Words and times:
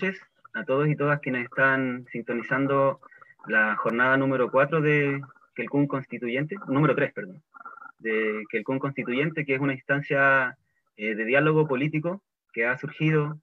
noches 0.00 0.20
a 0.54 0.64
todos 0.64 0.88
y 0.88 0.96
todas 0.96 1.20
quienes 1.20 1.44
están 1.44 2.06
sintonizando 2.10 3.00
la 3.46 3.76
jornada 3.76 4.16
número 4.16 4.50
4 4.50 4.80
de 4.80 5.20
Quelcún 5.54 5.86
Constituyente, 5.86 6.56
número 6.68 6.94
3, 6.94 7.12
perdón, 7.12 7.42
de 7.98 8.44
Quelcún 8.50 8.78
Constituyente, 8.78 9.44
que 9.44 9.54
es 9.54 9.60
una 9.60 9.74
instancia 9.74 10.56
eh, 10.96 11.14
de 11.14 11.24
diálogo 11.24 11.66
político 11.68 12.22
que 12.52 12.66
ha 12.66 12.78
surgido 12.78 13.38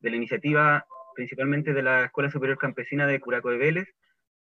de 0.00 0.10
la 0.10 0.16
iniciativa 0.16 0.84
principalmente 1.14 1.72
de 1.72 1.82
la 1.82 2.04
Escuela 2.04 2.30
Superior 2.30 2.58
Campesina 2.58 3.06
de 3.06 3.18
Curaco 3.18 3.50
de 3.50 3.58
Vélez, 3.58 3.88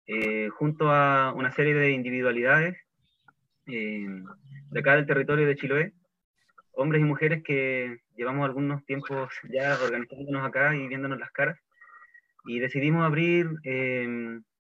eh, 0.08 0.50
junto 0.50 0.92
a 0.92 1.34
una 1.34 1.52
serie 1.52 1.76
de 1.76 1.92
individualidades 1.92 2.78
eh, 3.68 4.08
de 4.72 4.80
acá 4.80 4.96
del 4.96 5.06
territorio 5.06 5.46
de 5.46 5.56
Chiloé, 5.56 5.94
hombres 6.72 7.02
y 7.02 7.06
mujeres 7.06 7.44
que 7.44 8.00
llevamos 8.20 8.44
algunos 8.44 8.86
tiempos 8.86 9.34
ya 9.50 9.78
organizándonos 9.82 10.46
acá 10.46 10.76
y 10.76 10.86
viéndonos 10.90 11.20
las 11.20 11.32
caras, 11.32 11.58
y 12.44 12.60
decidimos 12.60 13.06
abrir 13.06 13.50
eh, 13.64 14.06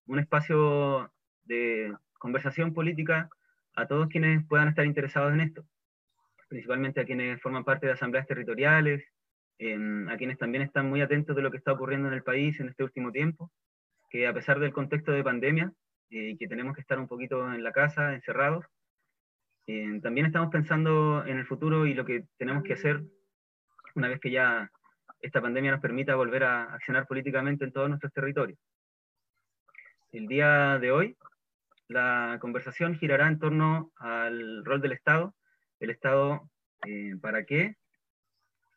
un 0.05 0.19
espacio 0.19 1.11
de 1.43 1.93
conversación 2.19 2.73
política 2.73 3.29
a 3.75 3.85
todos 3.85 4.07
quienes 4.07 4.47
puedan 4.47 4.69
estar 4.69 4.85
interesados 4.85 5.33
en 5.33 5.41
esto, 5.41 5.65
principalmente 6.47 7.01
a 7.01 7.05
quienes 7.05 7.41
forman 7.41 7.65
parte 7.65 7.85
de 7.85 7.91
asambleas 7.93 8.27
territoriales, 8.27 9.03
a 10.07 10.15
quienes 10.15 10.37
también 10.37 10.63
están 10.63 10.89
muy 10.89 11.01
atentos 11.01 11.35
de 11.35 11.41
lo 11.41 11.51
que 11.51 11.57
está 11.57 11.73
ocurriendo 11.73 12.07
en 12.07 12.13
el 12.13 12.23
país 12.23 12.57
en 12.61 12.69
este 12.69 12.85
último 12.85 13.11
tiempo, 13.11 13.51
que 14.09 14.25
a 14.25 14.33
pesar 14.33 14.61
del 14.61 14.71
contexto 14.71 15.11
de 15.11 15.21
pandemia 15.21 15.73
y 16.09 16.37
que 16.37 16.47
tenemos 16.47 16.75
que 16.75 16.81
estar 16.81 16.97
un 16.97 17.09
poquito 17.09 17.53
en 17.53 17.61
la 17.61 17.73
casa, 17.73 18.13
encerrados, 18.13 18.65
eh, 19.67 19.99
también 20.01 20.27
estamos 20.27 20.49
pensando 20.49 21.25
en 21.25 21.37
el 21.37 21.45
futuro 21.45 21.85
y 21.85 21.93
lo 21.93 22.05
que 22.05 22.23
tenemos 22.37 22.63
que 22.63 22.73
hacer 22.73 23.03
una 23.95 24.07
vez 24.07 24.19
que 24.19 24.31
ya 24.31 24.69
esta 25.21 25.41
pandemia 25.41 25.71
nos 25.71 25.81
permita 25.81 26.15
volver 26.15 26.43
a 26.43 26.73
accionar 26.73 27.07
políticamente 27.07 27.65
en 27.65 27.71
todos 27.71 27.89
nuestros 27.89 28.13
territorios. 28.13 28.59
El 30.11 30.27
día 30.27 30.79
de 30.79 30.91
hoy, 30.91 31.17
la 31.87 32.37
conversación 32.39 32.95
girará 32.95 33.27
en 33.27 33.39
torno 33.39 33.91
al 33.97 34.63
rol 34.65 34.81
del 34.81 34.93
Estado, 34.93 35.35
el 35.79 35.89
Estado 35.89 36.49
eh, 36.85 37.15
para 37.21 37.45
qué 37.45 37.75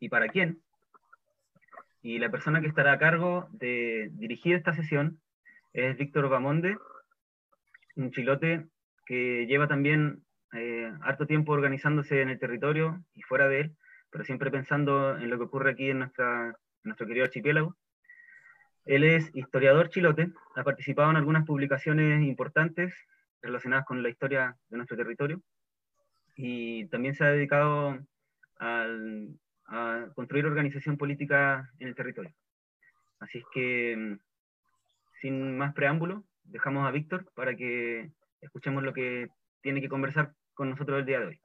y 0.00 0.08
para 0.08 0.28
quién, 0.28 0.60
y 2.02 2.18
la 2.18 2.30
persona 2.30 2.60
que 2.60 2.66
estará 2.66 2.92
a 2.92 2.98
cargo 2.98 3.48
de 3.52 4.10
dirigir 4.14 4.56
esta 4.56 4.74
sesión 4.74 5.20
es 5.72 5.96
Víctor 5.96 6.28
Bamonde, 6.28 6.76
un 7.94 8.10
chilote 8.10 8.66
que 9.06 9.46
lleva 9.46 9.68
también 9.68 10.24
eh, 10.52 10.92
harto 11.02 11.26
tiempo 11.26 11.52
organizándose 11.52 12.20
en 12.20 12.28
el 12.28 12.38
territorio 12.38 13.04
y 13.14 13.22
fuera 13.22 13.48
de 13.48 13.60
él, 13.60 13.76
pero 14.12 14.24
siempre 14.24 14.52
pensando 14.52 15.16
en 15.16 15.30
lo 15.30 15.38
que 15.38 15.44
ocurre 15.44 15.72
aquí 15.72 15.90
en, 15.90 16.00
nuestra, 16.00 16.54
nuestro 16.84 17.06
querido 17.06 17.24
archipiélago. 17.24 17.76
Él 18.84 19.02
es 19.02 19.34
historiador 19.34 19.88
chilote, 19.88 20.30
ha 20.54 20.62
participado 20.62 21.10
en 21.10 21.16
algunas 21.16 21.46
publicaciones 21.46 22.22
importantes 22.22 22.94
relacionadas 23.40 23.86
con 23.86 24.02
la 24.02 24.08
historia 24.08 24.56
de 24.68 24.76
nuestro 24.76 24.96
territorio 24.96 25.42
y 26.36 26.86
también 26.86 27.14
se 27.14 27.24
ha 27.24 27.30
dedicado 27.30 27.98
al 28.58 29.38
a 29.72 30.08
construir 30.14 30.44
organización 30.46 30.96
política 30.98 31.70
en 31.78 31.88
el 31.88 31.94
territorio. 31.94 32.32
Así 33.20 33.38
es 33.38 33.44
que, 33.52 33.96
mm, 33.96 34.18
sin 35.20 35.56
más 35.56 35.72
preámbulo, 35.74 36.24
dejamos 36.44 36.86
a 36.86 36.90
Víctor 36.90 37.30
para 37.34 37.56
que 37.56 38.10
escuchemos 38.40 38.82
lo 38.82 38.92
que 38.92 39.28
tiene 39.62 39.80
que 39.80 39.88
conversar 39.88 40.34
con 40.54 40.68
nosotros 40.70 40.98
el 40.98 41.06
día 41.06 41.20
de 41.20 41.26
hoy. 41.26 41.40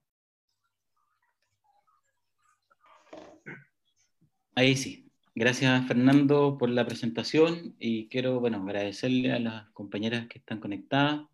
Ahí 4.58 4.76
sí. 4.76 5.06
Gracias 5.36 5.86
Fernando 5.86 6.58
por 6.58 6.72
la 6.72 6.84
presentación 6.84 7.76
y 7.78 8.08
quiero 8.08 8.40
bueno, 8.40 8.58
agradecerle 8.64 9.32
a 9.32 9.38
las 9.38 9.70
compañeras 9.70 10.26
que 10.26 10.40
están 10.40 10.60
conectadas. 10.60 11.28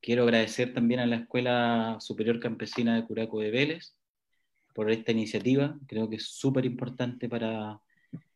Quiero 0.00 0.24
agradecer 0.24 0.74
también 0.74 0.98
a 0.98 1.06
la 1.06 1.14
Escuela 1.14 1.96
Superior 2.00 2.40
Campesina 2.40 2.96
de 2.96 3.04
Curaco 3.04 3.38
de 3.38 3.52
Vélez 3.52 3.94
por 4.74 4.90
esta 4.90 5.12
iniciativa. 5.12 5.78
Creo 5.86 6.10
que 6.10 6.16
es 6.16 6.24
súper 6.24 6.64
importante 6.66 7.28
para 7.28 7.80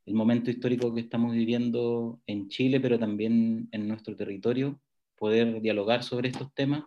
el 0.06 0.14
momento 0.14 0.52
histórico 0.52 0.94
que 0.94 1.00
estamos 1.00 1.32
viviendo 1.32 2.20
en 2.28 2.48
Chile, 2.48 2.78
pero 2.78 3.00
también 3.00 3.68
en 3.72 3.88
nuestro 3.88 4.14
territorio, 4.14 4.80
poder 5.16 5.60
dialogar 5.60 6.04
sobre 6.04 6.28
estos 6.28 6.54
temas, 6.54 6.84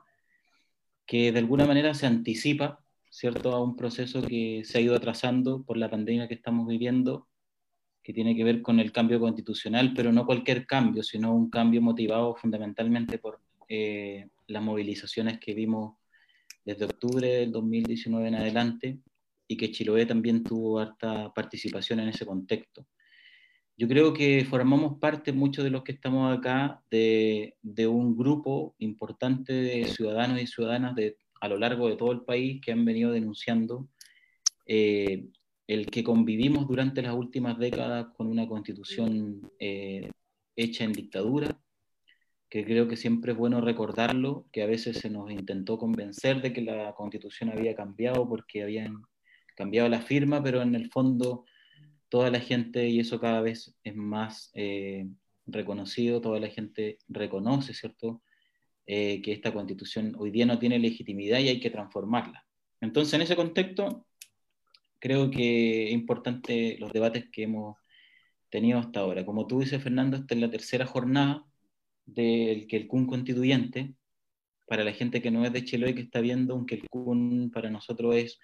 que 1.05 1.33
de 1.33 1.39
alguna 1.39 1.65
manera 1.65 1.93
se 1.93 2.05
anticipa, 2.05 2.81
¿cierto?, 3.11 3.51
a 3.51 3.61
un 3.61 3.75
proceso 3.75 4.21
que 4.21 4.63
se 4.63 4.77
ha 4.77 4.81
ido 4.81 4.95
atrasando 4.95 5.63
por 5.63 5.77
la 5.77 5.91
pandemia 5.91 6.29
que 6.29 6.33
estamos 6.33 6.65
viviendo, 6.65 7.27
que 8.01 8.13
tiene 8.13 8.35
que 8.35 8.45
ver 8.45 8.61
con 8.61 8.79
el 8.79 8.91
cambio 8.91 9.19
constitucional, 9.19 9.93
pero 9.93 10.11
no 10.11 10.25
cualquier 10.25 10.65
cambio, 10.65 11.03
sino 11.03 11.35
un 11.35 11.49
cambio 11.49 11.81
motivado 11.81 12.35
fundamentalmente 12.35 13.19
por 13.19 13.41
eh, 13.67 14.29
las 14.47 14.63
movilizaciones 14.63 15.39
que 15.39 15.53
vimos 15.53 15.97
desde 16.63 16.85
octubre 16.85 17.27
del 17.27 17.51
2019 17.51 18.29
en 18.29 18.35
adelante, 18.35 18.99
y 19.45 19.57
que 19.57 19.71
Chiloé 19.71 20.05
también 20.05 20.43
tuvo 20.43 20.79
harta 20.79 21.33
participación 21.33 21.99
en 21.99 22.07
ese 22.07 22.25
contexto. 22.25 22.87
Yo 23.75 23.89
creo 23.89 24.13
que 24.13 24.45
formamos 24.49 24.99
parte, 24.99 25.33
muchos 25.33 25.65
de 25.65 25.69
los 25.69 25.83
que 25.83 25.91
estamos 25.91 26.37
acá, 26.37 26.81
de, 26.89 27.57
de 27.61 27.87
un 27.87 28.15
grupo 28.15 28.73
importante 28.77 29.51
de 29.51 29.85
ciudadanos 29.85 30.41
y 30.41 30.47
ciudadanas 30.47 30.95
de, 30.95 31.17
a 31.41 31.47
lo 31.47 31.57
largo 31.57 31.89
de 31.89 31.97
todo 31.97 32.11
el 32.11 32.21
país 32.21 32.61
que 32.61 32.71
han 32.71 32.85
venido 32.85 33.11
denunciando 33.11 33.89
eh, 34.65 35.25
el 35.67 35.87
que 35.87 36.03
convivimos 36.03 36.67
durante 36.67 37.01
las 37.01 37.15
últimas 37.15 37.57
décadas 37.57 38.07
con 38.15 38.27
una 38.27 38.47
constitución 38.47 39.51
eh, 39.59 40.11
hecha 40.55 40.83
en 40.83 40.93
dictadura, 40.93 41.59
que 42.49 42.63
creo 42.63 42.87
que 42.87 42.97
siempre 42.97 43.31
es 43.31 43.37
bueno 43.37 43.61
recordarlo, 43.61 44.45
que 44.51 44.61
a 44.61 44.67
veces 44.67 44.97
se 44.99 45.09
nos 45.09 45.31
intentó 45.31 45.77
convencer 45.77 46.41
de 46.41 46.53
que 46.53 46.61
la 46.61 46.93
constitución 46.93 47.49
había 47.49 47.75
cambiado 47.75 48.27
porque 48.27 48.63
habían 48.63 49.01
cambiado 49.55 49.89
la 49.89 50.01
firma, 50.01 50.43
pero 50.43 50.61
en 50.61 50.75
el 50.75 50.91
fondo 50.91 51.45
toda 52.09 52.29
la 52.29 52.41
gente, 52.41 52.89
y 52.89 52.99
eso 52.99 53.19
cada 53.19 53.41
vez 53.41 53.73
es 53.83 53.95
más 53.95 54.51
eh, 54.53 55.07
reconocido, 55.45 56.21
toda 56.21 56.39
la 56.39 56.49
gente 56.49 56.99
reconoce, 57.07 57.73
¿cierto?, 57.73 58.21
eh, 58.85 59.21
que 59.21 59.31
esta 59.31 59.53
constitución 59.53 60.15
hoy 60.17 60.31
día 60.31 60.45
no 60.45 60.59
tiene 60.59 60.79
legitimidad 60.79 61.39
y 61.39 61.49
hay 61.49 61.59
que 61.59 61.69
transformarla. 61.69 62.45
Entonces, 62.81 63.13
en 63.13 63.21
ese 63.21 63.35
contexto, 63.35 64.05
creo 64.99 65.29
que 65.29 65.87
es 65.87 65.91
importante 65.93 66.77
los 66.79 66.91
debates 66.91 67.29
que 67.31 67.43
hemos 67.43 67.77
tenido 68.49 68.79
hasta 68.79 68.99
ahora. 68.99 69.25
Como 69.25 69.47
tú 69.47 69.59
dices, 69.59 69.81
Fernando, 69.81 70.17
esta 70.17 70.35
es 70.35 70.41
la 70.41 70.51
tercera 70.51 70.85
jornada 70.85 71.45
del 72.05 72.67
que 72.67 72.77
el 72.77 72.87
CUN 72.87 73.07
constituyente, 73.07 73.93
para 74.67 74.83
la 74.83 74.93
gente 74.93 75.21
que 75.21 75.31
no 75.31 75.45
es 75.45 75.53
de 75.53 75.63
Chiloé 75.65 75.95
que 75.95 76.01
está 76.01 76.21
viendo, 76.21 76.53
aunque 76.53 76.75
el 76.75 76.87
CUN 76.89 77.51
para 77.51 77.69
nosotros 77.69 78.15
es 78.15 78.39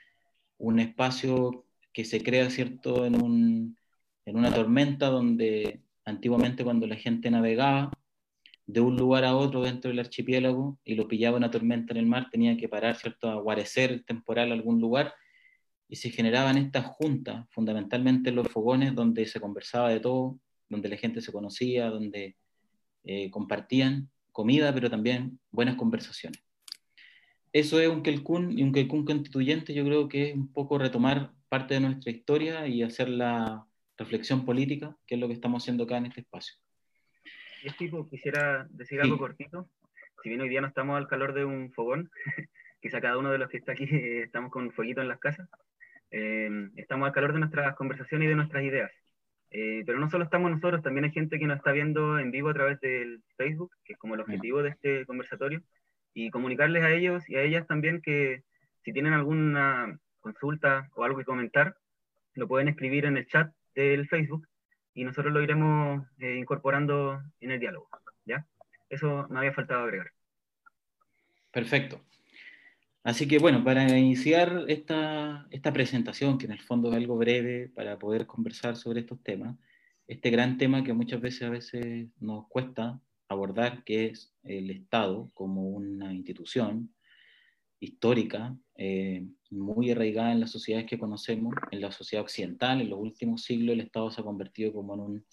un 0.57 0.79
espacio 0.79 1.65
que 1.93 2.05
se 2.05 2.21
crea, 2.21 2.49
¿cierto?, 2.49 3.05
en, 3.05 3.21
un, 3.21 3.77
en 4.25 4.35
una 4.35 4.53
tormenta 4.53 5.07
donde 5.07 5.81
antiguamente 6.05 6.63
cuando 6.63 6.87
la 6.87 6.95
gente 6.95 7.31
navegaba 7.31 7.91
de 8.67 8.81
un 8.81 8.95
lugar 8.95 9.25
a 9.25 9.35
otro 9.35 9.63
dentro 9.63 9.89
del 9.89 9.99
archipiélago 9.99 10.77
y 10.83 10.95
lo 10.95 11.07
pillaba 11.07 11.37
una 11.37 11.49
tormenta 11.49 11.93
en 11.93 11.97
el 11.97 12.05
mar, 12.05 12.27
tenía 12.29 12.55
que 12.57 12.69
parar, 12.69 12.95
¿cierto?, 12.95 13.29
a 13.29 13.41
guarecer 13.41 14.03
temporal 14.03 14.51
a 14.51 14.53
algún 14.53 14.79
lugar 14.79 15.13
y 15.89 15.95
se 15.95 16.11
generaban 16.11 16.57
estas 16.57 16.85
juntas, 16.85 17.47
fundamentalmente 17.49 18.29
en 18.29 18.35
los 18.35 18.49
fogones, 18.49 18.93
donde 18.93 19.25
se 19.25 19.39
conversaba 19.39 19.89
de 19.89 20.01
todo, 20.01 20.37
donde 20.69 20.89
la 20.89 20.97
gente 20.97 21.21
se 21.21 21.31
conocía, 21.31 21.89
donde 21.89 22.35
eh, 23.05 23.31
compartían 23.31 24.09
comida, 24.31 24.73
pero 24.73 24.89
también 24.89 25.39
buenas 25.49 25.75
conversaciones 25.75 26.47
eso 27.59 27.79
es 27.79 27.87
un 27.87 28.03
Kelkun 28.03 28.57
y 28.57 28.63
un 28.63 28.71
Kelkun 28.71 29.05
constituyente, 29.05 29.73
yo 29.73 29.83
creo 29.85 30.07
que 30.07 30.29
es 30.29 30.35
un 30.35 30.51
poco 30.51 30.77
retomar 30.77 31.33
parte 31.49 31.73
de 31.75 31.79
nuestra 31.79 32.11
historia 32.11 32.67
y 32.67 32.83
hacer 32.83 33.09
la 33.09 33.65
reflexión 33.97 34.45
política, 34.45 34.95
que 35.07 35.15
es 35.15 35.21
lo 35.21 35.27
que 35.27 35.33
estamos 35.33 35.63
haciendo 35.63 35.85
acá 35.85 35.97
en 35.97 36.07
este 36.07 36.21
espacio. 36.21 36.55
Yo 37.67 37.73
tipo, 37.75 38.07
quisiera 38.07 38.65
decir 38.69 39.01
algo 39.01 39.17
cortito. 39.17 39.67
Si 40.23 40.29
bien 40.29 40.39
hoy 40.39 40.47
día 40.47 40.61
no 40.61 40.67
estamos 40.67 40.97
al 40.97 41.07
calor 41.07 41.33
de 41.33 41.43
un 41.43 41.71
fogón, 41.73 42.09
quizá 42.81 43.01
cada 43.01 43.17
uno 43.17 43.29
de 43.29 43.37
los 43.37 43.49
que 43.49 43.57
está 43.57 43.73
aquí 43.73 43.85
estamos 43.91 44.51
con 44.51 44.63
un 44.63 44.71
fueguito 44.71 45.01
en 45.01 45.09
las 45.09 45.19
casas, 45.19 45.49
eh, 46.11 46.69
estamos 46.77 47.07
al 47.07 47.13
calor 47.13 47.33
de 47.33 47.39
nuestras 47.39 47.75
conversaciones 47.75 48.27
y 48.27 48.29
de 48.29 48.35
nuestras 48.35 48.63
ideas. 48.63 48.91
Eh, 49.51 49.83
pero 49.85 49.99
no 49.99 50.09
solo 50.09 50.23
estamos 50.23 50.49
nosotros, 50.49 50.81
también 50.81 51.05
hay 51.05 51.11
gente 51.11 51.39
que 51.39 51.45
nos 51.45 51.57
está 51.57 51.73
viendo 51.73 52.19
en 52.19 52.31
vivo 52.31 52.49
a 52.49 52.53
través 52.53 52.79
del 52.79 53.21
Facebook, 53.35 53.71
que 53.83 53.93
es 53.93 53.99
como 53.99 54.15
el 54.15 54.21
objetivo 54.21 54.63
de 54.63 54.69
este 54.69 55.05
conversatorio 55.05 55.61
y 56.13 56.29
comunicarles 56.29 56.83
a 56.83 56.91
ellos 56.91 57.29
y 57.29 57.35
a 57.35 57.41
ellas 57.41 57.67
también 57.67 58.01
que 58.01 58.43
si 58.83 58.93
tienen 58.93 59.13
alguna 59.13 59.99
consulta 60.21 60.89
o 60.95 61.03
algo 61.03 61.17
que 61.17 61.25
comentar, 61.25 61.75
lo 62.33 62.47
pueden 62.47 62.69
escribir 62.69 63.05
en 63.05 63.17
el 63.17 63.27
chat 63.27 63.51
del 63.75 64.07
Facebook 64.07 64.47
y 64.97 65.03
nosotros 65.03 65.31
lo 65.31 65.43
iremos 65.43 66.07
eh, 66.17 66.37
incorporando 66.39 67.21
en 67.39 67.51
el 67.51 67.59
diálogo. 67.59 67.87
¿ya? 68.25 68.47
Eso 68.89 69.27
me 69.29 69.37
había 69.37 69.53
faltado 69.53 69.83
agregar. 69.83 70.11
Perfecto. 71.51 72.01
Así 73.03 73.27
que 73.27 73.37
bueno, 73.37 73.63
para 73.63 73.87
iniciar 73.95 74.65
esta, 74.67 75.45
esta 75.51 75.71
presentación, 75.71 76.39
que 76.39 76.47
en 76.47 76.53
el 76.53 76.61
fondo 76.61 76.89
es 76.89 76.95
algo 76.95 77.15
breve 77.15 77.69
para 77.69 77.99
poder 77.99 78.25
conversar 78.25 78.75
sobre 78.75 79.01
estos 79.01 79.21
temas, 79.21 79.55
este 80.07 80.31
gran 80.31 80.57
tema 80.57 80.83
que 80.83 80.93
muchas 80.93 81.21
veces 81.21 81.43
a 81.43 81.51
veces 81.51 82.07
nos 82.19 82.47
cuesta 82.47 82.99
abordar, 83.29 83.83
que 83.83 84.07
es 84.07 84.33
el 84.41 84.71
Estado 84.71 85.29
como 85.35 85.69
una 85.69 86.11
institución 86.11 86.91
histórica, 87.79 88.57
eh, 88.75 89.27
muy 89.49 89.91
arraigada 89.91 90.31
en 90.31 90.39
las 90.39 90.51
sociedades 90.51 90.87
que 90.87 90.99
conocemos, 90.99 91.53
en 91.71 91.81
la 91.81 91.91
sociedad 91.91 92.23
occidental, 92.23 92.81
en 92.81 92.89
los 92.89 92.99
últimos 92.99 93.43
siglos 93.43 93.73
el 93.73 93.81
Estado 93.81 94.11
se 94.11 94.21
ha 94.21 94.23
convertido 94.23 94.73
como 94.73 94.95
en, 94.95 94.99
un, 94.99 95.25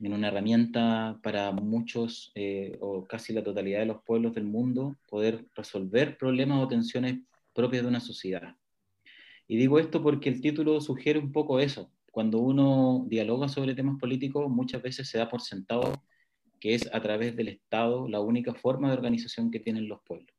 en 0.00 0.12
una 0.12 0.28
herramienta 0.28 1.18
para 1.22 1.52
muchos 1.52 2.32
eh, 2.34 2.76
o 2.80 3.06
casi 3.06 3.32
la 3.32 3.44
totalidad 3.44 3.80
de 3.80 3.86
los 3.86 4.02
pueblos 4.02 4.34
del 4.34 4.44
mundo 4.44 4.96
poder 5.08 5.46
resolver 5.54 6.18
problemas 6.18 6.62
o 6.62 6.68
tensiones 6.68 7.20
propias 7.54 7.82
de 7.82 7.88
una 7.88 8.00
sociedad. 8.00 8.56
Y 9.48 9.56
digo 9.56 9.78
esto 9.78 10.02
porque 10.02 10.28
el 10.28 10.40
título 10.40 10.80
sugiere 10.80 11.18
un 11.18 11.32
poco 11.32 11.60
eso. 11.60 11.90
Cuando 12.10 12.38
uno 12.38 13.04
dialoga 13.08 13.48
sobre 13.48 13.74
temas 13.74 13.98
políticos, 14.00 14.50
muchas 14.50 14.82
veces 14.82 15.08
se 15.08 15.18
da 15.18 15.28
por 15.28 15.42
sentado 15.42 15.92
que 16.58 16.74
es 16.74 16.88
a 16.92 17.00
través 17.00 17.36
del 17.36 17.48
Estado 17.48 18.08
la 18.08 18.20
única 18.20 18.54
forma 18.54 18.88
de 18.88 18.94
organización 18.94 19.50
que 19.50 19.60
tienen 19.60 19.88
los 19.88 20.00
pueblos. 20.02 20.35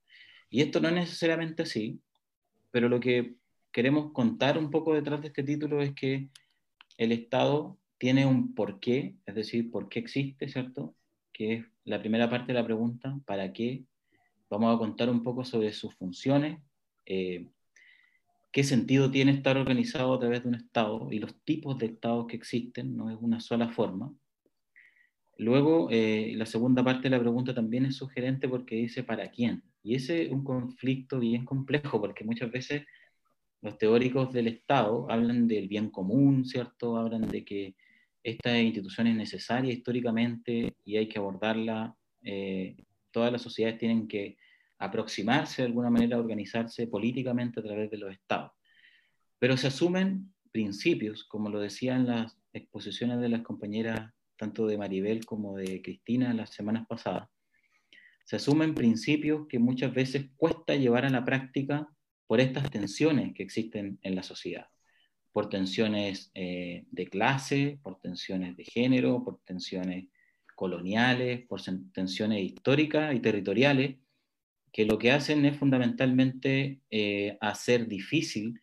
Y 0.50 0.62
esto 0.62 0.80
no 0.80 0.88
es 0.88 0.94
necesariamente 0.94 1.64
así, 1.64 2.00
pero 2.72 2.90
lo 2.90 3.00
que 3.00 3.36
queremos 3.72 4.12
contar 4.12 4.58
un 4.58 4.72
poco 4.72 4.94
detrás 4.94 5.22
de 5.22 5.28
este 5.28 5.44
título 5.44 5.82
es 5.82 5.94
que 5.94 6.30
el 6.98 7.12
Estado 7.12 7.78
tiene 7.98 8.26
un 8.26 8.54
porqué, 8.54 9.16
es 9.26 9.36
decir, 9.36 9.72
por 9.72 9.90
qué 9.90 10.00
existe, 10.00 10.48
¿cierto? 10.48 10.96
Que 11.34 11.54
es 11.54 11.66
la 11.84 12.00
primera 12.00 12.30
parte 12.30 12.48
de 12.48 12.60
la 12.60 12.66
pregunta, 12.66 13.20
¿para 13.26 13.52
qué? 13.54 13.84
Vamos 14.50 14.76
a 14.76 14.78
contar 14.78 15.10
un 15.10 15.24
poco 15.24 15.44
sobre 15.44 15.74
sus 15.74 15.94
funciones, 15.96 16.60
eh, 17.06 17.48
qué 18.52 18.64
sentido 18.64 19.12
tiene 19.12 19.32
estar 19.32 19.58
organizado 19.58 20.14
a 20.14 20.20
través 20.20 20.44
de 20.44 20.50
un 20.50 20.56
Estado 20.56 21.10
y 21.12 21.20
los 21.20 21.36
tipos 21.44 21.78
de 21.78 21.88
Estados 21.88 22.28
que 22.28 22.36
existen, 22.36 22.96
no 22.96 23.10
es 23.10 23.18
una 23.20 23.40
sola 23.40 23.70
forma. 23.70 24.14
Luego, 25.38 25.90
eh, 25.92 26.34
la 26.36 26.48
segunda 26.48 26.84
parte 26.84 27.04
de 27.04 27.10
la 27.12 27.20
pregunta 27.20 27.54
también 27.54 27.86
es 27.86 27.98
sugerente 27.98 28.50
porque 28.50 28.76
dice 28.76 29.04
¿para 29.04 29.30
quién? 29.30 29.64
Y 29.84 29.96
ese 29.96 30.24
es 30.24 30.32
un 30.32 30.44
conflicto 30.44 31.20
bien 31.20 31.46
complejo 31.46 32.02
porque 32.02 32.24
muchas 32.24 32.52
veces 32.52 32.84
los 33.62 33.78
teóricos 33.78 34.32
del 34.34 34.48
Estado 34.48 35.10
hablan 35.10 35.48
del 35.48 35.68
bien 35.68 35.90
común, 35.90 36.46
¿cierto? 36.46 36.98
Hablan 36.98 37.28
de 37.28 37.44
que 37.44 37.76
esta 38.24 38.60
institución 38.60 39.08
es 39.08 39.16
necesaria 39.16 39.74
históricamente 39.74 40.76
y 40.84 40.98
hay 40.98 41.08
que 41.08 41.20
abordarla. 41.20 41.96
Eh, 42.22 42.76
todas 43.12 43.32
las 43.32 43.42
sociedades 43.42 43.80
tienen 43.80 44.08
que 44.08 44.38
aproximarse 44.80 45.62
de 45.62 45.68
alguna 45.68 45.90
manera 45.90 46.18
a 46.18 46.20
organizarse 46.20 46.88
políticamente 46.88 47.60
a 47.60 47.64
través 47.64 47.90
de 47.90 47.98
los 47.98 48.12
estados. 48.12 48.52
Pero 49.40 49.58
se 49.58 49.68
asumen 49.68 50.34
principios, 50.52 51.24
como 51.24 51.50
lo 51.50 51.60
decían 51.60 52.06
las 52.06 52.38
exposiciones 52.54 53.20
de 53.20 53.30
las 53.30 53.42
compañeras, 53.42 54.14
tanto 54.36 54.68
de 54.68 54.78
Maribel 54.78 55.26
como 55.26 55.56
de 55.56 55.82
Cristina 55.82 56.34
las 56.34 56.52
semanas 56.52 56.86
pasadas, 56.88 57.30
se 58.28 58.36
asumen 58.36 58.76
principios 58.76 59.48
que 59.48 59.58
muchas 59.58 59.94
veces 59.94 60.26
cuesta 60.36 60.76
llevar 60.76 61.06
a 61.06 61.10
la 61.10 61.24
práctica 61.24 61.88
por 62.28 62.42
estas 62.42 62.70
tensiones 62.70 63.34
que 63.34 63.42
existen 63.42 64.00
en 64.02 64.16
la 64.16 64.24
sociedad, 64.24 64.68
por 65.32 65.48
tensiones 65.48 66.30
eh, 66.34 66.84
de 66.92 67.08
clase, 67.08 67.80
por 67.82 68.02
tensiones 68.02 68.58
de 68.58 68.66
género, 68.66 69.24
por 69.24 69.40
tensiones 69.46 70.10
coloniales, 70.56 71.48
por 71.48 71.62
tensiones 71.94 72.44
históricas 72.44 73.16
y 73.16 73.22
territoriales, 73.22 73.96
que 74.74 74.84
lo 74.84 74.98
que 74.98 75.14
hacen 75.14 75.46
es 75.46 75.56
fundamentalmente 75.56 76.82
eh, 76.92 77.38
hacer 77.40 77.88
difícil 77.88 78.60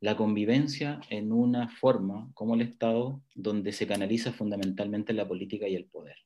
la 0.00 0.18
convivencia 0.18 1.00
en 1.08 1.32
una 1.32 1.70
forma 1.70 2.30
como 2.34 2.56
el 2.56 2.60
Estado 2.60 3.22
donde 3.34 3.72
se 3.72 3.86
canaliza 3.86 4.34
fundamentalmente 4.34 5.14
la 5.14 5.26
política 5.26 5.66
y 5.66 5.76
el 5.76 5.86
poder. 5.86 6.16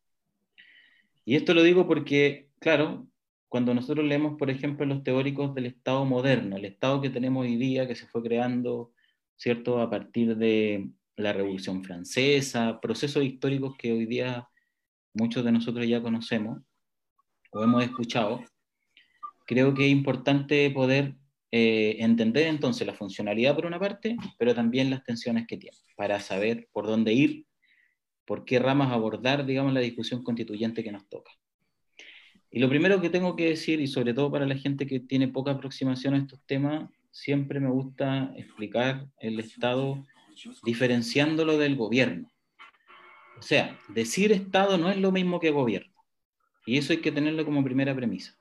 Y 1.24 1.36
esto 1.36 1.54
lo 1.54 1.62
digo 1.62 1.86
porque, 1.86 2.48
claro, 2.62 3.08
cuando 3.48 3.74
nosotros 3.74 4.06
leemos, 4.06 4.38
por 4.38 4.48
ejemplo, 4.48 4.86
los 4.86 5.02
teóricos 5.02 5.54
del 5.54 5.66
Estado 5.66 6.04
moderno, 6.06 6.56
el 6.56 6.64
Estado 6.64 7.02
que 7.02 7.10
tenemos 7.10 7.44
hoy 7.44 7.56
día, 7.56 7.86
que 7.86 7.96
se 7.96 8.06
fue 8.06 8.22
creando, 8.22 8.92
¿cierto?, 9.36 9.80
a 9.80 9.90
partir 9.90 10.36
de 10.36 10.88
la 11.16 11.32
Revolución 11.32 11.84
Francesa, 11.84 12.80
procesos 12.80 13.24
históricos 13.24 13.76
que 13.76 13.92
hoy 13.92 14.06
día 14.06 14.48
muchos 15.12 15.44
de 15.44 15.52
nosotros 15.52 15.86
ya 15.86 16.00
conocemos 16.00 16.62
o 17.50 17.62
hemos 17.62 17.84
escuchado, 17.84 18.42
creo 19.44 19.74
que 19.74 19.86
es 19.86 19.92
importante 19.92 20.70
poder 20.70 21.16
eh, 21.50 21.96
entender 21.98 22.46
entonces 22.46 22.86
la 22.86 22.94
funcionalidad 22.94 23.54
por 23.54 23.66
una 23.66 23.78
parte, 23.78 24.16
pero 24.38 24.54
también 24.54 24.88
las 24.88 25.04
tensiones 25.04 25.46
que 25.46 25.58
tiene, 25.58 25.76
para 25.96 26.20
saber 26.20 26.68
por 26.72 26.86
dónde 26.86 27.12
ir, 27.12 27.44
por 28.24 28.46
qué 28.46 28.58
ramas 28.58 28.92
abordar, 28.92 29.44
digamos, 29.44 29.74
la 29.74 29.80
discusión 29.80 30.22
constituyente 30.22 30.82
que 30.82 30.92
nos 30.92 31.06
toca. 31.08 31.32
Y 32.52 32.60
lo 32.60 32.68
primero 32.68 33.00
que 33.00 33.08
tengo 33.08 33.34
que 33.34 33.48
decir, 33.48 33.80
y 33.80 33.86
sobre 33.86 34.12
todo 34.12 34.30
para 34.30 34.46
la 34.46 34.56
gente 34.56 34.86
que 34.86 35.00
tiene 35.00 35.26
poca 35.26 35.52
aproximación 35.52 36.12
a 36.12 36.18
estos 36.18 36.38
temas, 36.44 36.90
siempre 37.10 37.60
me 37.60 37.70
gusta 37.70 38.30
explicar 38.36 39.08
el 39.18 39.40
Estado 39.40 40.04
diferenciándolo 40.62 41.56
del 41.56 41.76
gobierno. 41.76 42.30
O 43.38 43.42
sea, 43.42 43.78
decir 43.88 44.32
Estado 44.32 44.76
no 44.76 44.90
es 44.90 44.98
lo 44.98 45.12
mismo 45.12 45.40
que 45.40 45.50
gobierno. 45.50 45.94
Y 46.66 46.76
eso 46.76 46.92
hay 46.92 47.00
que 47.00 47.10
tenerlo 47.10 47.44
como 47.46 47.64
primera 47.64 47.94
premisa. 47.94 48.36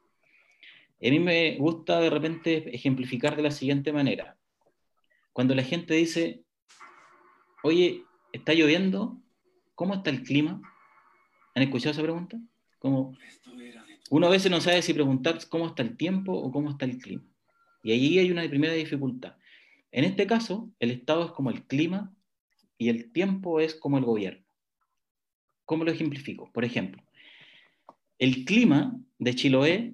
A 1.04 1.10
mí 1.10 1.20
me 1.20 1.58
gusta 1.58 2.00
de 2.00 2.10
repente 2.10 2.76
ejemplificar 2.76 3.36
de 3.36 3.44
la 3.44 3.52
siguiente 3.52 3.94
manera. 3.94 4.38
Cuando 5.34 5.56
la 5.56 5.64
gente 5.64 5.94
dice, 5.94 6.44
oye, 7.64 8.04
está 8.34 8.54
lloviendo, 8.54 9.18
¿cómo 9.74 9.96
está 9.96 10.10
el 10.10 10.22
clima? 10.22 10.62
¿Han 11.56 11.64
escuchado 11.64 11.92
esa 11.92 12.04
pregunta? 12.04 12.38
Como, 12.78 13.18
uno 14.12 14.28
a 14.28 14.30
veces 14.30 14.52
no 14.52 14.60
sabe 14.60 14.82
si 14.82 14.94
preguntar 14.94 15.40
cómo 15.48 15.68
está 15.68 15.84
el 15.84 15.96
tiempo 15.96 16.34
o 16.34 16.52
cómo 16.52 16.72
está 16.72 16.84
el 16.84 16.98
clima. 16.98 17.24
Y 17.82 17.94
ahí 17.94 18.20
hay 18.20 18.30
una 18.30 18.48
primera 18.50 18.74
dificultad. 18.74 19.38
En 19.90 20.04
este 20.04 20.28
caso, 20.28 20.70
el 20.80 20.92
Estado 20.92 21.28
es 21.28 21.32
como 21.32 21.50
el 21.50 21.64
clima 21.64 22.14
y 22.78 22.90
el 22.90 23.14
tiempo 23.14 23.62
es 23.62 23.74
como 23.74 23.98
el 23.98 24.04
gobierno. 24.04 24.44
¿Cómo 25.64 25.86
lo 25.86 25.92
ejemplifico? 25.92 26.52
Por 26.52 26.66
ejemplo, 26.66 27.02
el 28.20 28.44
clima 28.44 29.00
de 29.18 29.34
Chiloé 29.34 29.94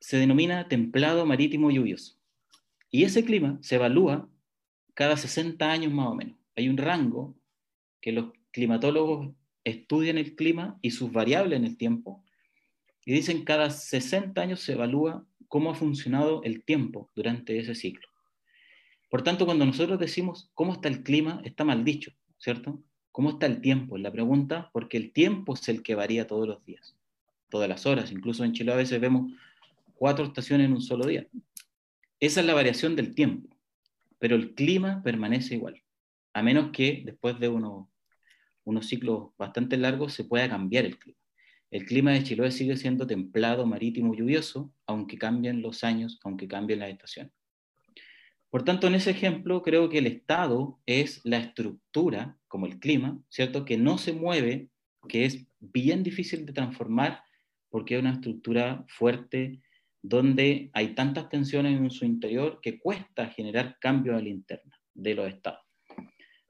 se 0.00 0.16
denomina 0.16 0.66
templado 0.66 1.24
marítimo 1.24 1.70
lluvioso. 1.70 2.16
Y 2.90 3.04
ese 3.04 3.24
clima 3.24 3.60
se 3.62 3.76
evalúa 3.76 4.28
cada 4.94 5.16
60 5.16 5.70
años 5.70 5.92
más 5.92 6.08
o 6.08 6.16
menos. 6.16 6.36
Hay 6.56 6.68
un 6.68 6.78
rango 6.78 7.36
que 8.00 8.10
los 8.10 8.32
climatólogos 8.50 9.30
estudian 9.62 10.18
el 10.18 10.34
clima 10.34 10.80
y 10.82 10.90
sus 10.90 11.12
variables 11.12 11.60
en 11.60 11.64
el 11.64 11.76
tiempo 11.76 12.24
y 13.04 13.12
dicen 13.12 13.44
cada 13.44 13.70
60 13.70 14.40
años 14.40 14.60
se 14.60 14.72
evalúa 14.72 15.24
cómo 15.48 15.70
ha 15.70 15.74
funcionado 15.74 16.42
el 16.44 16.64
tiempo 16.64 17.10
durante 17.14 17.58
ese 17.58 17.74
ciclo. 17.74 18.08
Por 19.10 19.22
tanto, 19.22 19.44
cuando 19.44 19.66
nosotros 19.66 19.98
decimos 19.98 20.50
cómo 20.54 20.72
está 20.72 20.88
el 20.88 21.02
clima, 21.02 21.42
está 21.44 21.64
mal 21.64 21.84
dicho, 21.84 22.12
¿cierto? 22.38 22.82
¿Cómo 23.10 23.30
está 23.30 23.46
el 23.46 23.60
tiempo? 23.60 23.96
Es 23.96 24.02
la 24.02 24.10
pregunta, 24.10 24.70
porque 24.72 24.96
el 24.96 25.12
tiempo 25.12 25.52
es 25.54 25.68
el 25.68 25.82
que 25.82 25.94
varía 25.94 26.26
todos 26.26 26.48
los 26.48 26.64
días, 26.64 26.96
todas 27.50 27.68
las 27.68 27.84
horas. 27.84 28.10
Incluso 28.10 28.44
en 28.44 28.54
Chile 28.54 28.72
a 28.72 28.76
veces 28.76 28.98
vemos 29.00 29.30
cuatro 29.94 30.24
estaciones 30.24 30.66
en 30.66 30.72
un 30.72 30.80
solo 30.80 31.06
día. 31.06 31.26
Esa 32.20 32.40
es 32.40 32.46
la 32.46 32.54
variación 32.54 32.96
del 32.96 33.14
tiempo, 33.14 33.54
pero 34.18 34.36
el 34.36 34.54
clima 34.54 35.02
permanece 35.02 35.56
igual, 35.56 35.82
a 36.32 36.42
menos 36.42 36.70
que 36.72 37.02
después 37.04 37.38
de 37.38 37.48
unos, 37.48 37.88
unos 38.64 38.86
ciclos 38.86 39.30
bastante 39.36 39.76
largos 39.76 40.14
se 40.14 40.24
pueda 40.24 40.48
cambiar 40.48 40.86
el 40.86 40.98
clima. 40.98 41.21
El 41.72 41.86
clima 41.86 42.12
de 42.12 42.22
Chiloé 42.22 42.50
sigue 42.50 42.76
siendo 42.76 43.06
templado, 43.06 43.64
marítimo, 43.64 44.14
lluvioso, 44.14 44.74
aunque 44.86 45.16
cambien 45.16 45.62
los 45.62 45.84
años, 45.84 46.20
aunque 46.22 46.46
cambien 46.46 46.80
las 46.80 46.90
estaciones. 46.90 47.32
Por 48.50 48.62
tanto, 48.62 48.88
en 48.88 48.94
ese 48.94 49.10
ejemplo, 49.10 49.62
creo 49.62 49.88
que 49.88 49.96
el 49.96 50.06
estado 50.06 50.82
es 50.84 51.22
la 51.24 51.38
estructura, 51.38 52.36
como 52.46 52.66
el 52.66 52.78
clima, 52.78 53.18
¿cierto? 53.30 53.64
Que 53.64 53.78
no 53.78 53.96
se 53.96 54.12
mueve, 54.12 54.68
que 55.08 55.24
es 55.24 55.46
bien 55.60 56.02
difícil 56.02 56.44
de 56.44 56.52
transformar 56.52 57.22
porque 57.70 57.94
es 57.94 58.02
una 58.02 58.12
estructura 58.12 58.84
fuerte, 58.86 59.62
donde 60.02 60.70
hay 60.74 60.94
tantas 60.94 61.30
tensiones 61.30 61.80
en 61.80 61.90
su 61.90 62.04
interior 62.04 62.60
que 62.60 62.78
cuesta 62.78 63.28
generar 63.28 63.78
cambios 63.80 64.18
a 64.18 64.22
la 64.22 64.28
interna 64.28 64.78
de 64.92 65.14
los 65.14 65.26
estados. 65.26 65.61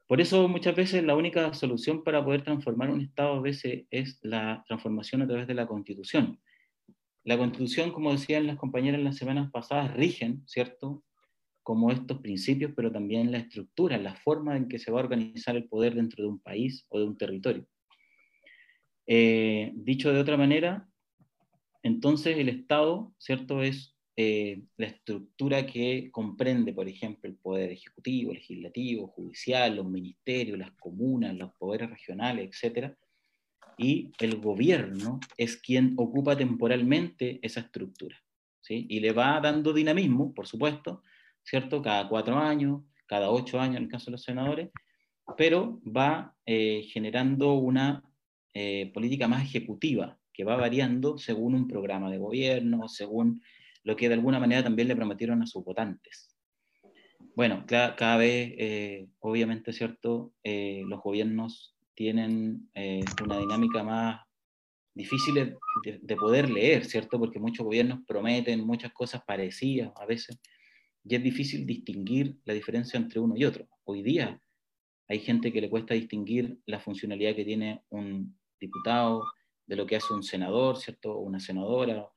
Por 0.07 0.19
eso 0.19 0.47
muchas 0.47 0.75
veces 0.75 1.03
la 1.03 1.15
única 1.15 1.53
solución 1.53 2.03
para 2.03 2.23
poder 2.23 2.43
transformar 2.43 2.89
un 2.89 3.01
estado 3.01 3.35
a 3.35 3.41
veces 3.41 3.85
es 3.89 4.19
la 4.21 4.63
transformación 4.67 5.21
a 5.21 5.27
través 5.27 5.47
de 5.47 5.53
la 5.53 5.65
constitución. 5.65 6.39
La 7.23 7.37
constitución, 7.37 7.91
como 7.91 8.11
decían 8.11 8.47
las 8.47 8.57
compañeras 8.57 9.01
las 9.01 9.15
semanas 9.15 9.49
pasadas, 9.51 9.93
rigen, 9.95 10.43
¿cierto? 10.45 11.03
Como 11.63 11.89
estos 11.89 12.19
principios, 12.19 12.73
pero 12.75 12.91
también 12.91 13.31
la 13.31 13.37
estructura, 13.37 13.97
la 13.97 14.15
forma 14.15 14.57
en 14.57 14.67
que 14.67 14.77
se 14.77 14.91
va 14.91 14.99
a 14.99 15.03
organizar 15.03 15.55
el 15.55 15.69
poder 15.69 15.95
dentro 15.95 16.21
de 16.21 16.29
un 16.29 16.39
país 16.39 16.85
o 16.89 16.99
de 16.99 17.05
un 17.05 17.17
territorio. 17.17 17.65
Eh, 19.07 19.71
dicho 19.73 20.11
de 20.11 20.19
otra 20.19 20.35
manera, 20.35 20.87
entonces 21.81 22.37
el 22.37 22.49
Estado, 22.49 23.13
¿cierto?, 23.17 23.63
es 23.63 23.92
eh, 24.15 24.61
la 24.77 24.85
estructura 24.85 25.65
que 25.65 26.11
comprende, 26.11 26.71
por 26.73 26.87
ejemplo, 26.87 27.27
el 27.27 27.35
poder 27.35 27.71
ejecutivo, 27.71 28.33
legislativo, 28.33 29.07
judicial, 29.07 29.75
los 29.75 29.89
ministerios, 29.89 30.59
las 30.59 30.71
comunas, 30.73 31.35
los 31.35 31.51
poderes 31.53 31.89
regionales, 31.89 32.63
etc. 32.63 32.93
Y 33.77 34.11
el 34.19 34.39
gobierno 34.39 35.19
es 35.35 35.57
quien 35.57 35.95
ocupa 35.97 36.37
temporalmente 36.37 37.39
esa 37.41 37.61
estructura. 37.61 38.15
¿sí? 38.61 38.85
Y 38.87 38.99
le 38.99 39.13
va 39.13 39.39
dando 39.41 39.73
dinamismo, 39.73 40.33
por 40.33 40.45
supuesto, 40.45 41.01
¿cierto? 41.41 41.81
Cada 41.81 42.07
cuatro 42.07 42.37
años, 42.37 42.83
cada 43.07 43.31
ocho 43.31 43.59
años 43.59 43.77
en 43.77 43.83
el 43.83 43.89
caso 43.89 44.05
de 44.05 44.11
los 44.11 44.23
senadores, 44.23 44.69
pero 45.37 45.81
va 45.85 46.35
eh, 46.45 46.83
generando 46.91 47.53
una 47.53 48.03
eh, 48.53 48.91
política 48.93 49.27
más 49.27 49.43
ejecutiva 49.43 50.19
que 50.31 50.43
va 50.43 50.55
variando 50.55 51.17
según 51.17 51.55
un 51.55 51.67
programa 51.67 52.11
de 52.11 52.17
gobierno, 52.17 52.87
según 52.87 53.41
lo 53.83 53.95
que 53.95 54.07
de 54.07 54.15
alguna 54.15 54.39
manera 54.39 54.63
también 54.63 54.87
le 54.87 54.95
prometieron 54.95 55.41
a 55.41 55.47
sus 55.47 55.63
votantes. 55.63 56.35
Bueno, 57.35 57.65
cada, 57.67 58.17
vez, 58.17 58.53
eh, 58.57 59.07
obviamente, 59.19 59.73
¿cierto? 59.73 60.33
Eh, 60.43 60.83
los 60.87 61.01
gobiernos 61.01 61.75
tienen 61.95 62.69
eh, 62.75 63.03
una 63.23 63.39
dinámica 63.39 63.83
más 63.83 64.21
difícil 64.93 65.33
de, 65.33 65.99
de, 65.99 66.15
poder 66.15 66.49
leer, 66.49 66.85
¿cierto? 66.85 67.17
Porque 67.17 67.39
muchos 67.39 67.65
gobiernos 67.65 68.01
prometen 68.05 68.65
muchas 68.65 68.93
cosas 68.93 69.23
parecidas 69.25 69.91
a 69.95 70.05
veces, 70.05 70.39
y 71.03 71.15
es 71.15 71.23
difícil 71.23 71.65
distinguir 71.65 72.37
la 72.45 72.53
diferencia 72.53 72.97
entre 72.97 73.19
uno 73.19 73.35
y 73.35 73.45
otro. 73.45 73.67
Hoy 73.83 74.03
día 74.03 74.39
hay 75.07 75.19
gente 75.19 75.51
que 75.51 75.61
le 75.61 75.69
cuesta 75.69 75.95
distinguir 75.95 76.59
la 76.65 76.79
funcionalidad 76.79 77.35
que 77.35 77.45
tiene 77.45 77.83
un 77.89 78.37
diputado 78.59 79.23
de 79.65 79.75
lo 79.75 79.85
que 79.85 79.95
hace 79.95 80.13
un 80.13 80.23
senador, 80.23 80.77
¿cierto? 80.77 81.13
O 81.13 81.21
una 81.21 81.39
senadora, 81.39 82.07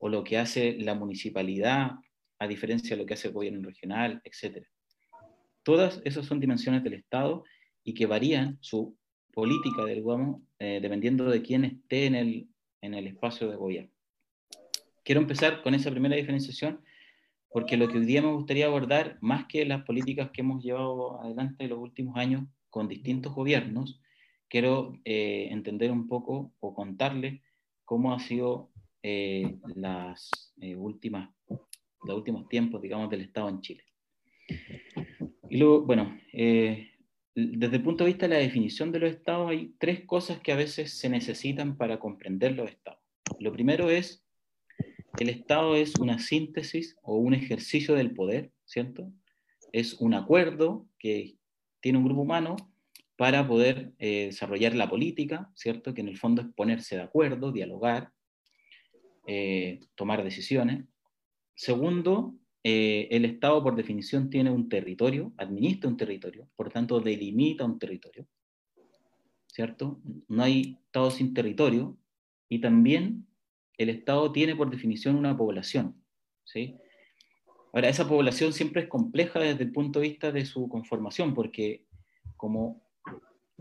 o 0.00 0.08
lo 0.08 0.24
que 0.24 0.38
hace 0.38 0.76
la 0.78 0.94
municipalidad, 0.94 1.92
a 2.38 2.48
diferencia 2.48 2.96
de 2.96 3.02
lo 3.02 3.06
que 3.06 3.14
hace 3.14 3.28
el 3.28 3.34
gobierno 3.34 3.68
regional, 3.68 4.20
etc. 4.24 4.66
Todas 5.62 6.00
esas 6.04 6.26
son 6.26 6.40
dimensiones 6.40 6.82
del 6.82 6.94
Estado 6.94 7.44
y 7.84 7.94
que 7.94 8.06
varían 8.06 8.58
su 8.60 8.96
política, 9.32 9.84
digamos, 9.84 10.42
eh, 10.58 10.80
dependiendo 10.82 11.26
de 11.26 11.42
quién 11.42 11.64
esté 11.64 12.06
en 12.06 12.14
el, 12.14 12.48
en 12.80 12.94
el 12.94 13.06
espacio 13.06 13.48
de 13.50 13.56
gobierno. 13.56 13.92
Quiero 15.04 15.20
empezar 15.20 15.62
con 15.62 15.74
esa 15.74 15.90
primera 15.90 16.16
diferenciación 16.16 16.82
porque 17.50 17.76
lo 17.76 17.88
que 17.88 17.98
hoy 17.98 18.06
día 18.06 18.22
me 18.22 18.32
gustaría 18.32 18.66
abordar, 18.66 19.18
más 19.20 19.46
que 19.46 19.66
las 19.66 19.82
políticas 19.82 20.30
que 20.30 20.40
hemos 20.40 20.62
llevado 20.62 21.20
adelante 21.20 21.64
en 21.64 21.70
los 21.70 21.78
últimos 21.80 22.16
años 22.16 22.44
con 22.70 22.88
distintos 22.88 23.34
gobiernos, 23.34 24.00
quiero 24.48 24.98
eh, 25.04 25.48
entender 25.50 25.90
un 25.90 26.06
poco 26.06 26.52
o 26.60 26.74
contarles 26.74 27.42
cómo 27.84 28.14
ha 28.14 28.20
sido 28.20 28.69
eh, 29.02 29.56
las, 29.76 30.30
eh, 30.60 30.76
últimas, 30.76 31.30
los 31.48 32.16
últimos 32.16 32.48
tiempos, 32.48 32.82
digamos, 32.82 33.08
del 33.08 33.22
Estado 33.22 33.48
en 33.48 33.60
Chile. 33.62 33.84
Y 35.48 35.56
luego, 35.56 35.82
bueno, 35.86 36.20
eh, 36.34 36.90
desde 37.34 37.76
el 37.76 37.82
punto 37.82 38.04
de 38.04 38.10
vista 38.10 38.28
de 38.28 38.34
la 38.34 38.40
definición 38.40 38.92
de 38.92 38.98
los 38.98 39.10
estados, 39.10 39.50
hay 39.50 39.74
tres 39.78 40.04
cosas 40.04 40.40
que 40.40 40.52
a 40.52 40.56
veces 40.56 40.98
se 40.98 41.08
necesitan 41.08 41.78
para 41.78 41.98
comprender 41.98 42.52
los 42.52 42.68
estados. 42.68 43.00
Lo 43.38 43.52
primero 43.52 43.88
es, 43.88 44.22
el 45.18 45.30
estado 45.30 45.76
es 45.76 45.94
una 45.96 46.18
síntesis 46.18 46.96
o 47.02 47.16
un 47.16 47.32
ejercicio 47.32 47.94
del 47.94 48.12
poder, 48.12 48.52
¿cierto? 48.66 49.10
Es 49.72 49.94
un 49.94 50.12
acuerdo 50.12 50.86
que 50.98 51.36
tiene 51.80 51.98
un 51.98 52.04
grupo 52.04 52.20
humano 52.20 52.56
para 53.16 53.46
poder 53.46 53.92
desarrollar 53.98 54.74
la 54.74 54.88
política, 54.88 55.50
¿cierto? 55.54 55.94
Que 55.94 56.00
en 56.00 56.08
el 56.08 56.18
fondo 56.18 56.42
es 56.42 56.48
ponerse 56.54 56.96
de 56.96 57.02
acuerdo, 57.02 57.52
dialogar, 57.52 58.12
eh, 59.32 59.78
tomar 59.94 60.24
decisiones. 60.24 60.86
Segundo, 61.54 62.34
eh, 62.64 63.06
el 63.12 63.24
Estado 63.24 63.62
por 63.62 63.76
definición 63.76 64.28
tiene 64.28 64.50
un 64.50 64.68
territorio, 64.68 65.32
administra 65.36 65.88
un 65.88 65.96
territorio, 65.96 66.48
por 66.56 66.68
tanto 66.68 66.98
delimita 66.98 67.64
un 67.64 67.78
territorio, 67.78 68.26
¿cierto? 69.46 70.00
No 70.26 70.42
hay 70.42 70.78
Estado 70.86 71.12
sin 71.12 71.32
territorio 71.32 71.96
y 72.48 72.60
también 72.60 73.28
el 73.78 73.90
Estado 73.90 74.32
tiene 74.32 74.56
por 74.56 74.68
definición 74.68 75.14
una 75.14 75.36
población, 75.36 76.02
¿sí? 76.42 76.74
Ahora, 77.72 77.88
esa 77.88 78.08
población 78.08 78.52
siempre 78.52 78.82
es 78.82 78.88
compleja 78.88 79.38
desde 79.38 79.62
el 79.62 79.70
punto 79.70 80.00
de 80.00 80.08
vista 80.08 80.32
de 80.32 80.44
su 80.44 80.68
conformación, 80.68 81.34
porque 81.34 81.84
como 82.36 82.82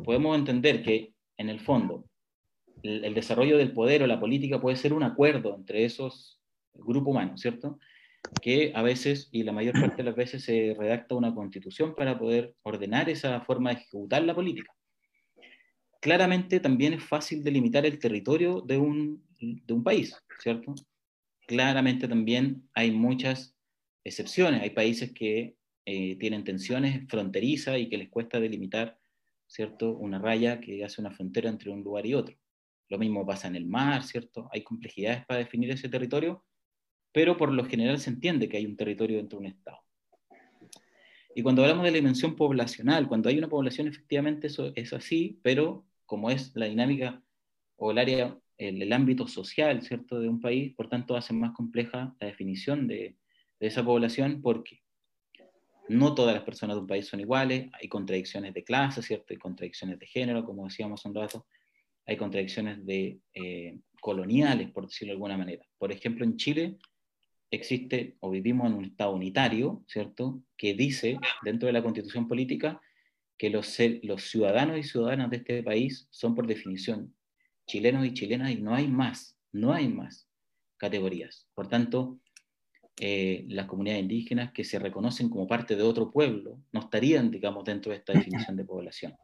podemos 0.03 0.35
entender 0.35 0.81
que 0.81 1.13
en 1.37 1.49
el 1.49 1.59
fondo 1.59 2.09
el, 2.83 3.13
desarrollo 3.13 3.57
del 3.57 3.73
poder 3.73 4.03
o 4.03 4.07
la 4.07 4.19
política 4.19 4.61
puede 4.61 4.77
ser 4.77 4.93
un 4.93 5.03
acuerdo 5.03 5.55
entre 5.55 5.85
esos 5.85 6.39
grupos 6.73 7.11
humanos, 7.11 7.41
¿cierto? 7.41 7.79
Que 8.41 8.71
a 8.75 8.81
veces, 8.81 9.29
y 9.31 9.43
la 9.43 9.51
mayor 9.51 9.79
parte 9.79 9.97
de 9.97 10.03
las 10.03 10.15
veces, 10.15 10.43
se 10.43 10.75
redacta 10.77 11.15
una 11.15 11.33
constitución 11.33 11.95
para 11.95 12.17
poder 12.17 12.55
ordenar 12.63 13.09
esa 13.09 13.41
forma 13.41 13.71
de 13.71 13.77
ejecutar 13.77 14.23
la 14.23 14.35
política. 14.35 14.73
Claramente 16.01 16.59
también 16.59 16.93
es 16.93 17.03
fácil 17.03 17.43
delimitar 17.43 17.85
el 17.85 17.99
territorio 17.99 18.61
de 18.61 18.77
un, 18.77 19.23
de 19.39 19.73
un 19.73 19.83
país, 19.83 20.15
¿cierto? 20.39 20.73
Claramente 21.47 22.07
también 22.07 22.69
hay 22.73 22.91
muchas 22.91 23.55
excepciones. 24.03 24.61
Hay 24.61 24.71
países 24.71 25.11
que 25.13 25.55
eh, 25.85 26.15
tienen 26.17 26.43
tensiones 26.43 27.07
fronterizas 27.07 27.79
y 27.79 27.89
que 27.89 27.97
les 27.97 28.09
cuesta 28.09 28.39
delimitar, 28.39 28.99
¿cierto? 29.47 29.97
Una 29.97 30.19
raya 30.19 30.59
que 30.59 30.83
hace 30.83 31.01
una 31.01 31.11
frontera 31.11 31.49
entre 31.49 31.71
un 31.71 31.83
lugar 31.83 32.05
y 32.05 32.13
otro. 32.13 32.35
Lo 32.89 32.97
mismo 32.97 33.25
pasa 33.25 33.47
en 33.47 33.55
el 33.55 33.65
mar, 33.65 34.03
¿cierto? 34.03 34.49
Hay 34.51 34.63
complejidades 34.63 35.25
para 35.25 35.39
definir 35.39 35.71
ese 35.71 35.89
territorio, 35.89 36.43
pero 37.11 37.37
por 37.37 37.51
lo 37.51 37.63
general 37.65 37.99
se 37.99 38.09
entiende 38.09 38.49
que 38.49 38.57
hay 38.57 38.65
un 38.65 38.75
territorio 38.75 39.17
dentro 39.17 39.39
de 39.39 39.45
un 39.45 39.51
Estado. 39.51 39.79
Y 41.35 41.43
cuando 41.43 41.61
hablamos 41.61 41.85
de 41.85 41.91
la 41.91 41.97
dimensión 41.97 42.35
poblacional, 42.35 43.07
cuando 43.07 43.29
hay 43.29 43.37
una 43.37 43.47
población, 43.47 43.87
efectivamente 43.87 44.47
eso 44.47 44.71
es 44.75 44.91
así, 44.93 45.39
pero 45.43 45.85
como 46.05 46.31
es 46.31 46.55
la 46.55 46.65
dinámica 46.65 47.21
o 47.77 47.91
el 47.91 47.99
área, 47.99 48.37
el, 48.57 48.91
ámbito 48.91 49.27
social, 49.27 49.83
¿cierto?, 49.83 50.19
de 50.19 50.27
un 50.27 50.41
país, 50.41 50.73
por 50.75 50.89
tanto 50.89 51.15
hace 51.15 51.33
más 51.33 51.51
compleja 51.51 52.15
la 52.19 52.27
definición 52.27 52.87
de, 52.87 53.15
de 53.59 53.67
esa 53.67 53.85
población 53.85 54.41
porque 54.41 54.81
no 55.87 56.13
todas 56.13 56.33
las 56.33 56.43
personas 56.43 56.75
de 56.75 56.81
un 56.81 56.87
país 56.87 57.07
son 57.07 57.19
iguales, 57.19 57.69
hay 57.79 57.87
contradicciones 57.87 58.53
de 58.53 58.63
clase, 58.63 59.01
¿cierto? 59.01 59.27
Hay 59.29 59.37
contradicciones 59.37 59.99
de 59.99 60.07
género, 60.07 60.43
como 60.43 60.65
decíamos 60.65 61.05
un 61.05 61.15
rato, 61.15 61.45
hay 62.09 62.17
contradicciones 62.17 62.83
de, 62.87 63.19
eh, 63.35 63.77
coloniales, 64.01 64.71
por 64.71 64.87
decirlo 64.87 65.11
de 65.11 65.17
alguna 65.17 65.37
manera. 65.37 65.63
Por 65.77 65.91
ejemplo, 65.91 66.25
en 66.25 66.37
Chile 66.37 66.77
existe 67.51 68.17
o 68.19 68.31
vivimos 68.31 68.65
en 68.67 68.73
un 68.73 68.85
Estado 68.85 69.13
unitario, 69.13 69.83
¿cierto?, 69.87 70.41
que 70.57 70.73
dice 70.73 71.19
dentro 71.43 71.67
de 71.67 71.73
la 71.73 71.83
constitución 71.83 72.27
política 72.27 72.81
que 73.37 73.51
los, 73.51 73.77
los 74.01 74.23
ciudadanos 74.23 74.79
y 74.79 74.83
ciudadanas 74.83 75.29
de 75.29 75.37
este 75.37 75.61
país 75.61 76.07
son 76.09 76.33
por 76.33 76.47
definición 76.47 77.15
chilenos 77.67 78.03
y 78.07 78.13
chilenas 78.13 78.51
y 78.51 78.55
no 78.59 78.73
hay 78.73 78.87
más, 78.87 79.37
no 79.51 79.71
hay 79.71 79.87
más 79.87 80.27
categorías. 80.77 81.47
Por 81.53 81.69
tanto, 81.69 82.19
eh, 82.99 83.45
las 83.49 83.67
comunidades 83.67 84.01
indígenas 84.01 84.51
que 84.51 84.63
se 84.63 84.79
reconocen 84.79 85.29
como 85.29 85.45
parte 85.45 85.75
de 85.75 85.83
otro 85.83 86.09
pueblo 86.09 86.59
no 86.71 86.79
estarían, 86.79 87.29
digamos, 87.29 87.65
dentro 87.65 87.91
de 87.91 87.99
esta 87.99 88.13
definición 88.13 88.57
de 88.57 88.65
población. 88.65 89.15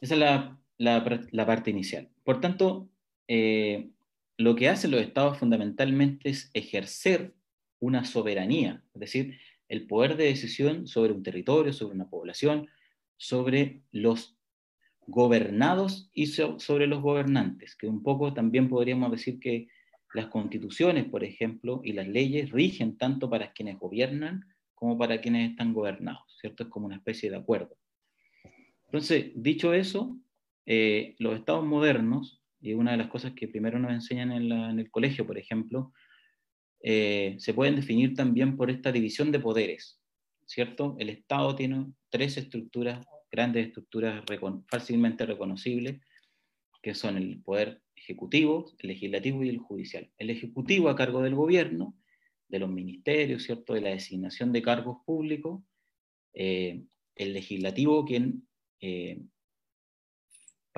Esa 0.00 0.14
es 0.14 0.20
la 0.20 0.58
la, 0.78 1.04
parte 1.46 1.70
inicial. 1.70 2.08
Por 2.24 2.40
tanto, 2.40 2.88
eh, 3.26 3.90
lo 4.36 4.54
que 4.54 4.68
hacen 4.68 4.92
los 4.92 5.00
estados 5.00 5.38
fundamentalmente 5.38 6.30
es 6.30 6.50
ejercer 6.54 7.34
una 7.80 8.04
soberanía, 8.04 8.82
es 8.94 9.00
decir, 9.00 9.38
el 9.68 9.86
poder 9.86 10.16
de 10.16 10.24
decisión 10.24 10.86
sobre 10.86 11.12
un 11.12 11.22
territorio, 11.22 11.72
sobre 11.72 11.94
una 11.94 12.08
población, 12.08 12.68
sobre 13.16 13.82
los 13.92 14.36
gobernados 15.06 16.10
y 16.12 16.26
sobre 16.26 16.86
los 16.86 17.02
gobernantes, 17.02 17.76
que 17.76 17.86
un 17.86 18.02
poco 18.02 18.32
también 18.32 18.68
podríamos 18.68 19.10
decir 19.10 19.40
que 19.40 19.68
las 20.14 20.26
constituciones, 20.26 21.04
por 21.04 21.24
ejemplo, 21.24 21.80
y 21.84 21.92
las 21.92 22.08
leyes 22.08 22.50
rigen 22.50 22.96
tanto 22.96 23.28
para 23.28 23.52
quienes 23.52 23.78
gobiernan 23.78 24.44
como 24.74 24.96
para 24.96 25.20
quienes 25.20 25.50
están 25.50 25.74
gobernados, 25.74 26.36
¿cierto? 26.40 26.62
Es 26.62 26.68
como 26.68 26.86
una 26.86 26.96
especie 26.96 27.30
de 27.30 27.36
acuerdo. 27.36 27.76
Entonces, 28.86 29.32
dicho 29.34 29.74
eso, 29.74 30.16
eh, 30.70 31.16
los 31.18 31.34
estados 31.34 31.64
modernos, 31.64 32.42
y 32.60 32.74
una 32.74 32.90
de 32.90 32.98
las 32.98 33.08
cosas 33.08 33.32
que 33.32 33.48
primero 33.48 33.78
nos 33.78 33.90
enseñan 33.90 34.32
en, 34.32 34.78
el 34.78 34.90
colegio, 34.90 35.26
por 35.26 35.38
ejemplo, 35.38 35.94
eh, 36.82 37.36
se 37.38 37.54
pueden 37.54 37.74
definir 37.74 38.12
también 38.14 38.54
por 38.54 38.70
esta 38.70 38.92
división 38.92 39.32
de 39.32 39.40
poderes, 39.40 39.98
¿cierto? 40.44 40.94
El 40.98 41.08
Estado 41.08 41.56
tiene 41.56 41.86
tres 42.10 42.36
estructuras, 42.36 43.02
grandes 43.32 43.68
estructuras 43.68 44.22
fácilmente 44.68 45.24
reconocibles, 45.24 46.02
que 46.82 46.94
son 46.94 47.16
el 47.16 47.40
poder 47.40 47.80
ejecutivo, 47.96 48.70
el 48.78 48.88
legislativo 48.88 49.42
y 49.44 49.48
el 49.48 49.58
judicial. 49.58 50.10
El 50.18 50.28
ejecutivo 50.28 50.90
a 50.90 50.96
cargo 50.96 51.22
del 51.22 51.34
gobierno, 51.34 51.96
de 52.46 52.58
los 52.58 52.68
ministerios, 52.68 53.44
¿cierto? 53.44 53.72
De 53.72 53.80
la 53.80 53.90
designación 53.90 54.52
de 54.52 54.60
cargos 54.60 54.98
públicos, 55.06 55.62
eh, 56.34 56.84
el 57.14 57.32
legislativo 57.32 58.04
quien 58.04 58.46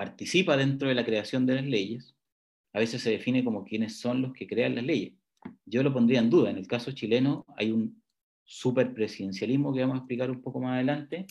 participa 0.01 0.57
dentro 0.57 0.89
de 0.89 0.95
la 0.95 1.05
creación 1.05 1.45
de 1.45 1.57
las 1.57 1.67
leyes, 1.67 2.17
a 2.73 2.79
veces 2.79 3.03
se 3.03 3.11
define 3.11 3.45
como 3.45 3.67
quienes 3.67 4.01
son 4.01 4.23
los 4.23 4.33
que 4.33 4.47
crean 4.47 4.75
las 4.75 4.85
leyes. 4.85 5.13
yo 5.67 5.83
lo 5.83 5.93
pondría 5.93 6.21
en 6.21 6.31
duda. 6.31 6.49
En 6.49 6.57
el 6.57 6.67
caso 6.67 6.93
chileno 6.93 7.45
hay 7.55 7.71
un 7.71 8.03
superpresidencialismo 8.45 9.75
que 9.75 9.83
vamos 9.83 9.97
a 9.97 9.99
explicar 9.99 10.31
un 10.31 10.41
poco 10.41 10.59
más 10.59 10.77
adelante, 10.77 11.27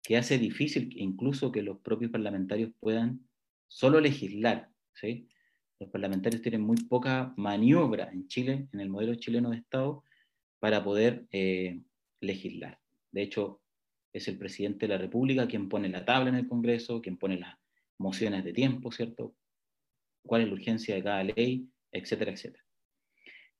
que 0.00 0.16
hace 0.16 0.38
difícil 0.38 0.94
incluso 0.96 1.50
que 1.50 1.62
los 1.62 1.80
propios 1.80 2.12
parlamentarios 2.12 2.70
puedan 2.78 3.18
solo 3.66 3.98
legislar. 3.98 4.70
¿sí? 4.92 5.26
Los 5.80 5.90
parlamentarios 5.90 6.40
tienen 6.40 6.60
muy 6.60 6.76
poca 6.76 7.34
maniobra 7.36 8.12
en 8.12 8.28
Chile, 8.28 8.68
en 8.72 8.78
el 8.78 8.90
modelo 8.90 9.16
chileno 9.16 9.50
de 9.50 9.56
Estado, 9.56 10.04
para 10.60 10.84
poder 10.84 11.26
eh, 11.32 11.80
legislar. 12.20 12.78
De 13.10 13.22
hecho, 13.22 13.60
es 14.12 14.28
el 14.28 14.38
presidente 14.38 14.86
de 14.86 14.92
la 14.94 14.98
República 14.98 15.48
quien 15.48 15.68
pone 15.68 15.88
la 15.88 16.04
tabla 16.04 16.28
en 16.28 16.36
el 16.36 16.46
Congreso, 16.46 17.02
quien 17.02 17.16
pone 17.16 17.40
las 17.40 17.63
mociones 17.98 18.44
de 18.44 18.52
tiempo, 18.52 18.92
¿cierto? 18.92 19.34
¿Cuál 20.26 20.42
es 20.42 20.48
la 20.48 20.54
urgencia 20.54 20.94
de 20.94 21.02
cada 21.02 21.24
ley? 21.24 21.68
Etcétera, 21.92 22.32
etcétera. 22.32 22.64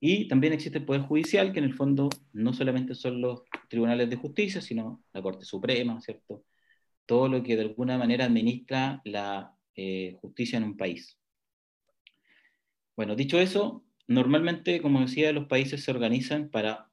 Y 0.01 0.29
también 0.29 0.53
existe 0.53 0.79
el 0.79 0.85
Poder 0.85 1.03
Judicial, 1.03 1.53
que 1.53 1.61
en 1.61 1.65
el 1.65 1.75
fondo 1.75 2.11
no 2.33 2.53
solamente 2.53 2.95
son 2.95 3.21
los 3.21 3.43
tribunales 3.69 4.11
de 4.11 4.17
justicia, 4.17 4.61
sino 4.61 5.03
la 5.13 5.23
Corte 5.23 5.45
Suprema, 5.45 6.01
¿cierto? 6.01 6.45
Todo 7.07 7.29
lo 7.29 7.43
que 7.43 7.57
de 7.57 7.63
alguna 7.63 7.97
manera 7.97 8.27
administra 8.27 9.01
la 9.05 9.57
eh, 9.77 10.17
justicia 10.21 10.59
en 10.59 10.65
un 10.65 10.77
país. 10.77 11.19
Bueno, 12.97 13.17
dicho 13.17 13.41
eso, 13.41 13.85
normalmente, 14.07 14.81
como 14.81 15.01
decía, 15.01 15.33
los 15.33 15.47
países 15.47 15.83
se 15.83 15.91
organizan 15.91 16.51
para 16.51 16.91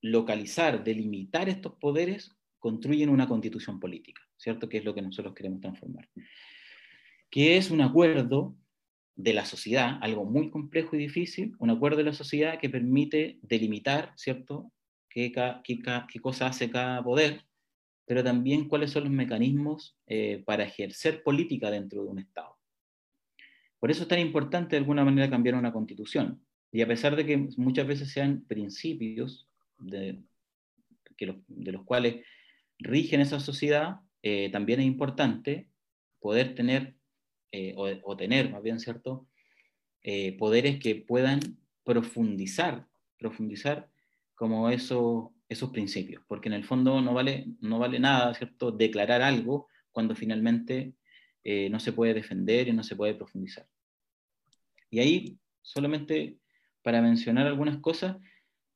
localizar, 0.00 0.84
delimitar 0.84 1.48
estos 1.48 1.74
poderes, 1.76 2.36
construyen 2.58 3.08
una 3.08 3.26
constitución 3.26 3.80
política, 3.80 4.22
¿cierto? 4.38 4.68
Que 4.68 4.78
es 4.78 4.84
lo 4.84 4.94
que 4.94 5.02
nosotros 5.02 5.34
queremos 5.34 5.60
transformar. 5.60 6.08
Que 7.30 7.58
es 7.58 7.70
un 7.70 7.82
acuerdo 7.82 8.56
de 9.14 9.34
la 9.34 9.44
sociedad, 9.44 9.98
algo 10.00 10.24
muy 10.24 10.48
complejo 10.48 10.96
y 10.96 11.00
difícil, 11.00 11.54
un 11.58 11.70
acuerdo 11.70 11.98
de 11.98 12.04
la 12.04 12.12
sociedad 12.12 12.58
que 12.58 12.70
permite 12.70 13.38
delimitar, 13.42 14.12
¿cierto?, 14.16 14.72
qué, 15.10 15.32
qué, 15.64 16.20
cosa 16.20 16.46
hace 16.46 16.70
cada 16.70 17.02
poder, 17.02 17.44
pero 18.06 18.22
también 18.22 18.68
cuáles 18.68 18.92
son 18.92 19.04
los 19.04 19.12
mecanismos 19.12 19.98
eh, 20.06 20.42
para 20.46 20.64
ejercer 20.64 21.22
política 21.24 21.70
dentro 21.70 22.04
de 22.04 22.08
un 22.08 22.20
Estado. 22.20 22.56
Por 23.80 23.90
eso 23.90 24.02
es 24.02 24.08
tan 24.08 24.20
importante 24.20 24.76
de 24.76 24.78
alguna 24.78 25.04
manera 25.04 25.28
cambiar 25.28 25.56
una 25.56 25.72
constitución. 25.72 26.40
Y 26.70 26.82
a 26.82 26.86
pesar 26.86 27.16
de 27.16 27.26
que 27.26 27.36
muchas 27.56 27.86
veces 27.86 28.12
sean 28.12 28.44
principios 28.46 29.48
de, 29.78 30.22
de 31.18 31.72
los 31.72 31.84
cuales 31.84 32.24
rigen 32.78 33.20
esa 33.20 33.40
sociedad, 33.40 34.00
eh, 34.22 34.50
también 34.50 34.80
es 34.80 34.86
importante 34.86 35.68
poder 36.20 36.54
tener, 36.54 36.96
eh, 37.52 37.74
o, 37.76 38.16
tener 38.16 38.50
más 38.50 38.62
bien, 38.62 38.80
¿cierto? 38.80 39.28
Eh, 40.02 40.36
poderes 40.36 40.78
que 40.78 40.96
puedan 40.96 41.40
profundizar, 41.84 42.86
profundizar 43.18 43.90
como 44.34 44.70
eso, 44.70 45.34
esos 45.48 45.70
principios, 45.70 46.22
porque 46.28 46.48
en 46.48 46.54
el 46.54 46.64
fondo 46.64 47.00
no 47.00 47.14
vale, 47.14 47.46
no 47.60 47.78
vale 47.78 47.98
nada, 47.98 48.34
¿cierto? 48.34 48.70
Declarar 48.70 49.22
algo 49.22 49.68
cuando 49.92 50.14
finalmente 50.14 50.94
no 51.70 51.80
se 51.80 51.94
puede 51.94 52.12
defender 52.12 52.68
y 52.68 52.72
no 52.74 52.82
se 52.82 52.94
puede 52.94 53.14
profundizar. 53.14 53.66
Y 54.90 54.98
ahí, 54.98 55.38
solamente 55.62 56.36
para 56.82 57.00
mencionar 57.00 57.46
algunas 57.46 57.78
cosas, 57.78 58.18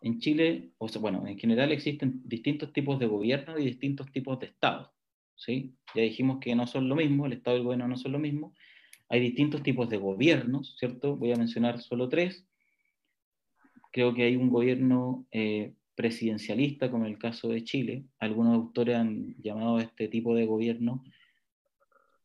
en 0.03 0.19
Chile, 0.19 0.73
o 0.79 0.89
bueno, 0.99 1.27
en 1.27 1.39
general 1.39 1.71
existen 1.73 2.21
distintos 2.25 2.73
tipos 2.73 2.99
de 2.99 3.07
gobierno 3.07 3.59
y 3.59 3.65
distintos 3.65 4.11
tipos 4.11 4.39
de 4.41 4.47
Estado. 4.47 4.92
¿Sí? 5.45 5.75
Ya 5.95 6.02
dijimos 6.02 6.39
que 6.41 6.55
no 6.55 6.67
son 6.67 6.89
lo 6.89 6.97
mismo, 6.97 7.26
el 7.26 7.35
Estado 7.35 7.57
y 7.57 7.61
el 7.61 7.65
gobierno 7.65 7.89
no 7.89 7.97
son 7.97 8.13
lo 8.13 8.19
mismo. 8.19 8.55
Hay 9.09 9.21
distintos 9.21 9.63
tipos 9.63 9.89
de 9.89 9.99
gobiernos, 9.99 10.76
¿cierto? 10.78 11.17
Voy 11.17 11.33
a 11.33 11.37
mencionar 11.37 11.81
solo 11.83 12.09
tres. 12.09 12.47
Creo 13.91 14.15
que 14.15 14.23
hay 14.23 14.37
un 14.37 14.49
gobierno 14.49 15.26
eh, 15.33 15.75
presidencialista, 15.95 16.91
como 16.91 17.05
en 17.05 17.13
el 17.13 17.19
caso 17.19 17.49
de 17.49 17.65
Chile. 17.65 18.05
Algunos 18.19 18.55
autores 18.55 18.97
han 18.97 19.35
llamado 19.43 19.76
a 19.76 19.83
este 19.83 20.09
tipo 20.09 20.35
de 20.35 20.47
gobierno 20.47 21.05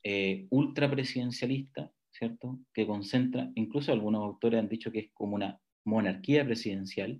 eh, 0.03 0.47
ultrapresidencialista, 0.49 1.91
¿cierto? 2.11 2.59
Que 2.73 2.87
concentra, 2.87 3.51
incluso 3.55 3.91
algunos 3.91 4.23
autores 4.23 4.59
han 4.59 4.69
dicho 4.69 4.91
que 4.91 4.99
es 4.99 5.11
como 5.13 5.35
una 5.35 5.59
monarquía 5.83 6.45
presidencial, 6.45 7.19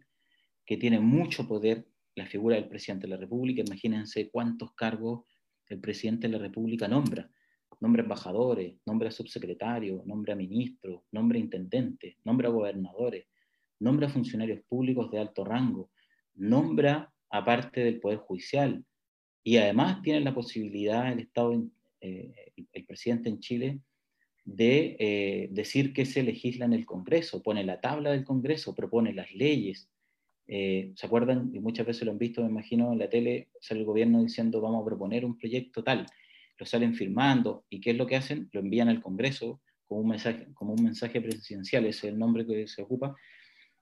que 0.66 0.78
tiene 0.78 1.00
mucho 1.00 1.48
poder 1.48 1.88
la 2.16 2.26
figura 2.26 2.56
del 2.56 2.68
presidente 2.68 3.08
de 3.08 3.12
la 3.12 3.20
República. 3.20 3.64
Imagínense 3.66 4.30
cuántos 4.30 4.74
cargos 4.74 5.26
el 5.70 5.80
presidente 5.80 6.28
de 6.28 6.34
la 6.34 6.40
República 6.40 6.88
nombra. 6.88 7.30
Nombra 7.80 8.02
embajadores, 8.02 8.76
nombra 8.86 9.12
subsecretarios, 9.12 10.06
nombra 10.06 10.36
ministros, 10.36 11.04
nombra 11.12 11.38
intendentes, 11.38 12.16
nombra 12.24 12.50
gobernadores, 12.50 13.28
nombra 13.80 14.10
funcionarios 14.10 14.62
públicos 14.68 15.12
de 15.12 15.20
alto 15.20 15.46
rango, 15.46 15.92
nombra 16.34 17.14
aparte 17.30 17.84
del 17.84 18.00
Poder 18.00 18.20
Judicial 18.20 18.84
y 19.44 19.58
además 19.58 20.02
tiene 20.02 20.22
la 20.22 20.34
posibilidad 20.34 21.12
el 21.12 21.20
Estado, 21.20 21.64
eh, 22.02 22.52
el 22.74 22.86
presidente 22.86 23.30
en 23.30 23.40
Chile, 23.40 23.80
de 24.44 24.96
eh, 25.00 25.50
decir 25.52 25.94
que 25.94 26.06
se 26.06 26.24
legisla 26.24 26.66
en 26.66 26.74
el 26.74 26.86
Congreso, 26.86 27.44
pone 27.44 27.64
la 27.64 27.82
tabla 27.82 28.12
del 28.12 28.24
Congreso, 28.24 28.74
propone 28.74 29.14
las 29.14 29.34
leyes, 29.34 29.90
eh, 30.48 30.94
¿Se 30.96 31.06
acuerdan? 31.06 31.52
Y 31.54 31.60
muchas 31.60 31.86
veces 31.86 32.04
lo 32.04 32.12
han 32.12 32.18
visto, 32.18 32.42
me 32.42 32.50
imagino, 32.50 32.94
en 32.94 33.00
la 33.00 33.10
tele, 33.10 33.50
sale 33.60 33.82
el 33.82 33.86
gobierno 33.86 34.24
diciendo 34.24 34.62
vamos 34.62 34.82
a 34.82 34.86
proponer 34.86 35.26
un 35.26 35.38
proyecto 35.38 35.84
tal, 35.84 36.06
lo 36.58 36.66
salen 36.66 36.96
firmando, 36.96 37.66
¿y 37.70 37.82
qué 37.82 37.92
es 37.92 37.98
lo 37.98 38.08
que 38.08 38.16
hacen? 38.16 38.50
Lo 38.54 38.62
envían 38.62 38.88
al 38.88 39.02
Congreso 39.02 39.62
como 39.86 40.02
un 40.02 40.10
mensaje, 40.10 40.48
como 40.54 40.74
un 40.74 40.84
mensaje 40.84 41.22
presidencial, 41.22 41.86
ese 41.86 42.08
es 42.08 42.14
el 42.14 42.20
nombre 42.20 42.46
que 42.46 42.68
se 42.68 42.82
ocupa. 42.82 43.16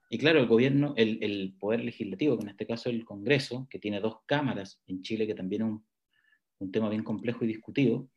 Y 0.08 0.18
claro, 0.18 0.40
el 0.40 0.46
gobierno, 0.46 0.94
el, 0.96 1.18
el 1.22 1.54
poder 1.58 1.84
legislativo, 1.84 2.36
que 2.36 2.44
en 2.44 2.50
este 2.50 2.66
caso 2.66 2.90
el 2.90 3.04
Congreso, 3.04 3.66
que 3.70 3.78
tiene 3.78 4.00
dos 4.00 4.18
cámaras 4.26 4.80
en 4.86 5.02
Chile, 5.02 5.26
que 5.26 5.34
también 5.34 5.62
es 5.62 5.68
un, 5.68 5.86
un 6.58 6.72
tema 6.72 6.88
bien 6.88 7.02
complejo 7.02 7.44
y 7.44 7.48
discutido, 7.48 8.08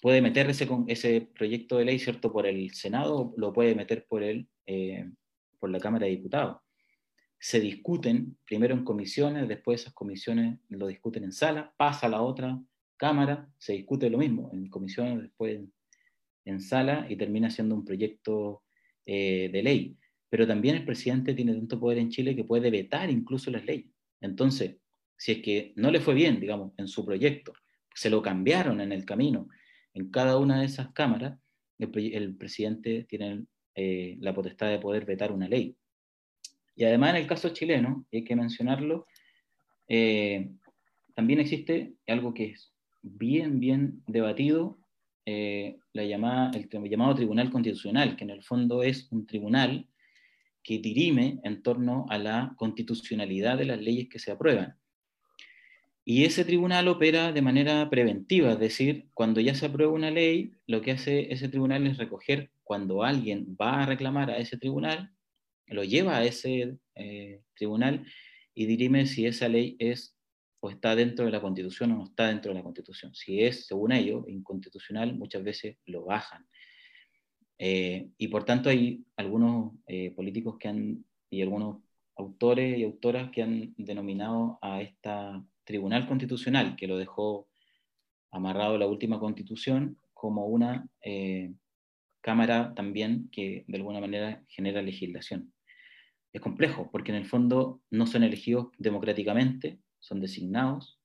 puede 0.00 0.22
meter 0.22 0.48
ese, 0.50 0.68
ese 0.88 1.20
proyecto 1.20 1.78
de 1.78 1.84
ley, 1.84 1.98
¿cierto?, 1.98 2.32
por 2.32 2.46
el 2.46 2.70
Senado, 2.72 3.34
lo 3.36 3.52
puede 3.52 3.74
meter 3.74 4.06
por, 4.08 4.22
el, 4.22 4.48
eh, 4.66 5.10
por 5.58 5.70
la 5.70 5.78
Cámara 5.78 6.06
de 6.06 6.12
Diputados 6.12 6.61
se 7.42 7.58
discuten 7.58 8.38
primero 8.46 8.72
en 8.72 8.84
comisiones, 8.84 9.48
después 9.48 9.80
esas 9.80 9.94
comisiones 9.94 10.60
lo 10.68 10.86
discuten 10.86 11.24
en 11.24 11.32
sala, 11.32 11.74
pasa 11.76 12.06
a 12.06 12.10
la 12.10 12.22
otra 12.22 12.62
cámara, 12.96 13.50
se 13.58 13.72
discute 13.72 14.08
lo 14.08 14.18
mismo 14.18 14.48
en 14.52 14.68
comisiones, 14.70 15.20
después 15.20 15.60
en, 16.44 16.60
sala 16.60 17.04
y 17.10 17.16
termina 17.16 17.50
siendo 17.50 17.74
un 17.74 17.84
proyecto 17.84 18.62
eh, 19.06 19.50
de 19.52 19.60
ley. 19.60 19.96
Pero 20.28 20.46
también 20.46 20.76
el 20.76 20.84
presidente 20.84 21.34
tiene 21.34 21.54
tanto 21.54 21.80
poder 21.80 21.98
en 21.98 22.10
Chile 22.10 22.36
que 22.36 22.44
puede 22.44 22.70
vetar 22.70 23.10
incluso 23.10 23.50
las 23.50 23.64
leyes. 23.64 23.90
Entonces, 24.20 24.76
si 25.16 25.32
es 25.32 25.42
que 25.42 25.72
no 25.74 25.90
le 25.90 26.00
fue 26.00 26.14
bien, 26.14 26.38
digamos, 26.38 26.72
en 26.76 26.86
su 26.86 27.04
proyecto, 27.04 27.54
se 27.92 28.08
lo 28.08 28.22
cambiaron 28.22 28.80
en 28.80 28.92
el 28.92 29.04
camino 29.04 29.48
en 29.94 30.10
cada 30.10 30.38
una 30.38 30.60
de 30.60 30.66
esas 30.66 30.92
cámaras, 30.92 31.38
el, 31.78 32.36
presidente 32.36 33.04
tiene 33.08 33.46
eh, 33.74 34.16
la 34.20 34.32
potestad 34.32 34.68
de 34.68 34.78
poder 34.78 35.04
vetar 35.04 35.32
una 35.32 35.48
ley. 35.48 35.76
Y 36.74 36.84
además 36.84 37.10
en 37.10 37.16
el 37.16 37.26
caso 37.26 37.50
chileno, 37.50 38.06
y 38.10 38.18
hay 38.18 38.24
que 38.24 38.36
mencionarlo, 38.36 39.06
eh, 39.88 40.50
también 41.14 41.40
existe 41.40 41.94
algo 42.06 42.32
que 42.32 42.46
es 42.52 42.72
bien, 43.02 43.60
bien 43.60 44.02
debatido, 44.06 44.78
eh, 45.26 45.78
la 45.92 46.04
llamada, 46.04 46.50
el 46.54 46.68
llamado 46.88 47.14
Tribunal 47.14 47.50
Constitucional, 47.50 48.16
que 48.16 48.24
en 48.24 48.30
el 48.30 48.42
fondo 48.42 48.82
es 48.82 49.10
un 49.12 49.26
tribunal 49.26 49.88
que 50.62 50.78
dirime 50.78 51.40
en 51.44 51.62
torno 51.62 52.06
a 52.08 52.18
la 52.18 52.54
constitucionalidad 52.56 53.58
de 53.58 53.66
las 53.66 53.80
leyes 53.80 54.08
que 54.08 54.18
se 54.18 54.32
aprueban. 54.32 54.76
Y 56.04 56.24
ese 56.24 56.44
tribunal 56.44 56.88
opera 56.88 57.32
de 57.32 57.42
manera 57.42 57.88
preventiva, 57.88 58.52
es 58.52 58.58
decir, 58.58 59.08
cuando 59.14 59.40
ya 59.40 59.54
se 59.54 59.66
aprueba 59.66 59.92
una 59.92 60.10
ley, 60.10 60.52
lo 60.66 60.80
que 60.80 60.92
hace 60.92 61.32
ese 61.32 61.48
tribunal 61.48 61.86
es 61.86 61.98
recoger 61.98 62.50
cuando 62.64 63.04
alguien 63.04 63.56
va 63.60 63.82
a 63.82 63.86
reclamar 63.86 64.30
a 64.30 64.38
ese 64.38 64.56
tribunal, 64.56 65.12
lo 65.72 65.84
lleva 65.84 66.18
a 66.18 66.24
ese 66.24 66.78
eh, 66.94 67.42
tribunal 67.54 68.06
y 68.54 68.66
dirime 68.66 69.06
si 69.06 69.26
esa 69.26 69.48
ley 69.48 69.76
es 69.78 70.16
o 70.60 70.70
está 70.70 70.94
dentro 70.94 71.24
de 71.24 71.32
la 71.32 71.40
Constitución 71.40 71.92
o 71.92 71.96
no 71.96 72.04
está 72.04 72.28
dentro 72.28 72.52
de 72.52 72.58
la 72.58 72.62
Constitución. 72.62 73.14
Si 73.14 73.42
es, 73.42 73.66
según 73.66 73.92
ellos, 73.92 74.24
inconstitucional, 74.28 75.16
muchas 75.16 75.42
veces 75.42 75.76
lo 75.86 76.04
bajan. 76.04 76.46
Eh, 77.58 78.10
y 78.16 78.28
por 78.28 78.44
tanto 78.44 78.68
hay 78.68 79.04
algunos 79.16 79.72
eh, 79.86 80.12
políticos 80.12 80.56
que 80.58 80.68
han, 80.68 81.04
y 81.30 81.42
algunos 81.42 81.82
autores 82.16 82.78
y 82.78 82.84
autoras 82.84 83.30
que 83.32 83.42
han 83.42 83.74
denominado 83.76 84.58
a 84.62 84.82
esta 84.82 85.44
Tribunal 85.64 86.06
Constitucional, 86.06 86.76
que 86.76 86.86
lo 86.86 86.96
dejó 86.96 87.48
amarrado 88.30 88.78
la 88.78 88.86
última 88.86 89.18
constitución, 89.18 89.96
como 90.12 90.46
una 90.46 90.88
Cámara 92.22 92.72
también 92.74 93.28
que 93.30 93.64
de 93.66 93.76
alguna 93.78 94.00
manera 94.00 94.44
genera 94.46 94.80
legislación 94.80 95.52
es 96.32 96.40
complejo, 96.40 96.90
porque 96.90 97.12
en 97.12 97.18
el 97.18 97.26
fondo 97.26 97.80
no 97.90 98.06
son 98.06 98.22
elegidos 98.22 98.68
democráticamente, 98.78 99.80
son 100.00 100.20
designados 100.20 100.98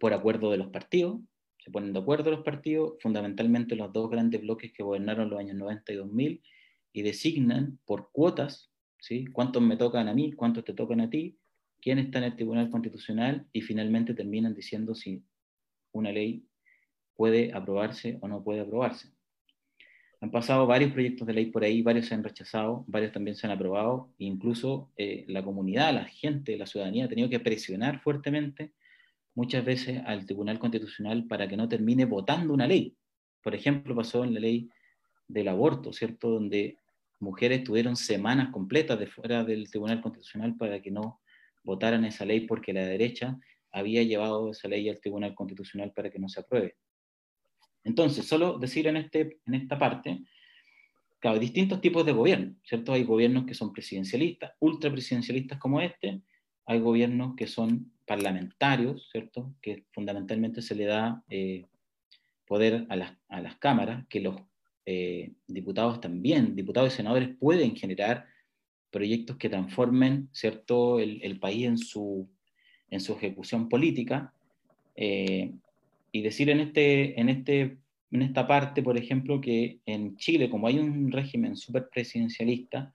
por 0.00 0.12
acuerdo 0.12 0.50
de 0.50 0.58
los 0.58 0.68
partidos, 0.68 1.20
se 1.58 1.70
ponen 1.70 1.92
de 1.92 2.00
acuerdo 2.00 2.30
los 2.30 2.44
partidos, 2.44 2.94
fundamentalmente 3.00 3.76
los 3.76 3.92
dos 3.92 4.10
grandes 4.10 4.40
bloques 4.40 4.72
que 4.72 4.82
gobernaron 4.82 5.30
los 5.30 5.38
años 5.38 5.56
90 5.56 5.92
y 5.92 5.96
2000, 5.96 6.42
y 6.92 7.02
designan 7.02 7.78
por 7.84 8.10
cuotas 8.12 8.70
¿sí? 9.00 9.26
¿Cuántos 9.26 9.62
me 9.62 9.76
tocan 9.76 10.08
a 10.08 10.14
mí? 10.14 10.32
¿Cuántos 10.32 10.64
te 10.64 10.74
tocan 10.74 11.00
a 11.00 11.10
ti? 11.10 11.38
¿Quién 11.80 11.98
está 11.98 12.18
en 12.18 12.24
el 12.24 12.36
Tribunal 12.36 12.70
Constitucional? 12.70 13.46
Y 13.52 13.62
finalmente 13.62 14.14
terminan 14.14 14.54
diciendo 14.54 14.94
si 14.94 15.24
una 15.92 16.12
ley 16.12 16.46
puede 17.14 17.52
aprobarse 17.52 18.18
o 18.20 18.28
no 18.28 18.42
puede 18.42 18.60
aprobarse. 18.60 19.12
Han 20.20 20.30
pasado 20.32 20.66
varios 20.66 20.92
proyectos 20.92 21.26
de 21.26 21.32
ley 21.32 21.46
por 21.46 21.62
ahí, 21.62 21.80
varios 21.80 22.06
se 22.06 22.14
han 22.14 22.24
rechazado, 22.24 22.84
varios 22.88 23.12
también 23.12 23.36
se 23.36 23.46
han 23.46 23.52
aprobado, 23.52 24.12
e 24.18 24.24
incluso 24.24 24.90
eh, 24.96 25.24
la 25.28 25.44
comunidad, 25.44 25.94
la 25.94 26.04
gente, 26.06 26.56
la 26.56 26.66
ciudadanía 26.66 27.04
ha 27.04 27.08
tenido 27.08 27.28
que 27.28 27.38
presionar 27.38 28.00
fuertemente 28.00 28.72
muchas 29.34 29.64
veces 29.64 30.02
al 30.04 30.26
Tribunal 30.26 30.58
Constitucional 30.58 31.26
para 31.28 31.46
que 31.46 31.56
no 31.56 31.68
termine 31.68 32.04
votando 32.04 32.52
una 32.52 32.66
ley. 32.66 32.96
Por 33.42 33.54
ejemplo, 33.54 33.94
pasó 33.94 34.24
en 34.24 34.34
la 34.34 34.40
ley 34.40 34.68
del 35.28 35.46
aborto, 35.46 35.92
¿cierto? 35.92 36.30
Donde 36.30 36.78
mujeres 37.20 37.62
tuvieron 37.62 37.94
semanas 37.94 38.50
completas 38.50 38.98
de 38.98 39.06
fuera 39.06 39.44
del 39.44 39.70
Tribunal 39.70 40.00
Constitucional 40.00 40.56
para 40.56 40.82
que 40.82 40.90
no 40.90 41.20
votaran 41.62 42.04
esa 42.04 42.24
ley 42.24 42.40
porque 42.40 42.72
la 42.72 42.84
derecha 42.84 43.38
había 43.70 44.02
llevado 44.02 44.50
esa 44.50 44.66
ley 44.66 44.88
al 44.88 44.98
Tribunal 44.98 45.34
Constitucional 45.34 45.92
para 45.92 46.10
que 46.10 46.18
no 46.18 46.28
se 46.28 46.40
apruebe. 46.40 46.76
Entonces, 47.88 48.26
solo 48.26 48.58
decir 48.58 48.86
en, 48.86 48.98
este, 48.98 49.38
en 49.46 49.54
esta 49.54 49.78
parte, 49.78 50.20
claro, 51.20 51.36
hay 51.36 51.40
distintos 51.40 51.80
tipos 51.80 52.04
de 52.04 52.12
gobierno, 52.12 52.54
¿cierto? 52.62 52.92
Hay 52.92 53.02
gobiernos 53.02 53.46
que 53.46 53.54
son 53.54 53.72
presidencialistas, 53.72 54.52
ultrapresidencialistas 54.60 55.58
como 55.58 55.80
este, 55.80 56.20
hay 56.66 56.80
gobiernos 56.80 57.34
que 57.34 57.46
son 57.46 57.90
parlamentarios, 58.06 59.08
¿cierto? 59.10 59.54
Que 59.62 59.86
fundamentalmente 59.92 60.60
se 60.60 60.74
le 60.74 60.84
da 60.84 61.24
eh, 61.30 61.64
poder 62.46 62.84
a 62.90 62.96
las, 62.96 63.16
a 63.30 63.40
las, 63.40 63.56
cámaras, 63.56 64.06
que 64.08 64.20
los 64.20 64.36
eh, 64.84 65.32
diputados 65.46 65.98
también, 66.02 66.54
diputados 66.54 66.92
y 66.92 66.96
senadores 66.96 67.30
pueden 67.40 67.74
generar 67.74 68.26
proyectos 68.90 69.38
que 69.38 69.48
transformen, 69.48 70.28
¿cierto?, 70.32 71.00
el, 71.00 71.40
país 71.40 71.66
en 71.66 71.78
su, 71.78 72.28
en 72.90 73.00
su 73.00 73.14
ejecución 73.14 73.70
política. 73.70 74.34
Eh, 74.94 75.54
y 76.12 76.22
decir 76.22 76.50
en, 76.50 76.60
este, 76.60 77.20
en, 77.20 77.28
este, 77.28 77.78
en 78.10 78.22
esta 78.22 78.46
parte, 78.46 78.82
por 78.82 78.96
ejemplo, 78.96 79.40
que 79.40 79.80
en 79.86 80.16
Chile, 80.16 80.48
como 80.50 80.66
hay 80.66 80.78
un 80.78 81.12
régimen 81.12 81.56
súper 81.56 81.88
presidencialista, 81.90 82.94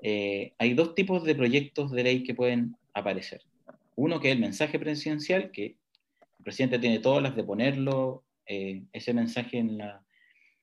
eh, 0.00 0.54
hay 0.58 0.74
dos 0.74 0.94
tipos 0.94 1.22
de 1.24 1.34
proyectos 1.34 1.92
de 1.92 2.02
ley 2.02 2.24
que 2.24 2.34
pueden 2.34 2.76
aparecer. 2.92 3.42
Uno 3.94 4.20
que 4.20 4.28
es 4.28 4.34
el 4.34 4.40
mensaje 4.40 4.78
presidencial, 4.78 5.50
que 5.52 5.76
el 6.38 6.44
presidente 6.44 6.78
tiene 6.78 6.98
todas 6.98 7.22
las 7.22 7.36
de 7.36 7.44
ponerlo, 7.44 8.24
eh, 8.46 8.82
ese 8.92 9.14
mensaje 9.14 9.58
en 9.58 9.78
la, 9.78 10.04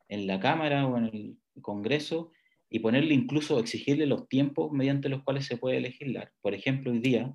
en 0.10 0.28
la 0.28 0.40
Cámara 0.40 0.86
o 0.86 0.98
en 0.98 1.06
el 1.06 1.38
Congreso, 1.62 2.32
y 2.70 2.80
ponerle 2.80 3.14
incluso, 3.14 3.60
exigirle 3.60 4.06
los 4.06 4.28
tiempos 4.28 4.72
mediante 4.72 5.10
los 5.10 5.24
cuales 5.24 5.46
se 5.46 5.58
puede 5.58 5.80
legislar. 5.80 6.32
Por 6.42 6.54
ejemplo, 6.54 6.92
hoy 6.92 7.00
día, 7.00 7.34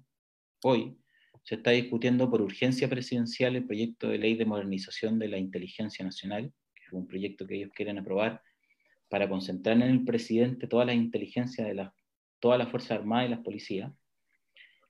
hoy, 0.62 0.96
se 1.44 1.56
está 1.56 1.70
discutiendo 1.70 2.30
por 2.30 2.40
urgencia 2.40 2.88
presidencial 2.88 3.54
el 3.54 3.66
proyecto 3.66 4.08
de 4.08 4.18
ley 4.18 4.34
de 4.34 4.46
modernización 4.46 5.18
de 5.18 5.28
la 5.28 5.38
inteligencia 5.38 6.04
nacional, 6.04 6.52
que 6.74 6.82
es 6.86 6.92
un 6.92 7.06
proyecto 7.06 7.46
que 7.46 7.56
ellos 7.56 7.70
quieren 7.74 7.98
aprobar 7.98 8.42
para 9.10 9.28
concentrar 9.28 9.76
en 9.76 9.82
el 9.82 10.04
presidente 10.04 10.66
toda 10.66 10.86
la 10.86 10.94
inteligencia 10.94 11.64
de 11.64 11.74
la, 11.74 11.94
todas 12.40 12.58
las 12.58 12.70
Fuerzas 12.70 12.92
Armadas 12.92 13.26
y 13.26 13.30
las 13.30 13.40
policías. 13.40 13.92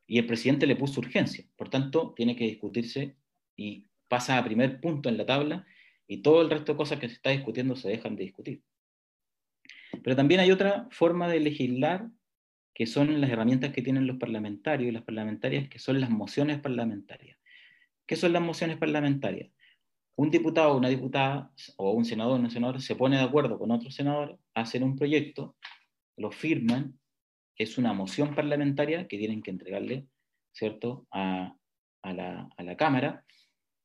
Y 0.07 0.19
el 0.19 0.27
presidente 0.27 0.67
le 0.67 0.77
puso 0.77 1.01
urgencia, 1.01 1.45
por 1.57 1.71
tanto, 1.71 2.15
tiene 2.17 2.37
que 2.37 2.45
discutirse 2.45 3.17
y 3.57 3.89
pasa 4.09 4.39
a 4.39 4.45
primer 4.45 4.81
punto 4.81 5.09
en 5.09 5.17
la 5.17 5.27
tabla 5.27 5.67
y 6.07 6.23
todo 6.23 6.41
el 6.43 6.51
resto 6.51 6.73
de 6.73 6.77
cosas 6.77 7.01
que 7.01 7.09
se 7.09 7.15
está 7.15 7.31
discutiendo 7.31 7.75
se 7.75 7.89
dejan 7.89 8.15
de 8.15 8.25
discutir. 8.25 8.63
Pero 10.03 10.15
también 10.15 10.41
hay 10.41 10.53
otra 10.53 10.87
forma 10.91 11.29
de 11.29 11.41
legislar 11.41 12.09
que 12.75 12.87
son 12.87 13.21
las 13.21 13.31
herramientas 13.31 13.73
que 13.73 13.83
tienen 13.83 14.07
los 14.07 14.17
parlamentarios 14.17 14.89
y 14.89 14.93
las 14.93 15.05
parlamentarias, 15.05 15.69
que 15.69 15.79
son 15.79 16.01
las 16.01 16.11
mociones 16.11 16.59
parlamentarias. 16.59 17.39
¿Qué 18.07 18.17
son 18.17 18.33
las 18.33 18.43
mociones 18.43 18.77
parlamentarias? 18.77 19.51
Un 20.17 20.31
diputado 20.31 20.73
o 20.73 20.77
una 20.77 20.89
diputada, 20.89 21.53
o 21.77 21.93
un 21.93 22.05
senador 22.05 22.39
o 22.39 22.43
un 22.43 22.51
senador, 22.51 22.81
se 22.83 22.97
pone 22.97 23.17
de 23.17 23.23
acuerdo 23.23 23.59
con 23.59 23.71
otro 23.71 23.91
senador, 23.91 24.39
hacen 24.55 24.83
un 24.83 24.97
proyecto, 24.97 25.57
lo 26.17 26.31
firman, 26.31 26.99
es 27.57 27.79
una 27.79 27.93
moción 27.93 28.35
parlamentaria 28.35 29.07
que 29.07 29.19
tienen 29.19 29.43
que 29.43 29.53
entregarle, 29.53 30.07
¿cierto?, 30.53 31.07
a, 31.13 31.57
a, 32.03 32.13
la, 32.13 32.49
a 32.57 32.63
la 32.63 32.77
Cámara, 32.77 33.25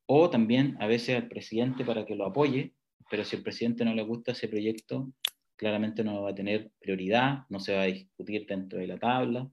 o 0.06 0.28
también 0.30 0.76
a 0.80 0.88
veces 0.88 1.16
al 1.16 1.28
presidente 1.28 1.84
para 1.84 2.04
que 2.04 2.16
lo 2.16 2.26
apoye, 2.26 2.74
pero 3.08 3.24
si 3.24 3.36
al 3.36 3.42
presidente 3.42 3.84
no 3.84 3.94
le 3.94 4.02
gusta 4.02 4.32
ese 4.32 4.48
proyecto, 4.48 5.12
claramente 5.60 6.02
no 6.02 6.22
va 6.22 6.30
a 6.30 6.34
tener 6.34 6.72
prioridad, 6.80 7.44
no 7.50 7.60
se 7.60 7.74
va 7.74 7.82
a 7.82 7.84
discutir 7.84 8.46
dentro 8.46 8.78
de 8.78 8.86
la 8.86 8.98
tabla, 8.98 9.46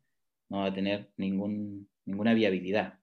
no 0.47 0.59
va 0.59 0.67
a 0.67 0.73
tener 0.73 1.11
ninguna 1.17 2.33
viabilidad. 2.33 2.97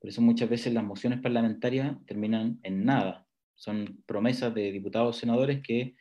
Por 0.00 0.08
eso 0.08 0.22
muchas 0.22 0.48
veces 0.48 0.72
las 0.72 0.84
mociones 0.84 1.20
parlamentarias 1.20 1.94
terminan 2.06 2.60
en 2.62 2.86
nada. 2.86 3.26
Son 3.56 4.02
promesas 4.06 4.54
de 4.54 4.72
diputados 4.72 5.14
o 5.14 5.20
senadores 5.20 5.60
que 5.62 5.96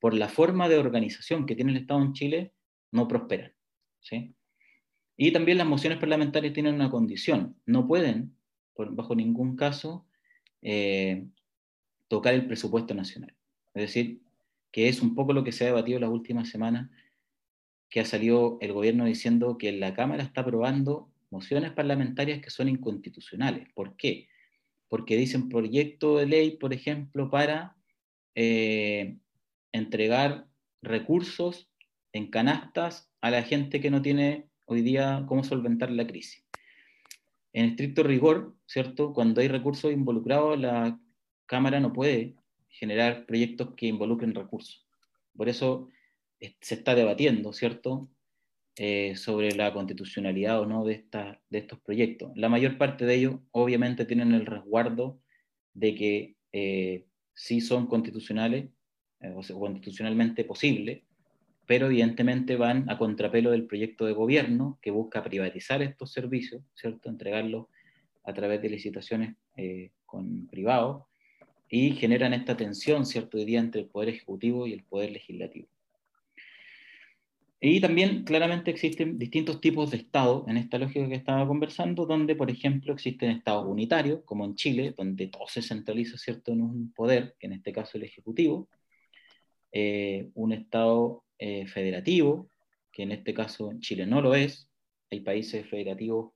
por 0.00 0.12
la 0.12 0.28
forma 0.28 0.68
de 0.68 0.78
organización 0.78 1.46
que 1.46 1.54
tiene 1.54 1.70
el 1.70 1.78
Estado 1.78 2.02
en 2.02 2.14
Chile 2.14 2.52
no 2.90 3.06
prosperan. 3.06 3.52
¿sí? 4.00 4.34
Y 5.16 5.30
también 5.30 5.58
las 5.58 5.68
mociones 5.68 6.00
parlamentarias 6.00 6.52
tienen 6.52 6.74
una 6.74 6.90
condición. 6.90 7.54
No 7.64 7.86
pueden, 7.86 8.36
bajo 8.76 9.14
ningún 9.14 9.54
caso, 9.54 10.04
eh, 10.62 11.28
tocar 12.08 12.34
el 12.34 12.48
presupuesto 12.48 12.92
nacional. 12.92 13.36
Es 13.72 13.82
decir, 13.82 14.20
que 14.72 14.88
es 14.88 15.02
un 15.02 15.14
poco 15.14 15.32
lo 15.34 15.44
que 15.44 15.52
se 15.52 15.64
ha 15.64 15.68
debatido 15.68 16.00
las 16.00 16.10
últimas 16.10 16.48
semanas, 16.48 16.90
que 17.90 18.00
ha 18.00 18.04
salido 18.06 18.58
el 18.62 18.72
gobierno 18.72 19.04
diciendo 19.04 19.58
que 19.58 19.70
la 19.70 19.94
Cámara 19.94 20.22
está 20.22 20.40
aprobando 20.40 21.12
mociones 21.30 21.72
parlamentarias 21.72 22.40
que 22.40 22.50
son 22.50 22.68
inconstitucionales. 22.68 23.68
¿Por 23.74 23.96
qué? 23.96 24.28
Porque 24.88 25.16
dicen 25.16 25.50
proyecto 25.50 26.16
de 26.16 26.26
ley, 26.26 26.56
por 26.56 26.72
ejemplo, 26.72 27.30
para 27.30 27.76
eh, 28.34 29.18
entregar 29.72 30.48
recursos 30.80 31.70
en 32.12 32.28
canastas 32.28 33.10
a 33.20 33.30
la 33.30 33.42
gente 33.42 33.80
que 33.80 33.90
no 33.90 34.00
tiene 34.00 34.48
hoy 34.64 34.80
día 34.80 35.24
cómo 35.28 35.44
solventar 35.44 35.90
la 35.90 36.06
crisis. 36.06 36.44
En 37.52 37.66
estricto 37.66 38.02
rigor, 38.02 38.56
¿cierto? 38.66 39.12
Cuando 39.12 39.42
hay 39.42 39.48
recursos 39.48 39.92
involucrados, 39.92 40.58
la 40.58 40.98
Cámara 41.46 41.80
no 41.80 41.92
puede 41.92 42.36
generar 42.72 43.26
proyectos 43.26 43.74
que 43.76 43.86
involucren 43.86 44.34
recursos. 44.34 44.86
Por 45.36 45.48
eso 45.48 45.88
se 46.60 46.74
está 46.74 46.94
debatiendo, 46.94 47.52
¿cierto?, 47.52 48.08
eh, 48.76 49.16
sobre 49.16 49.54
la 49.54 49.70
constitucionalidad 49.74 50.58
o 50.60 50.64
no 50.64 50.82
de, 50.84 50.94
esta, 50.94 51.38
de 51.50 51.58
estos 51.58 51.78
proyectos. 51.80 52.32
La 52.34 52.48
mayor 52.48 52.78
parte 52.78 53.04
de 53.04 53.14
ellos 53.16 53.34
obviamente 53.50 54.06
tienen 54.06 54.32
el 54.32 54.46
resguardo 54.46 55.20
de 55.74 55.94
que 55.94 56.36
eh, 56.52 57.04
sí 57.34 57.60
son 57.60 57.86
constitucionales 57.86 58.70
eh, 59.20 59.34
o 59.36 59.60
constitucionalmente 59.60 60.44
posibles, 60.44 61.02
pero 61.66 61.86
evidentemente 61.86 62.56
van 62.56 62.90
a 62.90 62.96
contrapelo 62.96 63.50
del 63.50 63.66
proyecto 63.66 64.06
de 64.06 64.14
gobierno 64.14 64.78
que 64.80 64.90
busca 64.90 65.22
privatizar 65.22 65.82
estos 65.82 66.10
servicios, 66.10 66.62
¿cierto? 66.74 67.10
Entregarlos 67.10 67.66
a 68.24 68.32
través 68.32 68.62
de 68.62 68.70
licitaciones 68.70 69.36
con 70.06 70.46
privados 70.46 71.04
y 71.74 71.92
generan 71.92 72.34
esta 72.34 72.54
tensión, 72.54 73.06
¿cierto?, 73.06 73.38
entre 73.38 73.80
el 73.80 73.86
Poder 73.86 74.10
Ejecutivo 74.10 74.66
y 74.66 74.74
el 74.74 74.84
Poder 74.84 75.10
Legislativo. 75.10 75.68
Y 77.62 77.80
también 77.80 78.24
claramente 78.24 78.70
existen 78.70 79.18
distintos 79.18 79.58
tipos 79.58 79.90
de 79.90 79.96
Estado 79.96 80.44
en 80.48 80.58
esta 80.58 80.76
lógica 80.76 81.08
que 81.08 81.14
estaba 81.14 81.46
conversando, 81.48 82.04
donde, 82.04 82.36
por 82.36 82.50
ejemplo, 82.50 82.92
existen 82.92 83.30
estados 83.30 83.64
unitarios, 83.66 84.20
como 84.26 84.44
en 84.44 84.54
Chile, 84.54 84.92
donde 84.94 85.28
todo 85.28 85.46
se 85.48 85.62
centraliza 85.62 86.18
¿cierto? 86.18 86.52
en 86.52 86.60
un 86.60 86.92
poder, 86.92 87.36
que 87.38 87.46
en 87.46 87.54
este 87.54 87.72
caso 87.72 87.96
el 87.96 88.04
Ejecutivo, 88.04 88.68
eh, 89.72 90.28
un 90.34 90.52
Estado 90.52 91.24
eh, 91.38 91.66
federativo, 91.66 92.50
que 92.92 93.04
en 93.04 93.12
este 93.12 93.32
caso 93.32 93.70
en 93.70 93.80
Chile 93.80 94.04
no 94.04 94.20
lo 94.20 94.34
es, 94.34 94.68
hay 95.10 95.20
países 95.20 95.66
federativos 95.66 96.32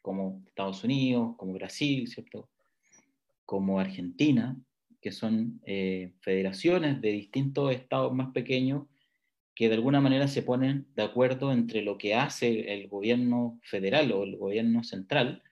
como 0.00 0.44
Estados 0.46 0.84
Unidos, 0.84 1.34
como 1.36 1.54
Brasil, 1.54 2.06
¿cierto? 2.06 2.48
como 3.46 3.78
Argentina, 3.78 4.60
que 5.06 5.12
son 5.12 5.60
eh, 5.64 6.14
federaciones 6.18 7.00
de 7.00 7.12
distintos 7.12 7.72
estados 7.72 8.12
más 8.12 8.32
pequeños 8.32 8.88
que 9.54 9.68
de 9.68 9.76
alguna 9.76 10.00
manera 10.00 10.26
se 10.26 10.42
ponen 10.42 10.88
de 10.96 11.04
acuerdo 11.04 11.52
entre 11.52 11.82
lo 11.82 11.96
que 11.96 12.16
hace 12.16 12.74
el 12.74 12.88
gobierno 12.88 13.60
federal 13.62 14.10
o 14.10 14.24
el 14.24 14.36
gobierno 14.36 14.82
central 14.82 15.44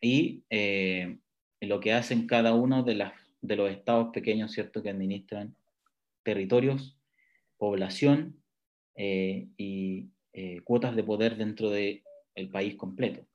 y 0.00 0.44
eh, 0.48 1.18
lo 1.60 1.78
que 1.80 1.92
hacen 1.92 2.26
cada 2.26 2.54
uno 2.54 2.82
de, 2.82 2.94
los 2.94 3.70
estados 3.70 4.08
pequeños, 4.14 4.52
¿cierto?, 4.52 4.82
que 4.82 4.88
administran 4.88 5.54
territorios, 6.22 6.98
población 7.58 8.42
eh, 8.96 9.46
y 9.58 10.08
cuotas 10.64 10.96
de 10.96 11.04
poder 11.04 11.36
dentro 11.36 11.68
del 11.68 12.02
país 12.50 12.76
completo. 12.76 13.26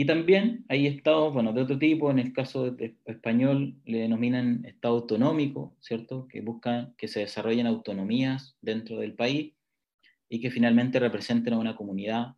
Y 0.00 0.06
también 0.06 0.64
hay 0.70 0.86
estados, 0.86 1.34
bueno, 1.34 1.52
de 1.52 1.60
otro 1.60 1.78
tipo, 1.78 2.10
en 2.10 2.18
el 2.18 2.32
caso 2.32 2.70
de 2.70 2.94
español 3.04 3.74
le 3.84 3.98
denominan 3.98 4.64
estado 4.64 4.94
autonómico, 4.94 5.76
¿cierto? 5.78 6.26
Que 6.26 6.40
buscan 6.40 6.94
que 6.96 7.06
se 7.06 7.20
desarrollen 7.20 7.66
autonomías 7.66 8.56
dentro 8.62 8.98
del 8.98 9.12
país 9.12 9.52
y 10.30 10.40
que 10.40 10.50
finalmente 10.50 10.98
representen 11.00 11.52
a 11.52 11.58
una 11.58 11.76
comunidad 11.76 12.28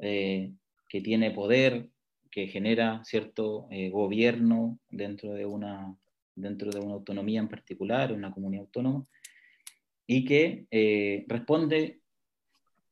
eh, 0.00 0.50
que 0.88 1.00
tiene 1.00 1.30
poder, 1.30 1.90
que 2.28 2.48
genera 2.48 3.04
cierto 3.04 3.68
eh, 3.70 3.88
gobierno 3.88 4.80
dentro 4.90 5.32
de, 5.32 5.46
una, 5.46 5.96
dentro 6.34 6.72
de 6.72 6.80
una 6.80 6.94
autonomía 6.94 7.38
en 7.38 7.48
particular, 7.48 8.12
una 8.12 8.32
comunidad 8.32 8.64
autónoma, 8.64 9.06
y 10.08 10.24
que 10.24 10.66
eh, 10.72 11.24
responde 11.28 12.00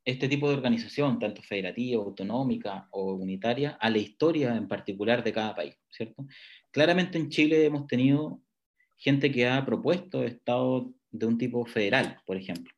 este 0.05 0.29
tipo 0.29 0.49
de 0.49 0.57
organización, 0.57 1.19
tanto 1.19 1.43
federativa, 1.43 2.03
autonómica 2.03 2.89
o 2.91 3.15
unitaria, 3.15 3.79
a 3.81 3.89
la 3.89 3.99
historia 3.99 4.55
en 4.55 4.69
particular 4.69 5.25
de 5.25 5.33
cada 5.33 5.55
país, 5.55 5.77
¿cierto? 5.91 6.27
Claramente 6.71 7.19
en 7.19 7.31
Chile 7.31 7.65
hemos 7.65 7.87
tenido 7.87 8.41
gente 8.97 9.33
que 9.33 9.49
ha 9.49 9.65
propuesto 9.65 10.25
estados 10.25 10.89
de 11.11 11.27
un 11.27 11.39
tipo 11.39 11.65
federal, 11.65 12.21
por 12.27 12.37
ejemplo. 12.37 12.73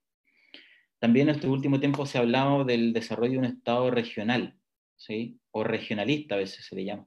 También 0.99 1.29
en 1.29 1.35
este 1.35 1.47
último 1.47 1.81
tiempo 1.81 2.07
se 2.07 2.19
ha 2.19 2.23
hablado 2.23 2.65
del 2.65 2.93
desarrollo 2.93 3.33
de 3.33 3.39
un 3.39 3.45
estado 3.45 3.91
regional, 3.91 4.57
¿sí? 4.97 5.39
O 5.51 5.65
regionalista 5.65 6.35
a 6.35 6.39
veces 6.39 6.65
se 6.65 6.77
le 6.77 6.85
llama. 6.85 7.07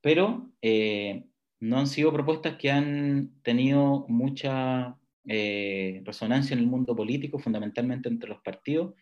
Pero 0.00 0.50
eh, 0.62 1.24
no 1.60 1.78
han 1.78 1.86
sido 1.86 2.12
propuestas 2.12 2.56
que 2.56 2.70
han 2.70 3.30
tenido 3.42 4.04
mucha 4.08 4.98
eh, 5.26 6.02
resonancia 6.04 6.54
en 6.54 6.60
el 6.60 6.66
mundo 6.66 6.94
político, 6.96 7.38
fundamentalmente 7.38 8.08
entre 8.08 8.28
los 8.28 8.40
partidos, 8.40 8.94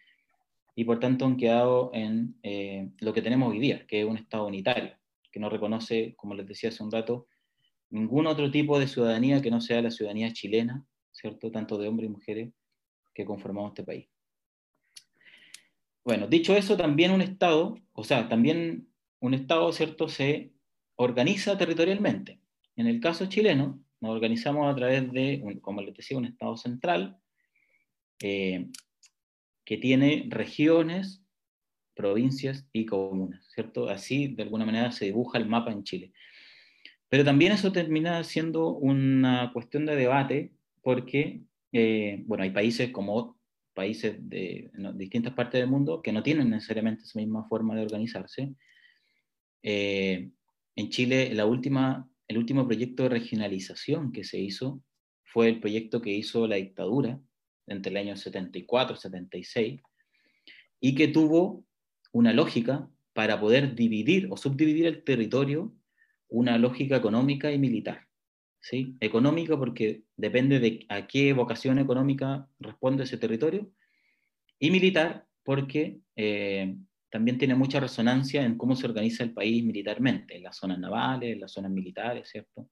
y 0.75 0.85
por 0.85 1.01
tanto 1.01 1.27
han 1.27 1.37
quedado 1.37 1.91
en 1.95 2.37
eh, 2.43 2.91
lo 3.01 3.13
que 3.13 3.23
tenemos 3.23 3.51
hoy 3.51 3.59
día, 3.59 3.87
que 3.87 4.01
es 4.01 4.07
un 4.07 4.17
Estado 4.17 4.47
unitario, 4.47 4.93
que 5.33 5.41
no 5.41 5.49
reconoce, 5.49 6.15
como 6.17 6.35
les 6.35 6.47
decía 6.47 6.71
hace 6.71 6.83
un 6.83 6.91
rato, 6.91 7.27
ningún 7.91 8.27
otro 8.27 8.51
tipo 8.51 8.79
de 8.79 8.87
ciudadanía 8.87 9.43
que 9.43 9.51
no 9.51 9.61
sea 9.61 9.83
la 9.83 9.91
ciudadanía 9.91 10.33
chilena, 10.33 10.87
¿cierto? 11.13 11.51
Tanto 11.51 11.77
de 11.77 11.89
hombres 11.89 12.09
y 12.09 12.13
mujeres 12.13 12.53
que 13.15 13.25
conformamos 13.25 13.71
este 13.71 13.85
país. 13.85 14.09
Bueno, 16.05 16.27
dicho 16.27 16.57
eso, 16.57 16.77
también 16.77 17.11
un 17.11 17.21
Estado, 17.21 17.77
o 17.93 18.05
sea, 18.05 18.29
también 18.29 18.89
un 19.21 19.35
Estado, 19.35 19.73
¿cierto?, 19.73 20.09
se 20.09 20.53
organiza 20.97 21.59
territorialmente. 21.59 22.41
En 22.77 22.87
el 22.87 23.01
caso 23.01 23.27
chileno, 23.27 23.83
nos 24.01 24.13
organizamos 24.13 24.71
a 24.71 24.75
través 24.75 25.11
de, 25.13 25.59
como 25.61 25.83
les 25.83 25.95
decía, 25.95 26.17
un 26.17 26.25
Estado 26.25 26.57
central 26.57 27.19
eh, 28.21 28.69
que 29.65 29.77
tiene 29.77 30.27
regiones, 30.29 31.25
provincias 31.95 32.67
y 32.73 32.87
comunas, 32.87 33.47
¿cierto? 33.55 33.89
Así, 33.89 34.29
de 34.29 34.43
alguna 34.43 34.65
manera, 34.65 34.91
se 34.91 35.07
dibuja 35.07 35.39
el 35.39 35.47
mapa 35.47 35.71
en 35.71 35.85
Chile. 35.85 36.13
Pero 37.09 37.25
también 37.25 37.53
eso 37.53 37.73
termina 37.73 38.23
siendo 38.25 38.69
una 38.69 39.51
cuestión 39.53 39.85
de 39.87 39.97
debate 39.97 40.53
porque, 40.83 41.43
eh, 41.73 42.23
bueno, 42.27 42.45
hay 42.45 42.51
países 42.51 42.91
como 42.91 43.39
países 43.75 44.17
de 44.29 44.71
distintas 44.95 45.33
partes 45.35 45.61
del 45.61 45.71
mundo 45.71 46.03
que 46.03 46.13
no 46.13 46.23
tienen 46.23 46.51
necesariamente 46.51 47.05
esa 47.05 47.19
misma 47.19 47.47
forma 47.49 47.75
de 47.75 47.83
organizarse. 47.83 48.55
Eh, 49.63 50.31
en 50.77 50.89
Chile, 50.89 51.35
la 51.35 51.47
última 51.47 52.10
el 52.31 52.39
último 52.39 52.65
proyecto 52.65 53.03
de 53.03 53.09
regionalización 53.09 54.13
que 54.13 54.23
se 54.23 54.39
hizo 54.39 54.85
fue 55.25 55.49
el 55.49 55.59
proyecto 55.59 56.01
que 56.01 56.13
hizo 56.13 56.47
la 56.47 56.55
dictadura 56.55 57.21
entre 57.67 57.91
el 57.91 57.97
año 57.97 58.17
74 58.17 58.95
76 58.95 59.81
y 60.79 60.95
que 60.95 61.09
tuvo 61.09 61.65
una 62.13 62.33
lógica 62.33 62.89
para 63.15 63.41
poder 63.41 63.75
dividir 63.75 64.29
o 64.31 64.37
subdividir 64.37 64.87
el 64.87 65.03
territorio, 65.03 65.75
una 66.29 66.57
lógica 66.57 66.95
económica 66.95 67.51
y 67.51 67.59
militar. 67.59 68.07
¿sí? 68.61 68.97
Económica 69.01 69.59
porque 69.59 70.05
depende 70.17 70.61
de 70.61 70.87
a 70.89 71.09
qué 71.09 71.33
vocación 71.33 71.81
económica 71.81 72.49
responde 72.61 73.03
ese 73.03 73.19
territorio, 73.19 73.73
y 74.61 74.71
militar 74.71 75.27
porque 75.43 75.99
eh, 76.15 76.77
también 77.11 77.39
tiene 77.39 77.55
mucha 77.55 77.81
resonancia 77.81 78.45
en 78.45 78.57
cómo 78.57 78.77
se 78.77 78.87
organiza 78.87 79.25
el 79.25 79.33
país 79.33 79.65
militarmente, 79.65 80.37
en 80.37 80.45
las 80.45 80.57
zonas 80.57 80.79
navales, 80.79 81.33
en 81.33 81.41
las 81.41 81.53
zonas 81.53 81.73
militares, 81.73 82.29
¿cierto? 82.31 82.69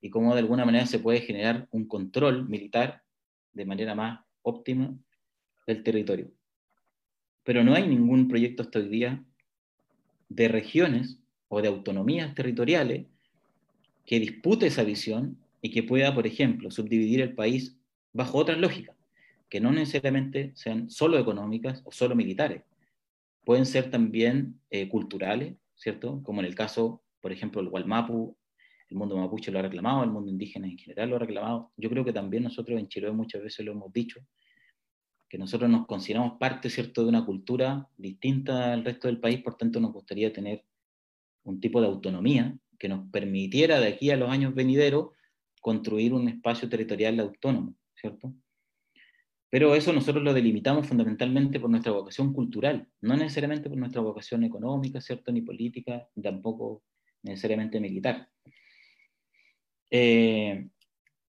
Y 0.00 0.10
cómo 0.10 0.32
de 0.34 0.40
alguna 0.40 0.64
manera 0.64 0.86
se 0.86 1.00
puede 1.00 1.20
generar 1.20 1.66
un 1.72 1.88
control 1.88 2.48
militar 2.48 3.02
de 3.52 3.64
manera 3.64 3.96
más 3.96 4.20
óptima 4.42 4.96
del 5.66 5.82
territorio. 5.82 6.30
Pero 7.42 7.64
no 7.64 7.74
hay 7.74 7.88
ningún 7.88 8.28
proyecto 8.28 8.62
hasta 8.62 8.78
hoy 8.78 8.88
día 8.88 9.24
de 10.28 10.48
regiones 10.48 11.18
o 11.48 11.60
de 11.60 11.68
autonomías 11.68 12.34
territoriales 12.34 13.06
que 14.06 14.20
dispute 14.20 14.66
esa 14.66 14.84
visión 14.84 15.36
y 15.60 15.70
que 15.70 15.82
pueda, 15.82 16.14
por 16.14 16.26
ejemplo, 16.26 16.70
subdividir 16.70 17.20
el 17.20 17.34
país 17.34 17.76
bajo 18.12 18.38
otras 18.38 18.58
lógicas, 18.58 18.96
que 19.48 19.60
no 19.60 19.72
necesariamente 19.72 20.52
sean 20.54 20.90
solo 20.90 21.18
económicas 21.18 21.82
o 21.84 21.90
solo 21.90 22.14
militares, 22.14 22.62
pueden 23.48 23.64
ser 23.64 23.90
también 23.90 24.60
eh, 24.68 24.90
culturales, 24.90 25.56
¿cierto? 25.74 26.22
Como 26.22 26.40
en 26.40 26.46
el 26.46 26.54
caso, 26.54 27.02
por 27.22 27.32
ejemplo, 27.32 27.62
el 27.62 27.70
Gualmapu, 27.70 28.36
el 28.90 28.96
mundo 28.98 29.16
mapuche 29.16 29.50
lo 29.50 29.58
ha 29.58 29.62
reclamado, 29.62 30.04
el 30.04 30.10
mundo 30.10 30.30
indígena 30.30 30.66
en 30.66 30.76
general 30.76 31.08
lo 31.08 31.16
ha 31.16 31.20
reclamado. 31.20 31.72
Yo 31.78 31.88
creo 31.88 32.04
que 32.04 32.12
también 32.12 32.42
nosotros 32.42 32.78
en 32.78 32.88
Chile 32.88 33.10
muchas 33.10 33.42
veces 33.42 33.64
lo 33.64 33.72
hemos 33.72 33.90
dicho, 33.90 34.20
que 35.30 35.38
nosotros 35.38 35.70
nos 35.70 35.86
consideramos 35.86 36.36
parte, 36.38 36.68
¿cierto?, 36.68 37.02
de 37.04 37.08
una 37.08 37.24
cultura 37.24 37.88
distinta 37.96 38.74
al 38.74 38.84
resto 38.84 39.08
del 39.08 39.18
país, 39.18 39.40
por 39.40 39.56
tanto 39.56 39.80
nos 39.80 39.94
gustaría 39.94 40.30
tener 40.30 40.66
un 41.44 41.58
tipo 41.58 41.80
de 41.80 41.86
autonomía 41.86 42.54
que 42.78 42.90
nos 42.90 43.10
permitiera 43.10 43.80
de 43.80 43.88
aquí 43.88 44.10
a 44.10 44.18
los 44.18 44.28
años 44.28 44.54
venideros 44.54 45.12
construir 45.62 46.12
un 46.12 46.28
espacio 46.28 46.68
territorial 46.68 47.18
autónomo, 47.18 47.74
¿cierto? 47.94 48.30
Pero 49.50 49.74
eso 49.74 49.92
nosotros 49.92 50.22
lo 50.22 50.34
delimitamos 50.34 50.86
fundamentalmente 50.86 51.58
por 51.58 51.70
nuestra 51.70 51.92
vocación 51.92 52.32
cultural, 52.32 52.86
no 53.00 53.16
necesariamente 53.16 53.68
por 53.68 53.78
nuestra 53.78 54.02
vocación 54.02 54.44
económica, 54.44 55.00
¿cierto? 55.00 55.32
Ni 55.32 55.40
política, 55.40 56.06
ni 56.14 56.22
tampoco 56.22 56.82
necesariamente 57.22 57.80
militar. 57.80 58.28
Eh, 59.90 60.68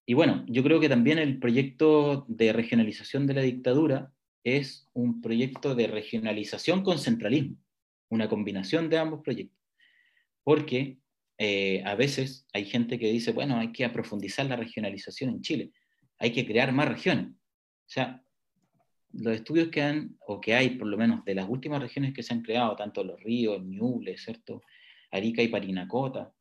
y 0.05 0.13
bueno, 0.13 0.43
yo 0.47 0.63
creo 0.63 0.79
que 0.79 0.89
también 0.89 1.19
el 1.19 1.39
proyecto 1.39 2.25
de 2.27 2.51
regionalización 2.51 3.25
de 3.25 3.35
la 3.35 3.41
dictadura 3.41 4.11
es 4.43 4.89
un 4.93 5.21
proyecto 5.21 5.75
de 5.75 5.87
regionalización 5.87 6.83
con 6.83 6.99
centralismo, 6.99 7.57
una 8.09 8.27
combinación 8.27 8.89
de 8.89 8.97
ambos 8.97 9.21
proyectos. 9.21 9.57
Porque 10.43 10.97
eh, 11.37 11.83
a 11.85 11.95
veces 11.95 12.47
hay 12.53 12.65
gente 12.65 12.99
que 12.99 13.11
dice, 13.11 13.31
bueno, 13.31 13.57
hay 13.57 13.71
que 13.71 13.87
profundizar 13.89 14.45
la 14.45 14.55
regionalización 14.55 15.29
en 15.29 15.41
Chile, 15.41 15.71
hay 16.17 16.31
que 16.31 16.45
crear 16.45 16.73
más 16.73 16.89
regiones. 16.89 17.38
O 17.89 17.91
sea, 17.91 18.23
los 19.13 19.33
estudios 19.33 19.69
que 19.69 19.81
han, 19.81 20.15
o 20.27 20.39
que 20.39 20.53
hay 20.53 20.77
por 20.77 20.87
lo 20.87 20.95
menos 20.95 21.25
de 21.25 21.33
las 21.33 21.49
últimas 21.49 21.81
regiones 21.81 22.13
que 22.13 22.21
se 22.21 22.35
han 22.35 22.43
creado, 22.43 22.75
tanto 22.75 23.03
los 23.03 23.19
ríos, 23.23 23.65
Ñuble, 23.65 24.15
¿cierto? 24.19 24.61
Arica 25.09 25.41
y 25.41 25.47
Parinacota, 25.47 26.31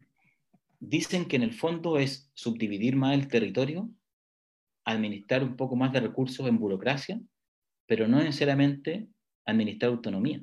dicen 0.79 1.25
que 1.25 1.37
en 1.37 1.43
el 1.45 1.55
fondo 1.55 1.99
es 1.99 2.31
subdividir 2.35 2.97
más 2.97 3.15
el 3.15 3.29
territorio, 3.29 3.89
administrar 4.85 5.43
un 5.43 5.57
poco 5.57 5.75
más 5.75 5.91
de 5.91 6.01
recursos 6.01 6.47
en 6.47 6.59
burocracia, 6.59 7.19
pero 7.87 8.07
no 8.07 8.19
necesariamente 8.19 9.09
administrar 9.47 9.93
autonomía. 9.93 10.43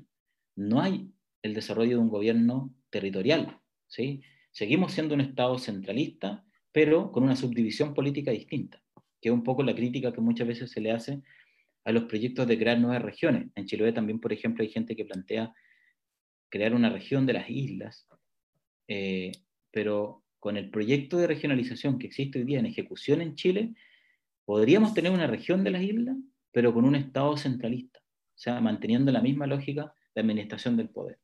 No 0.55 0.81
hay 0.81 1.11
el 1.43 1.53
desarrollo 1.53 1.97
de 1.97 2.01
un 2.01 2.09
gobierno 2.09 2.73
territorial, 2.89 3.59
¿sí? 3.85 4.23
Seguimos 4.49 4.93
siendo 4.93 5.13
un 5.13 5.21
Estado 5.21 5.59
centralista, 5.59 6.43
pero 6.71 7.11
con 7.11 7.21
una 7.21 7.35
subdivisión 7.35 7.93
política 7.93 8.31
distinta 8.31 8.81
que 9.25 9.31
un 9.31 9.41
poco 9.41 9.63
la 9.63 9.73
crítica 9.73 10.13
que 10.13 10.21
muchas 10.21 10.47
veces 10.47 10.69
se 10.69 10.79
le 10.79 10.91
hace 10.91 11.23
a 11.83 11.91
los 11.91 12.03
proyectos 12.03 12.45
de 12.45 12.59
crear 12.59 12.79
nuevas 12.79 13.01
regiones. 13.01 13.47
En 13.55 13.65
Chiloé 13.65 13.91
también, 13.91 14.19
por 14.19 14.31
ejemplo, 14.31 14.61
hay 14.61 14.69
gente 14.69 14.95
que 14.95 15.03
plantea 15.03 15.51
crear 16.47 16.75
una 16.75 16.91
región 16.91 17.25
de 17.25 17.33
las 17.33 17.49
islas, 17.49 18.07
eh, 18.87 19.31
pero 19.71 20.23
con 20.37 20.57
el 20.57 20.69
proyecto 20.69 21.17
de 21.17 21.25
regionalización 21.25 21.97
que 21.97 22.05
existe 22.05 22.37
hoy 22.37 22.45
día 22.45 22.59
en 22.59 22.67
ejecución 22.67 23.19
en 23.19 23.33
Chile, 23.33 23.73
podríamos 24.45 24.93
tener 24.93 25.11
una 25.11 25.25
región 25.25 25.63
de 25.63 25.71
las 25.71 25.81
islas, 25.81 26.17
pero 26.51 26.71
con 26.71 26.85
un 26.85 26.93
Estado 26.93 27.35
centralista, 27.35 28.01
o 28.01 28.37
sea, 28.37 28.61
manteniendo 28.61 29.11
la 29.11 29.21
misma 29.21 29.47
lógica 29.47 29.91
de 30.13 30.21
administración 30.21 30.77
del 30.77 30.89
poder. 30.89 31.17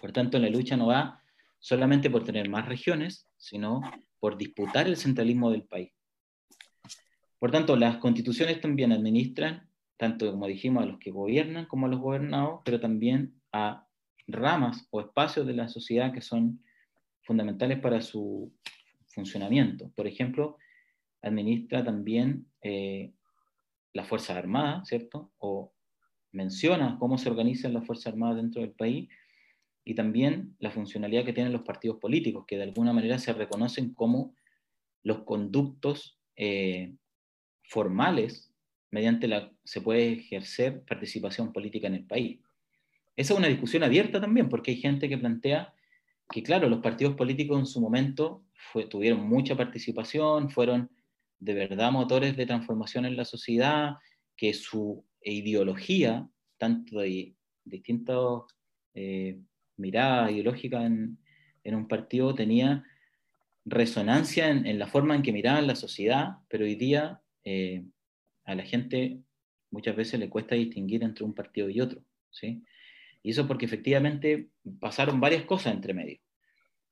Por 0.00 0.10
tanto, 0.10 0.36
la 0.40 0.50
lucha 0.50 0.76
no 0.76 0.88
va 0.88 1.22
solamente 1.60 2.10
por 2.10 2.24
tener 2.24 2.48
más 2.48 2.66
regiones, 2.66 3.28
sino 3.36 3.82
por 4.18 4.36
disputar 4.36 4.88
el 4.88 4.96
centralismo 4.96 5.52
del 5.52 5.62
país. 5.62 5.92
Por 7.42 7.50
tanto, 7.50 7.74
las 7.74 7.96
constituciones 7.96 8.60
también 8.60 8.92
administran, 8.92 9.68
tanto 9.96 10.30
como 10.30 10.46
dijimos, 10.46 10.84
a 10.84 10.86
los 10.86 11.00
que 11.00 11.10
gobiernan 11.10 11.66
como 11.66 11.86
a 11.86 11.88
los 11.88 11.98
gobernados, 11.98 12.60
pero 12.64 12.78
también 12.78 13.34
a 13.50 13.88
ramas 14.28 14.86
o 14.92 15.00
espacios 15.00 15.44
de 15.48 15.54
la 15.54 15.66
sociedad 15.66 16.12
que 16.12 16.20
son 16.20 16.62
fundamentales 17.22 17.80
para 17.80 18.00
su 18.00 18.52
funcionamiento. 19.08 19.90
Por 19.96 20.06
ejemplo, 20.06 20.56
administra 21.20 21.82
también 21.82 22.46
eh, 22.60 23.12
las 23.92 24.06
Fuerzas 24.06 24.36
Armadas, 24.36 24.86
¿cierto? 24.86 25.32
O 25.38 25.72
menciona 26.30 26.96
cómo 27.00 27.18
se 27.18 27.28
organizan 27.28 27.74
las 27.74 27.84
Fuerzas 27.84 28.12
Armadas 28.12 28.36
dentro 28.36 28.62
del 28.62 28.70
país 28.70 29.08
y 29.84 29.96
también 29.96 30.54
la 30.60 30.70
funcionalidad 30.70 31.24
que 31.24 31.32
tienen 31.32 31.52
los 31.52 31.62
partidos 31.62 31.98
políticos, 31.98 32.44
que 32.46 32.56
de 32.56 32.62
alguna 32.62 32.92
manera 32.92 33.18
se 33.18 33.32
reconocen 33.32 33.94
como 33.94 34.36
los 35.02 35.24
conductos 35.24 36.20
eh, 36.36 36.94
formales 37.62 38.52
mediante 38.90 39.26
la 39.26 39.50
se 39.64 39.80
puede 39.80 40.12
ejercer 40.12 40.84
participación 40.84 41.52
política 41.52 41.86
en 41.86 41.94
el 41.94 42.04
país. 42.04 42.40
Esa 43.16 43.34
es 43.34 43.38
una 43.38 43.48
discusión 43.48 43.82
abierta 43.82 44.20
también, 44.20 44.48
porque 44.48 44.72
hay 44.72 44.76
gente 44.78 45.08
que 45.08 45.18
plantea 45.18 45.74
que, 46.30 46.42
claro, 46.42 46.68
los 46.68 46.80
partidos 46.80 47.14
políticos 47.14 47.58
en 47.58 47.66
su 47.66 47.80
momento 47.80 48.44
tuvieron 48.90 49.28
mucha 49.28 49.56
participación, 49.56 50.50
fueron 50.50 50.90
de 51.38 51.54
verdad 51.54 51.90
motores 51.90 52.36
de 52.36 52.46
transformación 52.46 53.04
en 53.04 53.16
la 53.16 53.24
sociedad, 53.24 53.96
que 54.36 54.54
su 54.54 55.04
ideología, 55.22 56.28
tanto 56.58 57.00
de 57.00 57.34
distintas 57.64 58.18
eh, 58.94 59.38
miradas 59.76 60.32
ideológicas 60.32 60.84
en, 60.84 61.18
en, 61.64 61.74
un 61.74 61.88
partido, 61.88 62.34
tenía 62.34 62.84
resonancia 63.64 64.48
en, 64.50 64.78
la 64.78 64.86
forma 64.86 65.14
en 65.14 65.22
que 65.22 65.32
miraban 65.32 65.66
la 65.66 65.76
sociedad, 65.76 66.38
pero 66.48 66.64
hoy 66.64 66.74
día 66.74 67.21
eh, 67.44 67.84
a 68.44 68.54
la 68.54 68.64
gente 68.64 69.20
muchas 69.70 69.96
veces 69.96 70.20
le 70.20 70.28
cuesta 70.28 70.54
distinguir 70.54 71.02
entre 71.02 71.24
un 71.24 71.34
partido 71.34 71.68
y 71.68 71.80
otro. 71.80 72.02
¿sí? 72.30 72.62
Y 73.22 73.30
eso 73.30 73.46
porque 73.46 73.66
efectivamente 73.66 74.50
pasaron 74.80 75.20
varias 75.20 75.44
cosas 75.44 75.74
entre 75.74 75.94
medio. 75.94 76.18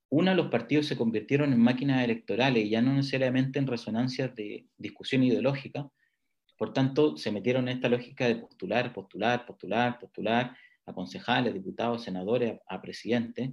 Una, 0.09 0.35
los 0.35 0.47
partidos 0.47 0.87
se 0.87 0.97
convirtieron 0.97 1.53
en 1.53 1.59
máquinas 1.59 2.03
electorales 2.03 2.65
y 2.65 2.69
ya 2.69 2.81
no 2.81 2.93
necesariamente 2.93 3.59
en 3.59 3.67
resonancias 3.67 4.35
de 4.35 4.67
discusión 4.77 5.23
ideológica. 5.23 5.89
Por 6.57 6.73
tanto, 6.73 7.15
se 7.15 7.31
metieron 7.31 7.67
en 7.69 7.75
esta 7.75 7.87
lógica 7.87 8.27
de 8.27 8.35
postular, 8.35 8.93
postular, 8.93 9.45
postular, 9.45 9.99
postular 9.99 10.55
a 10.85 11.41
diputados, 11.41 12.03
senadores, 12.03 12.59
a, 12.67 12.81
presidentes, 12.81 13.51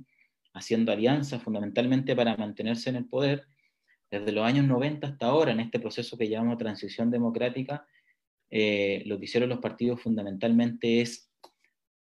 haciendo 0.52 0.92
alianzas 0.92 1.42
fundamentalmente 1.42 2.16
para 2.16 2.37
mantenerse 2.37 2.90
en 2.90 2.96
el 2.96 3.06
poder. 3.06 3.46
Desde 4.11 4.33
los 4.33 4.44
años 4.44 4.66
90 4.66 5.07
hasta 5.07 5.27
ahora, 5.27 5.53
en 5.53 5.61
este 5.61 5.81
proceso 5.81 6.16
que 6.16 6.29
llamamos 6.29 6.59
transición 6.59 7.11
democrática, 7.11 7.87
eh, 8.51 9.03
lo 9.07 9.18
que 9.18 9.27
hicieron 9.27 9.51
los 9.51 9.59
partidos 9.59 10.01
fundamentalmente 10.01 11.01
es 11.01 11.31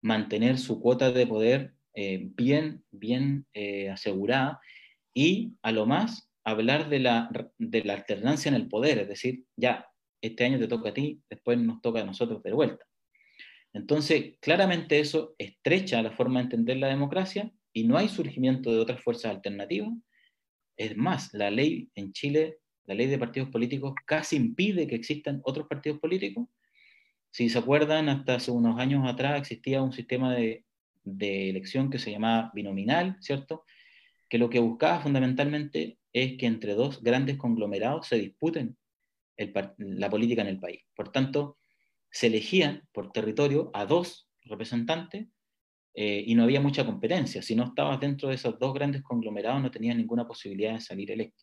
mantener 0.03 0.59
su 0.59 0.81
cuota 0.81 1.11
de 1.11 1.27
poder 1.27 1.75
eh, 1.95 2.29
bien, 2.37 2.85
bien 2.91 3.47
eh, 3.55 3.91
asegurada 3.91 4.61
y 5.13 5.55
a 5.63 5.73
lo 5.73 5.87
más 5.87 6.31
hablar 6.45 6.89
de 6.89 7.01
la, 7.01 7.29
de 7.59 7.85
la 7.85 7.95
alternancia 7.95 8.49
en 8.49 8.55
el 8.55 8.69
poder, 8.69 8.99
es 8.99 9.09
decir, 9.09 9.45
ya, 9.57 9.89
este 10.23 10.45
año 10.45 10.59
te 10.59 10.69
toca 10.69 10.91
a 10.91 10.95
ti, 10.95 11.21
después 11.29 11.59
nos 11.59 11.81
toca 11.81 12.01
a 12.01 12.05
nosotros 12.05 12.43
de 12.43 12.53
vuelta. 12.53 12.85
Entonces, 13.73 14.39
claramente 14.41 15.01
eso 15.01 15.35
estrecha 15.39 16.03
la 16.03 16.13
forma 16.13 16.39
de 16.39 16.45
entender 16.45 16.77
la 16.77 16.89
democracia 16.89 17.53
y 17.73 17.85
no 17.85 17.99
hay 17.99 18.09
surgimiento 18.09 18.73
de 18.73 18.79
otras 18.79 19.03
fuerzas 19.03 19.35
alternativas. 19.35 19.91
Es 20.77 20.97
más, 20.97 21.33
la 21.35 21.51
ley 21.51 21.91
en 21.95 22.13
Chile, 22.13 22.59
la 22.85 22.95
ley 22.95 23.07
de 23.07 23.19
partidos 23.19 23.51
políticos, 23.51 23.95
casi 24.07 24.37
impide 24.37 24.87
que 24.87 24.95
existan 24.95 25.41
otros 25.45 25.67
partidos 25.67 25.99
políticos. 25.99 26.49
Si 27.31 27.49
se 27.49 27.59
acuerdan, 27.59 28.09
hasta 28.09 28.37
hace 28.37 28.51
unos 28.51 28.79
años 28.79 29.07
atrás 29.07 29.39
existía 29.39 29.83
un 29.83 29.93
sistema 29.93 30.35
de 30.35 30.67
de 31.07 31.49
elección 31.49 31.89
que 31.89 31.99
se 31.99 32.11
llamaba 32.11 32.51
binominal, 32.53 33.17
¿cierto? 33.21 33.65
Que 34.29 34.39
lo 34.39 34.51
que 34.51 34.59
buscaba 34.59 35.01
fundamentalmente 35.01 35.99
es 36.13 36.37
que 36.37 36.47
entre 36.47 36.75
dos 36.75 37.03
grandes 37.03 37.39
conglomerados 37.39 38.09
se 38.09 38.19
disputen 38.19 38.77
la 39.79 40.11
política 40.11 40.43
en 40.43 40.49
el 40.49 40.59
país. 40.59 40.83
Por 40.95 41.13
tanto, 41.13 41.59
se 42.11 42.27
elegían 42.27 42.83
por 42.93 43.13
territorio 43.13 43.71
a 43.73 43.87
dos 43.87 44.29
representantes 44.43 45.29
eh, 45.99 46.23
y 46.27 46.35
no 46.35 46.43
había 46.43 46.61
mucha 46.61 46.85
competencia. 46.85 47.41
Si 47.41 47.57
no 47.57 47.65
estabas 47.65 47.99
dentro 47.99 48.29
de 48.29 48.35
esos 48.35 48.59
dos 48.59 48.75
grandes 48.75 49.03
conglomerados, 49.03 49.63
no 49.63 49.71
tenías 49.71 49.97
ninguna 49.97 50.27
posibilidad 50.27 50.75
de 50.75 50.81
salir 50.83 51.11
electo. 51.11 51.43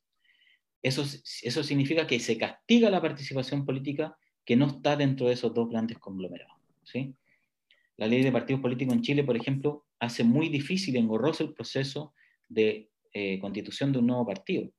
Eso, 0.83 1.03
eso 1.41 1.63
significa 1.63 2.05
que 2.05 2.19
se 2.19 2.37
castiga 2.37 2.91
la 2.91 3.01
participación 3.01 3.65
política 3.65 4.15
que 4.45 4.55
no 4.55 4.67
está 4.67 4.95
dentro 4.95 5.25
de 5.25 5.33
esos 5.33 5.55
dos 5.55 5.71
grandes 5.71 5.97
conglomerados. 5.97 6.55
¿sí? 6.83 7.15
La 7.97 8.05
ley 8.05 8.21
de 8.21 8.31
partidos 8.31 8.61
políticos 8.61 8.93
en 8.93 9.01
Chile, 9.01 9.23
por 9.23 9.35
ejemplo, 9.35 9.87
hace 9.97 10.23
muy 10.23 10.49
difícil, 10.49 10.97
engorroso 10.97 11.43
el 11.43 11.53
proceso 11.53 12.13
de 12.47 12.91
eh, 13.11 13.39
constitución 13.39 13.91
de 13.91 13.99
un 13.99 14.07
nuevo 14.07 14.27
partido. 14.27 14.69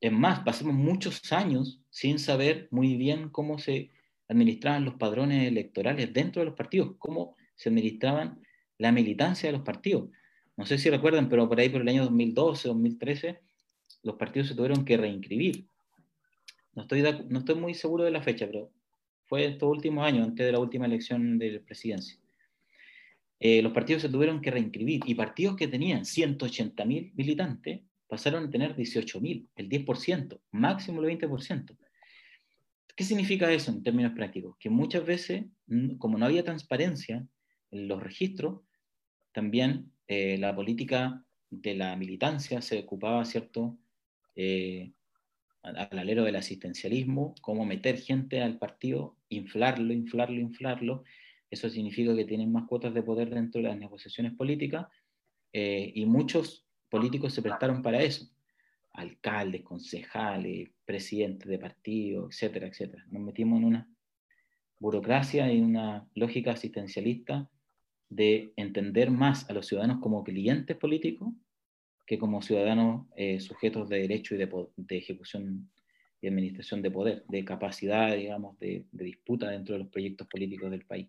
Es 0.00 0.10
más, 0.10 0.40
pasamos 0.40 0.74
muchos 0.74 1.32
años 1.32 1.80
sin 1.90 2.18
saber 2.18 2.66
muy 2.72 2.96
bien 2.96 3.28
cómo 3.28 3.60
se 3.60 3.92
administraban 4.26 4.84
los 4.84 4.94
padrones 4.94 5.46
electorales 5.46 6.12
dentro 6.12 6.40
de 6.40 6.46
los 6.46 6.56
partidos, 6.56 6.96
cómo 6.98 7.36
se 7.54 7.68
administraban 7.68 8.40
la 8.78 8.92
militancia 8.92 9.48
de 9.48 9.52
los 9.52 9.62
partidos. 9.62 10.10
No 10.56 10.66
sé 10.66 10.78
si 10.78 10.90
recuerdan, 10.90 11.28
pero 11.28 11.48
por 11.48 11.58
ahí 11.58 11.68
por 11.68 11.80
el 11.80 11.88
año 11.88 12.04
2012, 12.04 12.68
2013, 12.68 13.40
los 14.02 14.16
partidos 14.16 14.48
se 14.48 14.54
tuvieron 14.54 14.84
que 14.84 14.96
reinscribir. 14.96 15.66
No 16.74 16.82
estoy, 16.82 17.02
no 17.28 17.38
estoy 17.38 17.54
muy 17.54 17.74
seguro 17.74 18.04
de 18.04 18.10
la 18.10 18.22
fecha, 18.22 18.46
pero 18.46 18.70
fue 19.24 19.46
estos 19.46 19.68
últimos 19.68 20.06
años, 20.06 20.26
antes 20.28 20.44
de 20.44 20.52
la 20.52 20.58
última 20.58 20.86
elección 20.86 21.38
de 21.38 21.60
presidencia. 21.60 22.18
Eh, 23.40 23.62
los 23.62 23.72
partidos 23.72 24.02
se 24.02 24.08
tuvieron 24.08 24.40
que 24.40 24.50
reinscribir 24.50 25.02
y 25.06 25.14
partidos 25.14 25.56
que 25.56 25.68
tenían 25.68 26.02
180.000 26.02 27.12
militantes 27.14 27.80
pasaron 28.06 28.44
a 28.44 28.50
tener 28.50 28.76
18.000, 28.76 29.48
el 29.56 29.68
10%, 29.68 30.40
máximo 30.52 31.02
el 31.02 31.18
20%. 31.18 31.76
¿Qué 32.96 33.04
significa 33.04 33.50
eso 33.50 33.72
en 33.72 33.82
términos 33.82 34.12
prácticos? 34.12 34.56
Que 34.58 34.70
muchas 34.70 35.04
veces, 35.04 35.44
como 35.98 36.16
no 36.16 36.26
había 36.26 36.44
transparencia 36.44 37.16
en 37.16 37.28
los 37.74 38.02
registros, 38.02 38.60
también 39.32 39.92
eh, 40.06 40.38
la 40.38 40.54
política 40.54 41.24
de 41.50 41.74
la 41.74 41.96
militancia 41.96 42.62
se 42.62 42.78
ocupaba, 42.78 43.24
¿cierto?, 43.24 43.78
eh, 44.36 44.92
al 45.62 45.98
alero 45.98 46.24
del 46.24 46.36
asistencialismo, 46.36 47.34
cómo 47.40 47.64
meter 47.64 47.98
gente 47.98 48.42
al 48.42 48.58
partido, 48.58 49.16
inflarlo, 49.30 49.94
inflarlo, 49.94 50.38
inflarlo. 50.38 51.04
Eso 51.50 51.70
significa 51.70 52.14
que 52.14 52.26
tienen 52.26 52.52
más 52.52 52.66
cuotas 52.68 52.92
de 52.92 53.02
poder 53.02 53.30
dentro 53.30 53.62
de 53.62 53.68
las 53.68 53.78
negociaciones 53.78 54.34
políticas 54.34 54.86
eh, 55.54 55.90
y 55.94 56.04
muchos 56.04 56.66
políticos 56.90 57.32
se 57.32 57.40
prestaron 57.40 57.80
para 57.80 58.02
eso. 58.02 58.26
Alcaldes, 58.92 59.62
concejales, 59.62 60.68
presidentes 60.84 61.48
de 61.48 61.58
partidos, 61.58 62.34
etcétera, 62.34 62.66
etcétera. 62.66 63.04
Nos 63.08 63.22
metimos 63.22 63.58
en 63.58 63.64
una 63.64 63.88
burocracia 64.78 65.50
y 65.50 65.60
una 65.60 66.06
lógica 66.14 66.52
asistencialista 66.52 67.48
de 68.08 68.52
entender 68.56 69.10
más 69.10 69.48
a 69.50 69.52
los 69.52 69.66
ciudadanos 69.66 70.00
como 70.00 70.24
clientes 70.24 70.76
políticos 70.76 71.32
que 72.06 72.18
como 72.18 72.42
ciudadanos 72.42 73.06
eh, 73.16 73.40
sujetos 73.40 73.88
de 73.88 74.00
derecho 74.00 74.34
y 74.34 74.38
de, 74.38 74.66
de, 74.76 74.98
ejecución 74.98 75.70
y 76.20 76.28
administración 76.28 76.82
de 76.82 76.90
poder, 76.90 77.24
de 77.28 77.44
capacidad, 77.44 78.14
digamos, 78.14 78.58
de, 78.58 78.84
de, 78.92 79.04
disputa 79.04 79.50
dentro 79.50 79.74
de 79.74 79.80
los 79.80 79.88
proyectos 79.88 80.26
políticos 80.28 80.70
del 80.70 80.84
país. 80.84 81.08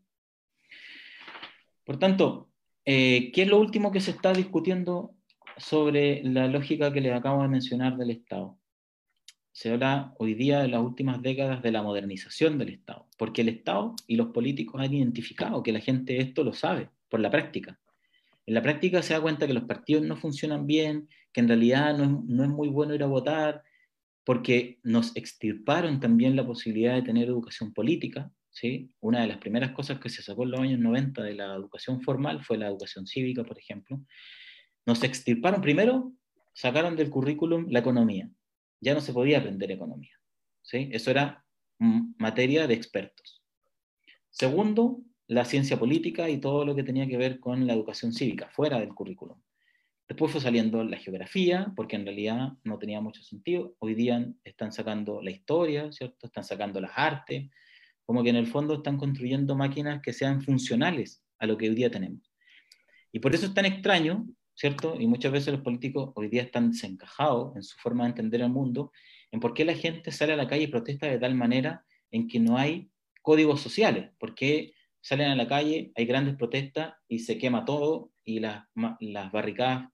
Por 1.84 2.00
tanto, 2.00 2.50
eh, 2.86 3.32
¿qué 3.34 3.44
es 3.44 3.48
lo 3.48 3.60
último 3.60 3.92
que 3.92 4.02
se 4.02 4.12
está 4.12 4.34
discutiendo 4.34 5.16
sobre 5.58 6.24
la 6.24 6.48
lógica 6.48 6.92
que 6.92 7.02
les 7.02 7.14
acabo 7.14 7.42
de 7.42 7.50
mencionar 7.50 7.98
del 7.98 8.12
Estado? 8.12 8.58
Se 9.56 9.72
habla 9.72 10.14
hoy 10.20 10.34
día 10.34 10.60
de 10.60 10.68
las 10.68 10.82
últimas 10.82 11.22
décadas 11.22 11.64
de 11.64 11.72
la 11.72 11.82
modernización 11.82 12.58
del 12.58 12.70
Estado, 12.70 13.08
porque 13.18 13.42
el 13.42 13.48
Estado 13.48 13.96
y 14.06 14.18
los 14.18 14.28
políticos 14.28 14.82
han 14.82 14.94
identificado 14.94 15.64
que 15.64 15.72
la 15.72 15.80
gente 15.80 16.20
esto 16.20 16.44
lo 16.44 16.54
sabe 16.54 16.90
por 17.10 17.22
la 17.22 17.32
práctica 17.32 17.80
en 18.46 18.54
la 18.54 18.62
práctica 18.62 19.02
se 19.02 19.14
da 19.14 19.22
cuenta 19.22 19.48
que 19.48 19.54
los 19.54 19.64
partidos 19.64 20.04
no 20.04 20.18
funcionan 20.18 20.68
bien, 20.68 21.10
que 21.34 21.42
en 21.42 21.48
realidad 21.48 21.98
no 21.98 22.44
es, 22.44 22.50
muy 22.50 22.70
bueno 22.70 22.94
ir 22.94 23.04
a 23.04 23.08
votar, 23.08 23.64
porque 24.24 24.80
nos 24.84 25.16
extirparon 25.16 26.00
también 26.00 26.36
la 26.36 26.46
posibilidad 26.46 26.94
de 26.96 27.02
tener 27.02 27.28
educación 27.28 27.74
política. 27.74 28.32
¿sí? 28.52 28.92
Una 29.00 29.22
de 29.22 29.28
las 29.28 29.38
primeras 29.38 29.72
cosas 29.72 30.00
que 30.00 30.10
se 30.10 30.22
sacó 30.22 30.44
en 30.44 30.52
los 30.52 30.60
años 30.60 30.80
90 30.80 31.24
de 31.24 31.34
la 31.34 31.56
educación 31.56 32.02
formal 32.02 32.44
fue 32.44 32.58
la 32.58 32.68
educación 32.68 33.08
cívica, 33.08 33.44
por 33.44 33.58
ejemplo. 33.58 34.00
Nos 34.86 35.04
extirparon 35.04 35.62
primero, 35.62 36.14
sacaron 36.54 36.96
del 36.96 37.10
currículum 37.10 37.68
la 37.70 37.80
economía. 37.80 38.30
Ya 38.82 38.94
no 38.94 39.02
se 39.02 39.14
podía 39.14 39.40
aprender 39.40 39.72
economía. 39.72 40.16
¿sí? 40.62 40.90
Eso 40.92 41.12
era 41.12 41.46
materia 41.80 42.68
de 42.68 42.74
expertos. 42.74 43.44
Segundo, 44.30 45.02
la 45.28 45.46
ciencia 45.46 45.80
política 45.80 46.30
y 46.30 46.40
todo 46.40 46.66
lo 46.66 46.76
que 46.76 46.84
tenía 46.84 47.08
que 47.08 47.18
ver 47.18 47.40
con 47.40 47.66
la 47.66 47.74
educación 47.74 48.14
cívica, 48.14 48.50
fuera 48.50 48.80
del 48.80 48.94
currículum. 48.94 49.40
Después 50.08 50.32
fue 50.32 50.42
saliendo 50.42 50.84
la 50.84 50.98
geografía, 50.98 51.74
porque 51.76 51.96
en 51.96 52.06
realidad 52.06 52.54
no 52.64 52.78
tenía 52.78 53.02
mucho 53.02 53.24
sentido. 53.24 53.76
Hoy 53.80 53.96
día 53.96 54.24
están 54.44 54.72
sacando 54.72 55.22
la 55.22 55.32
historia, 55.32 55.92
¿cierto? 55.92 56.28
Están 56.28 56.44
sacando 56.44 56.80
las 56.80 56.92
artes, 56.96 57.50
como 58.06 58.22
que 58.24 58.30
en 58.30 58.36
el 58.36 58.46
fondo 58.46 58.76
están 58.76 58.98
construyendo 58.98 59.56
máquinas 59.56 60.02
que 60.02 60.14
sean 60.14 60.44
funcionales 60.44 61.24
a 61.40 61.48
lo 61.48 61.58
que 61.58 61.70
hoy 61.70 61.76
día 61.76 61.90
tenemos. 61.90 62.32
Y 63.12 63.20
por 63.20 63.34
eso 63.34 63.48
es 63.48 63.54
tan 63.56 63.66
extraño, 63.66 64.28
¿cierto? 64.56 64.96
Y 65.00 65.08
muchas 65.08 65.32
veces 65.32 65.54
los 65.54 65.62
políticos 65.62 66.12
hoy 66.16 66.30
día 66.30 66.42
están 66.42 66.72
desencajados 66.72 67.56
en 67.56 67.64
su 67.64 67.78
forma 67.78 68.06
de 68.06 68.12
entender 68.12 68.42
el 68.42 68.50
mundo, 68.50 68.92
en 69.32 69.40
por 69.40 69.54
qué 69.54 69.66
la 69.66 69.76
gente 69.76 70.12
sale 70.12 70.34
a 70.34 70.38
la 70.38 70.48
calle 70.48 70.64
y 70.64 70.68
protesta 70.68 71.08
de 71.08 71.20
tal 71.20 71.36
manera 71.36 71.86
en 72.12 72.28
que 72.28 72.40
no 72.40 72.58
hay 72.58 72.90
códigos 73.22 73.62
sociales, 73.62 74.12
porque 74.18 74.74
salen 75.02 75.30
a 75.30 75.36
la 75.36 75.48
calle, 75.48 75.92
hay 75.96 76.06
grandes 76.06 76.36
protestas 76.36 76.94
y 77.08 77.20
se 77.20 77.38
quema 77.38 77.66
todo 77.66 78.12
y 78.24 78.40
las, 78.40 78.66
las 79.00 79.32
barricadas 79.32 79.90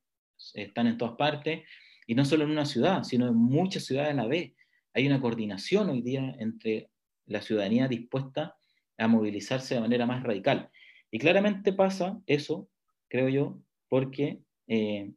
están 0.54 0.88
en 0.88 0.98
todas 0.98 1.16
partes, 1.16 1.64
y 2.08 2.16
no 2.16 2.26
solo 2.26 2.44
en 2.44 2.52
una 2.52 2.66
ciudad, 2.66 3.04
sino 3.04 3.28
en 3.28 3.36
muchas 3.36 3.86
ciudades 3.86 4.12
a 4.12 4.16
la 4.16 4.28
vez. 4.28 4.54
Hay 4.94 5.08
una 5.08 5.22
coordinación 5.22 5.90
hoy 5.90 6.02
día 6.02 6.36
entre 6.40 6.90
la 7.26 7.42
ciudadanía 7.42 7.88
dispuesta 7.88 8.58
a 8.98 9.08
movilizarse 9.08 9.76
de 9.76 9.82
manera 9.82 10.06
más 10.06 10.24
radical. 10.24 10.70
Y 11.10 11.20
claramente 11.20 11.74
pasa 11.74 12.20
eso, 12.26 12.70
creo 13.08 13.30
yo, 13.30 13.62
porque 13.88 14.42
eh, 14.74 15.12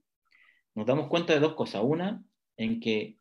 nos 0.75 0.85
damos 0.85 1.07
cuenta 1.07 1.33
de 1.33 1.39
dos 1.39 1.55
cosas. 1.55 1.83
Una, 1.85 2.25
en 2.57 2.81
que 2.81 3.19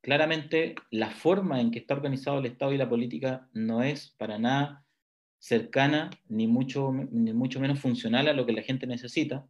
claramente 0.00 0.74
la 0.90 1.10
forma 1.10 1.60
en 1.60 1.70
que 1.70 1.80
está 1.80 1.92
organizado 1.92 2.38
el 2.38 2.46
Estado 2.46 2.72
y 2.72 2.78
la 2.78 2.88
política 2.88 3.46
no 3.52 3.82
es 3.82 4.14
para 4.16 4.38
nada 4.38 4.86
cercana 5.38 6.08
ni 6.28 6.46
mucho, 6.46 6.92
ni 6.92 7.34
mucho 7.34 7.60
menos 7.60 7.78
funcional 7.78 8.28
a 8.28 8.32
lo 8.32 8.46
que 8.46 8.54
la 8.54 8.62
gente 8.62 8.86
necesita. 8.86 9.46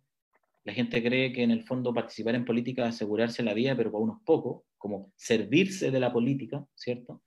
La 0.64 0.72
gente 0.72 1.00
cree 1.00 1.32
que 1.32 1.44
en 1.44 1.52
el 1.52 1.62
fondo 1.62 1.94
participar 1.94 2.34
en 2.34 2.44
política 2.44 2.88
es 2.88 2.96
asegurarse 2.96 3.44
la 3.44 3.54
vida, 3.54 3.76
pero 3.76 3.92
para 3.92 4.02
unos 4.02 4.20
pocos, 4.24 4.64
como 4.78 5.12
servirse 5.14 5.92
de 5.92 6.00
la 6.00 6.12
política, 6.12 6.66
¿cierto? 6.74 7.22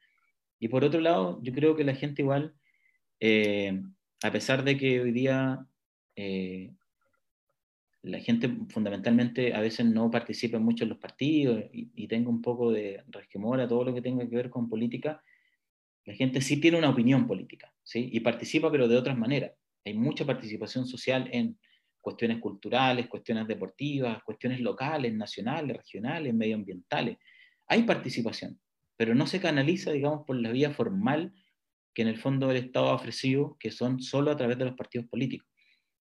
Y 0.59 0.67
por 0.67 0.84
otro 0.84 0.99
lado, 0.99 1.39
yo 1.41 1.53
creo 1.53 1.77
que 1.77 1.86
la 1.86 1.95
gente 1.95 2.21
igual, 2.21 2.53
eh, 3.21 3.81
a 4.21 4.31
pesar 4.31 4.65
de 4.65 4.77
que 4.77 4.99
hoy 4.99 5.13
día 5.13 5.65
eh, 6.17 6.73
la 8.04 8.20
gente 8.20 8.49
fundamentalmente 8.70 9.54
a 9.54 9.62
veces 9.62 9.86
no 9.86 10.12
participa 10.12 10.60
mucho 10.60 10.84
en 10.84 10.89
los 10.89 10.99
partidos 10.99 11.64
y, 11.74 11.89
y 11.95 12.08
tenga 12.08 12.30
un 12.30 12.41
poco 12.41 12.72
de 12.72 13.04
resquemor 13.08 13.60
a 13.62 13.68
todo 13.68 13.86
lo 13.86 13.93
que 13.93 14.01
tenga 14.01 14.28
que 14.30 14.36
ver 14.36 14.49
con 14.49 14.70
política, 14.70 15.24
la 16.06 16.14
gente 16.14 16.41
sí 16.41 16.60
tiene 16.60 16.78
una 16.78 16.89
opinión 16.89 17.26
política, 17.26 17.74
¿sí? 17.82 18.10
Y 18.12 18.20
participa, 18.20 18.70
pero 18.70 18.89
de 18.89 18.97
otras 18.97 19.18
maneras. 19.18 19.54
Hay 19.86 19.93
mucha 19.93 20.26
participación 20.26 20.86
social 20.86 21.30
en 21.32 21.58
cuestiones 22.01 22.39
culturales, 22.39 23.08
cuestiones 23.08 23.47
deportivas, 23.47 24.22
cuestiones 24.24 24.60
locales, 24.60 25.14
nacionales, 25.14 25.78
regionales, 25.78 26.34
medioambientales. 26.34 27.18
Hay 27.68 27.84
participación, 27.84 28.60
pero 28.97 29.16
no 29.16 29.26
se 29.28 29.39
canaliza, 29.39 29.91
digamos, 29.91 30.26
por 30.26 30.36
la 30.36 30.51
vía 30.51 30.72
formal 30.72 31.34
que 31.93 32.01
en 32.01 32.10
el 32.10 32.18
fondo 32.18 32.51
el 32.51 32.58
Estado 32.58 32.89
ha 32.89 32.95
ofrecido, 32.95 33.56
que 33.58 33.72
son 33.72 34.01
solo 34.01 34.32
a 34.32 34.36
través 34.36 34.58
de 34.58 34.66
los 34.66 34.76
partidos 34.76 35.08
políticos. 35.08 35.47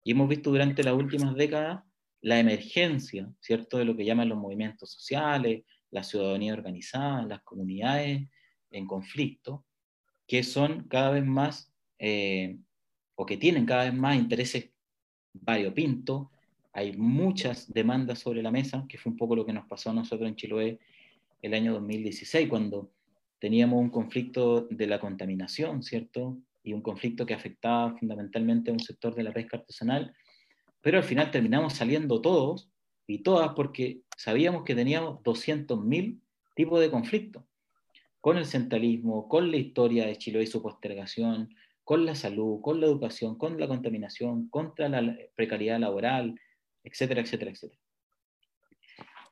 Y 0.03 0.11
hemos 0.11 0.29
visto 0.29 0.49
durante 0.49 0.83
las 0.83 0.93
últimas 0.93 1.35
décadas 1.35 1.83
la 2.21 2.39
emergencia, 2.39 3.31
¿cierto?, 3.39 3.77
de 3.77 3.85
lo 3.85 3.95
que 3.95 4.05
llaman 4.05 4.29
los 4.29 4.37
movimientos 4.37 4.91
sociales, 4.91 5.63
la 5.91 6.03
ciudadanía 6.03 6.53
organizada, 6.53 7.25
las 7.25 7.41
comunidades 7.41 8.27
en 8.71 8.85
conflicto, 8.85 9.65
que 10.27 10.43
son 10.43 10.87
cada 10.87 11.11
vez 11.11 11.25
más, 11.25 11.73
eh, 11.97 12.57
o 13.15 13.25
que 13.25 13.37
tienen 13.37 13.65
cada 13.65 13.85
vez 13.85 13.93
más 13.93 14.15
intereses 14.15 14.69
variopintos. 15.33 16.27
Hay 16.73 16.95
muchas 16.95 17.71
demandas 17.71 18.19
sobre 18.19 18.43
la 18.43 18.51
mesa, 18.51 18.85
que 18.87 18.97
fue 18.97 19.11
un 19.11 19.17
poco 19.17 19.35
lo 19.35 19.45
que 19.45 19.53
nos 19.53 19.67
pasó 19.67 19.89
a 19.89 19.93
nosotros 19.93 20.27
en 20.29 20.35
Chiloé 20.35 20.79
el 21.41 21.53
año 21.53 21.73
2016, 21.73 22.47
cuando 22.47 22.91
teníamos 23.39 23.79
un 23.79 23.89
conflicto 23.89 24.67
de 24.69 24.87
la 24.87 24.99
contaminación, 24.99 25.81
¿cierto? 25.81 26.37
Y 26.61 26.73
un 26.73 26.81
conflicto 26.81 27.25
que 27.25 27.33
afectaba 27.33 27.97
fundamentalmente 27.97 28.69
a 28.69 28.73
un 28.73 28.79
sector 28.79 29.15
de 29.15 29.23
la 29.23 29.33
pesca 29.33 29.57
artesanal, 29.57 30.13
pero 30.81 30.97
al 30.97 31.03
final 31.03 31.31
terminamos 31.31 31.73
saliendo 31.73 32.21
todos 32.21 32.71
y 33.07 33.19
todas 33.19 33.53
porque 33.53 34.01
sabíamos 34.17 34.63
que 34.63 34.75
teníamos 34.75 35.21
200.000 35.23 36.19
tipos 36.55 36.79
de 36.79 36.91
conflictos, 36.91 37.43
con 38.21 38.37
el 38.37 38.45
centralismo, 38.45 39.27
con 39.27 39.49
la 39.49 39.57
historia 39.57 40.05
de 40.05 40.17
Chiloé 40.17 40.43
y 40.43 40.47
su 40.47 40.61
postergación, 40.61 41.49
con 41.83 42.05
la 42.05 42.15
salud, 42.15 42.61
con 42.61 42.79
la 42.79 42.85
educación, 42.85 43.37
con 43.37 43.59
la 43.59 43.67
contaminación, 43.67 44.49
contra 44.49 44.89
la 44.89 45.17
precariedad 45.35 45.79
laboral, 45.79 46.39
etcétera, 46.83 47.21
etcétera, 47.21 47.51
etcétera. 47.51 47.81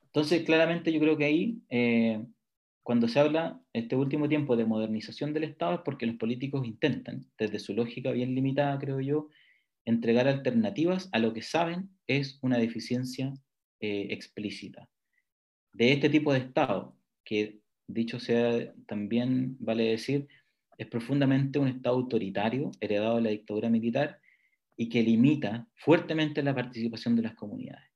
Entonces, 0.06 0.44
claramente 0.44 0.92
yo 0.92 1.00
creo 1.00 1.18
que 1.18 1.26
ahí, 1.26 1.62
eh, 1.70 2.26
cuando 2.82 3.08
se 3.08 3.20
habla 3.20 3.62
este 3.74 3.96
último 3.96 4.28
tiempo 4.28 4.56
de 4.56 4.66
modernización 4.66 5.34
del 5.34 5.44
Estado, 5.44 5.76
es 5.76 5.82
porque 5.82 6.08
los 6.08 6.16
políticos 6.16 6.66
intentan, 6.66 7.26
desde 7.38 7.60
su 7.60 7.74
lógica 7.76 8.12
bien 8.12 8.34
limitada, 8.34 8.80
creo 8.80 9.02
yo, 9.02 9.28
entregar 9.88 10.28
alternativas 10.28 11.10
a 11.14 11.20
lo 11.20 11.34
que 11.34 11.42
saben 11.42 11.90
es 12.08 12.40
una 12.42 12.58
deficiencia 12.58 13.34
eh, 13.80 14.08
explícita. 14.10 14.90
De 15.72 15.94
este 15.94 16.10
tipo 16.10 16.34
de 16.34 16.40
Estado, 16.40 16.98
que 17.24 17.62
dicho 17.88 18.20
sea 18.20 18.74
también, 18.86 19.56
vale 19.60 19.86
decir, 19.86 20.28
es 20.78 20.88
profundamente 20.88 21.58
un 21.58 21.70
Estado 21.70 21.96
autoritario, 21.96 22.72
heredado 22.82 23.16
de 23.16 23.22
la 23.22 23.30
dictadura 23.30 23.70
militar, 23.70 24.20
y 24.76 24.90
que 24.90 25.02
limita 25.02 25.68
fuertemente 25.76 26.44
la 26.44 26.54
participación 26.54 27.16
de 27.16 27.24
las 27.24 27.36
comunidades. 27.36 27.90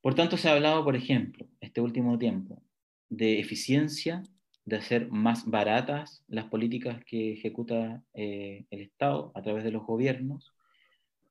Por 0.00 0.14
tanto, 0.14 0.36
se 0.36 0.48
ha 0.48 0.52
hablado, 0.52 0.84
por 0.84 0.94
ejemplo, 0.94 1.48
este 1.60 1.80
último 1.80 2.18
tiempo, 2.18 2.62
de 3.08 3.40
eficiencia, 3.40 4.22
de 4.64 4.76
hacer 4.76 5.10
más 5.10 5.44
baratas 5.46 6.24
las 6.28 6.46
políticas 6.46 7.04
que 7.04 7.32
ejecuta 7.32 8.02
eh, 8.14 8.64
el 8.70 8.80
Estado 8.80 9.32
a 9.34 9.42
través 9.42 9.64
de 9.64 9.72
los 9.72 9.84
gobiernos, 9.84 10.54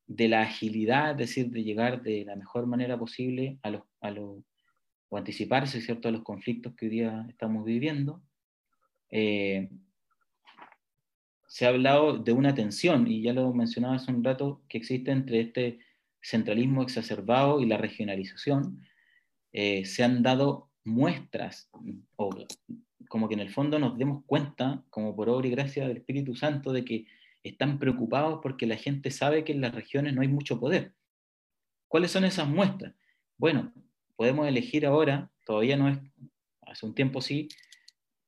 de 0.05 0.27
la 0.27 0.41
agilidad, 0.41 1.11
es 1.11 1.29
decir, 1.29 1.49
de 1.49 1.63
llegar 1.63 2.03
de 2.03 2.25
la 2.25 2.35
mejor 2.35 2.67
manera 2.67 2.97
posible 2.97 3.57
a 3.63 3.71
los, 3.71 3.83
a 4.01 4.11
los 4.11 4.43
o 5.13 5.17
anticiparse 5.17 5.79
¿cierto? 5.79 6.07
a 6.07 6.11
los 6.11 6.23
conflictos 6.23 6.73
que 6.75 6.87
hoy 6.87 6.91
día 6.91 7.25
estamos 7.29 7.63
viviendo. 7.65 8.23
Eh, 9.11 9.69
se 11.47 11.65
ha 11.65 11.69
hablado 11.69 12.17
de 12.17 12.31
una 12.31 12.55
tensión, 12.55 13.07
y 13.07 13.21
ya 13.21 13.31
lo 13.31 13.53
mencionaba 13.53 13.95
hace 13.95 14.11
un 14.11 14.23
rato, 14.23 14.63
que 14.67 14.79
existe 14.79 15.11
entre 15.11 15.41
este 15.41 15.77
centralismo 16.19 16.81
exacerbado 16.81 17.61
y 17.61 17.67
la 17.67 17.77
regionalización, 17.77 18.81
eh, 19.51 19.85
se 19.85 20.03
han 20.03 20.23
dado 20.23 20.71
muestras, 20.83 21.69
o 22.15 22.31
como 23.09 23.27
que 23.27 23.33
en 23.33 23.39
el 23.39 23.49
fondo 23.49 23.79
nos 23.79 23.97
demos 23.97 24.23
cuenta, 24.25 24.83
como 24.89 25.15
por 25.15 25.29
obra 25.29 25.47
y 25.47 25.51
gracia 25.51 25.87
del 25.87 25.97
Espíritu 25.97 26.35
Santo, 26.35 26.71
de 26.71 26.83
que 26.85 27.05
están 27.43 27.79
preocupados 27.79 28.39
porque 28.41 28.65
la 28.65 28.77
gente 28.77 29.11
sabe 29.11 29.43
que 29.43 29.51
en 29.51 29.61
las 29.61 29.75
regiones 29.75 30.13
no 30.13 30.21
hay 30.21 30.27
mucho 30.27 30.59
poder. 30.59 30.93
¿Cuáles 31.87 32.11
son 32.11 32.25
esas 32.25 32.47
muestras? 32.47 32.93
Bueno, 33.37 33.73
podemos 34.15 34.47
elegir 34.47 34.85
ahora, 34.85 35.31
todavía 35.45 35.77
no 35.77 35.89
es, 35.89 35.99
hace 36.61 36.85
un 36.85 36.95
tiempo 36.95 37.21
sí, 37.21 37.49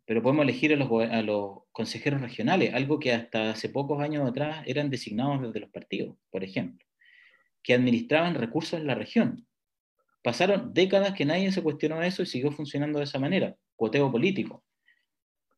pero 0.06 0.22
podemos 0.22 0.44
elegir 0.44 0.74
a 0.74 1.22
los, 1.22 1.64
consejeros 1.72 2.22
regionales, 2.22 2.74
algo 2.74 3.00
que 3.00 3.12
hasta 3.12 3.52
hace 3.52 3.70
pocos 3.70 4.02
años 4.02 4.30
atrás 4.30 4.64
eran 4.66 4.90
designados 4.90 5.42
desde 5.42 5.60
los 5.60 5.70
partidos, 5.70 6.16
por 6.30 6.44
ejemplo 6.44 6.86
que 7.66 7.74
administraban 7.74 8.36
recursos 8.36 8.80
en 8.80 8.86
la 8.86 8.94
región. 8.94 9.48
Pasaron 10.22 10.72
décadas 10.74 11.14
que 11.14 11.26
nadie 11.26 11.52
se 11.52 11.64
cuestionó 11.64 12.02
eso 12.04 12.22
y 12.22 12.28
siguió 12.28 12.52
funcionando 12.52 13.00
de 13.00 13.06
esa 13.06 13.18
manera, 13.18 13.56
cuoteo 13.76 14.12
político, 14.12 14.64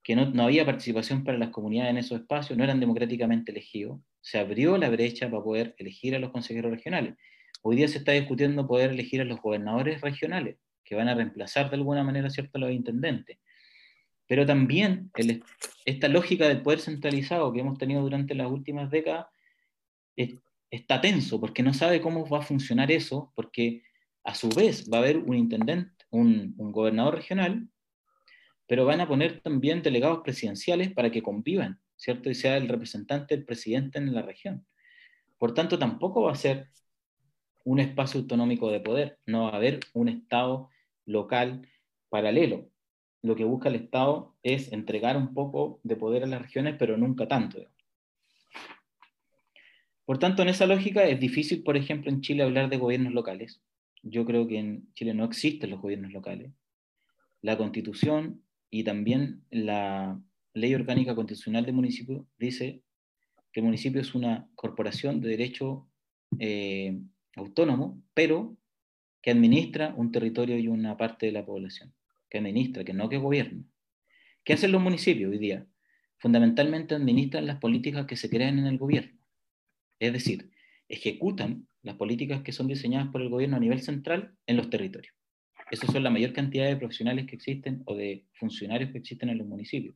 que 0.07 0.15
no, 0.15 0.27
no 0.29 0.43
había 0.43 0.65
participación 0.65 1.25
para 1.25 1.37
las 1.37 1.49
comunidades 1.49 1.91
en 1.91 1.97
esos 1.97 2.21
espacios, 2.21 2.57
no 2.57 2.63
eran 2.63 2.79
democráticamente 2.79 3.51
elegidos, 3.51 3.99
se 4.21 4.39
abrió 4.39 4.77
la 4.77 4.89
brecha 4.89 5.29
para 5.29 5.43
poder 5.43 5.75
elegir 5.79 6.15
a 6.15 6.19
los 6.19 6.31
consejeros 6.31 6.71
regionales. 6.71 7.15
Hoy 7.61 7.75
día 7.75 7.89
se 7.89 7.97
está 7.97 8.13
discutiendo 8.13 8.65
poder 8.65 8.91
elegir 8.91 9.19
a 9.19 9.25
los 9.25 9.41
gobernadores 9.41 9.99
regionales, 9.99 10.55
que 10.85 10.95
van 10.95 11.09
a 11.09 11.13
reemplazar 11.13 11.69
de 11.69 11.75
alguna 11.75 12.05
manera 12.05 12.29
¿cierto? 12.29 12.57
a 12.57 12.61
los 12.61 12.71
intendentes. 12.71 13.37
Pero 14.27 14.45
también 14.45 15.11
esta 15.83 16.07
lógica 16.07 16.47
del 16.47 16.61
poder 16.61 16.79
centralizado 16.79 17.51
que 17.51 17.59
hemos 17.59 17.77
tenido 17.77 18.01
durante 18.01 18.33
las 18.33 18.49
últimas 18.49 18.89
décadas 18.89 19.25
está 20.71 21.01
tenso 21.01 21.41
porque 21.41 21.63
no 21.63 21.73
sabe 21.73 21.99
cómo 21.99 22.25
va 22.29 22.39
a 22.39 22.43
funcionar 22.43 22.93
eso, 22.93 23.33
porque 23.35 23.83
a 24.23 24.33
su 24.35 24.47
vez 24.47 24.89
va 24.89 24.99
a 24.99 25.01
haber 25.01 25.17
un 25.17 25.35
intendente, 25.35 25.91
un, 26.11 26.55
gobernador 26.57 27.15
regional, 27.15 27.67
pero 28.67 28.85
van 28.85 29.01
a 29.01 29.07
poner 29.07 29.39
también 29.39 29.81
delegados 29.81 30.19
presidenciales 30.23 30.91
para 30.91 31.09
que 31.09 31.23
convivan, 31.23 31.79
¿cierto? 31.95 32.29
Y 32.29 32.35
sea 32.35 32.57
el 32.57 32.67
representante 32.67 33.35
del 33.35 33.45
presidente 33.45 33.97
en 33.97 34.13
la 34.13 34.21
región. 34.21 34.65
Por 35.37 35.53
tanto, 35.53 35.79
tampoco 35.79 36.23
va 36.23 36.33
a 36.33 36.35
ser 36.35 36.69
un 37.63 37.79
espacio 37.79 38.19
autonómico 38.19 38.71
de 38.71 38.79
poder, 38.79 39.19
no 39.25 39.43
va 39.43 39.49
a 39.51 39.55
haber 39.55 39.79
un 39.93 40.09
Estado 40.09 40.69
local 41.05 41.67
paralelo. 42.09 42.69
Lo 43.21 43.35
que 43.35 43.43
busca 43.43 43.69
el 43.69 43.75
Estado 43.75 44.35
es 44.43 44.71
entregar 44.71 45.17
un 45.17 45.33
poco 45.33 45.79
de 45.83 45.95
poder 45.95 46.23
a 46.23 46.27
las 46.27 46.41
regiones, 46.41 46.75
pero 46.77 46.97
nunca 46.97 47.27
tanto. 47.27 47.65
Por 50.05 50.19
tanto, 50.19 50.41
en 50.41 50.49
esa 50.49 50.65
lógica 50.65 51.03
es 51.03 51.19
difícil, 51.19 51.63
por 51.63 51.75
ejemplo, 51.75 52.09
en 52.09 52.21
Chile 52.21 52.43
hablar 52.43 52.69
de 52.69 52.77
gobiernos 52.77 53.13
locales. 53.13 53.61
Yo 54.03 54.25
creo 54.25 54.47
que 54.47 54.59
en 54.59 54.93
Chile 54.93 55.13
no 55.13 55.25
existen 55.25 55.69
los 55.69 55.81
gobiernos 55.81 56.13
locales. 56.13 56.51
La 57.41 57.57
constitución 57.57 58.43
y 58.69 58.83
también 58.83 59.43
la 59.49 60.21
ley 60.53 60.73
orgánica 60.73 61.15
constitucional 61.15 61.65
del 61.65 61.75
municipio 61.75 62.27
dice 62.37 62.81
que 63.51 63.59
el 63.59 63.65
municipio 63.65 64.01
es 64.01 64.15
una 64.15 64.49
corporación 64.55 65.21
de 65.21 65.29
derecho 65.29 65.87
eh, 66.39 66.99
autónomo, 67.35 68.01
pero 68.13 68.57
que 69.21 69.31
administra 69.31 69.93
un 69.95 70.11
territorio 70.11 70.57
y 70.57 70.67
una 70.67 70.97
parte 70.97 71.27
de 71.27 71.31
la 71.31 71.45
población. 71.45 71.93
Que 72.29 72.39
administra, 72.39 72.83
que 72.83 72.93
no 72.93 73.09
que 73.09 73.17
gobierna. 73.17 73.63
¿Qué 74.43 74.53
hacen 74.53 74.71
los 74.71 74.81
municipios 74.81 75.31
hoy 75.31 75.37
día? 75.37 75.65
Fundamentalmente 76.17 76.95
administran 76.95 77.45
las 77.45 77.57
políticas 77.59 78.05
que 78.05 78.15
se 78.15 78.29
crean 78.29 78.59
en 78.59 78.67
el 78.67 78.77
gobierno. 78.77 79.17
Es 79.99 80.13
decir, 80.13 80.51
ejecutan 80.89 81.67
las 81.83 81.95
políticas 81.95 82.41
que 82.43 82.51
son 82.51 82.67
diseñadas 82.67 83.09
por 83.09 83.21
el 83.21 83.29
gobierno 83.29 83.57
a 83.57 83.59
nivel 83.59 83.81
central 83.81 84.35
en 84.45 84.57
los 84.57 84.69
territorios. 84.69 85.16
Esas 85.69 85.91
son 85.91 86.03
la 86.03 86.09
mayor 86.09 86.31
cantidad 86.33 86.65
de 86.65 86.77
profesionales 86.77 87.25
que 87.25 87.35
existen 87.35 87.81
o 87.85 87.95
de 87.95 88.25
funcionarios 88.33 88.91
que 88.91 88.99
existen 88.99 89.29
en 89.29 89.37
los 89.37 89.47
municipios. 89.47 89.95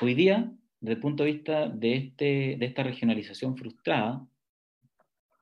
hoy 0.00 0.14
día, 0.14 0.52
desde 0.80 0.94
el 0.94 1.00
punto 1.00 1.24
de 1.24 1.32
vista 1.32 1.68
de, 1.68 1.96
este, 1.96 2.64
esta 2.64 2.82
regionalización 2.82 3.56
frustrada, 3.56 4.26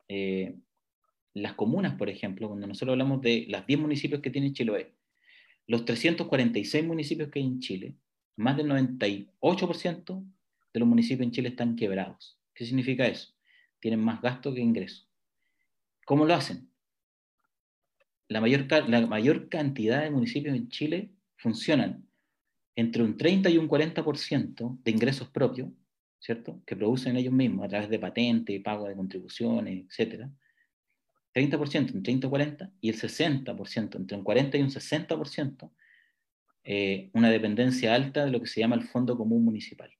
eh, 0.08 0.56
las 1.34 1.54
comunas, 1.54 1.94
por 1.94 2.08
ejemplo, 2.08 2.48
cuando 2.48 2.66
nosotros 2.66 2.92
hablamos 2.92 3.20
de 3.22 3.46
las 3.48 3.66
10 3.66 3.80
municipios 3.80 4.20
que 4.20 4.30
tiene 4.30 4.52
Chiloé, 4.52 4.94
los 5.66 5.84
346 5.84 6.84
municipios 6.84 7.30
que 7.30 7.38
hay 7.38 7.46
en 7.46 7.60
Chile, 7.60 7.94
más 8.36 8.56
del 8.56 8.68
98% 8.68 10.24
de 10.72 10.80
los 10.80 10.88
municipios 10.88 11.26
en 11.26 11.32
Chile 11.32 11.48
están 11.50 11.76
quebrados. 11.76 12.38
¿Qué 12.54 12.64
significa 12.64 13.06
eso? 13.06 13.34
Tienen 13.80 14.00
más 14.00 14.20
gasto 14.20 14.52
que 14.54 14.60
ingresos. 14.60 15.08
¿Cómo 16.04 16.24
lo 16.24 16.34
hacen? 16.34 16.71
La 18.32 18.40
mayor, 18.40 18.66
la 18.88 19.06
mayor 19.06 19.48
cantidad 19.48 20.02
de 20.02 20.10
municipios 20.10 20.56
en 20.56 20.68
Chile 20.68 21.10
funcionan 21.36 22.06
entre 22.74 23.02
un 23.02 23.16
30 23.16 23.50
y 23.50 23.58
un 23.58 23.68
40% 23.68 24.82
de 24.82 24.90
ingresos 24.90 25.28
propios, 25.28 25.68
¿cierto? 26.18 26.62
Que 26.64 26.74
producen 26.74 27.16
ellos 27.16 27.32
mismos 27.32 27.66
a 27.66 27.68
través 27.68 27.90
de 27.90 27.98
patentes, 27.98 28.62
pago 28.62 28.88
de 28.88 28.96
contribuciones, 28.96 29.84
etc. 29.98 30.28
30%, 31.34 31.94
un 31.94 32.02
30 32.02 32.26
o 32.26 32.30
40, 32.30 32.72
y 32.80 32.88
el 32.88 32.96
60%, 32.96 33.96
entre 33.96 34.16
un 34.16 34.24
40 34.24 34.56
y 34.56 34.62
un 34.62 34.70
60%, 34.70 35.70
eh, 36.64 37.10
una 37.12 37.30
dependencia 37.30 37.94
alta 37.94 38.24
de 38.24 38.30
lo 38.30 38.40
que 38.40 38.46
se 38.46 38.60
llama 38.60 38.76
el 38.76 38.84
Fondo 38.84 39.16
Común 39.16 39.44
Municipal. 39.44 39.90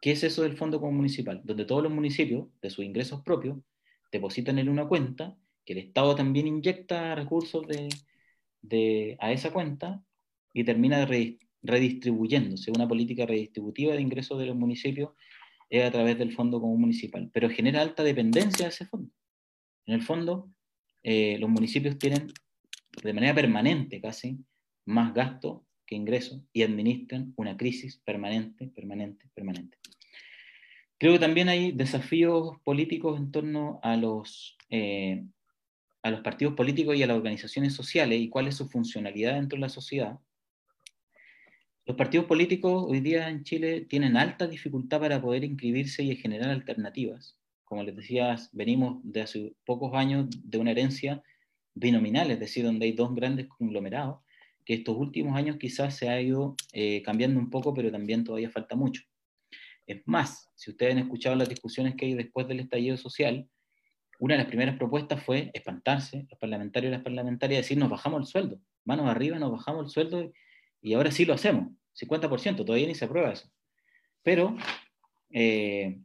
¿Qué 0.00 0.12
es 0.12 0.22
eso 0.22 0.42
del 0.42 0.56
Fondo 0.56 0.78
Común 0.78 0.98
Municipal? 0.98 1.40
Donde 1.42 1.64
todos 1.64 1.82
los 1.82 1.92
municipios, 1.92 2.46
de 2.60 2.70
sus 2.70 2.84
ingresos 2.84 3.22
propios, 3.22 3.58
depositan 4.12 4.58
en 4.58 4.68
una 4.68 4.86
cuenta, 4.86 5.36
que 5.66 5.74
el 5.74 5.80
Estado 5.80 6.14
también 6.14 6.46
inyecta 6.46 7.14
recursos 7.14 7.66
de, 7.66 9.16
a 9.20 9.32
esa 9.32 9.52
cuenta 9.52 10.02
y 10.54 10.64
termina 10.64 11.06
redistribuyéndose. 11.62 12.70
Una 12.70 12.88
política 12.88 13.26
redistributiva 13.26 13.94
de 13.94 14.00
ingresos 14.00 14.38
de 14.38 14.46
los 14.46 14.56
municipios 14.56 15.10
es 15.68 15.84
a 15.84 15.90
través 15.90 16.16
del 16.16 16.32
Fondo 16.32 16.60
Común 16.60 16.80
Municipal, 16.80 17.28
pero 17.34 17.50
genera 17.50 17.82
alta 17.82 18.04
dependencia 18.04 18.66
de 18.66 18.70
ese 18.70 18.86
fondo. 18.86 19.12
En 19.84 19.94
el 19.94 20.02
fondo, 20.02 20.48
eh, 21.02 21.36
los 21.38 21.50
municipios 21.50 21.98
tienen 21.98 22.32
de 23.02 23.12
manera 23.12 23.34
permanente 23.34 24.00
casi 24.00 24.38
más 24.86 25.12
gasto 25.12 25.66
que 25.84 25.96
ingresos 25.96 26.42
y 26.52 26.62
administran 26.62 27.34
una 27.36 27.56
crisis 27.56 27.98
permanente, 28.04 28.68
permanente, 28.68 29.28
permanente. 29.34 29.78
Creo 30.98 31.12
que 31.12 31.18
también 31.18 31.48
hay 31.48 31.72
desafíos 31.72 32.56
políticos 32.64 33.18
en 33.18 33.30
torno 33.30 33.80
a 33.82 33.96
los, 33.96 34.56
eh, 34.70 35.26
a 36.06 36.10
los 36.12 36.20
partidos 36.20 36.54
políticos 36.54 36.94
y 36.94 37.02
a 37.02 37.06
las 37.08 37.16
organizaciones 37.16 37.74
sociales 37.74 38.20
y 38.20 38.28
cuál 38.28 38.46
es 38.46 38.54
su 38.54 38.68
funcionalidad 38.68 39.34
dentro 39.34 39.56
de 39.56 39.62
la 39.62 39.68
sociedad. 39.68 40.20
Los 41.84 41.96
partidos 41.96 42.26
políticos 42.26 42.84
hoy 42.86 43.00
día 43.00 43.28
en 43.28 43.42
Chile 43.42 43.80
tienen 43.88 44.16
alta 44.16 44.46
dificultad 44.46 45.00
para 45.00 45.20
poder 45.20 45.42
inscribirse 45.42 46.04
y 46.04 46.14
generar 46.14 46.50
alternativas. 46.50 47.36
Como 47.64 47.82
les 47.82 47.96
decía, 47.96 48.36
venimos 48.52 49.00
de 49.02 49.22
hace 49.22 49.56
pocos 49.64 49.94
años 49.94 50.28
de 50.30 50.58
una 50.58 50.70
herencia 50.70 51.24
binominal, 51.74 52.30
es 52.30 52.38
decir, 52.38 52.64
donde 52.64 52.86
hay 52.86 52.92
dos 52.92 53.12
grandes 53.12 53.48
conglomerados, 53.48 54.20
que 54.64 54.74
estos 54.74 54.96
últimos 54.96 55.36
años 55.36 55.56
quizás 55.58 55.96
se 55.96 56.08
ha 56.08 56.20
ido 56.20 56.54
eh, 56.72 57.02
cambiando 57.02 57.40
un 57.40 57.50
poco, 57.50 57.74
pero 57.74 57.90
también 57.90 58.22
todavía 58.22 58.50
falta 58.50 58.76
mucho. 58.76 59.02
Es 59.88 60.02
más, 60.06 60.50
si 60.54 60.70
ustedes 60.70 60.92
han 60.92 60.98
escuchado 60.98 61.34
las 61.34 61.48
discusiones 61.48 61.96
que 61.96 62.06
hay 62.06 62.14
después 62.14 62.46
del 62.46 62.60
estallido 62.60 62.96
social, 62.96 63.48
una 64.18 64.34
de 64.34 64.38
las 64.38 64.48
primeras 64.48 64.76
propuestas 64.76 65.22
fue 65.22 65.50
espantarse, 65.52 66.26
los 66.30 66.38
parlamentarios 66.38 66.90
y 66.90 66.94
las 66.94 67.02
parlamentarias, 67.02 67.62
decir 67.62 67.78
nos 67.78 67.90
bajamos 67.90 68.20
el 68.20 68.26
sueldo, 68.26 68.60
manos 68.84 69.08
arriba, 69.08 69.38
nos 69.38 69.52
bajamos 69.52 69.86
el 69.86 69.90
sueldo 69.90 70.32
y 70.80 70.94
ahora 70.94 71.10
sí 71.10 71.24
lo 71.24 71.34
hacemos, 71.34 71.68
50%, 71.94 72.64
todavía 72.64 72.86
ni 72.86 72.94
se 72.94 73.04
aprueba 73.04 73.32
eso. 73.32 73.50
Pero 74.22 74.56
eh, 75.30 75.98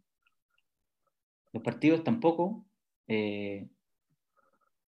los 1.54 1.64
partidos 1.64 2.04
tampoco, 2.04 2.66
eh, 3.08 3.68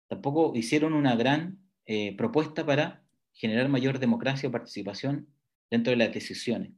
tampoco 0.09 0.53
hicieron 0.55 0.93
una 0.93 1.17
gran 1.17 1.59
eh, 1.87 2.15
propuesta 2.17 2.65
para 2.65 3.03
generar 3.33 3.69
mayor 3.69 3.99
democracia 3.99 4.49
o 4.49 4.53
participación 4.53 5.29
dentro 5.71 5.91
de 5.91 5.97
las 5.97 6.13
decisiones. 6.13 6.73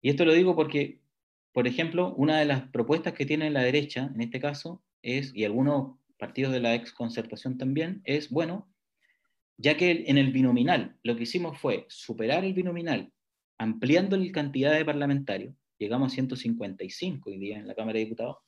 Y 0.00 0.10
esto 0.10 0.24
lo 0.24 0.32
digo 0.32 0.54
porque, 0.54 1.00
por 1.52 1.66
ejemplo, 1.66 2.14
una 2.14 2.38
de 2.38 2.44
las 2.44 2.68
propuestas 2.68 3.14
que 3.14 3.26
tiene 3.26 3.50
la 3.50 3.62
derecha, 3.62 4.10
en 4.14 4.20
este 4.20 4.40
caso, 4.40 4.82
es, 5.04 5.32
y 5.34 5.44
algunos 5.44 5.98
partidos 6.18 6.52
de 6.52 6.60
la 6.60 6.74
ex 6.74 6.92
concertación 6.92 7.58
también, 7.58 8.00
es, 8.04 8.30
bueno, 8.30 8.68
ya 9.56 9.76
que 9.76 10.04
en 10.06 10.18
el 10.18 10.32
binominal 10.32 10.96
lo 11.02 11.14
que 11.16 11.24
hicimos 11.24 11.58
fue 11.58 11.86
superar 11.88 12.44
el 12.44 12.54
binominal 12.54 13.12
ampliando 13.58 14.16
la 14.16 14.32
cantidad 14.32 14.72
de 14.72 14.84
parlamentarios, 14.84 15.54
llegamos 15.78 16.12
a 16.12 16.14
155 16.14 17.30
hoy 17.30 17.38
día 17.38 17.58
en 17.58 17.68
la 17.68 17.74
Cámara 17.74 17.98
de 17.98 18.04
Diputados, 18.04 18.38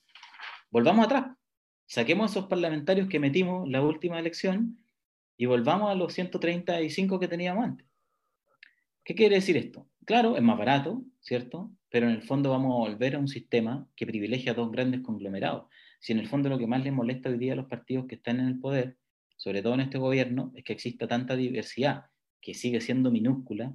volvamos 0.71 1.07
atrás, 1.07 1.37
saquemos 1.87 2.33
esos 2.33 2.47
parlamentarios 2.47 3.09
que 3.09 3.21
metimos 3.21 3.69
la 3.69 3.83
última 3.83 4.19
elección 4.19 4.79
y 5.37 5.47
volvamos 5.47 5.91
a 5.91 5.95
los 5.95 6.13
135 6.13 7.21
que 7.21 7.29
teníamos 7.29 7.65
antes. 7.65 7.87
¿Qué 9.05 9.15
quiere 9.15 9.37
decir 9.37 9.57
esto? 9.57 9.87
Claro, 10.05 10.37
es 10.37 10.43
más 10.43 10.59
barato, 10.59 11.03
¿cierto? 11.21 11.71
Pero 11.91 12.09
en 12.09 12.15
el 12.15 12.23
fondo 12.23 12.51
vamos 12.51 12.73
a 12.73 12.91
volver 12.91 13.15
a 13.15 13.19
un 13.19 13.29
sistema 13.29 13.87
que 13.95 14.07
privilegia 14.07 14.53
a 14.53 14.55
dos 14.55 14.73
grandes 14.73 15.03
conglomerados. 15.03 15.67
Si 16.07 16.13
en 16.13 16.21
el 16.21 16.29
fondo 16.29 16.49
lo 16.49 16.57
que 16.57 16.69
más 16.69 16.85
les 16.85 16.93
molesta 16.93 17.31
hoy 17.31 17.37
día 17.37 17.55
a 17.55 17.57
los 17.57 17.67
partidos 17.67 18.07
que 18.07 18.15
están 18.15 18.39
en 18.39 18.47
el 18.47 18.61
poder, 18.61 18.97
sobre 19.37 19.61
todo 19.61 19.75
en 19.75 19.81
este 19.81 19.99
gobierno, 19.99 20.53
es 20.55 20.63
que 20.63 20.73
exista 20.73 21.09
tanta 21.09 21.35
diversidad, 21.35 22.05
que 22.41 22.55
sigue 22.55 22.81
siendo 22.81 23.11
minúscula 23.11 23.75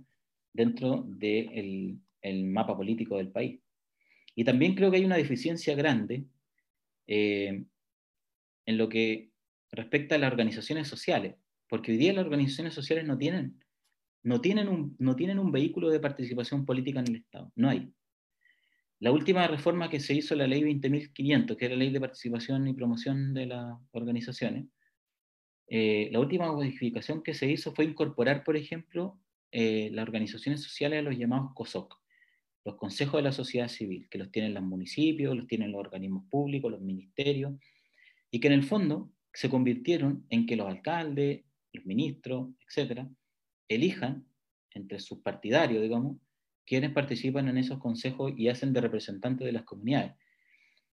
dentro 0.53 1.03
del 1.05 1.99
mapa 2.45 2.77
político 2.77 3.17
del 3.17 3.34
país. 3.34 3.59
Y 4.34 4.45
también 4.45 4.75
creo 4.75 4.89
que 4.89 4.95
hay 4.95 5.03
una 5.03 5.17
deficiencia 5.17 5.75
grande 5.75 6.23
eh, 7.05 7.65
en 8.65 8.77
lo 8.77 8.88
que 8.88 9.32
respecta 9.69 10.15
a 10.15 10.17
las 10.17 10.32
organizaciones 10.32 10.88
sociales, 10.88 11.36
porque 11.67 11.91
hoy 11.91 11.97
día 11.97 12.13
las 12.13 12.23
organizaciones 12.23 12.73
sociales 12.73 13.05
no 13.05 13.17
tienen 13.17 13.61
no 14.23 14.39
tienen, 14.39 14.69
un, 14.69 14.95
no 14.99 15.17
tienen 15.17 15.38
un 15.38 15.51
vehículo 15.51 15.89
de 15.89 15.99
participación 15.99 16.65
política 16.65 17.01
en 17.01 17.07
el 17.09 17.15
Estado, 17.17 17.51
no 17.57 17.67
hay. 17.67 17.91
La 19.01 19.11
última 19.11 19.47
reforma 19.47 19.89
que 19.89 19.99
se 19.99 20.13
hizo, 20.13 20.35
la 20.35 20.45
ley 20.45 20.61
20.500, 20.61 21.57
que 21.57 21.65
es 21.65 21.71
la 21.71 21.77
ley 21.77 21.89
de 21.89 21.99
participación 21.99 22.67
y 22.67 22.73
promoción 22.73 23.33
de 23.33 23.47
las 23.47 23.75
organizaciones, 23.93 24.67
eh, 25.67 26.09
la 26.11 26.19
última 26.19 26.51
modificación 26.51 27.23
que 27.23 27.33
se 27.33 27.49
hizo 27.49 27.73
fue 27.73 27.85
incorporar, 27.85 28.43
por 28.43 28.55
ejemplo, 28.55 29.19
eh, 29.51 29.89
las 29.91 30.03
organizaciones 30.03 30.61
sociales 30.61 30.99
a 30.99 31.01
los 31.01 31.17
llamados 31.17 31.49
COSOC, 31.55 31.99
los 32.63 32.75
consejos 32.75 33.17
de 33.17 33.23
la 33.23 33.31
sociedad 33.31 33.69
civil, 33.69 34.07
que 34.07 34.19
los 34.19 34.31
tienen 34.31 34.53
los 34.53 34.61
municipios, 34.61 35.35
los 35.35 35.47
tienen 35.47 35.71
los 35.71 35.79
organismos 35.79 36.25
públicos, 36.29 36.71
los 36.71 36.81
ministerios, 36.81 37.53
y 38.29 38.39
que 38.39 38.49
en 38.49 38.53
el 38.53 38.63
fondo 38.63 39.11
se 39.33 39.49
convirtieron 39.49 40.27
en 40.29 40.45
que 40.45 40.55
los 40.55 40.67
alcaldes, 40.67 41.43
los 41.73 41.85
ministros, 41.87 42.49
etcétera, 42.67 43.09
elijan 43.67 44.27
entre 44.75 44.99
sus 44.99 45.21
partidarios, 45.23 45.81
digamos, 45.81 46.17
quienes 46.72 46.93
participan 46.93 47.49
en 47.49 47.57
esos 47.57 47.80
consejos 47.80 48.32
y 48.38 48.47
hacen 48.47 48.72
de 48.72 48.80
representantes 48.80 49.45
de 49.45 49.51
las 49.51 49.63
comunidades. 49.63 50.13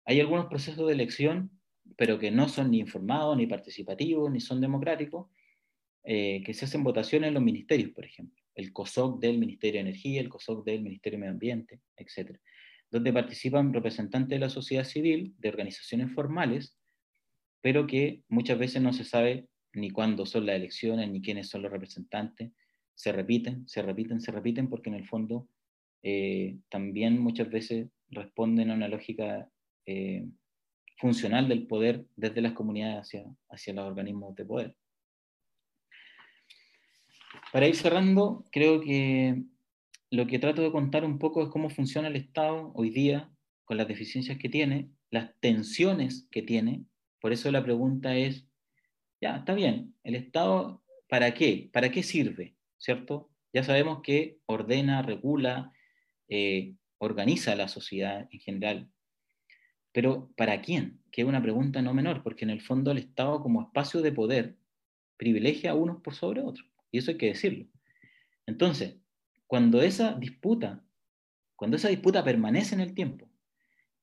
Hay 0.05 0.19
algunos 0.19 0.45
procesos 0.45 0.85
de 0.85 0.93
elección, 0.93 1.49
pero 1.97 2.19
que 2.19 2.29
no 2.29 2.47
son 2.47 2.69
ni 2.69 2.77
informados, 2.77 3.35
ni 3.35 3.47
participativos, 3.47 4.31
ni 4.31 4.39
son 4.39 4.61
democráticos, 4.61 5.31
eh, 6.03 6.43
que 6.45 6.53
se 6.53 6.65
hacen 6.65 6.83
votaciones 6.83 7.29
en 7.29 7.33
los 7.33 7.41
ministerios, 7.41 7.89
por 7.89 8.05
ejemplo. 8.05 8.39
El 8.53 8.71
COSOC 8.71 9.19
del 9.19 9.39
Ministerio 9.39 9.81
de 9.81 9.89
Energía, 9.89 10.21
el 10.21 10.29
COSOC 10.29 10.63
del 10.63 10.83
Ministerio 10.83 11.17
de 11.17 11.21
Medio 11.21 11.33
Ambiente, 11.33 11.81
etc. 11.97 12.37
Donde 12.91 13.11
participan 13.11 13.73
representantes 13.73 14.29
de 14.29 14.45
la 14.45 14.51
sociedad 14.51 14.83
civil, 14.83 15.33
de 15.39 15.49
organizaciones 15.49 16.11
formales, 16.13 16.77
pero 17.61 17.87
que 17.87 18.21
muchas 18.29 18.59
veces 18.59 18.79
no 18.79 18.93
se 18.93 19.05
sabe 19.05 19.47
ni 19.73 19.89
cuándo 19.89 20.27
son 20.27 20.45
las 20.45 20.55
elecciones, 20.55 21.09
ni 21.09 21.19
quiénes 21.19 21.49
son 21.49 21.63
los 21.63 21.71
representantes, 21.71 22.51
se 22.93 23.11
repiten, 23.11 23.67
se 23.67 23.81
repiten, 23.81 24.21
se 24.21 24.31
repiten, 24.31 24.69
porque 24.69 24.89
en 24.91 24.97
el 24.97 25.07
fondo 25.07 25.49
eh, 26.03 26.57
también 26.69 27.19
muchas 27.19 27.49
veces 27.49 27.89
responden 28.09 28.69
a 28.69 28.75
una 28.75 28.87
lógica 28.87 29.49
eh, 29.85 30.27
funcional 30.97 31.49
del 31.49 31.65
poder 31.65 32.05
desde 32.15 32.41
las 32.41 32.53
comunidades 32.53 32.97
hacia, 32.97 33.25
hacia 33.49 33.73
los 33.73 33.85
organismos 33.85 34.35
de 34.35 34.45
poder. 34.45 34.75
Para 37.51 37.67
ir 37.67 37.75
cerrando, 37.75 38.45
creo 38.51 38.81
que 38.81 39.43
lo 40.11 40.27
que 40.27 40.39
trato 40.39 40.61
de 40.61 40.71
contar 40.71 41.05
un 41.05 41.17
poco 41.17 41.41
es 41.41 41.49
cómo 41.49 41.69
funciona 41.69 42.07
el 42.07 42.15
Estado 42.15 42.71
hoy 42.75 42.89
día, 42.89 43.31
con 43.65 43.77
las 43.77 43.87
deficiencias 43.87 44.37
que 44.37 44.49
tiene, 44.49 44.89
las 45.09 45.31
tensiones 45.39 46.27
que 46.29 46.41
tiene. 46.41 46.85
Por 47.19 47.31
eso 47.31 47.51
la 47.51 47.63
pregunta 47.63 48.15
es, 48.15 48.47
ya, 49.21 49.37
está 49.37 49.53
bien, 49.53 49.95
el 50.03 50.15
Estado, 50.15 50.83
¿para 51.07 51.33
qué? 51.33 51.69
¿Para 51.71 51.89
qué 51.89 52.03
sirve? 52.03 52.55
¿cierto? 52.83 53.29
Ya 53.53 53.63
sabemos 53.63 54.01
que 54.03 54.39
ordena, 54.45 55.01
regula, 55.01 55.71
eh, 56.27 56.75
organiza 56.97 57.55
la 57.55 57.67
sociedad 57.67 58.27
en 58.31 58.39
general. 58.39 58.89
Pero 59.91 60.31
¿para 60.35 60.61
quién? 60.61 61.01
Que 61.11 61.21
es 61.21 61.27
una 61.27 61.41
pregunta 61.41 61.81
no 61.81 61.93
menor, 61.93 62.23
porque 62.23 62.45
en 62.45 62.49
el 62.49 62.61
fondo 62.61 62.91
el 62.91 62.97
Estado 62.97 63.41
como 63.41 63.61
espacio 63.61 64.01
de 64.01 64.11
poder 64.11 64.57
privilegia 65.17 65.71
a 65.71 65.75
unos 65.75 66.01
por 66.01 66.15
sobre 66.15 66.41
otros. 66.41 66.67
Y 66.91 66.97
eso 66.97 67.11
hay 67.11 67.17
que 67.17 67.27
decirlo. 67.27 67.67
Entonces, 68.45 68.97
cuando 69.47 69.81
esa 69.81 70.13
disputa, 70.13 70.83
cuando 71.55 71.77
esa 71.77 71.89
disputa 71.89 72.23
permanece 72.23 72.75
en 72.75 72.81
el 72.81 72.93
tiempo 72.93 73.29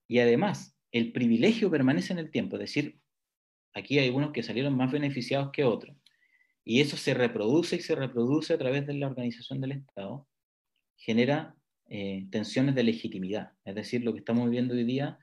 y 0.07 0.19
además 0.19 0.77
el 0.93 1.13
privilegio 1.13 1.71
permanece 1.71 2.13
en 2.13 2.21
el 2.21 2.31
tiempo, 2.31 2.57
es 2.57 2.61
decir, 2.61 3.01
aquí 3.75 3.99
hay 3.99 4.07
algunos 4.07 4.33
que 4.33 4.43
salieron 4.43 4.77
más 4.77 4.91
beneficiados 4.91 5.51
que 5.53 5.65
otros, 5.65 5.97
y 6.65 6.81
eso 6.81 6.97
se 6.97 7.15
reproduce 7.15 7.77
y 7.77 7.81
se 7.81 7.95
reproduce 7.95 8.55
a 8.55 8.59
través 8.59 8.87
de 8.87 8.95
la 8.95 9.09
organización 9.09 9.61
del 9.61 9.73
Estado, 9.73 10.29
genera 10.97 11.57
eh, 11.91 12.29
tensiones 12.31 12.77
de 12.77 12.85
legitimidad. 12.85 13.53
Es 13.65 13.75
decir, 13.75 14.05
lo 14.05 14.13
que 14.13 14.21
estamos 14.21 14.45
viviendo 14.45 14.75
hoy 14.75 14.85
día 14.85 15.19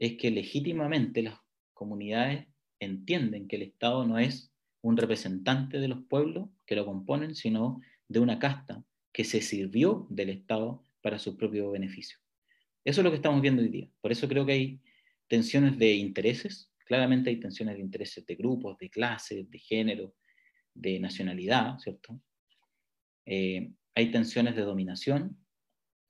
es 0.00 0.16
que 0.16 0.32
legítimamente 0.32 1.22
las 1.22 1.38
comunidades 1.74 2.46
entienden 2.80 3.46
que 3.46 3.54
el 3.54 3.62
Estado 3.62 4.04
no 4.04 4.18
es 4.18 4.52
un 4.82 4.96
representante 4.96 5.78
de 5.78 5.86
los 5.86 6.02
pueblos 6.04 6.48
que 6.66 6.74
lo 6.74 6.84
componen, 6.84 7.36
sino 7.36 7.80
de 8.08 8.18
una 8.18 8.40
casta 8.40 8.84
que 9.12 9.22
se 9.22 9.40
sirvió 9.40 10.08
del 10.10 10.30
Estado 10.30 10.84
para 11.02 11.20
su 11.20 11.36
propio 11.36 11.70
beneficio. 11.70 12.18
Eso 12.84 13.00
es 13.00 13.04
lo 13.04 13.10
que 13.10 13.16
estamos 13.16 13.40
viendo 13.40 13.62
hoy 13.62 13.68
día. 13.68 13.88
Por 14.00 14.10
eso 14.10 14.28
creo 14.28 14.44
que 14.44 14.52
hay 14.52 14.80
tensiones 15.28 15.78
de 15.78 15.94
intereses, 15.94 16.72
claramente 16.84 17.30
hay 17.30 17.38
tensiones 17.38 17.76
de 17.76 17.80
intereses 17.80 18.26
de 18.26 18.34
grupos, 18.34 18.76
de 18.78 18.90
clases, 18.90 19.48
de 19.48 19.58
género, 19.60 20.14
de 20.74 20.98
nacionalidad, 20.98 21.78
¿cierto? 21.78 22.20
Eh, 23.24 23.70
hay 23.94 24.10
tensiones 24.10 24.56
de 24.56 24.62
dominación, 24.62 25.36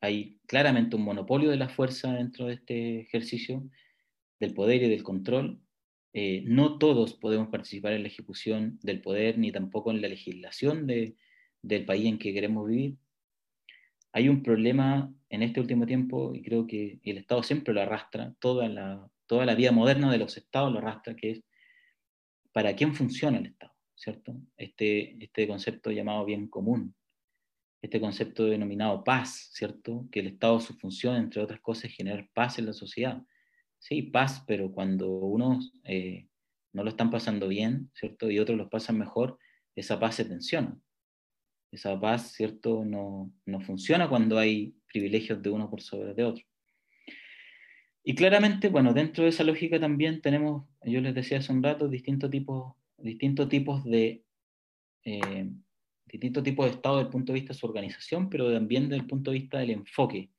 hay 0.00 0.38
claramente 0.46 0.96
un 0.96 1.02
monopolio 1.02 1.50
de 1.50 1.56
la 1.56 1.68
fuerza 1.68 2.12
dentro 2.12 2.46
de 2.46 2.54
este 2.54 3.00
ejercicio 3.00 3.68
del 4.40 4.54
poder 4.54 4.82
y 4.82 4.88
del 4.88 5.02
control. 5.02 5.60
Eh, 6.12 6.42
no 6.46 6.78
todos 6.78 7.14
podemos 7.14 7.48
participar 7.48 7.92
en 7.92 8.02
la 8.02 8.08
ejecución 8.08 8.78
del 8.82 9.00
poder 9.00 9.38
ni 9.38 9.52
tampoco 9.52 9.90
en 9.90 10.00
la 10.00 10.08
legislación 10.08 10.86
de, 10.86 11.16
del 11.62 11.84
país 11.84 12.06
en 12.06 12.18
que 12.18 12.32
queremos 12.32 12.68
vivir. 12.68 12.96
Hay 14.12 14.28
un 14.28 14.42
problema 14.42 15.12
en 15.28 15.42
este 15.42 15.60
último 15.60 15.86
tiempo, 15.86 16.34
y 16.34 16.42
creo 16.42 16.66
que 16.66 16.98
el 17.04 17.18
Estado 17.18 17.42
siempre 17.42 17.74
lo 17.74 17.82
arrastra, 17.82 18.34
toda 18.40 18.68
la, 18.68 19.10
toda 19.26 19.44
la 19.44 19.54
vida 19.54 19.70
moderna 19.70 20.10
de 20.10 20.18
los 20.18 20.36
Estados 20.36 20.72
lo 20.72 20.78
arrastra, 20.78 21.14
que 21.14 21.30
es 21.32 21.44
para 22.52 22.74
quién 22.74 22.94
funciona 22.94 23.38
el 23.38 23.46
Estado, 23.46 23.74
¿cierto? 23.94 24.34
Este, 24.56 25.22
este 25.22 25.46
concepto 25.46 25.90
llamado 25.90 26.24
bien 26.24 26.48
común, 26.48 26.94
este 27.80 28.00
concepto 28.00 28.44
denominado 28.44 29.04
paz, 29.04 29.50
¿cierto? 29.52 30.06
Que 30.10 30.20
el 30.20 30.28
Estado, 30.28 30.60
su 30.60 30.74
función, 30.74 31.16
entre 31.16 31.42
otras 31.42 31.60
cosas, 31.60 31.86
es 31.86 31.96
generar 31.96 32.28
paz 32.34 32.58
en 32.58 32.66
la 32.66 32.72
sociedad. 32.72 33.22
Sí, 33.78 34.02
paz, 34.02 34.42
pero 34.46 34.72
cuando 34.72 35.08
unos 35.08 35.72
eh, 35.84 36.28
no 36.72 36.82
lo 36.82 36.90
están 36.90 37.10
pasando 37.10 37.48
bien, 37.48 37.90
¿cierto? 37.94 38.30
Y 38.30 38.38
otros 38.38 38.58
lo 38.58 38.68
pasan 38.68 38.98
mejor, 38.98 39.38
esa 39.76 40.00
paz 40.00 40.16
se 40.16 40.24
tensiona. 40.24 40.76
Esa 41.70 41.98
paz, 42.00 42.32
¿cierto? 42.32 42.84
No, 42.84 43.32
no 43.46 43.60
funciona 43.60 44.08
cuando 44.08 44.38
hay 44.38 44.74
privilegios 44.86 45.40
de 45.42 45.50
uno 45.50 45.70
por 45.70 45.82
sobre 45.82 46.14
de 46.14 46.24
otro. 46.24 46.44
Y 48.02 48.14
claramente, 48.14 48.70
bueno, 48.70 48.94
dentro 48.94 49.24
de 49.24 49.30
esa 49.30 49.44
lógica 49.44 49.78
también 49.78 50.20
tenemos, 50.22 50.66
yo 50.82 51.00
les 51.00 51.14
decía 51.14 51.38
hace 51.38 51.52
un 51.52 51.62
rato, 51.62 51.88
distintos 51.88 52.30
tipos, 52.30 52.74
distintos 52.96 53.48
tipos 53.48 53.84
de... 53.84 54.24
Eh, 55.04 55.50
distintos 56.10 56.42
tipos 56.42 56.66
de 56.66 56.72
Estado 56.72 56.96
desde 56.96 57.06
el 57.06 57.12
punto 57.12 57.32
de 57.32 57.38
vista 57.38 57.52
de 57.52 57.58
su 57.58 57.66
organización, 57.66 58.28
pero 58.28 58.52
también 58.52 58.88
desde 58.88 59.02
el 59.02 59.06
punto 59.06 59.30
de 59.30 59.38
vista 59.38 59.58
del 59.58 59.70
enfoque. 59.70 60.30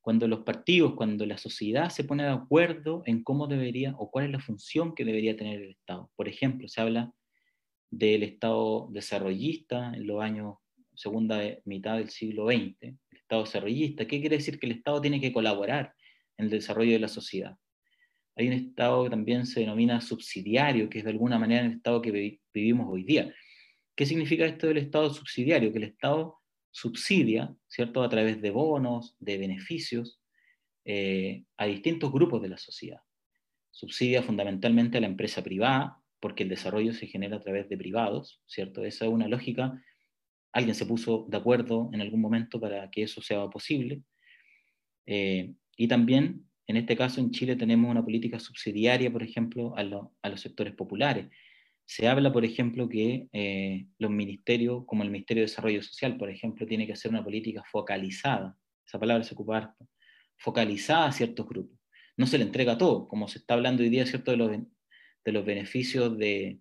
Cuando 0.00 0.26
los 0.28 0.40
partidos, 0.40 0.94
cuando 0.94 1.26
la 1.26 1.38
sociedad 1.38 1.90
se 1.90 2.04
pone 2.04 2.22
de 2.22 2.30
acuerdo 2.30 3.02
en 3.06 3.22
cómo 3.22 3.46
debería 3.46 3.94
o 3.98 4.10
cuál 4.10 4.26
es 4.26 4.30
la 4.30 4.40
función 4.40 4.94
que 4.94 5.04
debería 5.04 5.36
tener 5.36 5.60
el 5.60 5.70
Estado. 5.70 6.10
Por 6.16 6.28
ejemplo, 6.28 6.68
se 6.68 6.80
habla 6.80 7.12
del 7.90 8.22
Estado 8.22 8.88
desarrollista 8.90 9.92
en 9.94 10.06
los 10.06 10.22
años 10.22 10.56
segunda 10.94 11.40
mitad 11.64 11.96
del 11.96 12.10
siglo 12.10 12.46
XX, 12.46 12.76
el 12.82 12.98
Estado 13.12 13.44
desarrollista. 13.44 14.06
¿Qué 14.06 14.20
quiere 14.20 14.36
decir? 14.36 14.58
Que 14.58 14.66
el 14.66 14.72
Estado 14.72 15.00
tiene 15.00 15.20
que 15.20 15.32
colaborar 15.32 15.94
en 16.36 16.46
el 16.46 16.50
desarrollo 16.50 16.92
de 16.92 16.98
la 16.98 17.08
sociedad. 17.08 17.56
Hay 18.36 18.48
un 18.48 18.54
Estado 18.54 19.04
que 19.04 19.10
también 19.10 19.46
se 19.46 19.60
denomina 19.60 20.00
subsidiario, 20.00 20.88
que 20.88 20.98
es 20.98 21.04
de 21.04 21.10
alguna 21.10 21.38
manera 21.38 21.64
el 21.64 21.72
Estado 21.72 22.00
que 22.00 22.38
vivimos 22.52 22.86
hoy 22.90 23.04
día. 23.04 23.34
¿Qué 23.94 24.06
significa 24.06 24.46
esto 24.46 24.66
del 24.66 24.78
Estado 24.78 25.12
subsidiario? 25.12 25.72
Que 25.72 25.78
el 25.78 25.84
Estado 25.84 26.40
subsidia, 26.70 27.54
¿cierto?, 27.68 28.02
a 28.02 28.08
través 28.08 28.40
de 28.40 28.50
bonos, 28.50 29.16
de 29.18 29.38
beneficios, 29.38 30.20
eh, 30.84 31.44
a 31.56 31.66
distintos 31.66 32.12
grupos 32.12 32.40
de 32.42 32.48
la 32.48 32.58
sociedad. 32.58 33.00
Subsidia 33.70 34.22
fundamentalmente 34.22 34.98
a 34.98 35.00
la 35.00 35.06
empresa 35.06 35.42
privada, 35.42 35.98
porque 36.20 36.42
el 36.42 36.48
desarrollo 36.48 36.92
se 36.92 37.06
genera 37.06 37.36
a 37.36 37.40
través 37.40 37.68
de 37.68 37.76
privados, 37.76 38.42
¿cierto? 38.46 38.84
Esa 38.84 39.06
es 39.06 39.10
una 39.10 39.28
lógica. 39.28 39.82
Alguien 40.52 40.74
se 40.74 40.86
puso 40.86 41.26
de 41.28 41.36
acuerdo 41.36 41.90
en 41.92 42.00
algún 42.00 42.20
momento 42.20 42.60
para 42.60 42.90
que 42.90 43.02
eso 43.02 43.22
sea 43.22 43.48
posible. 43.48 44.02
Eh, 45.06 45.54
y 45.76 45.88
también, 45.88 46.46
en 46.66 46.76
este 46.76 46.96
caso, 46.96 47.20
en 47.20 47.30
Chile 47.30 47.56
tenemos 47.56 47.90
una 47.90 48.04
política 48.04 48.38
subsidiaria, 48.38 49.10
por 49.10 49.22
ejemplo, 49.22 49.74
a, 49.76 49.80
a 50.22 50.28
los 50.28 50.40
sectores 50.40 50.74
populares. 50.74 51.26
Se 51.92 52.06
habla, 52.06 52.32
por 52.32 52.44
ejemplo, 52.44 52.88
que 52.88 53.26
eh, 53.32 53.88
los 53.98 54.12
ministerios, 54.12 54.84
como 54.86 55.02
el 55.02 55.10
Ministerio 55.10 55.40
de 55.40 55.48
Desarrollo 55.48 55.82
Social, 55.82 56.16
por 56.16 56.30
ejemplo, 56.30 56.64
tiene 56.64 56.86
que 56.86 56.92
hacer 56.92 57.10
una 57.10 57.24
política 57.24 57.64
focalizada, 57.68 58.56
esa 58.86 59.00
palabra 59.00 59.24
se 59.24 59.34
ocupa 59.34 59.56
harto, 59.56 59.88
focalizada 60.38 61.06
a 61.06 61.12
ciertos 61.12 61.48
grupos. 61.48 61.76
No 62.16 62.28
se 62.28 62.38
le 62.38 62.44
entrega 62.44 62.78
todo, 62.78 63.08
como 63.08 63.26
se 63.26 63.38
está 63.38 63.54
hablando 63.54 63.82
hoy 63.82 63.88
día, 63.88 64.06
¿cierto?, 64.06 64.30
de 64.30 64.36
los, 64.36 64.52
de 64.52 65.32
los 65.32 65.44
beneficios 65.44 66.16
de, 66.16 66.60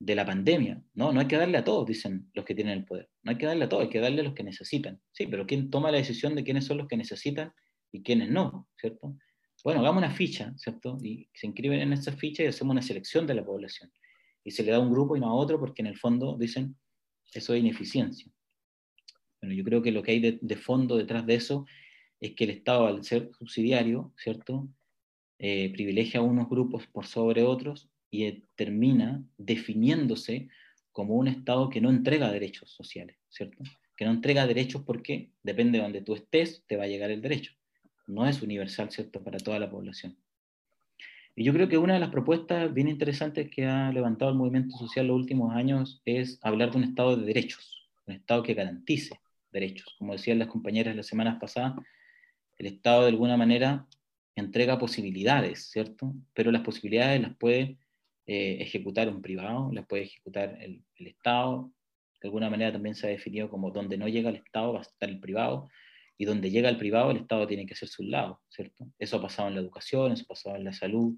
de 0.00 0.14
la 0.16 0.26
pandemia. 0.26 0.82
No, 0.92 1.12
no 1.12 1.20
hay 1.20 1.28
que 1.28 1.36
darle 1.36 1.58
a 1.58 1.62
todos, 1.62 1.86
dicen 1.86 2.28
los 2.34 2.44
que 2.44 2.56
tienen 2.56 2.78
el 2.78 2.84
poder. 2.84 3.10
No 3.22 3.30
hay 3.30 3.38
que 3.38 3.46
darle 3.46 3.66
a 3.66 3.68
todos, 3.68 3.84
hay 3.84 3.90
que 3.90 4.00
darle 4.00 4.22
a 4.22 4.24
los 4.24 4.34
que 4.34 4.42
necesitan. 4.42 5.00
Sí, 5.12 5.28
pero 5.28 5.46
¿quién 5.46 5.70
toma 5.70 5.92
la 5.92 5.98
decisión 5.98 6.34
de 6.34 6.42
quiénes 6.42 6.64
son 6.64 6.78
los 6.78 6.88
que 6.88 6.96
necesitan 6.96 7.52
y 7.92 8.02
quiénes 8.02 8.28
no, 8.28 8.68
¿cierto? 8.76 9.16
Bueno, 9.62 9.82
hagamos 9.82 10.02
una 10.02 10.10
ficha, 10.10 10.52
¿cierto? 10.56 10.98
Y 11.00 11.28
se 11.32 11.46
inscriben 11.46 11.78
en 11.78 11.92
esa 11.92 12.10
ficha 12.10 12.42
y 12.42 12.46
hacemos 12.46 12.72
una 12.72 12.82
selección 12.82 13.24
de 13.24 13.34
la 13.34 13.44
población 13.44 13.92
y 14.44 14.50
se 14.50 14.62
le 14.62 14.72
da 14.72 14.78
a 14.78 14.80
un 14.80 14.92
grupo 14.92 15.16
y 15.16 15.20
no 15.20 15.28
a 15.28 15.34
otro 15.34 15.58
porque 15.58 15.82
en 15.82 15.88
el 15.88 15.98
fondo 15.98 16.36
dicen 16.38 16.76
eso 17.32 17.54
es 17.54 17.60
ineficiencia. 17.60 18.30
Bueno, 19.40 19.54
yo 19.54 19.64
creo 19.64 19.82
que 19.82 19.90
lo 19.90 20.02
que 20.02 20.12
hay 20.12 20.20
de, 20.20 20.56
fondo 20.56 20.96
detrás 20.96 21.26
de 21.26 21.34
eso 21.34 21.66
es 22.20 22.34
que 22.34 22.44
el 22.44 22.50
Estado, 22.50 22.86
al 22.86 23.02
ser 23.04 23.30
subsidiario, 23.36 24.12
¿cierto?, 24.16 24.68
eh, 25.38 25.72
privilegia 25.72 26.20
a 26.20 26.22
unos 26.22 26.48
grupos 26.48 26.86
por 26.86 27.06
sobre 27.06 27.42
otros 27.42 27.90
y 28.10 28.30
termina 28.54 29.24
definiéndose 29.38 30.48
como 30.92 31.14
un 31.14 31.26
Estado 31.26 31.68
que 31.68 31.80
no 31.80 31.90
entrega 31.90 32.30
derechos 32.30 32.70
sociales, 32.70 33.16
¿cierto? 33.28 33.64
Que 33.96 34.04
no 34.04 34.12
entrega 34.12 34.46
derechos 34.46 34.82
porque 34.82 35.32
depende 35.42 35.78
de 35.78 35.82
donde 35.82 36.02
tú 36.02 36.14
estés, 36.14 36.62
te 36.68 36.76
va 36.76 36.84
a 36.84 36.88
llegar 36.88 37.10
el 37.10 37.22
derecho. 37.22 37.54
No 38.06 38.28
es 38.28 38.42
universal, 38.42 38.90
¿cierto?, 38.92 39.24
para 39.24 39.38
toda 39.38 39.58
la 39.58 39.70
población. 39.70 40.16
Y 41.34 41.44
yo 41.44 41.52
creo 41.52 41.68
que 41.68 41.78
una 41.78 41.94
de 41.94 42.00
las 42.00 42.10
propuestas 42.10 42.72
bien 42.74 42.88
interesantes 42.88 43.50
que 43.50 43.64
ha 43.64 43.90
levantado 43.90 44.30
el 44.30 44.36
movimiento 44.36 44.76
social 44.76 45.06
los 45.06 45.16
últimos 45.16 45.54
años 45.54 46.02
es 46.04 46.38
hablar 46.42 46.70
de 46.70 46.78
un 46.78 46.84
Estado 46.84 47.16
de 47.16 47.24
derechos, 47.24 47.88
un 48.06 48.14
Estado 48.14 48.42
que 48.42 48.54
garantice 48.54 49.18
derechos. 49.50 49.94
Como 49.98 50.12
decían 50.12 50.38
las 50.38 50.48
compañeras 50.48 50.94
las 50.94 51.06
semanas 51.06 51.38
pasadas, 51.40 51.74
el 52.58 52.66
Estado 52.66 53.02
de 53.02 53.08
alguna 53.08 53.36
manera 53.36 53.86
entrega 54.36 54.78
posibilidades, 54.78 55.70
¿cierto? 55.70 56.14
Pero 56.34 56.50
las 56.50 56.62
posibilidades 56.62 57.20
las 57.20 57.34
puede 57.36 57.78
eh, 58.26 58.58
ejecutar 58.60 59.08
un 59.08 59.22
privado, 59.22 59.70
las 59.72 59.86
puede 59.86 60.04
ejecutar 60.04 60.58
el, 60.60 60.84
el, 60.96 61.06
Estado. 61.06 61.72
De 62.20 62.28
alguna 62.28 62.50
manera 62.50 62.72
también 62.72 62.94
se 62.94 63.06
ha 63.06 63.10
definido 63.10 63.48
como 63.48 63.70
donde 63.70 63.96
no 63.96 64.06
llega 64.06 64.30
el 64.30 64.36
Estado 64.36 64.74
va 64.74 64.80
a 64.80 64.82
estar 64.82 65.08
el 65.08 65.18
privado, 65.18 65.70
y 66.16 66.24
donde 66.24 66.50
llega 66.50 66.68
el 66.68 66.78
privado, 66.78 67.10
el 67.10 67.18
Estado 67.18 67.46
tiene 67.46 67.66
que 67.66 67.74
ser 67.74 67.88
su 67.88 68.02
lado, 68.02 68.40
¿cierto? 68.48 68.86
Eso 68.98 69.16
ha 69.16 69.22
pasado 69.22 69.48
en 69.48 69.54
la 69.54 69.60
educación, 69.60 70.12
eso 70.12 70.24
ha 70.24 70.28
pasado 70.28 70.56
en 70.56 70.64
la 70.64 70.72
salud 70.72 71.16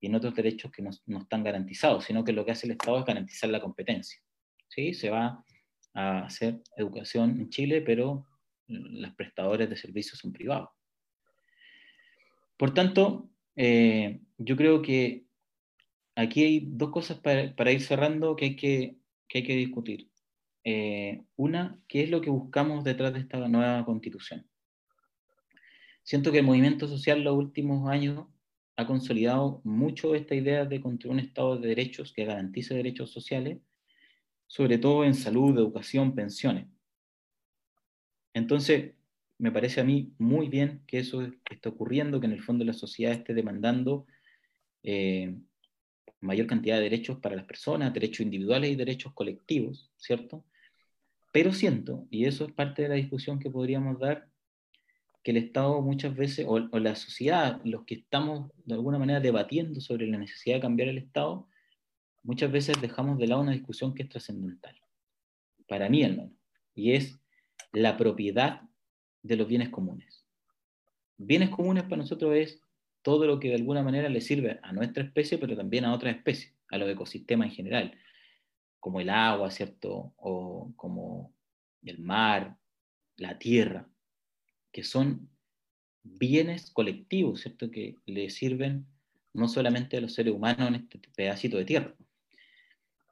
y 0.00 0.08
en 0.08 0.14
otros 0.14 0.34
derechos 0.34 0.70
que 0.70 0.82
no, 0.82 0.90
no 1.06 1.20
están 1.20 1.42
garantizados, 1.42 2.04
sino 2.04 2.24
que 2.24 2.32
lo 2.32 2.44
que 2.44 2.52
hace 2.52 2.66
el 2.66 2.72
Estado 2.72 2.98
es 2.98 3.04
garantizar 3.04 3.50
la 3.50 3.60
competencia. 3.60 4.20
¿sí? 4.68 4.94
Se 4.94 5.10
va 5.10 5.44
a 5.94 6.26
hacer 6.26 6.60
educación 6.76 7.40
en 7.40 7.48
Chile, 7.48 7.80
pero 7.80 8.26
los 8.68 9.14
prestadores 9.14 9.70
de 9.70 9.76
servicios 9.76 10.18
son 10.18 10.32
privados. 10.32 10.70
Por 12.56 12.74
tanto, 12.74 13.30
eh, 13.54 14.20
yo 14.38 14.56
creo 14.56 14.82
que 14.82 15.24
aquí 16.14 16.44
hay 16.44 16.60
dos 16.66 16.90
cosas 16.90 17.18
para, 17.20 17.54
para 17.54 17.72
ir 17.72 17.80
cerrando 17.80 18.34
que 18.36 18.46
hay 18.46 18.56
que, 18.56 18.96
que 19.28 19.38
hay 19.38 19.44
que 19.44 19.56
discutir. 19.56 20.10
Eh, 20.68 21.22
una, 21.36 21.80
¿qué 21.86 22.02
es 22.02 22.10
lo 22.10 22.20
que 22.20 22.28
buscamos 22.28 22.82
detrás 22.82 23.12
de 23.12 23.20
esta 23.20 23.38
nueva 23.46 23.84
constitución? 23.84 24.44
Siento 26.02 26.32
que 26.32 26.38
el 26.38 26.44
movimiento 26.44 26.88
social 26.88 27.22
los 27.22 27.36
últimos 27.36 27.88
años 27.88 28.26
ha 28.74 28.84
consolidado 28.84 29.60
mucho 29.62 30.16
esta 30.16 30.34
idea 30.34 30.64
de 30.64 30.80
construir 30.80 31.12
un 31.12 31.20
Estado 31.20 31.56
de 31.56 31.68
derechos 31.68 32.12
que 32.12 32.24
garantice 32.24 32.74
derechos 32.74 33.12
sociales, 33.12 33.60
sobre 34.48 34.78
todo 34.78 35.04
en 35.04 35.14
salud, 35.14 35.56
educación, 35.56 36.16
pensiones. 36.16 36.66
Entonces, 38.34 38.94
me 39.38 39.52
parece 39.52 39.80
a 39.80 39.84
mí 39.84 40.14
muy 40.18 40.48
bien 40.48 40.82
que 40.88 40.98
eso 40.98 41.22
esté 41.48 41.68
ocurriendo, 41.68 42.18
que 42.18 42.26
en 42.26 42.32
el 42.32 42.42
fondo 42.42 42.64
la 42.64 42.72
sociedad 42.72 43.12
esté 43.12 43.34
demandando 43.34 44.04
eh, 44.82 45.32
mayor 46.20 46.48
cantidad 46.48 46.78
de 46.78 46.82
derechos 46.82 47.20
para 47.20 47.36
las 47.36 47.44
personas, 47.44 47.94
derechos 47.94 48.22
individuales 48.22 48.72
y 48.72 48.74
derechos 48.74 49.12
colectivos, 49.12 49.92
¿cierto? 49.96 50.44
Pero 51.36 51.52
siento, 51.52 52.06
y 52.10 52.24
eso 52.24 52.46
es 52.46 52.52
parte 52.52 52.80
de 52.80 52.88
la 52.88 52.94
discusión 52.94 53.38
que 53.38 53.50
podríamos 53.50 53.98
dar, 53.98 54.26
que 55.22 55.32
el 55.32 55.36
Estado 55.36 55.82
muchas 55.82 56.16
veces, 56.16 56.46
o, 56.48 56.58
la 56.78 56.94
sociedad, 56.94 57.60
los 57.62 57.84
que 57.84 57.96
estamos 57.96 58.50
de 58.64 58.72
alguna 58.72 58.98
manera 58.98 59.20
debatiendo 59.20 59.82
sobre 59.82 60.06
la 60.06 60.16
necesidad 60.16 60.56
de 60.56 60.62
cambiar 60.62 60.88
el 60.88 60.96
Estado, 60.96 61.46
muchas 62.22 62.50
veces 62.50 62.80
dejamos 62.80 63.18
de 63.18 63.26
lado 63.26 63.42
una 63.42 63.52
discusión 63.52 63.92
que 63.92 64.04
es 64.04 64.08
trascendental, 64.08 64.80
para 65.68 65.90
mí 65.90 66.04
al 66.04 66.16
menos, 66.16 66.32
y 66.74 66.92
es 66.92 67.20
la 67.70 67.98
propiedad 67.98 68.62
de 69.22 69.36
los 69.36 69.46
bienes 69.46 69.68
comunes. 69.68 70.24
Bienes 71.18 71.50
comunes 71.50 71.82
para 71.82 71.98
nosotros 71.98 72.34
es 72.34 72.62
todo 73.02 73.26
lo 73.26 73.38
que 73.40 73.48
de 73.48 73.56
alguna 73.56 73.82
manera 73.82 74.08
le 74.08 74.22
sirve 74.22 74.58
a 74.62 74.72
nuestra 74.72 75.04
especie, 75.04 75.36
pero 75.36 75.54
también 75.54 75.84
a 75.84 75.92
otras 75.92 76.16
especies, 76.16 76.54
a 76.70 76.78
los 76.78 76.88
ecosistemas 76.88 77.48
en 77.48 77.54
general, 77.54 77.98
como 78.80 79.00
el 79.00 79.10
agua, 79.10 79.50
¿cierto? 79.50 80.14
O 80.16 80.72
como 80.76 81.32
el 81.82 81.98
mar, 81.98 82.56
la 83.16 83.38
tierra, 83.38 83.88
que 84.72 84.84
son 84.84 85.28
bienes 86.02 86.70
colectivos, 86.70 87.40
¿cierto? 87.40 87.70
Que 87.70 87.96
le 88.06 88.30
sirven 88.30 88.86
no 89.32 89.48
solamente 89.48 89.96
a 89.96 90.00
los 90.00 90.14
seres 90.14 90.34
humanos 90.34 90.68
en 90.68 90.74
este 90.76 91.00
pedacito 91.14 91.56
de 91.56 91.64
tierra. 91.64 91.94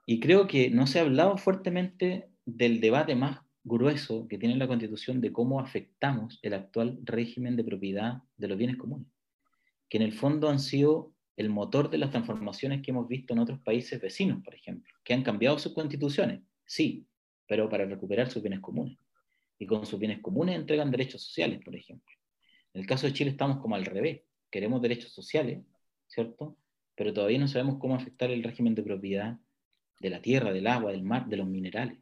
Y 0.07 0.21
creo 0.21 0.47
que 0.47 0.71
no 0.71 0.87
se 0.87 0.99
ha 0.99 1.03
hablado 1.03 1.37
fuertemente 1.39 2.29
del 2.45 2.81
debate 2.81 3.15
más 3.15 3.41
grueso 3.63 4.29
que 4.29 4.39
tiene 4.39 4.57
la 4.57 4.69
Constitución 4.69 5.21
de 5.21 5.33
cómo 5.33 5.61
afectamos 5.61 6.39
el 6.43 6.55
actual 6.55 6.99
régimen 7.03 7.57
de 7.57 7.65
propiedad 7.65 8.23
de 8.37 8.49
los 8.49 8.59
bienes 8.59 8.77
comunes, 8.77 9.09
que 9.89 9.97
en 9.97 10.03
el 10.03 10.13
fondo 10.13 10.51
han 10.51 10.61
sido 10.61 11.14
el 11.37 11.51
motor 11.51 11.91
de 11.91 11.99
las 11.99 12.11
transformaciones 12.11 12.83
que 12.83 12.91
hemos 12.91 13.09
visto 13.09 13.33
en 13.33 13.41
otros 13.41 13.59
países 13.61 14.01
vecinos, 14.01 14.43
por 14.45 14.55
ejemplo, 14.55 14.93
que 15.03 15.15
han 15.15 15.23
cambiado 15.23 15.59
sus 15.59 15.73
constituciones, 15.73 16.41
sí, 16.65 17.07
pero 17.47 17.69
para 17.69 17.85
recuperar 17.85 18.31
sus 18.31 18.43
bienes 18.43 18.61
comunes. 18.61 18.99
Y 19.59 19.67
con 19.67 19.87
sus 19.87 19.99
bienes 19.99 20.21
comunes 20.21 20.57
entregan 20.57 20.91
derechos 20.91 21.23
sociales, 21.23 21.61
por 21.65 21.75
ejemplo. 21.75 22.15
En 22.73 22.81
el 22.81 22.87
caso 22.87 23.07
de 23.07 23.13
Chile 23.13 23.31
estamos 23.31 23.59
como 23.59 23.75
al 23.75 23.85
revés, 23.85 24.23
queremos 24.51 24.81
derechos 24.83 25.13
sociales, 25.13 25.61
¿cierto? 26.07 26.57
Pero 26.95 27.13
todavía 27.13 27.39
no 27.39 27.49
sabemos 27.49 27.79
cómo 27.79 27.95
afectar 27.95 28.31
el 28.31 28.43
régimen 28.43 28.75
de 28.75 28.83
propiedad 28.83 29.39
de 30.01 30.11
la 30.11 30.21
tierra, 30.21 30.53
del 30.53 30.67
agua, 30.67 30.93
del 30.93 31.03
mar, 31.03 31.27
de 31.27 31.37
los 31.37 31.47
minerales. 31.47 31.99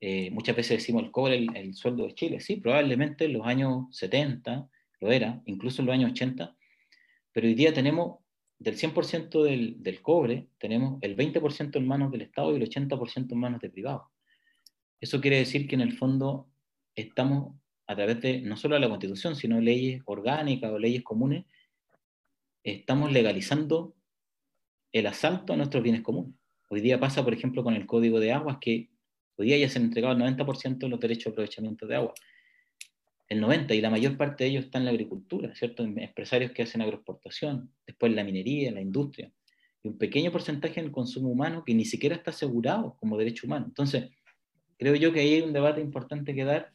Eh, 0.00 0.30
muchas 0.30 0.56
veces 0.56 0.78
decimos 0.78 1.04
el 1.04 1.10
cobre, 1.10 1.36
el, 1.36 1.56
el, 1.56 1.74
sueldo 1.74 2.06
de 2.06 2.14
Chile. 2.14 2.40
Sí, 2.40 2.56
probablemente 2.56 3.24
en 3.24 3.32
los 3.32 3.46
años 3.46 3.86
70 3.96 4.68
lo 5.00 5.12
era, 5.12 5.42
incluso 5.46 5.80
en 5.80 5.86
los 5.86 5.94
años 5.94 6.10
80, 6.12 6.54
pero 7.36 7.48
hoy 7.48 7.54
día 7.54 7.74
tenemos 7.74 8.20
del 8.58 8.78
100% 8.78 9.42
del, 9.42 10.00
cobre, 10.00 10.48
tenemos 10.56 10.98
el 11.02 11.14
20% 11.14 11.76
en 11.76 11.86
manos 11.86 12.10
del 12.10 12.22
Estado 12.22 12.50
y 12.52 12.62
el 12.62 12.66
80% 12.66 13.30
en 13.30 13.38
manos 13.38 13.60
de 13.60 13.68
privados. 13.68 14.04
Eso 15.02 15.20
quiere 15.20 15.36
decir 15.36 15.68
que 15.68 15.74
en 15.74 15.82
el 15.82 15.92
fondo 15.92 16.48
estamos 16.94 17.54
a 17.86 17.94
través 17.94 18.22
de 18.22 18.40
no 18.40 18.56
solo 18.56 18.78
la 18.78 18.88
Constitución, 18.88 19.36
sino 19.36 19.60
leyes 19.60 20.00
orgánicas 20.06 20.72
o 20.72 20.78
leyes 20.78 21.02
comunes, 21.02 21.44
estamos 22.64 23.12
legalizando 23.12 23.94
el 24.90 25.06
asalto 25.06 25.52
a 25.52 25.56
nuestros 25.58 25.82
bienes 25.82 26.00
comunes. 26.00 26.32
Hoy 26.70 26.80
día 26.80 26.98
pasa, 26.98 27.22
por 27.22 27.34
ejemplo, 27.34 27.62
con 27.62 27.74
el 27.74 27.84
Código 27.84 28.18
de 28.18 28.32
Aguas, 28.32 28.56
que 28.62 28.88
Hoy 29.38 29.48
día 29.48 29.58
ya 29.58 29.68
se 29.68 29.78
han 29.78 29.84
entregado 29.84 30.14
el 30.14 30.36
90% 30.36 30.78
de 30.78 30.88
los 30.88 30.98
derechos 30.98 31.24
de 31.24 31.30
aprovechamiento 31.32 31.86
de 31.86 31.96
agua. 31.96 32.14
El 33.28 33.42
90% 33.42 33.74
y 33.74 33.80
la 33.80 33.90
mayor 33.90 34.16
parte 34.16 34.44
de 34.44 34.50
ellos 34.50 34.64
está 34.66 34.78
en 34.78 34.84
la 34.84 34.92
agricultura, 34.92 35.54
¿cierto? 35.54 35.82
Empresarios 35.82 36.52
que 36.52 36.62
hacen 36.62 36.80
agroexportación, 36.80 37.72
después 37.86 38.12
la 38.14 38.22
minería, 38.22 38.70
la 38.70 38.80
industria, 38.80 39.32
y 39.82 39.88
un 39.88 39.98
pequeño 39.98 40.30
porcentaje 40.30 40.78
en 40.80 40.86
el 40.86 40.92
consumo 40.92 41.28
humano 41.30 41.64
que 41.64 41.74
ni 41.74 41.84
siquiera 41.84 42.14
está 42.14 42.30
asegurado 42.30 42.96
como 43.00 43.18
derecho 43.18 43.46
humano. 43.46 43.66
Entonces, 43.66 44.10
creo 44.78 44.94
yo 44.94 45.12
que 45.12 45.20
ahí 45.20 45.34
hay 45.34 45.42
un 45.42 45.52
debate 45.52 45.80
importante 45.80 46.34
que 46.34 46.44
dar 46.44 46.72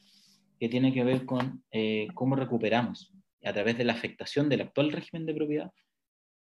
que 0.60 0.70
tiene 0.70 0.93
que 0.93 1.04
ver 1.04 1.26
con 1.26 1.64
eh, 1.72 2.08
cómo 2.14 2.36
recuperamos 2.36 3.12
a 3.43 3.52
través 3.52 3.78
de 3.80 3.84
la 3.84 3.93
afectación 3.93 4.47
del 4.47 4.62
actual 4.62 4.91
régimen 4.91 5.26
de 5.26 5.34
propiedad 5.34 5.72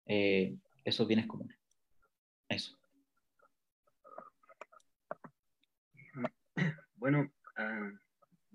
eh, 0.06 0.56
esos 0.86 1.06
bienes 1.08 1.28
comunes. 1.28 1.58
Eso. 2.48 2.78
Bueno, 6.96 7.32
uh, 7.58 8.07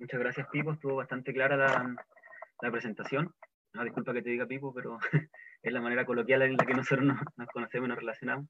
muchas 0.02 0.18
gracias 0.18 0.48
Pipo, 0.50 0.72
estuvo 0.72 0.96
bastante 0.96 1.32
clara 1.32 1.56
la, 1.56 2.70
presentación. 2.70 3.32
No, 3.72 3.84
disculpa 3.84 4.12
que 4.12 4.22
te 4.22 4.30
diga 4.30 4.46
Pipo, 4.46 4.74
pero 4.74 4.98
es 5.62 5.72
la 5.72 5.80
manera 5.80 6.04
coloquial 6.04 6.42
en 6.42 6.56
la 6.56 6.66
que 6.66 6.74
nosotros 6.74 7.06
nos, 7.06 7.20
nos 7.36 7.48
conocemos 7.48 7.86
y 7.86 7.88
nos 7.88 7.98
relacionamos. 7.98 8.48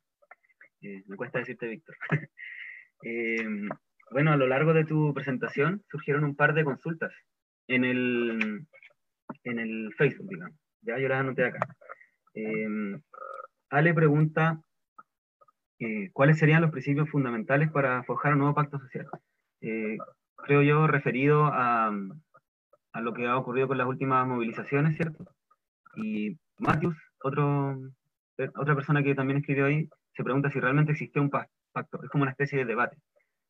Eh, 0.80 1.02
me 1.06 1.16
cuesta 1.16 1.38
decirte 1.38 1.68
Víctor. 1.68 1.94
eh, 3.04 3.46
bueno, 4.10 4.32
a 4.32 4.36
lo 4.36 4.46
largo 4.46 4.72
de 4.72 4.84
tu 4.84 5.12
presentación 5.12 5.84
surgieron 5.90 6.24
un 6.24 6.34
par 6.34 6.54
de 6.54 6.64
consultas 6.64 7.12
en 7.68 7.84
el, 7.84 8.66
en 9.44 9.58
el 9.58 9.94
Facebook, 9.96 10.28
digamos. 10.28 10.58
Ya 10.80 10.98
yo 10.98 11.08
las 11.08 11.20
anoté 11.20 11.44
acá. 11.44 11.60
Eh, 12.34 12.98
Ale 13.68 13.94
pregunta 13.94 14.60
eh, 15.78 16.10
cuáles 16.12 16.38
serían 16.38 16.62
los 16.62 16.70
principios 16.70 17.10
fundamentales 17.10 17.70
para 17.70 18.02
forjar 18.04 18.32
un 18.32 18.40
nuevo 18.40 18.54
pacto 18.54 18.78
social. 18.78 19.06
Eh, 20.42 20.46
creo 20.46 20.62
yo, 20.62 20.86
referido 20.86 21.46
a, 21.46 21.92
lo 23.00 23.14
que 23.14 23.26
ha 23.26 23.36
ocurrido 23.36 23.68
con 23.68 23.78
las 23.78 23.86
últimas 23.86 24.26
movilizaciones, 24.26 24.96
¿cierto? 24.96 25.24
Y 25.96 26.36
Matthews, 26.58 26.96
otro, 27.22 27.78
otra 28.56 28.74
persona 28.74 29.02
que 29.02 29.14
también 29.14 29.38
escribió 29.38 29.66
ahí, 29.66 29.88
se 30.14 30.24
pregunta 30.24 30.50
si 30.50 30.60
realmente 30.60 30.92
existe 30.92 31.20
un 31.20 31.30
pacto. 31.30 32.02
Es 32.02 32.10
como 32.10 32.22
una 32.22 32.32
especie 32.32 32.58
de 32.58 32.64
debate, 32.64 32.96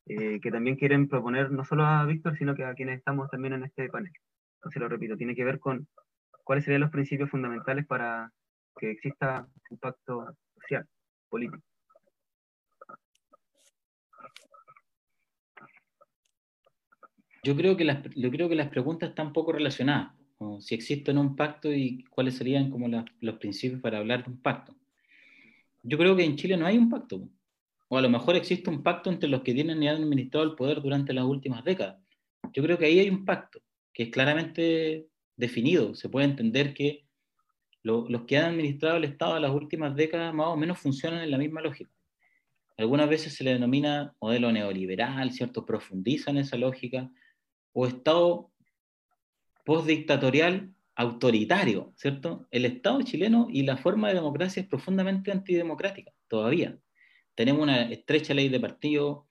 eh, 0.05 0.39
que 0.39 0.51
también 0.51 0.75
quieren 0.75 1.07
proponer 1.07 1.51
no 1.51 1.65
solo 1.65 1.85
a 1.85 2.05
Víctor, 2.05 2.37
sino 2.37 2.55
que 2.55 2.63
a 2.63 2.73
quienes 2.73 2.99
estamos 2.99 3.29
también 3.29 3.53
en 3.53 3.63
este 3.63 3.89
panel. 3.89 4.11
Entonces 4.55 4.81
lo 4.81 4.87
repito, 4.87 5.17
tiene 5.17 5.35
que 5.35 5.43
ver 5.43 5.59
con 5.59 5.87
cuáles 6.43 6.63
serían 6.63 6.81
los 6.81 6.91
principios 6.91 7.29
fundamentales 7.29 7.85
para 7.85 8.31
que 8.77 8.91
exista 8.91 9.45
un 9.69 9.77
pacto 9.77 10.35
social, 10.55 10.85
político. 11.29 11.63
Yo 17.43 17.55
creo 17.57 17.75
que 17.75 17.83
las, 17.83 18.03
yo 18.15 18.31
creo 18.31 18.47
que 18.47 18.55
las 18.55 18.69
preguntas 18.69 19.09
están 19.09 19.33
poco 19.33 19.51
relacionadas. 19.51 20.13
si 20.59 20.75
existe 20.75 21.11
un 21.11 21.35
pacto 21.35 21.71
y 21.71 22.03
cuáles 22.09 22.35
serían 22.35 22.69
como 22.69 22.87
los 23.19 23.35
principios 23.35 23.81
para 23.81 23.99
hablar 23.99 24.23
de 24.23 24.31
un 24.31 24.41
pacto. 24.41 24.75
Yo 25.83 25.97
creo 25.97 26.15
que 26.15 26.23
en 26.23 26.37
Chile 26.37 26.55
no 26.55 26.65
hay 26.65 26.77
un 26.77 26.89
pacto. 26.89 27.27
O 27.89 27.97
a 27.97 28.01
lo 28.01 28.09
mejor 28.09 28.35
existe 28.35 28.69
un 28.69 28.81
pacto 28.81 29.09
entre 29.09 29.29
los 29.29 29.41
que 29.41 29.53
tienen 29.53 29.83
y 29.83 29.87
han 29.87 29.97
administrado 29.97 30.45
el 30.45 30.55
poder 30.55 30.81
durante 30.81 31.13
las 31.13 31.25
últimas 31.25 31.63
décadas. 31.63 32.01
Yo 32.53 32.63
creo 32.63 32.77
que 32.77 32.85
ahí 32.85 32.99
hay 32.99 33.09
un 33.09 33.25
pacto 33.25 33.61
que 33.93 34.03
es 34.03 34.09
claramente 34.09 35.07
definido. 35.35 35.95
Se 35.95 36.09
puede 36.09 36.25
entender 36.25 36.73
que 36.73 37.05
los 37.83 38.23
que 38.25 38.37
han 38.37 38.51
administrado 38.51 38.97
el 38.97 39.03
Estado 39.03 39.35
en 39.35 39.41
las 39.41 39.51
últimas 39.51 39.95
décadas 39.95 40.33
más 40.33 40.47
o 40.47 40.55
menos 40.55 40.79
funcionan 40.79 41.21
en 41.21 41.31
la 41.31 41.37
misma 41.37 41.61
lógica. 41.61 41.91
Algunas 42.77 43.09
veces 43.09 43.35
se 43.35 43.43
le 43.43 43.53
denomina 43.53 44.15
modelo 44.19 44.51
neoliberal, 44.51 45.31
¿cierto? 45.31 45.65
Profundizan 45.65 46.37
esa 46.37 46.57
lógica 46.57 47.11
o 47.73 47.87
Estado 47.87 48.51
postdictatorial 49.65 50.73
autoritario, 50.95 51.93
¿cierto? 51.95 52.47
El 52.51 52.65
Estado 52.65 53.01
chileno 53.01 53.47
y 53.49 53.63
la 53.63 53.77
forma 53.77 54.09
de 54.09 54.15
democracia 54.15 54.61
es 54.61 54.67
profundamente 54.67 55.31
antidemocrática, 55.31 56.11
todavía. 56.27 56.77
Tenemos 57.35 57.63
una 57.63 57.89
estrecha 57.89 58.33
ley 58.33 58.49
de 58.49 58.59
partido, 58.59 59.27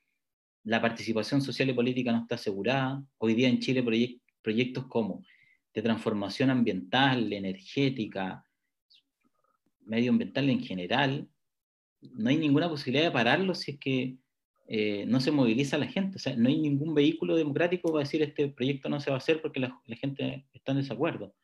la 0.65 0.81
participación 0.81 1.41
social 1.41 1.71
y 1.71 1.75
política 1.75 2.13
no 2.13 2.23
está 2.23 2.35
asegurada. 2.35 3.03
Hoy 3.19 3.35
día 3.35 3.49
en 3.49 3.61
Chile 3.61 3.85
proyectos 4.43 4.87
como 4.87 5.25
de 5.73 5.83
transformación 5.83 6.51
ambiental, 6.51 7.33
energética, 7.33 8.45
medioambiental 9.85 10.51
en 10.51 10.61
general, 10.61 11.29
no 12.01 12.29
hay 12.29 12.37
ninguna 12.37 12.69
posibilidad 12.69 13.05
de 13.05 13.11
pararlo 13.13 13.55
si 13.55 13.73
es 13.73 13.79
que 13.79 14.17
eh, 14.75 15.05
no 15.07 15.21
se 15.21 15.31
moviliza 15.31 15.77
la 15.77 15.87
gente. 15.87 16.17
O 16.17 16.19
sea, 16.19 16.35
no 16.35 16.49
hay 16.49 16.59
ningún 16.59 16.95
vehículo 16.95 17.37
democrático 17.37 17.93
para 17.93 18.05
decir 18.05 18.23
este 18.23 18.49
proyecto 18.49 18.89
no 18.89 19.01
se 19.01 19.11
va 19.11 19.17
a 19.17 19.19
hacer 19.19 19.43
porque 19.43 19.61
la, 19.61 19.79
gente 20.01 20.47
está 20.55 20.73
en 20.73 20.79
desacuerdo. 20.79 21.35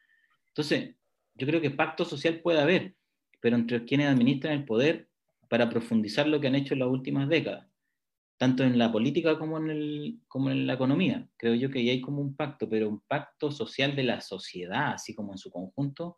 Entonces, 0.47 0.95
yo 1.35 1.47
creo 1.47 1.61
que 1.61 1.70
pacto 1.70 2.07
social 2.07 2.41
puede 2.41 2.59
haber, 2.59 2.95
pero 3.43 3.57
entre 3.57 3.85
quienes 3.85 4.07
administran 4.07 4.55
el 4.55 4.64
poder 4.64 5.11
para 5.51 5.68
profundizar 5.68 6.26
lo 6.26 6.41
que 6.41 6.47
han 6.47 6.55
hecho 6.55 6.72
en 6.72 6.81
las 6.81 6.89
últimas 6.89 7.29
décadas, 7.29 7.66
tanto 8.39 8.64
en 8.64 8.79
la 8.79 8.91
política 8.91 9.39
como 9.39 9.59
en, 9.59 10.22
como 10.26 10.51
en 10.51 10.66
la 10.66 10.72
economía. 10.72 11.29
Creo 11.37 11.55
yo 11.55 11.68
que 11.70 11.81
ahí 11.81 11.91
hay 11.91 12.01
como 12.01 12.22
un 12.22 12.35
pacto, 12.35 12.66
pero 12.66 12.89
un 12.89 13.01
pacto 13.01 13.51
social 13.51 13.95
de 13.95 14.05
la 14.05 14.22
sociedad, 14.22 14.95
así 14.95 15.14
como 15.14 15.33
en 15.33 15.39
su 15.39 15.51
conjunto, 15.51 16.16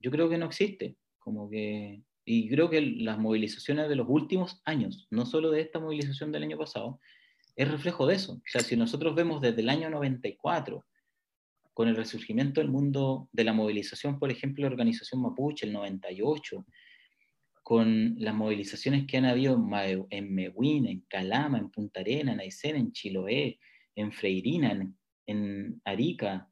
yo 0.00 0.10
creo 0.10 0.30
que 0.30 0.38
no 0.38 0.46
existe. 0.46 0.96
Como 1.18 1.50
que 1.50 2.00
y 2.30 2.46
creo 2.50 2.68
que 2.68 2.82
las 2.82 3.18
movilizaciones 3.18 3.88
de 3.88 3.96
los 3.96 4.06
últimos 4.06 4.60
años, 4.66 5.08
no 5.10 5.24
solo 5.24 5.50
de 5.50 5.62
esta 5.62 5.78
movilización 5.78 6.30
del 6.30 6.42
año 6.42 6.58
pasado, 6.58 7.00
es 7.56 7.70
reflejo 7.70 8.06
de 8.06 8.16
eso. 8.16 8.34
O 8.34 8.42
sea, 8.44 8.60
si 8.60 8.76
nosotros 8.76 9.14
vemos 9.14 9.40
desde 9.40 9.62
el 9.62 9.70
año 9.70 9.88
94, 9.88 10.84
con 11.72 11.88
el 11.88 11.96
resurgimiento 11.96 12.60
del 12.60 12.70
mundo 12.70 13.30
de 13.32 13.44
la 13.44 13.54
movilización, 13.54 14.18
por 14.18 14.30
ejemplo, 14.30 14.62
la 14.62 14.70
organización 14.70 15.22
Mapuche, 15.22 15.64
el 15.64 15.72
98, 15.72 16.66
con 17.62 18.14
las 18.18 18.34
movilizaciones 18.34 19.06
que 19.06 19.16
han 19.16 19.24
habido 19.24 19.58
en 20.10 20.34
Mehuín, 20.34 20.86
en 20.86 21.00
Calama, 21.08 21.56
en 21.56 21.70
Punta 21.70 22.00
Arena, 22.00 22.34
en 22.34 22.40
Aysén, 22.40 22.76
en 22.76 22.92
Chiloé, 22.92 23.58
en 23.94 24.12
Freirina, 24.12 24.72
en, 24.72 24.98
en 25.26 25.80
Arica, 25.82 26.46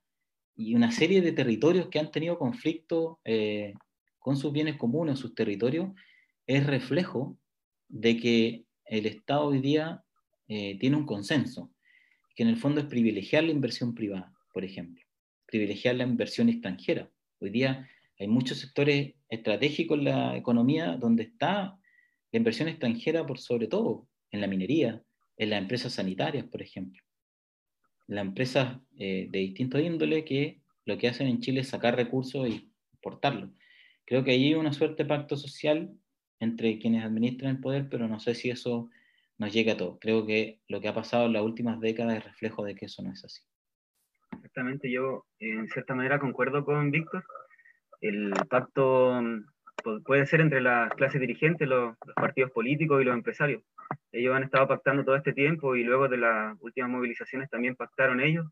y 0.54 0.74
una 0.74 0.90
serie 0.90 1.20
de 1.20 1.32
territorios 1.32 1.88
que 1.88 1.98
han 1.98 2.10
tenido 2.10 2.38
conflicto 2.38 3.20
eh, 3.26 3.74
con 4.26 4.36
sus 4.36 4.52
bienes 4.52 4.74
comunes, 4.74 5.20
sus 5.20 5.36
territorios, 5.36 5.90
es 6.48 6.66
reflejo 6.66 7.38
de 7.86 8.16
que 8.16 8.64
el 8.86 9.06
Estado 9.06 9.44
hoy 9.44 9.60
día 9.60 10.02
eh, 10.48 10.76
tiene 10.80 10.96
un 10.96 11.06
consenso, 11.06 11.72
que 12.34 12.42
en 12.42 12.48
el 12.48 12.56
fondo 12.56 12.80
es 12.80 12.86
privilegiar 12.88 13.44
la 13.44 13.52
inversión 13.52 13.94
privada, 13.94 14.34
por 14.52 14.64
ejemplo, 14.64 15.00
privilegiar 15.46 15.94
la 15.94 16.02
inversión 16.02 16.48
extranjera. 16.48 17.08
Hoy 17.38 17.50
día 17.50 17.88
hay 18.18 18.26
muchos 18.26 18.58
sectores 18.58 19.14
estratégicos 19.28 19.96
en 19.96 20.06
la 20.06 20.36
economía 20.36 20.96
donde 20.96 21.22
está 21.22 21.78
la 22.32 22.36
inversión 22.36 22.66
extranjera 22.66 23.24
por 23.24 23.38
sobre 23.38 23.68
todo 23.68 24.08
en 24.32 24.40
la 24.40 24.48
minería, 24.48 25.04
en 25.36 25.50
las 25.50 25.62
empresas 25.62 25.92
sanitarias, 25.92 26.46
por 26.46 26.62
ejemplo. 26.62 27.00
Las 28.08 28.26
empresas 28.26 28.76
eh, 28.98 29.28
de 29.30 29.38
distinto 29.38 29.78
índole 29.78 30.24
que 30.24 30.62
lo 30.84 30.98
que 30.98 31.06
hacen 31.06 31.28
en 31.28 31.38
Chile 31.38 31.60
es 31.60 31.68
sacar 31.68 31.94
recursos 31.94 32.48
y 32.48 32.72
exportarlos. 32.92 33.50
Creo 34.06 34.24
que 34.24 34.30
hay 34.30 34.54
una 34.54 34.72
suerte 34.72 35.02
de 35.02 35.08
pacto 35.08 35.36
social 35.36 35.92
entre 36.38 36.78
quienes 36.78 37.04
administran 37.04 37.56
el 37.56 37.60
poder, 37.60 37.88
pero 37.90 38.08
no 38.08 38.20
sé 38.20 38.34
si 38.34 38.50
eso 38.50 38.88
nos 39.38 39.52
llega 39.52 39.72
a 39.72 39.76
todos. 39.76 39.98
Creo 40.00 40.24
que 40.24 40.60
lo 40.68 40.80
que 40.80 40.88
ha 40.88 40.94
pasado 40.94 41.26
en 41.26 41.32
las 41.32 41.42
últimas 41.42 41.80
décadas 41.80 42.16
es 42.16 42.24
reflejo 42.24 42.64
de 42.64 42.74
que 42.74 42.86
eso 42.86 43.02
no 43.02 43.12
es 43.12 43.24
así. 43.24 43.42
Exactamente, 44.32 44.90
yo 44.90 45.26
en 45.40 45.68
cierta 45.68 45.94
manera 45.94 46.18
concuerdo 46.20 46.64
con 46.64 46.90
Víctor. 46.90 47.24
El 48.00 48.32
pacto 48.48 49.20
mm, 49.20 50.02
puede 50.04 50.26
ser 50.26 50.40
entre 50.40 50.60
las 50.60 50.92
clases 50.94 51.20
dirigentes, 51.20 51.66
los, 51.68 51.96
partidos 52.14 52.52
políticos 52.52 53.00
y 53.00 53.04
los 53.04 53.14
empresarios. 53.14 53.62
Ellos 54.12 54.34
han 54.34 54.44
estado 54.44 54.68
pactando 54.68 55.04
todo 55.04 55.16
este 55.16 55.32
tiempo 55.32 55.74
y 55.74 55.84
luego 55.84 56.08
de 56.08 56.18
las 56.18 56.56
últimas 56.60 56.90
movilizaciones 56.90 57.50
también 57.50 57.76
pactaron 57.76 58.20
ellos 58.20 58.46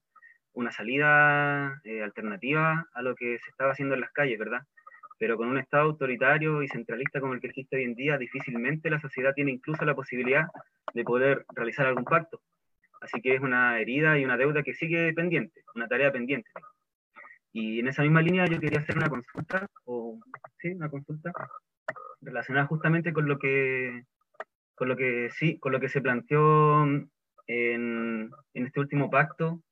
una 0.53 0.71
salida 0.71 1.81
eh, 1.83 2.03
alternativa 2.03 2.89
a 2.93 3.03
lo 3.03 3.17
que 3.17 3.39
se 3.41 3.51
estaba 3.51 3.73
haciendo 3.73 3.95
en 3.95 4.03
las 4.03 4.13
calles, 4.13 4.39
¿verdad? 4.39 4.63
Pero 5.25 5.39
con 5.39 5.49
un 5.49 5.57
Estado 5.57 5.85
autoritario 5.85 6.63
y 6.63 6.69
centralista 6.69 7.19
como 7.19 7.33
el 7.33 7.41
que 7.41 7.47
existe 7.47 7.77
hoy 7.77 7.85
en 7.85 7.95
día, 7.95 8.19
difícilmente 8.19 8.91
la 8.91 9.01
sociedad 9.01 9.33
tiene 9.33 9.53
incluso 9.53 9.83
la 9.87 9.95
posibilidad 9.95 10.49
de 10.93 11.03
poder 11.03 11.47
realizar 11.55 11.87
algún 11.87 12.05
pacto. 12.05 12.43
Así 13.01 13.23
que 13.23 13.35
es 13.35 13.41
una 13.41 13.81
herida 13.81 14.19
y 14.19 14.25
una 14.27 14.37
deuda 14.37 14.63
que 14.63 14.75
sigue 14.75 15.15
pendiente, 15.15 15.63
una 15.75 15.89
tarea 15.89 16.13
pendiente. 16.13 16.51
Y 17.55 17.81
en 17.81 17.89
esa 17.89 18.03
misma 18.03 18.21
línea 18.21 18.45
yo 18.45 18.61
quería 18.61 18.81
hacer 18.81 18.99
una 18.99 19.09
consulta, 19.09 19.67
o 19.87 20.21
sí, 20.59 20.73
una 20.73 20.91
consulta 20.91 21.33
relacionada 22.21 22.67
justamente 22.67 23.15
con 23.15 23.27
lo 23.27 23.39
que, 23.39 24.03
con 24.75 24.89
lo 24.89 24.97
que 24.99 25.31
sí, 25.31 25.59
con 25.59 25.73
lo 25.73 25.81
que 25.81 25.89
se 25.89 26.03
planteó 26.03 26.83
en, 26.83 27.11
en 27.47 28.31
este 28.67 28.79
último 28.79 29.09
pacto 29.09 29.63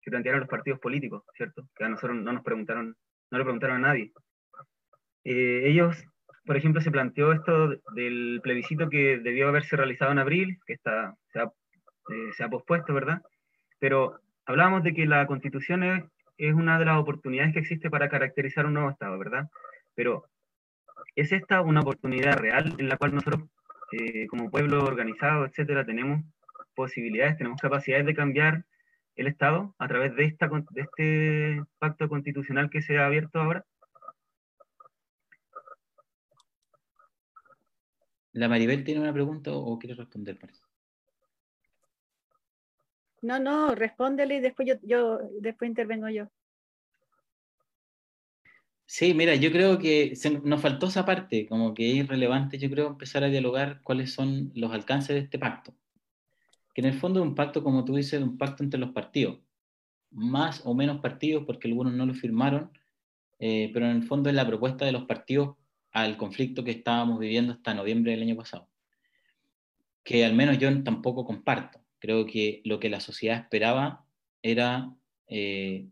que 0.00 0.12
plantearon 0.12 0.42
los 0.42 0.48
partidos 0.48 0.78
políticos, 0.78 1.24
¿cierto? 1.34 1.68
Que 1.74 1.86
a 1.86 1.88
nosotros 1.88 2.18
no 2.18 2.32
nos 2.32 2.44
preguntaron, 2.44 2.94
no 3.32 3.38
le 3.38 3.42
preguntaron 3.42 3.78
a 3.78 3.88
nadie. 3.88 4.12
Eh, 5.24 5.62
ellos, 5.64 6.04
por 6.44 6.56
ejemplo, 6.56 6.80
se 6.80 6.90
planteó 6.90 7.32
esto 7.32 7.76
del 7.94 8.40
plebiscito 8.42 8.88
que 8.88 9.18
debió 9.18 9.48
haberse 9.48 9.76
realizado 9.76 10.12
en 10.12 10.18
abril, 10.18 10.58
que 10.66 10.74
está, 10.74 11.14
se, 11.32 11.40
ha, 11.40 11.44
eh, 11.44 12.32
se 12.36 12.44
ha 12.44 12.48
pospuesto, 12.48 12.92
¿verdad? 12.94 13.22
Pero 13.78 14.20
hablábamos 14.46 14.82
de 14.82 14.94
que 14.94 15.06
la 15.06 15.26
constitución 15.26 15.82
es, 15.82 16.04
es, 16.38 16.54
una 16.54 16.78
de 16.78 16.86
las 16.86 16.98
oportunidades 16.98 17.52
que 17.52 17.60
existe 17.60 17.90
para 17.90 18.08
caracterizar 18.08 18.66
un 18.66 18.74
nuevo 18.74 18.90
Estado, 18.90 19.18
¿verdad? 19.18 19.48
Pero 19.94 20.24
¿es 21.14 21.32
esta 21.32 21.60
una 21.60 21.80
oportunidad 21.80 22.38
real 22.38 22.74
en 22.78 22.88
la 22.88 22.96
cual 22.96 23.14
nosotros, 23.14 23.48
eh, 23.92 24.26
como 24.26 24.50
pueblo 24.50 24.84
organizado, 24.84 25.46
etcétera, 25.46 25.84
tenemos 25.84 26.22
posibilidades, 26.74 27.36
tenemos 27.36 27.60
capacidades 27.60 28.06
de 28.06 28.14
cambiar 28.14 28.64
el 29.16 29.26
Estado 29.26 29.74
a 29.78 29.88
través 29.88 30.16
de, 30.16 30.24
esta, 30.24 30.48
de 30.48 30.80
este 30.80 31.62
pacto 31.78 32.08
constitucional 32.08 32.70
que 32.70 32.82
se 32.82 32.98
ha 32.98 33.06
abierto 33.06 33.40
ahora? 33.40 33.64
¿La 38.32 38.48
Maribel 38.48 38.84
tiene 38.84 39.00
una 39.00 39.12
pregunta 39.12 39.52
o 39.52 39.78
quiere 39.78 39.94
responder? 39.94 40.38
No, 43.20 43.38
no, 43.38 43.74
respóndele 43.74 44.36
y 44.36 44.40
después 44.40 44.68
yo, 44.68 44.74
yo 44.82 45.18
después 45.40 45.68
intervengo 45.68 46.08
yo. 46.08 46.28
Sí, 48.86 49.14
mira, 49.14 49.34
yo 49.36 49.50
creo 49.52 49.78
que 49.78 50.12
nos 50.44 50.60
faltó 50.60 50.86
esa 50.86 51.04
parte, 51.04 51.46
como 51.46 51.72
que 51.72 52.00
es 52.00 52.08
relevante, 52.08 52.58
yo 52.58 52.68
creo, 52.68 52.88
empezar 52.88 53.24
a 53.24 53.28
dialogar 53.28 53.80
cuáles 53.82 54.12
son 54.12 54.50
los 54.54 54.72
alcances 54.72 55.14
de 55.14 55.20
este 55.20 55.38
pacto 55.38 55.74
que 56.74 56.80
en 56.80 56.86
el 56.86 56.94
fondo 56.94 57.20
es 57.20 57.26
un 57.26 57.34
pacto, 57.34 57.62
como 57.62 57.84
tú 57.84 57.96
dices, 57.96 58.22
un 58.22 58.38
pacto 58.38 58.62
entre 58.62 58.80
los 58.80 58.90
partidos, 58.90 59.38
más 60.10 60.62
o 60.64 60.74
menos 60.74 61.00
partidos, 61.00 61.44
porque 61.44 61.68
algunos 61.68 61.92
no 61.92 62.06
lo 62.06 62.14
firmaron, 62.14 62.70
eh, 63.38 63.70
pero 63.72 63.86
en 63.86 63.96
el 63.96 64.02
fondo 64.04 64.30
es 64.30 64.36
la 64.36 64.46
propuesta 64.46 64.84
de 64.84 64.92
los 64.92 65.04
partidos 65.04 65.56
al 65.92 66.16
conflicto 66.16 66.64
que 66.64 66.70
estábamos 66.72 67.18
viviendo 67.18 67.52
hasta 67.52 67.74
noviembre 67.74 68.12
del 68.12 68.22
año 68.22 68.36
pasado, 68.36 68.68
que 70.02 70.24
al 70.24 70.34
menos 70.34 70.58
yo 70.58 70.82
tampoco 70.82 71.24
comparto. 71.24 71.80
Creo 71.98 72.26
que 72.26 72.62
lo 72.64 72.80
que 72.80 72.90
la 72.90 73.00
sociedad 73.00 73.38
esperaba 73.38 74.04
era 74.42 74.92
eh, 75.28 75.88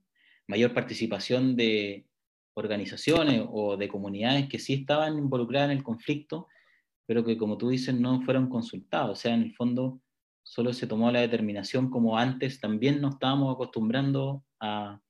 mayor 0.49 0.75
participación 0.75 1.55
de 1.55 2.07
organizaciones 2.55 3.45
o 3.49 3.77
de 3.77 3.89
comunidades 3.89 4.49
que 4.49 4.59
sí 4.59 4.75
estaban 4.75 5.19
involucradas 5.19 5.71
en 5.71 5.77
el 5.77 5.85
conflicto, 5.85 6.49
pero 7.07 7.25
que 7.25 7.37
como 7.37 7.57
tú 7.57 7.69
dices 7.69 7.95
no 7.95 8.23
fueron 8.23 8.49
consultados. 8.49 9.19
O 9.19 9.21
sea, 9.21 9.35
en 9.35 9.43
el 9.43 9.55
fondo 9.55 10.01
solo 10.43 10.73
se 10.73 10.87
tomó 10.87 11.13
la 11.13 11.21
determinación 11.21 11.91
como 11.91 12.19
antes 12.19 12.59
también 12.59 13.01
nos 13.01 13.15
estábamos 13.15 13.55
acostumbrando 13.55 14.45
a, 14.59 15.01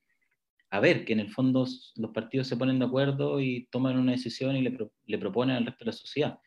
a 0.70 0.80
ver, 0.80 1.04
que 1.04 1.12
en 1.12 1.20
el 1.20 1.30
fondo 1.30 1.66
los 1.96 2.10
partidos 2.12 2.46
se 2.46 2.56
ponen 2.56 2.78
de 2.78 2.84
acuerdo 2.84 3.40
y 3.40 3.66
toman 3.70 3.98
una 3.98 4.12
decisión 4.12 4.56
y 4.56 4.62
le, 4.62 5.18
proponen 5.18 5.56
al 5.56 5.66
resto 5.66 5.84
de 5.84 5.90
la 5.90 5.96
sociedad. 5.96 6.38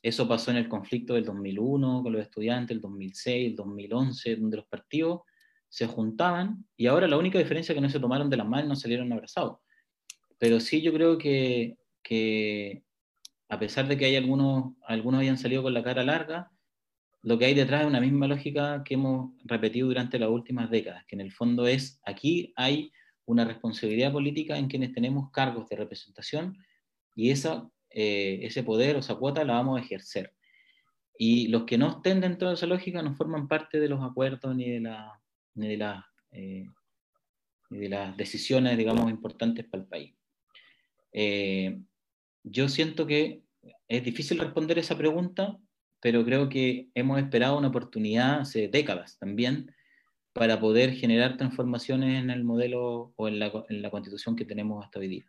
Eso 0.00 0.28
pasó 0.28 0.52
en 0.52 0.56
el 0.56 0.68
conflicto 0.68 1.14
del 1.14 1.24
2001 1.24 2.02
con 2.02 2.12
los 2.12 2.22
estudiantes, 2.22 2.76
el 2.76 2.80
2006, 2.80 3.50
el 3.50 3.56
2011, 3.56 4.36
donde 4.36 4.56
los 4.58 4.66
partidos 4.66 5.22
se 5.68 5.86
juntaban 5.86 6.64
y 6.76 6.86
ahora 6.86 7.08
la 7.08 7.16
única 7.16 7.38
diferencia 7.38 7.72
es 7.72 7.76
que 7.76 7.80
no 7.80 7.88
se 7.88 7.98
tomaron 7.98 8.30
de 8.30 8.36
las 8.36 8.46
manos 8.46 8.68
no 8.68 8.76
salieron 8.76 9.12
abrazados. 9.12 9.58
Pero 10.38 10.60
sí 10.60 10.80
yo 10.80 10.92
creo 10.92 11.18
que, 11.18 11.76
que 12.02 12.84
a 13.48 13.58
pesar 13.58 13.88
de 13.88 13.96
que 13.96 14.04
hay 14.04 14.16
algunos, 14.16 14.74
algunos 14.86 15.20
hayan 15.20 15.38
salido 15.38 15.62
con 15.62 15.74
la 15.74 15.82
cara 15.82 16.04
larga, 16.04 16.50
lo 17.22 17.38
que 17.38 17.46
hay 17.46 17.54
detrás 17.54 17.82
es 17.82 17.86
una 17.86 18.00
misma 18.00 18.26
lógica 18.26 18.82
que 18.84 18.94
hemos 18.94 19.32
repetido 19.44 19.88
durante 19.88 20.18
las 20.18 20.28
últimas 20.28 20.70
décadas, 20.70 21.04
que 21.06 21.16
en 21.16 21.20
el 21.20 21.32
fondo 21.32 21.66
es, 21.66 22.00
aquí 22.04 22.52
hay 22.56 22.92
una 23.26 23.44
responsabilidad 23.44 24.12
política 24.12 24.58
en 24.58 24.68
quienes 24.68 24.92
tenemos 24.92 25.30
cargos 25.30 25.68
de 25.68 25.76
representación 25.76 26.58
y 27.14 27.30
esa, 27.30 27.68
eh, 27.90 28.40
ese 28.42 28.62
poder 28.62 28.96
o 28.96 29.00
esa 29.00 29.14
cuota 29.14 29.44
la 29.44 29.54
vamos 29.54 29.80
a 29.80 29.84
ejercer. 29.84 30.34
Y 31.18 31.48
los 31.48 31.64
que 31.64 31.78
no 31.78 31.90
estén 31.90 32.20
dentro 32.20 32.48
de 32.48 32.54
esa 32.54 32.66
lógica 32.66 33.02
no 33.02 33.14
forman 33.14 33.48
parte 33.48 33.78
de 33.78 33.88
los 33.88 34.02
acuerdos 34.02 34.56
ni 34.56 34.70
de, 34.70 34.80
la, 34.80 35.20
ni 35.54 35.68
de, 35.68 35.76
la, 35.76 36.06
eh, 36.32 36.66
de 37.70 37.88
las 37.88 38.16
decisiones, 38.16 38.76
digamos, 38.76 39.10
importantes 39.10 39.66
para 39.66 39.82
el 39.82 39.88
país. 39.88 40.14
Eh, 41.12 41.80
yo 42.42 42.68
siento 42.68 43.06
que 43.06 43.42
es 43.86 44.02
difícil 44.02 44.38
responder 44.38 44.78
esa 44.78 44.96
pregunta 44.96 45.58
pero 46.02 46.24
creo 46.24 46.48
que 46.48 46.90
hemos 46.94 47.20
esperado 47.20 47.56
una 47.56 47.68
oportunidad 47.68 48.40
hace 48.40 48.66
décadas 48.66 49.18
también 49.18 49.72
para 50.32 50.60
poder 50.60 50.94
generar 50.94 51.36
transformaciones 51.36 52.22
en 52.22 52.30
el 52.30 52.44
modelo 52.44 53.12
o 53.16 53.28
en 53.28 53.38
la, 53.38 53.52
en 53.68 53.82
la 53.82 53.90
constitución 53.90 54.36
que 54.36 54.44
tenemos 54.44 54.84
hasta 54.84 54.98
hoy 54.98 55.08
día. 55.08 55.24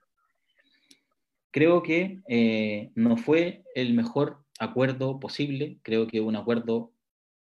Creo 1.52 1.84
que 1.84 2.22
eh, 2.28 2.92
no 2.96 3.18
fue 3.18 3.64
el 3.76 3.94
mejor 3.94 4.44
acuerdo 4.60 5.20
posible, 5.20 5.78
creo 5.84 6.08
que 6.08 6.22
un 6.22 6.36
acuerdo 6.36 6.94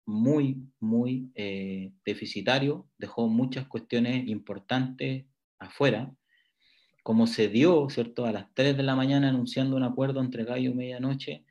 muy, 0.06 0.70
muy 0.80 1.32
eh, 1.36 1.92
deficitario, 2.06 2.88
dejó 2.98 3.28
muchas 3.28 3.68
cuestiones 3.68 4.28
importantes 4.28 5.26
afuera, 5.58 6.14
como 7.04 7.28
se 7.28 7.48
dio, 7.48 7.90
¿cierto?, 7.90 8.26
a 8.26 8.32
las 8.32 8.54
3 8.54 8.78
de 8.78 8.84
la 8.84 8.96
mañana 8.96 9.30
anunciando 9.30 9.76
un 9.76 9.84
acuerdo 9.84 10.22
entre 10.22 10.44
gallo 10.44 10.72
y 10.72 10.74
medianoche, 10.74 11.46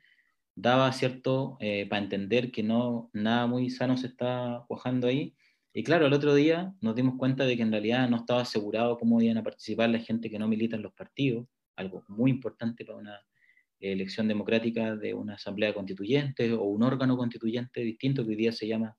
daba 0.55 0.91
cierto 0.93 1.57
eh, 1.59 1.85
para 1.89 2.01
entender 2.01 2.51
que 2.51 2.63
no 2.63 3.09
nada 3.13 3.47
muy 3.47 3.69
sano 3.69 3.97
se 3.97 4.07
está 4.07 4.63
cuajando 4.67 5.07
ahí. 5.07 5.35
Y 5.77 5.83
claro, 5.83 6.07
el 6.07 6.13
otro 6.13 6.33
día 6.33 6.73
nos 6.79 6.95
dimos 6.95 7.15
cuenta 7.17 7.43
de 7.43 7.57
que 7.57 7.63
en 7.63 7.69
realidad 7.69 8.09
no 8.09 8.15
estaba 8.15 8.43
asegurado 8.43 8.97
cómo 8.97 9.21
iban 9.21 9.39
a 9.39 9.43
participar 9.43 9.89
la 9.89 9.99
gente 9.99 10.29
que 10.29 10.39
no 10.39 10.47
milita 10.47 10.77
en 10.77 10.81
los 10.81 10.93
partidos, 10.93 11.47
algo 11.75 12.05
muy 12.07 12.31
importante 12.31 12.85
para 12.85 12.97
una 12.97 13.19
elección 13.81 14.29
democrática 14.29 14.95
de 14.95 15.13
una 15.13 15.33
asamblea 15.33 15.73
constituyente 15.73 16.53
o 16.53 16.63
un 16.63 16.81
órgano 16.81 17.17
constituyente 17.17 17.81
distinto 17.81 18.23
que 18.23 18.29
hoy 18.29 18.35
día 18.37 18.53
se 18.53 18.69
llama 18.69 18.97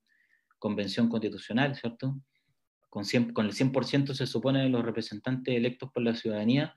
convención 0.58 1.08
constitucional, 1.08 1.74
¿cierto? 1.76 2.20
Con, 2.90 3.04
con 3.32 3.46
el 3.46 3.52
100% 3.52 4.12
se 4.12 4.26
supone 4.26 4.68
los 4.68 4.84
representantes 4.84 5.56
electos 5.56 5.90
por 5.94 6.02
la 6.02 6.14
ciudadanía, 6.14 6.74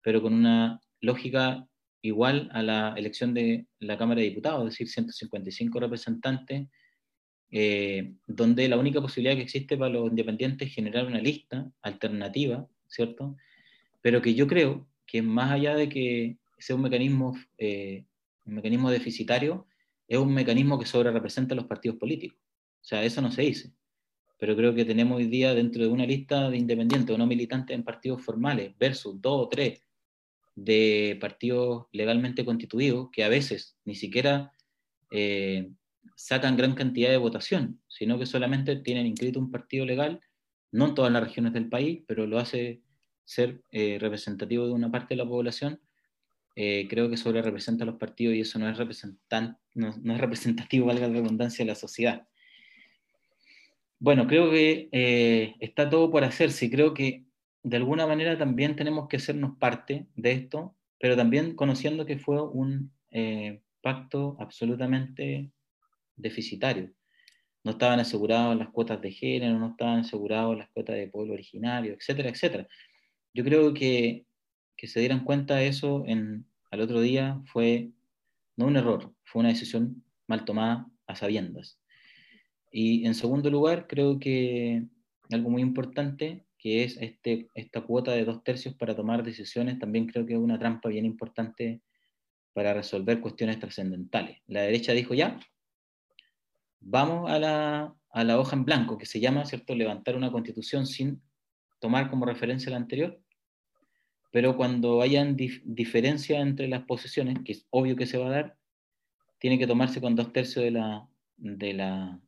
pero 0.00 0.22
con 0.22 0.32
una 0.32 0.80
lógica 1.02 1.68
igual 2.00 2.48
a 2.54 2.62
la 2.62 2.94
elección 2.96 3.34
de 3.34 3.66
la 3.80 3.98
Cámara 3.98 4.22
de 4.22 4.28
Diputados, 4.28 4.62
es 4.62 4.70
decir, 4.70 4.88
155 4.88 5.78
representantes, 5.78 6.68
eh, 7.54 8.14
donde 8.26 8.66
la 8.66 8.78
única 8.78 9.02
posibilidad 9.02 9.36
que 9.36 9.42
existe 9.42 9.76
para 9.76 9.92
los 9.92 10.08
independientes 10.08 10.68
es 10.68 10.74
generar 10.74 11.06
una 11.06 11.20
lista 11.20 11.70
alternativa, 11.82 12.66
¿cierto? 12.88 13.36
Pero 14.00 14.22
que 14.22 14.34
yo 14.34 14.46
creo 14.46 14.86
que 15.06 15.20
más 15.20 15.52
allá 15.52 15.76
de 15.76 15.90
que 15.90 16.38
sea 16.58 16.76
un 16.76 16.82
mecanismo, 16.82 17.38
eh, 17.58 18.04
mecanismo 18.46 18.90
deficitario, 18.90 19.66
es 20.08 20.18
un 20.18 20.32
mecanismo 20.32 20.78
que 20.78 20.86
sobre 20.86 21.10
representa 21.10 21.52
a 21.54 21.56
los 21.56 21.66
partidos 21.66 21.98
políticos. 21.98 22.38
O 22.80 22.84
sea, 22.84 23.04
eso 23.04 23.20
no 23.20 23.30
se 23.30 23.42
dice. 23.42 23.72
Pero 24.38 24.56
creo 24.56 24.74
que 24.74 24.86
tenemos 24.86 25.18
hoy 25.18 25.26
día 25.26 25.54
dentro 25.54 25.82
de 25.82 25.88
una 25.88 26.06
lista 26.06 26.48
de 26.48 26.56
independientes 26.56 27.14
o 27.14 27.18
no 27.18 27.26
militantes 27.26 27.76
en 27.76 27.84
partidos 27.84 28.22
formales 28.22 28.72
versus 28.78 29.20
dos 29.20 29.46
o 29.46 29.48
tres 29.48 29.82
de 30.54 31.18
partidos 31.20 31.86
legalmente 31.92 32.44
constituidos 32.44 33.10
que 33.12 33.24
a 33.24 33.28
veces 33.28 33.76
ni 33.84 33.94
siquiera 33.94 34.52
eh, 35.10 35.70
sacan 36.16 36.56
gran 36.56 36.74
cantidad 36.74 37.10
de 37.10 37.16
votación, 37.16 37.80
sino 37.88 38.18
que 38.18 38.26
solamente 38.26 38.76
tienen 38.76 39.06
inscrito 39.06 39.38
un 39.38 39.50
partido 39.50 39.84
legal, 39.84 40.20
no 40.70 40.88
en 40.88 40.94
todas 40.94 41.12
las 41.12 41.22
regiones 41.22 41.52
del 41.52 41.68
país, 41.68 42.02
pero 42.06 42.26
lo 42.26 42.38
hace 42.38 42.82
ser 43.24 43.62
eh, 43.70 43.98
representativo 44.00 44.66
de 44.66 44.72
una 44.72 44.90
parte 44.90 45.14
de 45.14 45.18
la 45.18 45.28
población, 45.28 45.80
eh, 46.54 46.86
creo 46.88 47.08
que 47.08 47.16
sobre 47.16 47.40
representa 47.40 47.84
a 47.84 47.86
los 47.86 47.96
partidos 47.96 48.34
y 48.34 48.40
eso 48.40 48.58
no 48.58 48.68
es, 48.68 48.76
representan, 48.76 49.58
no, 49.74 49.88
es 49.88 50.20
representativo, 50.20 50.86
valga 50.88 51.08
la 51.08 51.14
redundancia, 51.14 51.64
de 51.64 51.70
la 51.70 51.74
sociedad. 51.74 52.26
Bueno, 53.98 54.26
creo 54.26 54.50
que 54.50 54.88
eh, 54.90 55.54
está 55.60 55.88
todo 55.88 56.10
por 56.10 56.24
hacerse 56.24 56.66
y 56.66 56.70
creo 56.70 56.92
que 56.92 57.24
de 57.62 57.76
alguna 57.76 58.06
manera 58.06 58.36
también 58.36 58.74
tenemos 58.74 59.08
que 59.08 59.18
hacernos 59.18 59.56
parte 59.58 60.06
de 60.16 60.32
esto, 60.32 60.76
pero 60.98 61.16
también 61.16 61.54
conociendo 61.54 62.04
que 62.04 62.18
fue 62.18 62.42
un 62.42 62.92
pacto 63.82 64.36
absolutamente 64.40 65.52
deficitario. 66.22 66.92
No 67.64 67.72
estaban 67.72 68.00
asegurados 68.00 68.56
las 68.56 68.70
cuotas 68.70 69.00
de 69.00 69.12
género, 69.12 69.58
no 69.58 69.70
estaban 69.70 70.00
asegurados 70.00 70.56
las 70.56 70.68
cuotas 70.70 70.96
de 70.96 71.08
pueblo 71.08 71.34
originario, 71.34 71.94
etcétera, 71.94 72.30
etcétera. 72.30 72.66
Yo 73.34 73.44
creo 73.44 73.72
que, 73.74 74.26
que 74.76 74.88
se 74.88 75.00
dieran 75.00 75.24
cuenta 75.24 75.56
de 75.56 75.68
eso 75.68 76.04
en, 76.06 76.46
al 76.70 76.80
otro 76.80 77.00
día 77.00 77.40
fue 77.46 77.90
no 78.56 78.66
un 78.66 78.76
error, 78.76 79.14
fue 79.24 79.40
una 79.40 79.50
decisión 79.50 80.04
mal 80.26 80.44
tomada 80.44 80.86
a 81.06 81.14
sabiendas. 81.14 81.78
Y 82.70 83.06
en 83.06 83.14
segundo 83.14 83.50
lugar, 83.50 83.86
creo 83.86 84.18
que 84.18 84.86
algo 85.30 85.50
muy 85.50 85.62
importante, 85.62 86.46
que 86.58 86.84
es 86.84 86.96
este, 87.00 87.48
esta 87.54 87.82
cuota 87.82 88.12
de 88.12 88.24
dos 88.24 88.42
tercios 88.42 88.74
para 88.74 88.96
tomar 88.96 89.22
decisiones, 89.22 89.78
también 89.78 90.06
creo 90.06 90.26
que 90.26 90.34
es 90.34 90.38
una 90.38 90.58
trampa 90.58 90.88
bien 90.88 91.04
importante 91.04 91.82
para 92.54 92.74
resolver 92.74 93.20
cuestiones 93.20 93.58
trascendentales. 93.58 94.38
La 94.46 94.62
derecha 94.62 94.92
dijo 94.92 95.14
ya, 95.14 95.38
vamos 96.82 97.30
a 97.30 97.38
la, 97.38 97.94
a 98.10 98.24
la 98.24 98.38
hoja 98.38 98.56
en 98.56 98.64
blanco, 98.64 98.98
que 98.98 99.06
se 99.06 99.20
llama, 99.20 99.44
¿cierto?, 99.44 99.74
levantar 99.74 100.16
una 100.16 100.30
constitución 100.30 100.86
sin 100.86 101.22
tomar 101.80 102.10
como 102.10 102.26
referencia 102.26 102.70
la 102.70 102.76
anterior, 102.76 103.20
pero 104.30 104.56
cuando 104.56 105.02
hayan 105.02 105.36
diferencias 105.36 106.40
entre 106.40 106.68
las 106.68 106.84
posiciones, 106.84 107.38
que 107.44 107.52
es 107.52 107.66
obvio 107.70 107.96
que 107.96 108.06
se 108.06 108.18
va 108.18 108.26
a 108.28 108.30
dar, 108.30 108.56
tiene 109.38 109.58
que 109.58 109.66
tomarse 109.66 110.00
con 110.00 110.16
dos 110.16 110.32
tercios 110.32 110.64
de 110.64 110.70
la, 110.70 111.06
de 111.36 111.74
la, 111.74 112.20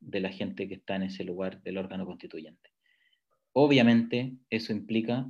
de 0.00 0.20
la 0.20 0.30
gente 0.30 0.68
que 0.68 0.74
está 0.74 0.96
en 0.96 1.02
ese 1.02 1.24
lugar 1.24 1.60
del 1.62 1.76
órgano 1.76 2.06
constituyente. 2.06 2.70
Obviamente, 3.52 4.36
eso 4.48 4.72
implica 4.72 5.28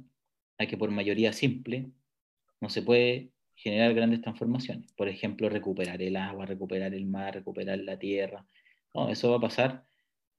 a 0.58 0.66
que 0.66 0.76
por 0.76 0.90
mayoría 0.90 1.32
simple 1.32 1.90
no 2.60 2.68
se 2.68 2.82
puede 2.82 3.32
generar 3.54 3.94
grandes 3.94 4.20
transformaciones. 4.20 4.92
Por 4.92 5.08
ejemplo, 5.08 5.48
recuperar 5.48 6.00
el 6.02 6.16
agua, 6.16 6.46
recuperar 6.46 6.94
el 6.94 7.06
mar, 7.06 7.34
recuperar 7.34 7.78
la 7.78 7.98
tierra. 7.98 8.46
No, 8.94 9.08
eso 9.08 9.30
va 9.30 9.36
a 9.36 9.40
pasar 9.40 9.84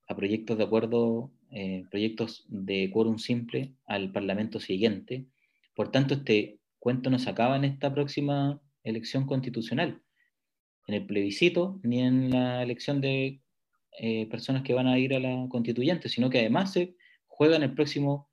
a 0.07 0.15
proyectos 0.15 0.57
de 0.57 0.63
acuerdo, 0.63 1.31
eh, 1.51 1.85
proyectos 1.89 2.45
de 2.49 2.89
quórum 2.91 3.17
simple 3.17 3.73
al 3.85 4.11
Parlamento 4.11 4.59
siguiente. 4.59 5.25
Por 5.75 5.91
tanto, 5.91 6.15
este 6.15 6.59
cuento 6.79 7.09
no 7.09 7.19
se 7.19 7.29
acaba 7.29 7.55
en 7.55 7.63
esta 7.63 7.93
próxima 7.93 8.61
elección 8.83 9.25
constitucional, 9.25 10.01
en 10.87 10.95
el 10.95 11.05
plebiscito, 11.05 11.79
ni 11.83 12.01
en 12.01 12.31
la 12.31 12.63
elección 12.63 12.99
de 12.99 13.41
eh, 13.99 14.27
personas 14.27 14.63
que 14.63 14.73
van 14.73 14.87
a 14.87 14.97
ir 14.97 15.13
a 15.13 15.19
la 15.19 15.47
constituyente, 15.49 16.09
sino 16.09 16.29
que 16.29 16.39
además 16.39 16.73
se 16.73 16.95
juega 17.27 17.55
en 17.55 17.63
el 17.63 17.73
próximo 17.73 18.29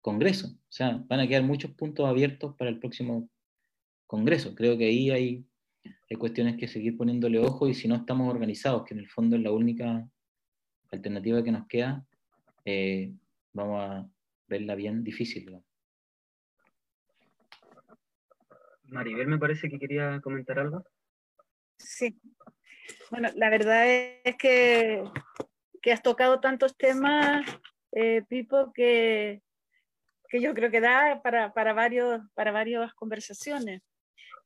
Congreso. 0.00 0.48
O 0.48 0.72
sea, 0.72 1.02
van 1.06 1.20
a 1.20 1.28
quedar 1.28 1.44
muchos 1.44 1.70
puntos 1.72 2.06
abiertos 2.06 2.56
para 2.56 2.70
el 2.70 2.78
próximo 2.78 3.30
Congreso. 4.06 4.54
Creo 4.54 4.76
que 4.76 4.86
ahí 4.86 5.10
hay, 5.10 5.46
hay 5.84 6.16
cuestiones 6.16 6.56
que 6.56 6.68
seguir 6.68 6.96
poniéndole 6.96 7.38
ojo 7.38 7.68
y 7.68 7.74
si 7.74 7.88
no 7.88 7.96
estamos 7.96 8.32
organizados, 8.32 8.84
que 8.84 8.94
en 8.94 9.00
el 9.00 9.08
fondo 9.08 9.36
es 9.36 9.42
la 9.42 9.50
única 9.50 10.06
alternativa 10.90 11.42
que 11.42 11.52
nos 11.52 11.66
queda, 11.66 12.04
eh, 12.64 13.12
vamos 13.52 13.80
a 13.80 14.06
verla 14.46 14.74
bien 14.74 15.02
difícil. 15.02 15.58
Maribel 18.84 19.26
me 19.26 19.38
parece 19.38 19.70
que 19.70 19.78
quería 19.78 20.20
comentar 20.20 20.58
algo. 20.58 20.84
Sí. 21.78 22.20
Bueno, 23.10 23.30
la 23.36 23.48
verdad 23.48 23.86
es 23.88 24.36
que, 24.36 25.02
que 25.80 25.92
has 25.92 26.02
tocado 26.02 26.40
tantos 26.40 26.76
temas, 26.76 27.46
eh, 27.92 28.22
Pipo, 28.28 28.70
que, 28.74 29.40
que 30.28 30.42
yo 30.42 30.52
creo 30.52 30.70
que 30.70 30.82
da 30.82 31.22
para, 31.22 31.54
para, 31.54 31.72
varios, 31.72 32.20
para 32.34 32.52
varias 32.52 32.92
conversaciones 32.92 33.80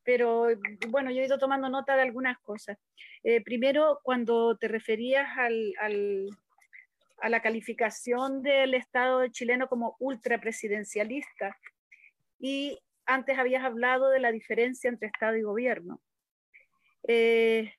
pero 0.07 0.47
bueno, 0.89 1.11
yo 1.11 1.21
he 1.21 1.27
ido 1.27 1.37
tomando 1.37 1.69
nota 1.69 1.97
de 1.97 2.03
algunas 2.03 2.39
cosas. 2.39 2.79
Eh, 3.25 3.43
primero, 3.43 3.99
cuando 4.05 4.57
te 4.57 4.69
referías 4.69 5.27
al, 5.37 5.75
al, 5.81 6.31
a 7.19 7.29
la 7.29 7.43
calificación 7.43 8.41
del 8.41 8.75
Estado 8.75 9.27
chileno 9.27 9.69
como 9.69 9.97
ultrapresidencialista, 9.99 11.59
y 12.39 12.79
antes 13.05 13.37
habías 13.37 13.65
hablado 13.65 14.11
de 14.11 14.21
la 14.21 14.31
diferencia 14.31 14.89
entre 14.89 15.09
Estado 15.09 15.37
y 15.37 15.43
gobierno. 15.43 16.01
Eh, 17.09 17.73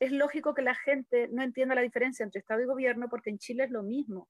es 0.00 0.12
lógico 0.12 0.54
que 0.54 0.62
la 0.62 0.74
gente 0.74 1.28
no 1.28 1.42
entienda 1.42 1.74
la 1.74 1.82
diferencia 1.82 2.24
entre 2.24 2.40
Estado 2.40 2.62
y 2.62 2.66
gobierno 2.66 3.08
porque 3.10 3.30
en 3.30 3.38
Chile 3.38 3.64
es 3.64 3.70
lo 3.70 3.82
mismo. 3.82 4.28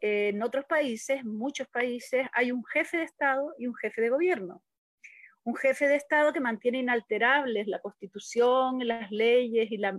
en 0.00 0.42
otros 0.42 0.64
países, 0.66 1.24
muchos 1.24 1.68
países, 1.68 2.28
hay 2.32 2.52
un 2.52 2.64
jefe 2.64 2.98
de 2.98 3.04
Estado 3.04 3.54
y 3.58 3.66
un 3.66 3.74
jefe 3.74 4.00
de 4.00 4.10
gobierno 4.10 4.62
un 5.46 5.54
jefe 5.54 5.86
de 5.86 5.94
Estado 5.94 6.32
que 6.32 6.40
mantiene 6.40 6.78
inalterables 6.78 7.68
la 7.68 7.78
constitución, 7.78 8.80
las 8.84 9.12
leyes 9.12 9.70
y 9.70 9.76
la, 9.76 9.96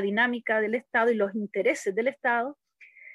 dinámica 0.00 0.60
del 0.60 0.74
Estado 0.74 1.12
y 1.12 1.14
los 1.14 1.32
intereses 1.36 1.94
del 1.94 2.08
Estado, 2.08 2.58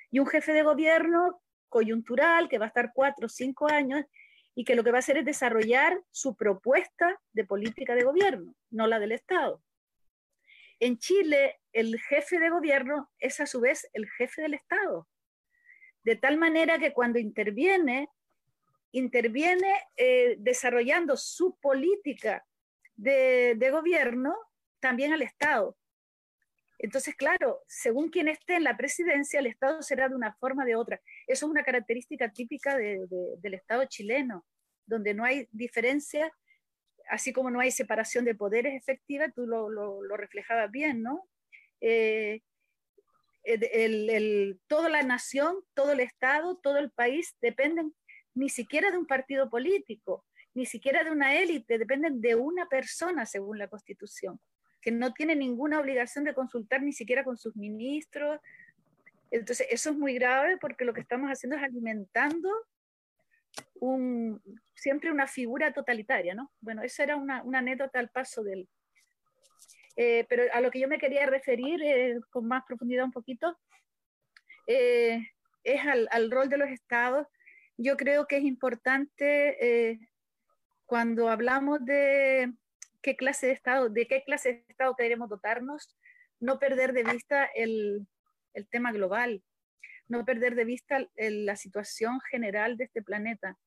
y 0.09 0.19
un 0.19 0.25
jefe 0.25 0.53
de 0.53 0.63
gobierno 0.63 1.41
coyuntural 1.67 2.47
que 2.47 2.59
va 2.59 2.65
a 2.65 2.67
estar 2.69 2.91
cuatro 2.93 3.25
o 3.25 3.29
cinco 3.29 3.69
años 3.69 4.05
y 4.55 4.63
que 4.63 4.73
lo 4.73 4.85
que 4.85 4.91
va 4.91 4.97
a 4.97 4.99
hacer 4.99 5.17
es 5.17 5.25
desarrollar 5.25 6.01
su 6.11 6.37
propuesta 6.37 7.19
de 7.33 7.43
política 7.43 7.93
de 7.93 8.05
gobierno, 8.05 8.55
no 8.69 8.87
la 8.87 8.97
del 8.99 9.11
Estado. 9.11 9.61
En 10.79 10.97
Chile, 10.97 11.59
el 11.73 11.99
jefe 11.99 12.39
de 12.39 12.51
gobierno 12.51 13.11
es 13.19 13.41
a 13.41 13.45
su 13.45 13.59
vez 13.59 13.89
el 13.91 14.09
jefe 14.11 14.43
del 14.43 14.53
Estado, 14.53 15.09
de 16.03 16.15
tal 16.15 16.37
manera 16.37 16.79
que 16.79 16.93
cuando 16.93 17.19
interviene 17.19 18.07
interviene 18.91 19.73
eh, 19.97 20.35
desarrollando 20.39 21.17
su 21.17 21.57
política 21.59 22.45
de, 22.95 23.69
gobierno 23.71 24.35
también 24.79 25.13
al 25.13 25.21
Estado. 25.21 25.77
Entonces, 26.77 27.15
claro, 27.15 27.61
según 27.67 28.09
quien 28.09 28.27
esté 28.27 28.55
en 28.55 28.63
la 28.63 28.77
presidencia, 28.77 29.39
el 29.39 29.47
Estado 29.47 29.81
será 29.81 30.09
de 30.09 30.15
una 30.15 30.33
forma 30.35 30.63
o 30.63 30.65
de 30.65 30.75
otra. 30.75 31.01
Eso 31.27 31.45
es 31.45 31.51
una 31.51 31.63
característica 31.63 32.31
típica 32.31 32.77
del 32.77 33.53
Estado 33.53 33.85
chileno, 33.85 34.45
donde 34.85 35.13
no 35.13 35.23
hay 35.23 35.47
diferencia, 35.51 36.31
así 37.09 37.33
como 37.33 37.49
no 37.49 37.59
hay 37.59 37.71
separación 37.71 38.25
de 38.25 38.35
poderes 38.35 38.75
efectiva, 38.75 39.29
tú 39.29 39.47
lo, 39.47 39.69
lo, 39.69 40.17
reflejabas 40.17 40.69
bien, 40.69 41.01
¿no? 41.01 41.27
Eh, 41.81 42.41
toda 44.67 44.89
la 44.89 45.03
nación, 45.03 45.55
todo 45.73 45.91
el 45.91 45.99
Estado, 45.99 46.57
todo 46.57 46.77
el 46.77 46.91
país 46.91 47.35
dependen 47.41 47.93
ni 48.35 48.49
siquiera 48.49 48.91
de 48.91 48.97
un 48.97 49.07
partido 49.07 49.49
político, 49.49 50.25
ni 50.53 50.65
siquiera 50.65 51.03
de 51.03 51.11
una 51.11 51.35
élite, 51.35 51.77
dependen 51.77 52.21
de 52.21 52.35
una 52.35 52.67
persona 52.67 53.25
según 53.25 53.57
la 53.57 53.67
Constitución, 53.67 54.39
que 54.81 54.91
no 54.91 55.13
tiene 55.13 55.35
ninguna 55.35 55.79
obligación 55.79 56.23
de 56.23 56.33
consultar 56.33 56.81
ni 56.81 56.93
siquiera 56.93 57.23
con 57.23 57.37
sus 57.37 57.55
ministros. 57.55 58.39
Entonces, 59.31 59.67
eso 59.69 59.89
es 59.89 59.97
muy 59.97 60.13
grave 60.13 60.57
porque 60.57 60.85
lo 60.85 60.93
que 60.93 61.01
estamos 61.01 61.29
haciendo 61.29 61.57
es 61.57 61.63
alimentando 61.63 62.49
siempre 64.73 65.11
una 65.11 65.27
figura 65.27 65.73
totalitaria, 65.73 66.35
¿no? 66.35 66.51
Bueno, 66.59 66.83
esa 66.83 67.03
era 67.03 67.15
una, 67.15 67.43
anécdota 67.53 67.99
al 67.99 68.09
paso 68.09 68.43
del... 68.43 68.67
Eh, 69.97 70.25
pero 70.27 70.43
a 70.51 70.59
lo 70.59 70.71
que 70.71 70.79
yo 70.79 70.89
me 70.89 70.97
quería 70.97 71.25
referir 71.25 71.81
eh, 71.81 72.19
con 72.29 72.47
más 72.47 72.63
profundidad 72.67 73.05
un 73.05 73.13
poquito, 73.13 73.57
eh, 74.67 75.21
es 75.63 75.81
al, 75.85 76.31
rol 76.31 76.49
de 76.49 76.57
los 76.57 76.69
estados 76.69 77.27
yo 77.77 77.97
creo 77.97 78.27
que 78.27 78.37
es 78.37 78.43
importante 78.43 79.89
eh, 79.91 79.99
cuando 80.85 81.29
hablamos 81.29 81.83
de 81.83 82.53
qué 83.01 83.15
clase 83.15 83.47
de 83.47 83.53
Estado, 83.53 83.89
de 83.89 84.07
qué 84.07 84.23
clase 84.23 84.53
de 84.53 84.65
Estado 84.69 84.95
queremos 84.95 85.29
dotarnos, 85.29 85.95
no 86.39 86.59
perder 86.59 86.93
de 86.93 87.03
vista 87.03 87.45
el, 87.55 88.07
el 88.53 88.67
tema 88.67 88.91
global, 88.91 89.43
no 90.07 90.25
perder 90.25 90.55
de 90.55 90.65
vista 90.65 91.07
la 91.15 91.55
situación 91.55 92.19
general 92.21 92.77
de 92.77 92.85
este 92.85 93.01
planeta. 93.01 93.57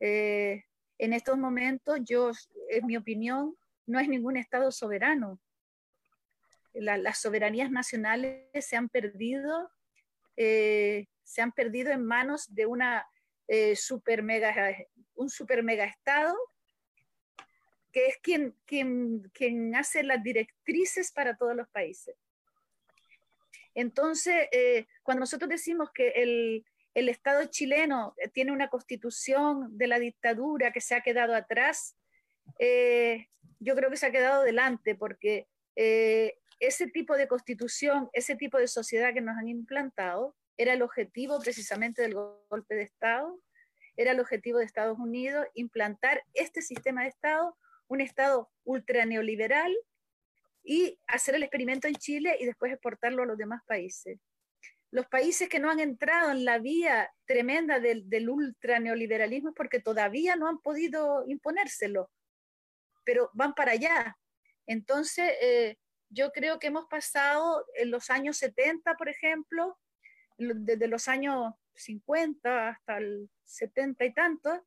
Eh, 0.00 0.64
en 0.98 1.12
estos 1.12 1.36
momentos, 1.36 1.98
yo, 2.04 2.32
en 2.70 2.86
mi 2.86 2.96
opinión, 2.96 3.56
no 3.86 3.98
es 3.98 4.08
ningún 4.08 4.36
Estado 4.36 4.70
soberano. 4.70 5.40
las 6.72 7.18
soberanías 7.18 7.70
nacionales 7.70 8.48
se 8.66 8.76
han 8.76 8.88
perdido, 8.88 9.70
eh, 10.36 11.06
se 11.24 11.42
han 11.42 11.52
perdido 11.52 11.90
en 11.92 12.04
manos 12.04 12.54
de 12.54 12.66
una 12.66 13.06
eh, 13.48 13.76
super 13.76 14.22
mega, 14.22 14.54
un 15.14 15.30
super 15.30 15.62
mega 15.62 15.84
Estado 15.84 16.36
que 17.92 18.08
es 18.08 18.18
quien, 18.18 18.54
quien, 18.66 19.22
quien 19.32 19.74
hace 19.74 20.02
las 20.02 20.22
directrices 20.22 21.12
para 21.12 21.34
todos 21.34 21.56
los 21.56 21.66
países. 21.68 22.14
Entonces, 23.74 24.48
eh, 24.52 24.86
cuando 25.02 25.20
nosotros 25.20 25.48
decimos 25.48 25.90
que 25.94 26.08
el, 26.08 26.66
el, 26.92 27.08
Estado 27.08 27.46
chileno 27.46 28.14
tiene 28.34 28.52
una 28.52 28.68
constitución 28.68 29.78
de 29.78 29.86
la 29.86 29.98
dictadura 29.98 30.72
que 30.72 30.82
se 30.82 30.94
ha 30.94 31.00
quedado 31.00 31.34
atrás, 31.34 31.96
eh, 32.58 33.28
yo 33.60 33.74
creo 33.74 33.88
que 33.88 33.96
se 33.96 34.06
ha 34.06 34.12
quedado 34.12 34.42
delante, 34.42 34.94
porque 34.94 35.48
ese 35.74 36.86
tipo 36.88 37.16
de 37.16 37.28
constitución, 37.28 38.10
ese 38.12 38.36
tipo 38.36 38.58
de 38.58 38.68
sociedad 38.68 39.14
que 39.14 39.20
nos 39.22 39.36
han 39.38 39.48
implantado, 39.48 40.34
era 40.56 40.72
el 40.72 40.82
objetivo 40.82 41.40
precisamente 41.40 42.02
del 42.02 42.14
golpe 42.14 42.74
de 42.74 42.82
Estado, 42.82 43.40
era 43.96 44.12
el 44.12 44.20
objetivo 44.20 44.58
de 44.58 44.64
Estados 44.64 44.98
Unidos, 44.98 45.46
implantar 45.54 46.22
este 46.34 46.62
sistema 46.62 47.02
de 47.02 47.08
Estado 47.08 47.56
un 47.88 48.00
Estado 48.00 48.50
ultra 48.64 49.04
neoliberal 49.04 49.74
y 50.62 50.98
hacer 51.06 51.36
el 51.36 51.44
experimento 51.44 51.86
en 51.86 51.94
Chile 51.94 52.36
y 52.40 52.46
después 52.46 52.72
exportarlo 52.72 53.22
a 53.22 53.26
los 53.26 53.38
demás 53.38 53.62
países. 53.66 54.18
Los 54.90 55.06
países 55.06 55.48
que 55.48 55.60
no 55.60 55.70
han 55.70 55.80
entrado 55.80 56.30
en 56.30 56.44
la 56.44 56.58
vía 56.58 57.10
tremenda 57.26 57.80
del, 57.80 58.08
del 58.08 58.28
ultra 58.28 58.80
neoliberalismo 58.80 59.50
es 59.50 59.54
porque 59.54 59.80
todavía 59.80 60.36
no 60.36 60.48
han 60.48 60.58
podido 60.58 61.24
imponérselo, 61.28 62.10
pero 63.04 63.30
van 63.34 63.54
para 63.54 63.72
allá. 63.72 64.16
Entonces, 64.66 65.32
eh, 65.40 65.76
yo 66.08 66.32
creo 66.32 66.58
que 66.58 66.68
hemos 66.68 66.86
pasado 66.86 67.64
en 67.74 67.90
los 67.90 68.10
años 68.10 68.36
70, 68.38 68.94
por 68.94 69.08
ejemplo, 69.08 69.78
desde 70.38 70.88
los 70.88 71.08
años 71.08 71.54
50 71.74 72.68
hasta 72.68 72.98
el 72.98 73.30
70 73.44 74.04
y 74.04 74.14
tanto, 74.14 74.66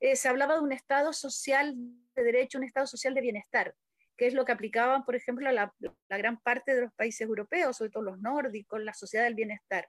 eh, 0.00 0.16
se 0.16 0.28
hablaba 0.28 0.54
de 0.54 0.60
un 0.60 0.72
Estado 0.72 1.12
social 1.12 1.74
de 2.14 2.22
derecho, 2.22 2.58
un 2.58 2.64
Estado 2.64 2.86
social 2.86 3.14
de 3.14 3.20
bienestar, 3.20 3.74
que 4.16 4.26
es 4.26 4.34
lo 4.34 4.44
que 4.44 4.52
aplicaban, 4.52 5.04
por 5.04 5.16
ejemplo, 5.16 5.50
la, 5.50 5.74
la 5.80 6.18
gran 6.18 6.40
parte 6.40 6.74
de 6.74 6.82
los 6.82 6.92
países 6.94 7.22
europeos, 7.22 7.76
sobre 7.76 7.90
todo 7.90 8.02
los 8.02 8.20
nórdicos, 8.20 8.80
la 8.82 8.94
sociedad 8.94 9.24
del 9.24 9.34
bienestar. 9.34 9.88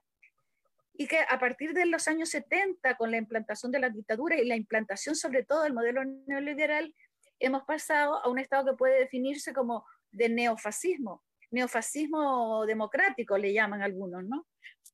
Y 0.94 1.06
que 1.06 1.20
a 1.28 1.38
partir 1.38 1.72
de 1.72 1.86
los 1.86 2.08
años 2.08 2.28
70, 2.30 2.96
con 2.96 3.10
la 3.10 3.16
implantación 3.16 3.72
de 3.72 3.78
la 3.78 3.88
dictadura 3.88 4.36
y 4.36 4.44
la 4.44 4.56
implantación 4.56 5.14
sobre 5.14 5.44
todo 5.44 5.62
del 5.62 5.72
modelo 5.72 6.04
neoliberal, 6.04 6.94
hemos 7.38 7.62
pasado 7.64 8.22
a 8.22 8.28
un 8.28 8.38
Estado 8.38 8.72
que 8.72 8.76
puede 8.76 8.98
definirse 8.98 9.52
como 9.52 9.86
de 10.10 10.28
neofascismo, 10.28 11.22
neofascismo 11.50 12.64
democrático, 12.66 13.36
le 13.38 13.52
llaman 13.52 13.82
algunos, 13.82 14.24
¿no? 14.24 14.46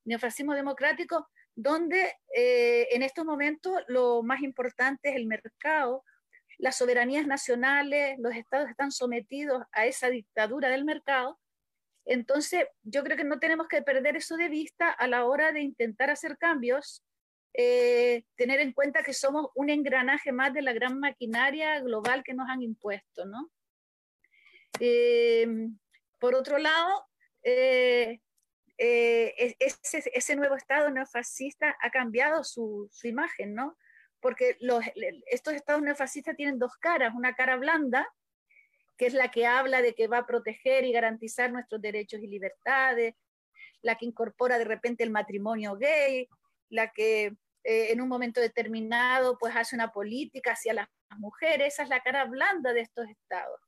Neofascismo 0.04 0.54
democrático 0.54 1.28
donde 1.56 2.14
eh, 2.34 2.86
en 2.90 3.02
estos 3.02 3.24
momentos 3.24 3.82
lo 3.88 4.22
más 4.22 4.42
importante 4.42 5.08
es 5.08 5.16
el 5.16 5.26
mercado, 5.26 6.04
las 6.58 6.76
soberanías 6.76 7.26
nacionales, 7.26 8.18
los 8.18 8.34
estados 8.34 8.68
están 8.68 8.92
sometidos 8.92 9.62
a 9.72 9.86
esa 9.86 10.10
dictadura 10.10 10.68
del 10.68 10.84
mercado. 10.84 11.38
Entonces, 12.04 12.66
yo 12.82 13.02
creo 13.02 13.16
que 13.16 13.24
no 13.24 13.38
tenemos 13.38 13.68
que 13.68 13.82
perder 13.82 14.16
eso 14.16 14.36
de 14.36 14.48
vista 14.48 14.90
a 14.90 15.08
la 15.08 15.24
hora 15.24 15.52
de 15.52 15.60
intentar 15.60 16.10
hacer 16.10 16.38
cambios, 16.38 17.02
eh, 17.54 18.24
tener 18.36 18.60
en 18.60 18.72
cuenta 18.72 19.02
que 19.02 19.14
somos 19.14 19.48
un 19.54 19.70
engranaje 19.70 20.32
más 20.32 20.52
de 20.52 20.62
la 20.62 20.72
gran 20.72 21.00
maquinaria 21.00 21.80
global 21.80 22.22
que 22.22 22.34
nos 22.34 22.48
han 22.48 22.62
impuesto, 22.62 23.24
¿no? 23.24 23.50
Eh, 24.78 25.46
por 26.18 26.34
otro 26.34 26.58
lado, 26.58 27.06
eh, 27.42 28.20
ese, 28.78 30.02
ese, 30.12 30.36
nuevo 30.36 30.56
Estado 30.56 30.90
neofascista 30.90 31.76
ha 31.80 31.90
cambiado 31.90 32.44
su, 32.44 32.90
imagen, 33.04 33.54
¿no? 33.54 33.76
Porque 34.20 34.58
estos 35.26 35.54
estados 35.54 35.82
neofascistas 35.82 36.36
tienen 36.36 36.58
dos 36.58 36.76
caras, 36.76 37.14
una 37.14 37.34
cara 37.34 37.56
blanda, 37.56 38.06
que 38.96 39.06
es 39.06 39.14
la 39.14 39.30
que 39.30 39.46
habla 39.46 39.82
de 39.82 39.94
que 39.94 40.08
va 40.08 40.18
a 40.18 40.26
proteger 40.26 40.84
y 40.84 40.92
garantizar 40.92 41.52
nuestros 41.52 41.80
derechos 41.80 42.20
y 42.20 42.26
libertades, 42.26 43.14
la 43.82 43.96
que 43.96 44.06
incorpora 44.06 44.58
de 44.58 44.64
repente 44.64 45.04
el 45.04 45.10
matrimonio 45.10 45.76
gay, 45.76 46.28
la 46.70 46.90
que 46.92 47.36
eh, 47.62 47.92
en 47.92 48.00
un 48.00 48.08
momento 48.08 48.40
determinado 48.40 49.38
pues 49.38 49.54
hace 49.54 49.76
una 49.76 49.92
política 49.92 50.52
hacia 50.52 50.72
las 50.72 50.88
mujeres, 51.18 51.74
esa 51.74 51.82
es 51.82 51.88
la 51.88 52.00
cara 52.00 52.24
blanda 52.24 52.72
de 52.72 52.80
estos 52.80 53.08
estados. 53.08 53.60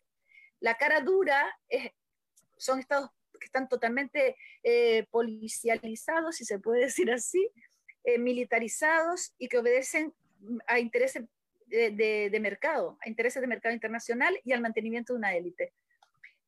La 0.60 0.74
cara 0.74 1.00
dura 1.00 1.56
es, 1.68 1.92
son 2.58 2.78
estados 2.78 3.10
que 3.38 3.46
están 3.46 3.68
totalmente 3.68 4.36
eh, 4.62 5.06
policializados, 5.10 6.36
si 6.36 6.44
se 6.44 6.58
puede 6.58 6.80
decir 6.86 7.10
así, 7.10 7.50
eh, 8.04 8.18
militarizados 8.18 9.34
y 9.38 9.48
que 9.48 9.58
obedecen 9.58 10.12
a 10.66 10.78
intereses 10.78 11.24
de, 11.66 12.38
mercado, 12.40 12.98
a 13.02 13.08
intereses 13.08 13.40
de 13.40 13.46
mercado 13.46 13.74
internacional 13.74 14.38
y 14.44 14.52
al 14.52 14.60
mantenimiento 14.60 15.12
de 15.12 15.18
una 15.18 15.34
élite. 15.34 15.72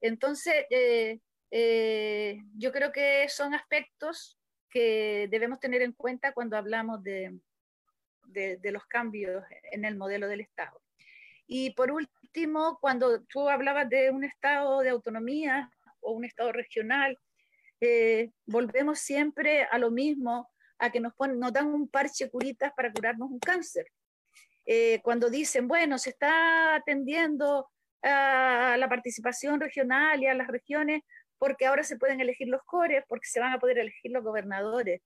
Entonces, 0.00 0.64
eh, 0.70 2.42
yo 2.56 2.72
creo 2.72 2.90
que 2.92 3.28
son 3.28 3.54
aspectos 3.54 4.38
que 4.70 5.28
debemos 5.30 5.60
tener 5.60 5.82
en 5.82 5.92
cuenta 5.92 6.32
cuando 6.32 6.56
hablamos 6.56 7.02
de, 7.02 7.38
de, 8.24 8.70
los 8.70 8.86
cambios 8.86 9.44
en 9.72 9.84
el 9.84 9.96
modelo 9.96 10.28
del 10.28 10.40
Estado. 10.40 10.80
Y 11.46 11.70
por 11.70 11.90
último, 11.90 12.78
cuando 12.80 13.22
tú 13.24 13.48
hablabas 13.48 13.88
de 13.90 14.10
un 14.10 14.24
Estado 14.24 14.80
de 14.80 14.90
autonomía, 14.90 15.70
o 16.00 16.12
un 16.12 16.24
Estado 16.24 16.52
regional, 16.52 17.18
eh, 17.80 18.30
volvemos 18.46 19.00
siempre 19.00 19.64
a 19.64 19.78
lo 19.78 19.90
mismo, 19.90 20.50
a 20.78 20.90
que 20.90 21.00
nos, 21.00 21.14
ponen, 21.14 21.38
nos 21.38 21.52
dan 21.52 21.68
un 21.68 21.88
parche 21.88 22.30
curitas 22.30 22.72
para 22.74 22.92
curarnos 22.92 23.30
un 23.30 23.38
cáncer. 23.38 23.86
Eh, 24.66 25.00
cuando 25.02 25.30
dicen, 25.30 25.66
bueno, 25.68 25.98
se 25.98 26.10
está 26.10 26.74
atendiendo 26.74 27.68
a 28.02 28.76
la 28.78 28.88
participación 28.88 29.60
regional 29.60 30.22
y 30.22 30.26
a 30.26 30.34
las 30.34 30.48
regiones 30.48 31.02
porque 31.40 31.66
ahora 31.66 31.82
se 31.82 31.96
pueden 31.96 32.20
elegir 32.20 32.48
los 32.48 32.62
cores, 32.64 33.02
porque 33.08 33.26
se 33.26 33.40
van 33.40 33.52
a 33.52 33.58
poder 33.58 33.78
elegir 33.78 34.12
los 34.12 34.22
gobernadores. 34.22 35.00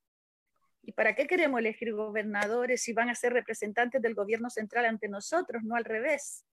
¿Y 0.83 0.93
para 0.93 1.15
qué 1.15 1.27
queremos 1.27 1.61
elegir 1.61 1.95
gobernadores 1.95 2.83
si 2.83 2.93
van 2.93 3.09
a 3.09 3.15
ser 3.15 3.33
representantes 3.33 4.03
del 4.03 4.15
gobierno 4.15 4.51
central 4.51 4.85
ante 4.85 5.09
nosotros, 5.09 5.63
no 5.63 5.77
al 5.77 5.85
revés? 5.85 6.45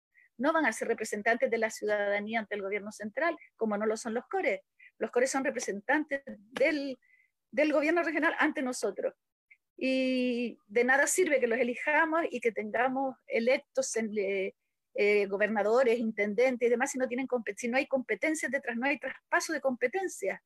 No 0.42 0.52
van 0.52 0.66
a 0.66 0.74
ser 0.74 0.88
representantes 0.88 1.50
de 1.50 1.58
la 1.58 1.70
ciudadanía 1.70 2.40
ante 2.40 2.56
el 2.56 2.62
gobierno 2.62 2.92
central, 2.92 3.38
como 3.56 3.78
no 3.78 3.86
lo 3.86 3.96
son 3.96 4.14
los 4.14 4.26
CORES. 4.28 4.62
Los 4.98 5.12
CORES 5.12 5.32
son 5.32 5.44
representantes 5.44 6.22
del, 6.26 6.98
gobierno 7.72 8.04
regional 8.04 8.36
ante 8.40 8.62
nosotros. 8.62 9.14
Y 9.78 10.58
de 10.68 10.84
nada 10.84 11.08
sirve 11.08 11.40
que 11.40 11.48
los 11.48 11.60
elijamos 11.60 12.22
y 12.30 12.40
que 12.40 12.52
tengamos 12.52 13.16
electos 13.28 13.96
eh, 13.96 14.54
eh, 14.94 15.26
gobernadores, 15.28 15.98
intendentes 16.00 16.68
y 16.68 16.70
demás 16.70 16.92
si 16.92 16.98
no, 16.98 17.08
tienen, 17.08 17.28
si 17.56 17.68
no 17.68 17.78
hay 17.78 17.88
competencias 17.88 18.52
detrás, 18.52 18.78
no 18.78 18.88
hay 18.88 19.00
traspaso 19.00 19.54
de 19.54 19.62
competencias. 19.62 20.42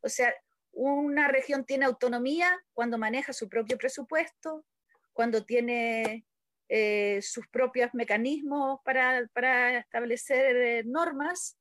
O 0.00 0.08
sea, 0.08 0.32
una 0.72 1.28
región 1.28 1.64
tiene 1.64 1.84
autonomía 1.84 2.58
cuando 2.72 2.96
maneja 2.96 3.32
su 3.32 3.48
propio 3.48 3.76
presupuesto, 3.76 4.64
cuando 5.12 5.44
tiene 5.44 6.26
eh, 6.72 7.18
sus 7.20 7.48
propios 7.48 7.92
mecanismos 7.94 8.78
para, 8.84 9.28
para 9.34 9.78
establecer 9.78 10.56
eh, 10.56 10.82
normas 10.84 11.56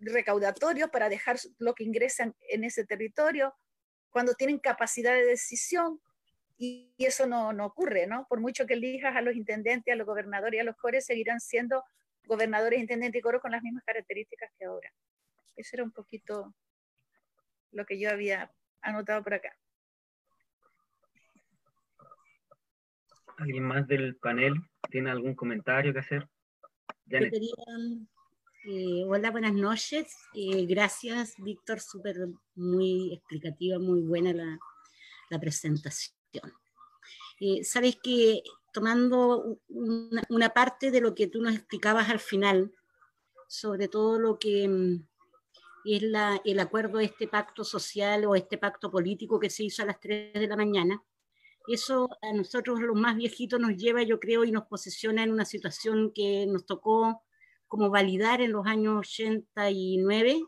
recaudatorios 0.00 0.90
para 0.90 1.08
dejar 1.08 1.36
lo 1.58 1.74
que 1.74 1.84
ingresan 1.84 2.34
en 2.48 2.64
ese 2.64 2.84
territorio, 2.84 3.54
cuando 4.10 4.34
tienen 4.34 4.58
capacidad 4.58 5.14
de 5.14 5.24
decisión, 5.24 6.00
y, 6.56 6.92
eso 6.98 7.26
no, 7.26 7.52
no, 7.52 7.66
ocurre, 7.66 8.08
¿no? 8.08 8.26
Por 8.28 8.40
mucho 8.40 8.66
que 8.66 8.74
elijas 8.74 9.14
a 9.14 9.22
los 9.22 9.36
intendentes, 9.36 9.92
a 9.92 9.96
los 9.96 10.08
gobernadores 10.08 10.58
y 10.58 10.60
a 10.60 10.64
los 10.64 10.76
cores, 10.76 11.06
seguirán 11.06 11.38
siendo 11.38 11.84
gobernadores, 12.26 12.80
intendentes 12.80 13.20
y 13.20 13.22
coros 13.22 13.40
con 13.40 13.52
las 13.52 13.62
mismas 13.62 13.84
características 13.84 14.50
que 14.58 14.64
ahora. 14.64 14.92
Eso 15.54 15.70
era 15.74 15.84
un 15.84 15.92
poquito 15.92 16.52
lo 17.70 17.86
que 17.86 17.96
yo 18.00 18.10
había 18.10 18.52
anotado 18.80 19.22
por 19.22 19.34
acá. 19.34 19.56
¿Alguien 23.38 23.62
más 23.62 23.86
del 23.86 24.16
panel 24.16 24.54
tiene 24.90 25.10
algún 25.10 25.34
comentario 25.34 25.92
que 25.92 26.00
hacer? 26.00 26.28
Eh, 27.08 29.04
hola, 29.06 29.30
buenas 29.30 29.54
noches. 29.54 30.12
Eh, 30.34 30.66
gracias, 30.66 31.34
Víctor. 31.38 31.78
Súper, 31.78 32.16
muy 32.56 33.14
explicativa, 33.14 33.78
muy 33.78 34.02
buena 34.02 34.32
la, 34.32 34.58
la 35.30 35.38
presentación. 35.38 36.12
Eh, 37.38 37.62
Sabes 37.62 37.96
que 38.02 38.42
tomando 38.72 39.60
una, 39.68 40.24
una, 40.30 40.48
parte 40.48 40.90
de 40.90 41.00
lo 41.00 41.14
que 41.14 41.28
tú 41.28 41.40
nos 41.40 41.54
explicabas 41.54 42.10
al 42.10 42.18
final, 42.18 42.72
sobre 43.46 43.86
todo 43.86 44.18
lo 44.18 44.36
que, 44.40 44.98
es 45.84 46.02
la, 46.02 46.40
el 46.44 46.58
acuerdo 46.58 46.98
de 46.98 47.04
este 47.04 47.28
pacto 47.28 47.62
social 47.62 48.24
o 48.24 48.34
este 48.34 48.58
pacto 48.58 48.90
político 48.90 49.38
que 49.38 49.48
se 49.48 49.62
hizo 49.62 49.82
a 49.82 49.86
las 49.86 50.00
3 50.00 50.34
de 50.34 50.48
la 50.48 50.56
mañana. 50.56 51.00
Eso 51.68 52.08
a 52.22 52.32
nosotros 52.32 52.80
los 52.80 52.96
más 52.96 53.16
viejitos 53.16 53.60
nos 53.60 53.76
lleva, 53.76 54.02
yo 54.02 54.18
creo, 54.18 54.44
y 54.44 54.52
nos 54.52 54.66
posiciona 54.66 55.22
en 55.22 55.30
una 55.30 55.44
situación 55.44 56.12
que 56.14 56.46
nos 56.46 56.66
tocó 56.66 57.22
como 57.66 57.90
validar 57.90 58.40
en 58.40 58.52
los 58.52 58.66
años 58.66 58.98
89 59.00 60.42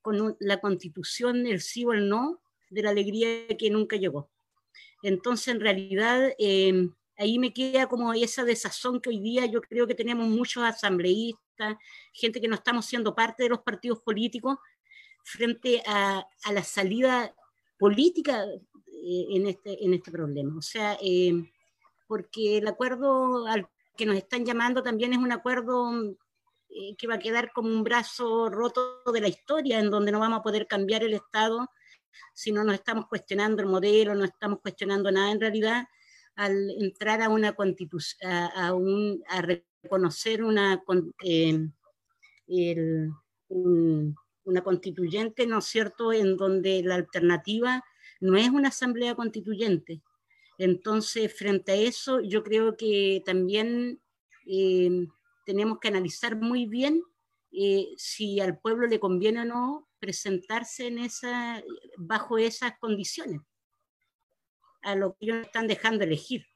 con 0.00 0.36
la 0.40 0.60
constitución, 0.60 1.46
el 1.46 1.60
sí 1.60 1.84
o 1.84 1.92
el 1.92 2.08
no, 2.08 2.40
de 2.70 2.82
la 2.82 2.90
alegría 2.90 3.46
que 3.58 3.70
nunca 3.70 3.96
llegó. 3.96 4.30
Entonces, 5.02 5.48
en 5.48 5.60
realidad, 5.60 6.32
eh, 6.38 6.88
ahí 7.16 7.38
me 7.38 7.52
queda 7.52 7.86
como 7.88 8.12
esa 8.14 8.44
desazón 8.44 9.00
que 9.00 9.10
hoy 9.10 9.20
día 9.20 9.46
yo 9.46 9.60
creo 9.60 9.86
que 9.86 9.94
tenemos 9.94 10.28
muchos 10.28 10.64
asambleístas, 10.64 11.76
gente 12.12 12.40
que 12.40 12.48
no 12.48 12.54
estamos 12.54 12.86
siendo 12.86 13.14
parte 13.14 13.44
de 13.44 13.50
los 13.50 13.60
partidos 13.60 14.00
políticos, 14.00 14.58
frente 15.22 15.82
a, 15.86 16.26
la 16.52 16.62
salida 16.62 17.34
política 17.78 18.44
eh, 19.06 19.26
en, 19.36 19.46
este, 19.46 19.84
en 19.84 19.92
este 19.92 20.10
problema. 20.10 20.56
O 20.56 20.62
sea, 20.62 20.96
eh, 21.02 21.32
porque 22.06 22.58
el 22.58 22.66
acuerdo 22.66 23.46
al 23.46 23.68
que 23.96 24.06
nos 24.06 24.16
están 24.16 24.46
llamando 24.46 24.82
también 24.82 25.12
es 25.12 25.18
un 25.18 25.30
acuerdo 25.30 25.92
eh, 26.70 26.96
que 26.96 27.06
va 27.06 27.16
a 27.16 27.18
quedar 27.18 27.52
como 27.52 27.68
un 27.68 27.84
brazo 27.84 28.48
roto 28.48 29.02
de 29.12 29.20
la 29.20 29.28
historia, 29.28 29.78
en 29.78 29.90
donde 29.90 30.10
no 30.10 30.20
vamos 30.20 30.40
a 30.40 30.42
poder 30.42 30.66
cambiar 30.66 31.04
el 31.04 31.12
Estado 31.12 31.68
si 32.32 32.50
no 32.52 32.64
nos 32.64 32.74
estamos 32.74 33.06
cuestionando 33.08 33.62
el 33.62 33.68
modelo, 33.68 34.14
no 34.14 34.24
estamos 34.24 34.60
cuestionando 34.60 35.10
nada 35.10 35.32
en 35.32 35.40
realidad 35.40 35.86
al 36.36 36.70
entrar 36.80 37.22
a 37.22 37.28
una 37.28 37.52
constitución, 37.52 38.30
a, 38.30 38.72
un, 38.72 39.22
a 39.28 39.42
reconocer 39.42 40.42
una, 40.42 40.82
eh, 41.22 41.68
una 44.44 44.62
constituyente, 44.62 45.46
¿no 45.46 45.58
es 45.58 45.64
cierto?, 45.64 46.12
en 46.12 46.36
donde 46.36 46.82
la 46.82 46.96
alternativa 46.96 47.84
no 48.24 48.38
es 48.38 48.48
una 48.48 48.68
asamblea 48.68 49.14
constituyente. 49.14 50.00
Entonces, 50.56 51.36
frente 51.36 51.72
a 51.72 51.74
eso, 51.74 52.20
yo 52.22 52.42
creo 52.42 52.74
que 52.74 53.22
también 53.26 54.00
eh, 54.46 55.06
tenemos 55.44 55.78
que 55.78 55.88
analizar 55.88 56.34
muy 56.34 56.64
bien 56.64 57.02
eh, 57.52 57.88
si 57.98 58.40
al 58.40 58.58
pueblo 58.58 58.86
le 58.86 58.98
conviene 58.98 59.42
o 59.42 59.44
no 59.44 59.88
presentarse 59.98 60.86
en 60.86 61.00
esa, 61.00 61.62
bajo 61.98 62.38
esas 62.38 62.78
condiciones 62.78 63.42
a 64.82 64.94
lo 64.94 65.12
que 65.12 65.26
ellos 65.26 65.46
están 65.46 65.66
dejando 65.66 66.04
elegir, 66.04 66.46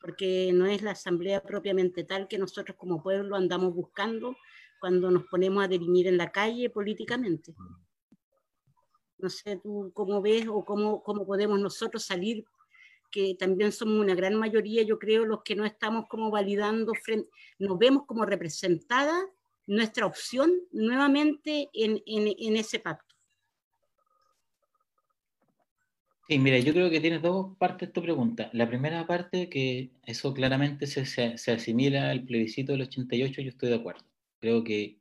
porque 0.00 0.52
no 0.52 0.66
es 0.66 0.82
la 0.82 0.92
asamblea 0.92 1.42
propiamente 1.42 2.04
tal 2.04 2.28
que 2.28 2.38
nosotros 2.38 2.76
como 2.76 3.02
pueblo 3.02 3.34
andamos 3.34 3.74
buscando 3.74 4.36
cuando 4.80 5.10
nos 5.10 5.24
ponemos 5.24 5.64
a 5.64 5.68
definir 5.68 6.06
en 6.06 6.18
la 6.18 6.30
calle 6.30 6.70
políticamente. 6.70 7.52
No 9.24 9.30
sé 9.30 9.56
tú 9.56 9.90
cómo 9.94 10.20
ves 10.20 10.46
o 10.48 10.62
cómo, 10.66 11.02
cómo 11.02 11.24
podemos 11.24 11.58
nosotros 11.58 12.04
salir, 12.04 12.44
que 13.10 13.34
también 13.38 13.72
somos 13.72 13.98
una 13.98 14.14
gran 14.14 14.34
mayoría, 14.34 14.82
yo 14.82 14.98
creo, 14.98 15.24
los 15.24 15.42
que 15.42 15.56
no 15.56 15.64
estamos 15.64 16.08
como 16.08 16.30
validando, 16.30 16.92
nos 17.58 17.78
vemos 17.78 18.04
como 18.04 18.26
representada 18.26 19.14
nuestra 19.66 20.04
opción 20.04 20.52
nuevamente 20.72 21.70
en, 21.72 22.02
en, 22.04 22.56
ese 22.56 22.80
pacto. 22.80 23.14
Sí, 26.28 26.38
mira, 26.38 26.58
yo 26.58 26.74
creo 26.74 26.90
que 26.90 27.00
tienes 27.00 27.22
dos 27.22 27.56
partes 27.56 27.94
tu 27.94 28.02
pregunta. 28.02 28.50
La 28.52 28.68
primera 28.68 29.06
parte, 29.06 29.48
que 29.48 29.88
eso 30.04 30.34
claramente 30.34 30.86
se, 30.86 31.06
se, 31.06 31.50
asimila 31.50 32.10
al 32.10 32.24
plebiscito 32.24 32.72
del 32.72 32.82
88, 32.82 33.40
yo 33.40 33.48
estoy 33.48 33.70
de 33.70 33.76
acuerdo. 33.76 34.04
Creo 34.38 34.62
que, 34.62 34.98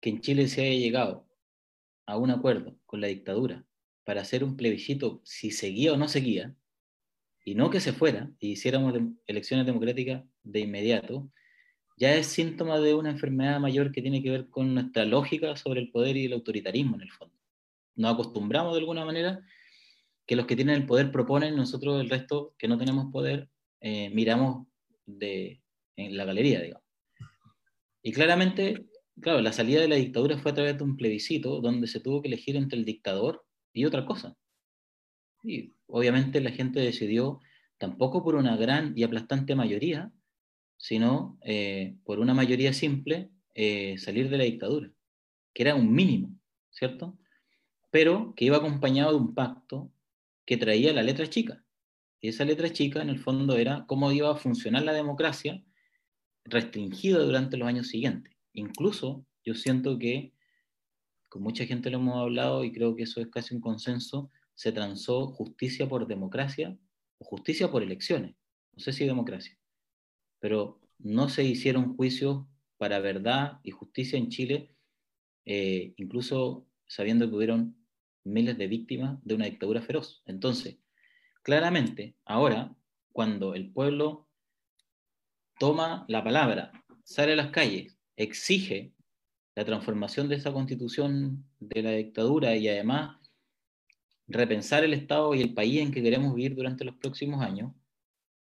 que 0.00 0.08
en 0.08 0.22
Chile 0.22 0.48
se 0.48 0.62
haya 0.62 0.78
llegado 0.78 1.26
a 2.06 2.16
un 2.16 2.30
acuerdo 2.30 2.76
con 2.86 3.00
la 3.00 3.06
dictadura 3.08 3.64
para 4.04 4.20
hacer 4.20 4.44
un 4.44 4.56
plebiscito 4.56 5.20
si 5.24 5.50
seguía 5.50 5.92
o 5.92 5.96
no 5.96 6.08
seguía, 6.08 6.54
y 7.44 7.54
no 7.54 7.70
que 7.70 7.80
se 7.80 7.92
fuera 7.92 8.30
y 8.38 8.52
hiciéramos 8.52 8.94
elecciones 9.26 9.66
democráticas 9.66 10.24
de 10.42 10.60
inmediato, 10.60 11.30
ya 11.96 12.14
es 12.14 12.26
síntoma 12.26 12.80
de 12.80 12.94
una 12.94 13.10
enfermedad 13.10 13.60
mayor 13.60 13.92
que 13.92 14.02
tiene 14.02 14.22
que 14.22 14.30
ver 14.30 14.48
con 14.48 14.74
nuestra 14.74 15.04
lógica 15.04 15.54
sobre 15.56 15.80
el 15.80 15.90
poder 15.90 16.16
y 16.16 16.24
el 16.24 16.32
autoritarismo 16.32 16.96
en 16.96 17.02
el 17.02 17.12
fondo. 17.12 17.34
Nos 17.94 18.14
acostumbramos 18.14 18.72
de 18.72 18.80
alguna 18.80 19.04
manera 19.04 19.40
que 20.26 20.36
los 20.36 20.46
que 20.46 20.56
tienen 20.56 20.74
el 20.74 20.86
poder 20.86 21.12
proponen, 21.12 21.54
nosotros 21.54 22.00
el 22.00 22.10
resto 22.10 22.54
que 22.58 22.66
no 22.66 22.78
tenemos 22.78 23.12
poder 23.12 23.48
eh, 23.80 24.10
miramos 24.10 24.66
de, 25.04 25.62
en 25.96 26.16
la 26.16 26.24
galería, 26.24 26.62
digamos. 26.62 26.82
Y 28.02 28.12
claramente, 28.12 28.86
claro, 29.20 29.40
la 29.40 29.52
salida 29.52 29.80
de 29.80 29.88
la 29.88 29.96
dictadura 29.96 30.38
fue 30.38 30.52
a 30.52 30.54
través 30.54 30.78
de 30.78 30.84
un 30.84 30.96
plebiscito 30.96 31.60
donde 31.60 31.86
se 31.86 32.00
tuvo 32.00 32.22
que 32.22 32.28
elegir 32.28 32.56
entre 32.56 32.78
el 32.78 32.84
dictador 32.84 33.44
y 33.72 33.84
otra 33.84 34.04
cosa. 34.06 34.36
Y 35.42 35.74
obviamente 35.86 36.40
la 36.40 36.50
gente 36.50 36.80
decidió, 36.80 37.40
tampoco 37.78 38.24
por 38.24 38.34
una 38.34 38.56
gran 38.56 38.96
y 38.96 39.02
aplastante 39.02 39.54
mayoría, 39.54 40.12
sino 40.78 41.38
eh, 41.42 41.96
por 42.04 42.18
una 42.18 42.34
mayoría 42.34 42.72
simple, 42.72 43.30
eh, 43.54 43.96
salir 43.98 44.30
de 44.30 44.38
la 44.38 44.44
dictadura, 44.44 44.90
que 45.52 45.62
era 45.62 45.74
un 45.74 45.92
mínimo, 45.92 46.30
¿cierto? 46.70 47.18
Pero 47.90 48.34
que 48.34 48.46
iba 48.46 48.56
acompañado 48.56 49.12
de 49.12 49.18
un 49.18 49.34
pacto 49.34 49.92
que 50.46 50.56
traía 50.56 50.92
la 50.92 51.02
letra 51.02 51.28
chica. 51.28 51.64
Y 52.20 52.28
esa 52.28 52.44
letra 52.44 52.72
chica, 52.72 53.02
en 53.02 53.10
el 53.10 53.18
fondo, 53.18 53.56
era 53.56 53.84
cómo 53.86 54.10
iba 54.10 54.30
a 54.30 54.36
funcionar 54.36 54.82
la 54.82 54.92
democracia 54.92 55.62
restringida 56.44 57.18
durante 57.18 57.56
los 57.56 57.68
años 57.68 57.88
siguientes. 57.88 58.33
Incluso 58.54 59.26
yo 59.44 59.54
siento 59.54 59.98
que, 59.98 60.32
con 61.28 61.42
mucha 61.42 61.66
gente 61.66 61.90
lo 61.90 61.98
hemos 61.98 62.16
hablado 62.16 62.64
y 62.64 62.72
creo 62.72 62.96
que 62.96 63.02
eso 63.02 63.20
es 63.20 63.28
casi 63.28 63.54
un 63.54 63.60
consenso, 63.60 64.30
se 64.54 64.72
transó 64.72 65.26
justicia 65.26 65.88
por 65.88 66.06
democracia 66.06 66.78
o 67.18 67.24
justicia 67.24 67.70
por 67.70 67.82
elecciones. 67.82 68.36
No 68.72 68.80
sé 68.80 68.92
si 68.92 69.04
democracia. 69.04 69.58
Pero 70.38 70.80
no 70.98 71.28
se 71.28 71.44
hicieron 71.44 71.96
juicios 71.96 72.46
para 72.76 73.00
verdad 73.00 73.60
y 73.62 73.72
justicia 73.72 74.18
en 74.18 74.28
Chile, 74.28 74.74
eh, 75.44 75.94
incluso 75.96 76.66
sabiendo 76.86 77.28
que 77.28 77.36
hubieron 77.36 77.76
miles 78.24 78.56
de 78.56 78.68
víctimas 78.68 79.18
de 79.24 79.34
una 79.34 79.46
dictadura 79.46 79.82
feroz. 79.82 80.22
Entonces, 80.26 80.78
claramente, 81.42 82.16
ahora, 82.24 82.74
cuando 83.12 83.54
el 83.54 83.72
pueblo 83.72 84.28
toma 85.58 86.04
la 86.08 86.24
palabra, 86.24 86.72
sale 87.04 87.34
a 87.34 87.36
las 87.36 87.50
calles, 87.50 87.93
exige 88.16 88.92
la 89.54 89.64
transformación 89.64 90.28
de 90.28 90.36
esa 90.36 90.52
constitución 90.52 91.44
de 91.60 91.82
la 91.82 91.90
dictadura 91.92 92.56
y 92.56 92.68
además 92.68 93.18
repensar 94.26 94.84
el 94.84 94.94
Estado 94.94 95.34
y 95.34 95.42
el 95.42 95.54
país 95.54 95.80
en 95.80 95.92
que 95.92 96.02
queremos 96.02 96.34
vivir 96.34 96.54
durante 96.54 96.84
los 96.84 96.96
próximos 96.96 97.42
años, 97.42 97.72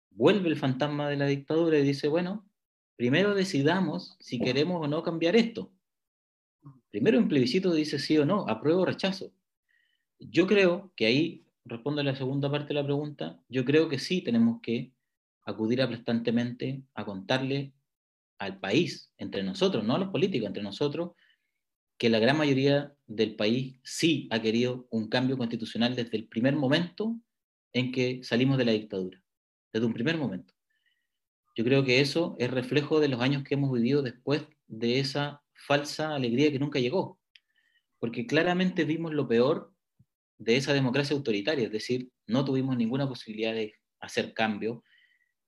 vuelve 0.09 0.49
el 0.49 0.57
fantasma 0.57 1.09
de 1.09 1.17
la 1.17 1.27
dictadura 1.27 1.77
y 1.77 1.83
dice, 1.83 2.07
bueno, 2.07 2.49
primero 2.95 3.35
decidamos 3.35 4.17
si 4.19 4.39
queremos 4.39 4.83
o 4.83 4.87
no 4.87 5.03
cambiar 5.03 5.35
esto. 5.35 5.71
Primero 6.89 7.17
en 7.19 7.27
plebiscito 7.27 7.73
dice 7.73 7.99
sí 7.99 8.17
o 8.17 8.25
no, 8.25 8.47
apruebo 8.47 8.81
o 8.81 8.85
rechazo. 8.85 9.31
Yo 10.19 10.47
creo 10.47 10.91
que 10.95 11.05
ahí, 11.05 11.45
respondo 11.63 12.01
a 12.01 12.03
la 12.03 12.15
segunda 12.15 12.49
parte 12.49 12.69
de 12.69 12.73
la 12.75 12.83
pregunta, 12.83 13.39
yo 13.49 13.63
creo 13.63 13.87
que 13.87 13.99
sí 13.99 14.21
tenemos 14.21 14.61
que 14.61 14.91
acudir 15.45 15.81
aplastantemente 15.81 16.81
a 16.95 17.05
contarle 17.05 17.73
al 18.39 18.59
país, 18.59 19.13
entre 19.17 19.43
nosotros, 19.43 19.83
no 19.83 19.95
a 19.95 19.99
los 19.99 20.09
políticos, 20.09 20.47
entre 20.47 20.63
nosotros, 20.63 21.11
que 21.97 22.09
la 22.09 22.19
gran 22.19 22.37
mayoría 22.37 22.93
del 23.07 23.35
país 23.35 23.79
sí 23.83 24.27
ha 24.31 24.41
querido 24.41 24.87
un 24.91 25.09
cambio 25.09 25.37
constitucional 25.37 25.95
desde 25.95 26.17
el 26.17 26.27
primer 26.27 26.55
momento 26.55 27.19
en 27.73 27.91
que 27.91 28.23
salimos 28.23 28.57
de 28.57 28.65
la 28.65 28.71
dictadura, 28.71 29.21
desde 29.73 29.87
un 29.87 29.93
primer 29.93 30.17
momento. 30.17 30.53
Yo 31.55 31.63
creo 31.63 31.83
que 31.83 32.01
eso 32.01 32.35
es 32.37 32.51
reflejo 32.51 32.99
de 32.99 33.07
los 33.07 33.19
años 33.19 33.43
que 33.43 33.55
hemos 33.55 33.71
vivido 33.71 34.03
después 34.03 34.45
de 34.67 34.99
esa 34.99 35.41
falsa 35.53 36.13
alegría 36.13 36.51
que 36.51 36.59
nunca 36.59 36.79
llegó, 36.79 37.19
porque 37.97 38.27
claramente 38.27 38.85
vimos 38.85 39.13
lo 39.13 39.27
peor 39.27 39.73
de 40.37 40.57
esa 40.57 40.73
democracia 40.73 41.15
autoritaria, 41.15 41.65
es 41.65 41.71
decir, 41.71 42.11
no 42.27 42.45
tuvimos 42.45 42.77
ninguna 42.77 43.07
posibilidad 43.07 43.53
de 43.53 43.73
hacer 43.99 44.33
cambio, 44.33 44.83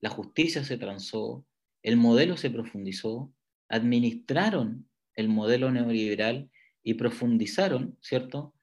la 0.01 0.09
justicia 0.09 0.63
se 0.63 0.77
transó, 0.77 1.45
el 1.83 1.97
modelo 1.97 2.37
se 2.37 2.49
profundizó, 2.49 3.33
administraron 3.67 4.87
el 5.15 5.29
modelo 5.29 5.71
neoliberal 5.71 6.49
y 6.83 6.95
profundizaron, 6.95 7.97
¿cierto? 8.01 8.53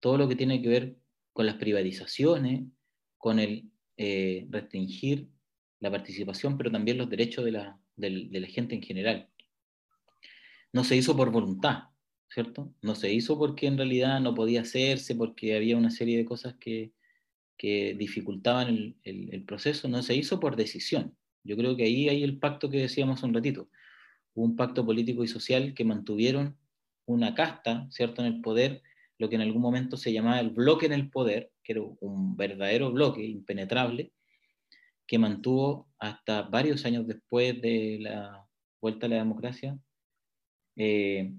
Todo 0.00 0.18
lo 0.18 0.28
que 0.28 0.36
tiene 0.36 0.62
que 0.62 0.68
ver 0.68 0.96
con 1.32 1.46
las 1.46 1.56
privatizaciones, 1.56 2.64
con 3.18 3.38
el 3.38 3.70
eh, 3.96 4.46
restringir 4.50 5.28
la 5.80 5.90
participación, 5.90 6.56
pero 6.56 6.70
también 6.70 6.98
los 6.98 7.10
derechos 7.10 7.44
de 7.44 7.52
la, 7.52 7.78
gente 8.48 8.74
en 8.74 8.82
general. 8.82 9.28
No 10.72 10.84
se 10.84 10.96
hizo 10.96 11.16
por 11.16 11.30
voluntad, 11.30 11.84
¿cierto? 12.28 12.74
No 12.82 12.94
se 12.94 13.12
hizo 13.12 13.38
porque 13.38 13.66
en 13.66 13.76
realidad 13.76 14.20
no 14.20 14.34
podía 14.34 14.62
hacerse, 14.62 15.14
porque 15.14 15.56
había 15.56 15.76
una 15.76 15.90
serie 15.90 16.16
de 16.16 16.24
cosas 16.24 16.56
que, 16.58 16.92
dificultaban 17.58 18.96
el, 19.02 19.44
proceso, 19.44 19.88
no 19.88 20.02
se 20.02 20.14
hizo 20.14 20.38
por 20.38 20.56
decisión. 20.56 21.16
Yo 21.46 21.56
creo 21.56 21.76
que 21.76 21.84
ahí 21.84 22.08
hay 22.08 22.22
el 22.22 22.38
pacto 22.38 22.68
que 22.68 22.78
decíamos 22.78 23.22
un 23.22 23.32
ratito. 23.32 23.68
Hubo 24.34 24.44
un 24.44 24.56
pacto 24.56 24.84
político 24.84 25.24
y 25.24 25.28
social 25.28 25.74
que 25.74 25.84
mantuvieron 25.84 26.56
una 27.06 27.34
casta, 27.34 27.86
¿cierto?, 27.90 28.22
en 28.22 28.34
el 28.34 28.40
poder, 28.40 28.82
lo 29.18 29.28
que 29.28 29.36
en 29.36 29.42
algún 29.42 29.62
momento 29.62 29.96
se 29.96 30.12
llamaba 30.12 30.40
el 30.40 30.50
bloque 30.50 30.86
en 30.86 30.92
el 30.92 31.08
poder, 31.08 31.52
que 31.62 31.72
era 31.72 31.82
un 31.82 32.36
verdadero 32.36 32.90
bloque 32.92 33.24
impenetrable, 33.24 34.12
que 35.06 35.18
mantuvo 35.18 35.88
hasta 35.98 36.42
varios 36.42 36.84
años 36.84 37.06
después 37.06 37.60
de 37.62 37.98
la 38.00 38.44
vuelta 38.80 39.06
a 39.06 39.08
la 39.08 39.16
democracia 39.16 39.78
eh, 40.76 41.32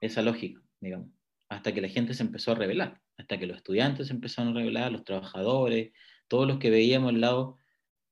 esa 0.00 0.22
lógica, 0.22 0.60
digamos, 0.80 1.08
hasta 1.48 1.72
que 1.72 1.80
la 1.80 1.88
gente 1.88 2.14
se 2.14 2.24
empezó 2.24 2.52
a 2.52 2.56
rebelar, 2.56 3.00
hasta 3.16 3.38
que 3.38 3.46
los 3.46 3.58
estudiantes 3.58 4.08
se 4.08 4.12
empezaron 4.12 4.52
a 4.52 4.60
rebelar, 4.60 4.90
los 4.90 5.04
trabajadores, 5.04 5.92
todos 6.28 6.46
los 6.46 6.58
que 6.58 6.70
veíamos 6.70 7.12
el 7.12 7.20
lado 7.20 7.58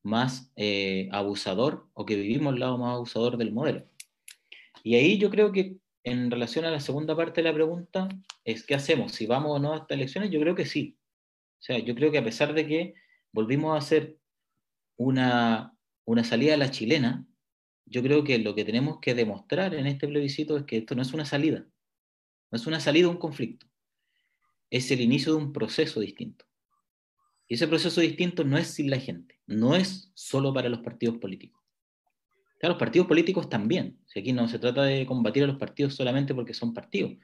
más 0.03 0.53
eh, 0.57 1.09
abusador 1.13 1.89
o 1.95 2.07
que 2.07 2.17
vivimos 2.17 2.55
el 2.55 2.61
lado 2.61 2.79
más 2.79 2.95
abusador 2.95 3.37
del 3.37 3.53
modelo. 3.53 3.87
Y 4.83 4.95
ahí 4.95 5.19
yo 5.19 5.31
creo 5.31 5.53
que 5.53 5.77
en 6.05 6.31
relación 6.31 6.65
a 6.65 6.71
la 6.71 6.81
segunda 6.81 7.15
parte 7.17 7.43
de 7.43 7.49
la 7.49 7.55
pregunta, 7.55 8.09
es 8.45 8.65
¿qué 8.65 8.75
hacemos? 8.75 9.13
¿Si 9.13 9.27
vamos 9.27 9.57
o 9.57 9.59
no 9.59 9.75
a 9.75 9.79
estas 9.79 9.97
elecciones? 9.97 10.31
Yo 10.31 10.41
creo 10.41 10.55
que 10.55 10.65
sí. 10.65 10.97
O 11.59 11.63
sea, 11.63 11.79
yo 11.79 11.95
creo 11.95 12.11
que 12.11 12.19
a 12.19 12.25
pesar 12.25 12.55
de 12.55 12.67
que 12.67 12.95
volvimos 13.33 13.75
a 13.75 13.79
hacer 13.79 14.17
una, 14.97 15.77
una 16.05 16.25
salida 16.25 16.55
a 16.55 16.57
la 16.57 16.71
chilena, 16.71 17.27
yo 17.85 18.03
creo 18.03 18.25
que 18.25 18.39
lo 18.39 18.55
que 18.55 18.65
tenemos 18.65 19.01
que 19.01 19.15
demostrar 19.15 19.75
en 19.75 19.87
este 19.87 20.09
plebiscito 20.09 20.57
es 20.57 20.65
que 20.65 20.79
esto 20.79 20.95
no 20.95 21.03
es 21.03 21.13
una 21.13 21.25
salida, 21.25 21.67
no 22.51 22.57
es 22.57 22.67
una 22.67 22.81
salida 22.81 23.09
a 23.09 23.11
un 23.11 23.19
conflicto, 23.19 23.67
es 24.71 24.91
el 24.91 25.01
inicio 25.01 25.33
de 25.33 25.39
un 25.39 25.53
proceso 25.53 26.01
distinto. 26.01 26.45
Y 27.51 27.55
ese 27.55 27.67
proceso 27.67 28.01
distinto 28.01 28.45
no 28.45 28.57
es 28.59 28.69
sin 28.69 28.89
la 28.89 29.01
gente, 29.01 29.41
no 29.49 29.75
es 29.75 30.13
solo 30.15 30.55
para 30.55 30.69
los 30.69 30.83
partidos 30.83 31.19
políticos. 31.19 31.61
Claro, 32.61 32.75
los 32.75 32.79
partidos 32.79 33.09
políticos 33.09 33.49
también. 33.49 33.99
Aquí 34.15 34.33
no 34.33 34.47
se 34.47 34.61
trata 34.61 34.85
de 34.85 35.05
combatir 35.05 35.43
a 35.43 35.49
los 35.49 35.59
partidos 35.59 35.97
solamente 35.97 36.33
porque 36.33 36.55
son 36.55 36.73
partidos. 36.73 37.17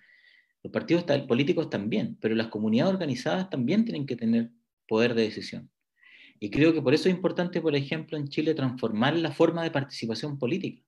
Los 0.64 0.72
partidos 0.72 1.04
políticos 1.28 1.70
también, 1.70 2.18
pero 2.20 2.34
las 2.34 2.48
comunidades 2.48 2.92
organizadas 2.92 3.48
también 3.50 3.84
tienen 3.84 4.04
que 4.04 4.16
tener 4.16 4.50
poder 4.88 5.14
de 5.14 5.22
decisión. 5.22 5.70
Y 6.40 6.50
creo 6.50 6.74
que 6.74 6.82
por 6.82 6.92
eso 6.92 7.08
es 7.08 7.14
importante, 7.14 7.60
por 7.60 7.76
ejemplo, 7.76 8.18
en 8.18 8.26
Chile 8.26 8.52
transformar 8.54 9.16
la 9.16 9.30
forma 9.30 9.62
de 9.62 9.70
participación 9.70 10.40
política. 10.40 10.82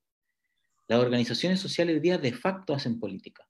Las 0.89 0.99
organizaciones 0.99 1.61
sociales 1.61 1.95
hoy 1.95 2.01
día 2.01 2.19
de 2.19 2.33
facto 2.33 2.75
hacen 2.75 2.99
política. 2.99 3.48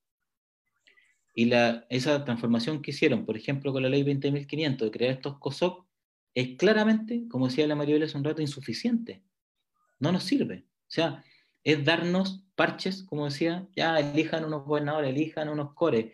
Y 1.35 1.47
la, 1.47 1.87
esa 1.89 2.25
transformación 2.25 2.83
que 2.83 2.91
hicieron, 2.91 3.25
por 3.25 3.37
ejemplo, 3.37 3.73
con 3.73 3.83
la 3.83 3.89
ley 3.89 4.03
20.500 4.03 4.79
de 4.79 4.91
crear 4.91 5.13
estos 5.13 5.39
COSOC, 5.39 5.87
es 6.35 6.57
claramente, 6.57 7.27
como 7.29 7.49
decía 7.49 7.67
la 7.67 7.75
María 7.75 8.03
hace 8.05 8.17
un 8.17 8.25
rato, 8.25 8.43
insuficiente. 8.43 9.23
No 9.99 10.13
nos 10.13 10.25
sirve. 10.25 10.67
O 10.83 10.91
sea, 10.91 11.25
es 11.65 11.85
darnos 11.85 12.45
parches, 12.55 13.03
como 13.03 13.27
decía, 13.27 13.69
ya 13.77 13.99
elijan 13.99 14.45
unos 14.45 14.65
gobernadores, 14.65 15.11
elijan 15.11 15.49
unos 15.49 15.75
cores, 15.75 16.13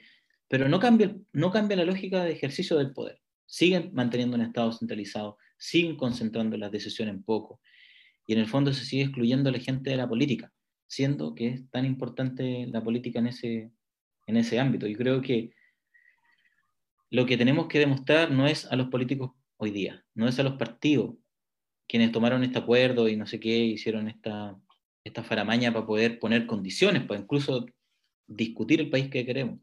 pero 0.49 0.69
no 0.69 0.79
cambia, 0.81 1.17
no 1.33 1.51
cambia 1.51 1.77
la 1.77 1.85
lógica 1.85 2.25
de 2.25 2.33
ejercicio 2.33 2.77
del 2.77 2.93
poder. 2.93 3.21
Siguen 3.47 3.91
manteniendo 3.93 4.37
un 4.37 4.43
Estado 4.43 4.73
centralizado, 4.73 5.39
siguen 5.57 5.97
concentrando 5.97 6.57
las 6.57 6.71
decisiones 6.71 7.15
en 7.15 7.23
poco. 7.23 7.61
Y 8.27 8.33
en 8.33 8.41
el 8.41 8.47
fondo 8.47 8.73
se 8.73 8.85
sigue 8.85 9.05
excluyendo 9.05 9.51
a 9.51 9.53
la 9.53 9.59
gente 9.59 9.91
de 9.91 9.97
la 9.97 10.09
política, 10.09 10.53
siendo 10.87 11.35
que 11.35 11.49
es 11.49 11.71
tan 11.71 11.85
importante 11.85 12.67
la 12.67 12.83
política 12.83 13.19
en 13.19 13.27
ese, 13.27 13.71
en 14.27 14.37
ese 14.37 14.59
ámbito. 14.59 14.87
Yo 14.87 14.97
creo 14.97 15.21
que 15.21 15.53
lo 17.11 17.27
que 17.27 17.37
tenemos 17.37 17.69
que 17.69 17.79
demostrar 17.79 18.31
no 18.31 18.47
es 18.47 18.67
a 18.67 18.77
los 18.77 18.89
políticos 18.89 19.33
hoy 19.57 19.71
día, 19.71 20.05
no 20.15 20.27
es 20.29 20.39
a 20.39 20.43
los 20.43 20.55
partidos 20.55 21.15
quienes 21.87 22.13
tomaron 22.13 22.43
este 22.43 22.59
acuerdo 22.59 23.09
y 23.09 23.17
no 23.17 23.27
sé 23.27 23.39
qué, 23.39 23.57
hicieron 23.57 24.09
esta, 24.09 24.59
esta 25.05 25.23
faramaña 25.23 25.73
para 25.73 25.87
poder 25.87 26.19
poner 26.19 26.47
condiciones, 26.47 27.05
para 27.05 27.21
incluso 27.21 27.67
discutir 28.27 28.81
el 28.81 28.91
país 28.91 29.09
que 29.11 29.27
queremos. 29.27 29.61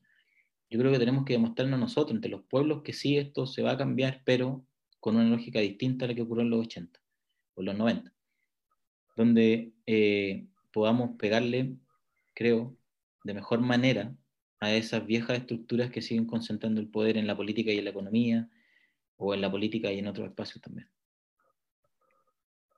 Yo 0.69 0.79
creo 0.79 0.91
que 0.91 0.99
tenemos 0.99 1.25
que 1.25 1.33
demostrarnos 1.33 1.79
nosotros, 1.79 2.15
entre 2.15 2.31
los 2.31 2.43
pueblos, 2.43 2.83
que 2.83 2.93
sí, 2.93 3.17
esto 3.17 3.47
se 3.47 3.63
va 3.63 3.71
a 3.71 3.77
cambiar, 3.77 4.21
pero 4.23 4.65
con 4.99 5.15
una 5.15 5.25
lógica 5.25 5.59
distinta 5.59 6.05
a 6.05 6.07
la 6.07 6.13
que 6.13 6.21
ocurrió 6.21 6.43
en 6.43 6.51
los 6.51 6.67
80 6.67 7.01
o 7.55 7.63
los 7.63 7.75
90, 7.75 8.13
donde 9.17 9.73
eh, 9.87 10.45
podamos 10.71 11.17
pegarle, 11.17 11.75
creo, 12.33 12.77
de 13.23 13.33
mejor 13.33 13.59
manera 13.61 14.15
a 14.61 14.71
esas 14.71 15.05
viejas 15.05 15.39
estructuras 15.39 15.89
que 15.89 16.03
siguen 16.03 16.25
concentrando 16.25 16.79
el 16.79 16.87
poder 16.87 17.17
en 17.17 17.25
la 17.25 17.35
política 17.35 17.71
y 17.71 17.79
en 17.79 17.83
la 17.83 17.89
economía, 17.89 18.47
o 19.17 19.33
en 19.33 19.41
la 19.41 19.51
política 19.51 19.91
y 19.91 19.99
en 19.99 20.07
otros 20.07 20.27
espacios 20.27 20.61
también. 20.61 20.87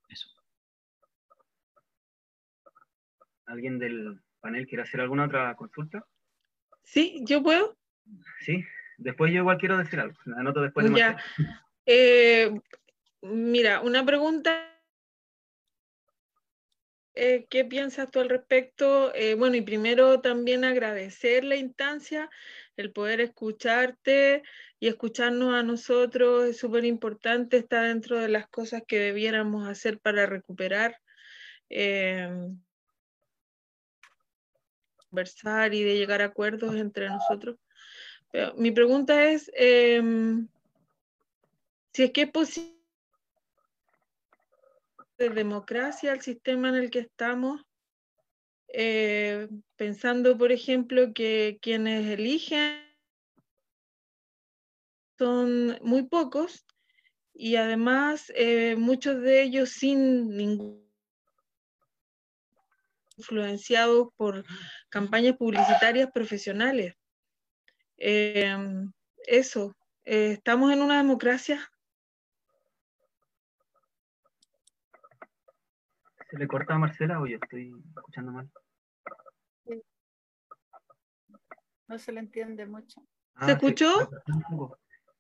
Eso. 0.08 0.30
¿Alguien 3.46 3.80
del 3.80 4.22
panel 4.40 4.66
quiere 4.66 4.84
hacer 4.84 5.02
alguna 5.02 5.26
otra 5.26 5.56
consulta? 5.56 6.08
Sí, 6.84 7.22
yo 7.26 7.44
puedo. 7.44 7.78
Sí, 8.40 8.64
después 8.98 9.34
yo 9.34 9.40
igual 9.40 9.58
quiero 9.58 9.78
decir 9.78 10.00
algo. 10.00 10.18
anoto 10.38 10.62
después. 10.62 10.90
De 10.90 10.98
ya. 10.98 11.18
Eh, 11.86 12.50
mira, 13.22 13.82
una 13.82 14.06
pregunta. 14.06 14.73
Eh, 17.16 17.46
¿Qué 17.50 17.64
piensas 17.64 18.10
tú 18.10 18.20
al 18.22 18.30
respecto? 18.30 19.14
Eh, 19.14 19.36
bueno, 19.36 19.56
y 19.56 19.62
primero 19.62 20.20
también 20.22 20.64
agradecer 20.64 21.44
la 21.44 21.56
instancia, 21.56 22.30
el 22.76 22.92
poder 22.92 23.22
escucharte 23.22 24.42
y 24.80 24.88
escucharnos 24.88 25.54
a 25.54 25.62
nosotros 25.62 26.46
es 26.46 26.58
súper 26.58 26.86
importante, 26.86 27.58
está 27.58 27.84
dentro 27.84 28.20
de 28.20 28.30
las 28.30 28.48
cosas 28.48 28.82
que 28.88 28.98
debiéramos 28.98 29.68
hacer 29.68 30.00
para 30.00 30.26
recuperar, 30.26 31.00
conversar 34.98 35.74
y 35.74 35.84
de 35.84 35.98
llegar 35.98 36.22
a 36.22 36.26
acuerdos 36.26 36.76
entre 36.76 37.10
nosotros. 37.10 37.58
Mi 38.58 38.72
pregunta 38.72 39.26
es, 39.26 39.52
em, 39.54 40.48
si 41.94 42.04
es 42.04 42.12
que 42.12 42.24
es 42.24 42.32
posible 42.32 42.83
de 45.24 45.36
democracia 45.36 46.12
al 46.12 46.22
sistema 46.22 46.70
en 46.70 46.76
el 46.76 46.90
que 46.90 47.00
estamos, 47.00 47.62
eh, 48.68 49.48
pensando, 49.76 50.38
por 50.38 50.52
ejemplo, 50.52 51.14
que 51.14 51.60
quienes 51.62 52.08
eligen 52.08 52.84
son 55.18 55.78
muy 55.82 56.04
pocos 56.04 56.66
y 57.34 57.56
además 57.56 58.32
eh, 58.36 58.76
muchos 58.76 59.22
de 59.22 59.44
ellos 59.44 59.70
sin 59.70 60.36
ningún 60.36 60.84
influenciados 63.16 64.10
por 64.18 64.44
campañas 64.90 65.38
publicitarias 65.38 66.10
profesionales. 66.12 66.96
Eh, 67.98 68.56
eso, 69.28 69.76
¿estamos 70.04 70.74
en 70.74 70.82
una 70.82 70.98
democracia? 70.98 71.70
¿Se 76.34 76.40
le 76.40 76.48
corta 76.48 76.74
a 76.74 76.80
Marcela 76.80 77.22
o 77.22 77.28
yo 77.28 77.38
estoy 77.40 77.72
escuchando 77.96 78.32
mal? 78.32 78.50
No 81.88 82.00
se 82.00 82.12
le 82.12 82.22
entiende 82.22 82.66
mucho. 82.66 83.06
Ah, 83.36 83.46
¿Se 83.46 83.52
escuchó? 83.52 84.10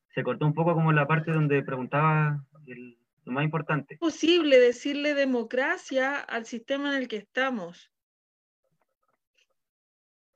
Se 0.10 0.24
cortó, 0.24 0.48
un 0.48 0.56
poco 0.56 0.74
como 0.74 0.92
la 0.92 1.06
parte 1.06 1.32
donde 1.32 1.62
preguntaba 1.62 2.44
lo 2.66 3.32
más 3.32 3.44
importante. 3.44 3.94
¿Es 3.94 4.00
posible 4.00 4.60
decirle 4.60 5.14
democracia 5.14 6.20
al 6.20 6.48
sistema 6.48 6.96
en 6.96 7.04
el 7.04 7.08
que 7.08 7.18
estamos? 7.18 7.92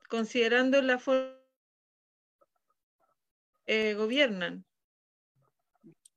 Considerando 0.08 0.80
la 0.84 1.00
forma 1.00 1.34
eh, 3.66 3.96
gobiernan. 3.96 4.64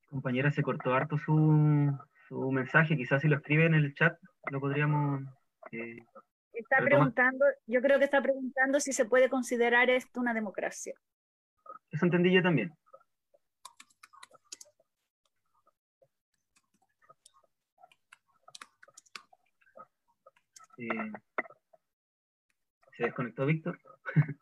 Compañera, 0.05 0.51
se 0.51 0.61
cortó 0.61 0.93
harto 0.93 1.17
su, 1.17 1.97
su 2.27 2.51
mensaje, 2.51 2.95
quizás 2.95 3.23
si 3.23 3.27
lo 3.27 3.37
escribe 3.37 3.65
en 3.65 3.73
el 3.73 3.95
chat 3.95 4.15
lo 4.49 4.59
podríamos... 4.59 5.23
Eh, 5.71 5.97
está 6.53 6.77
preguntando, 6.77 7.45
yo 7.67 7.81
creo 7.81 7.99
que 7.99 8.05
está 8.05 8.21
preguntando 8.21 8.79
si 8.79 8.93
se 8.93 9.05
puede 9.05 9.29
considerar 9.29 9.89
esto 9.89 10.19
una 10.19 10.33
democracia. 10.33 10.95
Eso 11.91 12.05
entendí 12.05 12.31
yo 12.31 12.41
también. 12.41 12.73
Eh, 20.77 21.11
¿Se 22.97 23.03
desconectó 23.03 23.45
Víctor? 23.45 23.79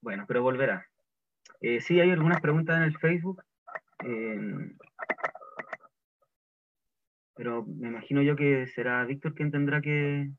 bueno, 0.00 0.24
pero 0.26 0.42
volverá. 0.42 0.86
Eh, 1.60 1.80
sí, 1.80 2.00
hay 2.00 2.10
algunas 2.10 2.40
preguntas 2.40 2.76
en 2.76 2.82
el 2.82 2.98
Facebook. 2.98 3.42
Eh, 4.04 4.76
pero 7.34 7.64
me 7.66 7.88
imagino 7.88 8.22
yo 8.22 8.36
que 8.36 8.66
será 8.68 9.04
Víctor 9.04 9.34
quien 9.34 9.50
tendrá 9.50 9.80
que, 9.80 10.30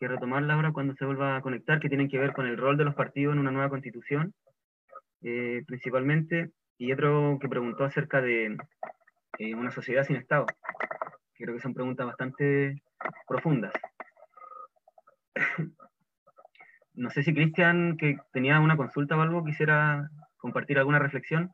que 0.00 0.08
retomarla 0.08 0.54
ahora 0.54 0.72
cuando 0.72 0.94
se 0.94 1.04
vuelva 1.04 1.36
a 1.36 1.40
conectar, 1.40 1.80
que 1.80 1.88
tienen 1.88 2.08
que 2.08 2.18
ver 2.18 2.32
con 2.32 2.46
el 2.46 2.56
rol 2.56 2.76
de 2.76 2.84
los 2.84 2.94
partidos 2.94 3.34
en 3.34 3.40
una 3.40 3.50
nueva 3.52 3.70
constitución, 3.70 4.34
eh, 5.22 5.62
principalmente, 5.66 6.50
y 6.76 6.92
otro 6.92 7.38
que 7.40 7.48
preguntó 7.48 7.84
acerca 7.84 8.20
de 8.20 8.56
eh, 9.38 9.54
una 9.54 9.70
sociedad 9.70 10.04
sin 10.04 10.16
Estado. 10.16 10.46
Creo 11.34 11.54
que 11.54 11.60
son 11.60 11.74
preguntas 11.74 12.06
bastante 12.06 12.82
profundas. 13.26 13.72
no 16.94 17.10
sé 17.10 17.22
si 17.22 17.34
Cristian, 17.34 17.96
que 17.96 18.18
tenía 18.32 18.60
una 18.60 18.76
consulta 18.76 19.16
o 19.16 19.20
algo, 19.20 19.44
quisiera 19.44 20.08
compartir 20.36 20.78
alguna 20.78 20.98
reflexión. 20.98 21.50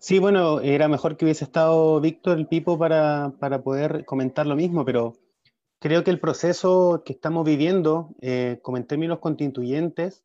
Sí, 0.00 0.18
bueno, 0.18 0.60
era 0.62 0.88
mejor 0.88 1.18
que 1.18 1.26
hubiese 1.26 1.44
estado 1.44 2.00
Víctor, 2.00 2.38
el 2.38 2.48
Pipo, 2.48 2.78
para, 2.78 3.34
para 3.38 3.62
poder 3.62 4.06
comentar 4.06 4.46
lo 4.46 4.56
mismo, 4.56 4.82
pero 4.86 5.12
creo 5.78 6.04
que 6.04 6.10
el 6.10 6.18
proceso 6.18 7.02
que 7.04 7.12
estamos 7.12 7.44
viviendo, 7.44 8.14
eh, 8.22 8.60
como 8.62 8.78
en 8.78 8.86
términos 8.86 9.18
constituyentes, 9.18 10.24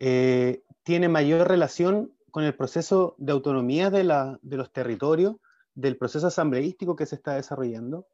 eh, 0.00 0.64
tiene 0.82 1.08
mayor 1.08 1.46
relación 1.46 2.12
con 2.32 2.42
el 2.42 2.56
proceso 2.56 3.14
de 3.18 3.30
autonomía 3.30 3.88
de, 3.88 4.02
la, 4.02 4.40
de 4.42 4.56
los 4.56 4.72
territorios, 4.72 5.36
del 5.76 5.96
proceso 5.96 6.26
asambleístico 6.26 6.96
que 6.96 7.06
se 7.06 7.14
está 7.14 7.36
desarrollando. 7.36 8.08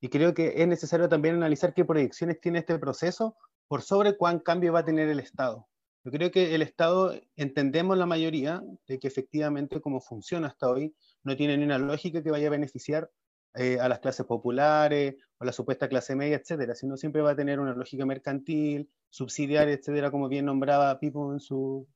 Y 0.00 0.08
creo 0.08 0.34
que 0.34 0.62
es 0.62 0.68
necesario 0.68 1.08
también 1.08 1.34
analizar 1.34 1.74
qué 1.74 1.84
proyecciones 1.84 2.40
tiene 2.40 2.60
este 2.60 2.78
proceso 2.78 3.36
por 3.66 3.82
sobre 3.82 4.16
cuán 4.16 4.38
cambio 4.38 4.72
va 4.72 4.80
a 4.80 4.84
tener 4.84 5.08
el 5.08 5.18
Estado. 5.18 5.66
Yo 6.04 6.10
creo 6.10 6.30
que 6.30 6.54
el 6.54 6.60
Estado, 6.60 7.14
entendemos 7.34 7.96
la 7.96 8.04
mayoría 8.04 8.62
de 8.86 8.98
que 8.98 9.08
efectivamente 9.08 9.80
como 9.80 10.02
funciona 10.02 10.48
hasta 10.48 10.68
hoy, 10.68 10.94
no 11.22 11.34
tiene 11.34 11.56
ni 11.56 11.64
una 11.64 11.78
lógica 11.78 12.22
que 12.22 12.30
vaya 12.30 12.48
a 12.48 12.50
beneficiar 12.50 13.10
eh, 13.54 13.80
a 13.80 13.88
las 13.88 14.00
clases 14.00 14.26
populares 14.26 15.16
o 15.38 15.46
la 15.46 15.52
supuesta 15.52 15.88
clase 15.88 16.14
media, 16.14 16.36
etcétera, 16.36 16.74
sino 16.74 16.98
siempre 16.98 17.22
va 17.22 17.30
a 17.30 17.36
tener 17.36 17.58
una 17.58 17.72
lógica 17.72 18.04
mercantil, 18.04 18.90
subsidiaria, 19.08 19.72
etcétera, 19.72 20.10
como 20.10 20.28
bien 20.28 20.44
nombraba 20.44 20.98
Pipo 21.00 21.32
en 21.32 21.40
su, 21.40 21.88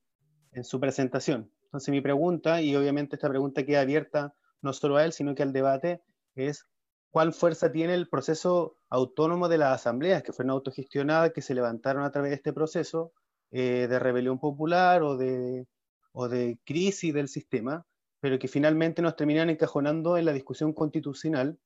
en 0.53 0.63
su 0.63 0.79
presentación. 0.79 1.51
Entonces 1.65 1.89
mi 1.89 2.01
pregunta, 2.01 2.63
y 2.63 2.75
obviamente 2.75 3.15
esta 3.15 3.29
pregunta 3.29 3.63
queda 3.63 3.81
abierta 3.81 4.33
no 4.63 4.73
solo 4.73 4.97
a 4.97 5.05
él, 5.05 5.13
sino 5.13 5.35
que 5.35 5.43
al 5.43 5.53
debate, 5.53 6.01
es 6.33 6.65
cuál 7.11 7.31
fuerza 7.31 7.71
tiene 7.71 7.93
el 7.93 8.09
proceso 8.09 8.77
autónomo 8.89 9.49
de 9.49 9.59
las 9.59 9.75
asambleas 9.75 10.23
que 10.23 10.33
fueron 10.33 10.51
autogestionadas, 10.51 11.31
que 11.31 11.43
se 11.43 11.53
levantaron 11.53 12.03
a 12.03 12.11
través 12.11 12.31
de 12.31 12.37
este 12.37 12.53
proceso 12.53 13.13
eh, 13.51 13.87
de 13.89 13.99
rebelión 13.99 14.39
popular 14.39 15.01
o 15.03 15.17
de, 15.17 15.65
o 16.11 16.29
de 16.29 16.59
crisis 16.65 17.13
del 17.13 17.27
sistema, 17.27 17.85
pero 18.19 18.37
que 18.37 18.47
finalmente 18.47 19.01
nos 19.01 19.15
terminan 19.15 19.49
encajonando 19.49 20.17
en 20.17 20.25
la 20.25 20.33
discusión 20.33 20.73
constitucional 20.73 21.57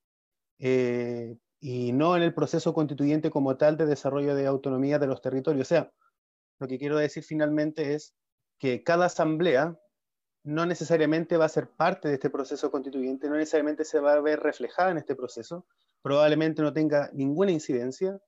eh, 0.58 1.36
y 1.60 1.92
no 1.92 2.16
en 2.16 2.22
el 2.22 2.34
proceso 2.34 2.72
constituyente 2.74 3.30
como 3.30 3.56
tal 3.56 3.76
de 3.76 3.86
desarrollo 3.86 4.34
de 4.34 4.46
autonomía 4.46 4.98
de 4.98 5.06
los 5.06 5.20
territorios. 5.20 5.66
O 5.66 5.68
sea, 5.68 5.92
lo 6.60 6.68
que 6.68 6.78
quiero 6.78 6.96
decir 6.96 7.24
finalmente 7.24 7.94
es 7.94 8.14
que 8.58 8.82
cada 8.82 9.06
asamblea 9.06 9.78
no 10.44 10.66
necesariamente 10.66 11.36
va 11.36 11.46
a 11.46 11.48
ser 11.48 11.68
parte 11.70 12.08
de 12.08 12.14
este 12.14 12.30
proceso 12.30 12.70
constituyente, 12.70 13.28
no 13.28 13.36
necesariamente 13.36 13.84
se 13.84 13.98
va 13.98 14.12
a 14.12 14.20
ver 14.20 14.40
reflejada 14.40 14.90
en 14.90 14.98
este 14.98 15.16
proceso, 15.16 15.66
probablemente 16.02 16.62
no 16.62 16.72
tenga 16.72 17.10
ninguna 17.14 17.50
incidencia 17.50 18.20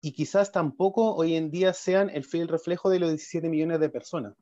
y 0.00 0.12
quizás 0.12 0.52
tampoco 0.52 1.14
hoy 1.14 1.34
en 1.34 1.50
día 1.50 1.72
sean 1.72 2.10
el 2.10 2.24
fiel 2.24 2.48
reflejo 2.48 2.90
de 2.90 3.00
los 3.00 3.10
17 3.10 3.48
millones 3.48 3.80
de 3.80 3.88
personas. 3.88 4.34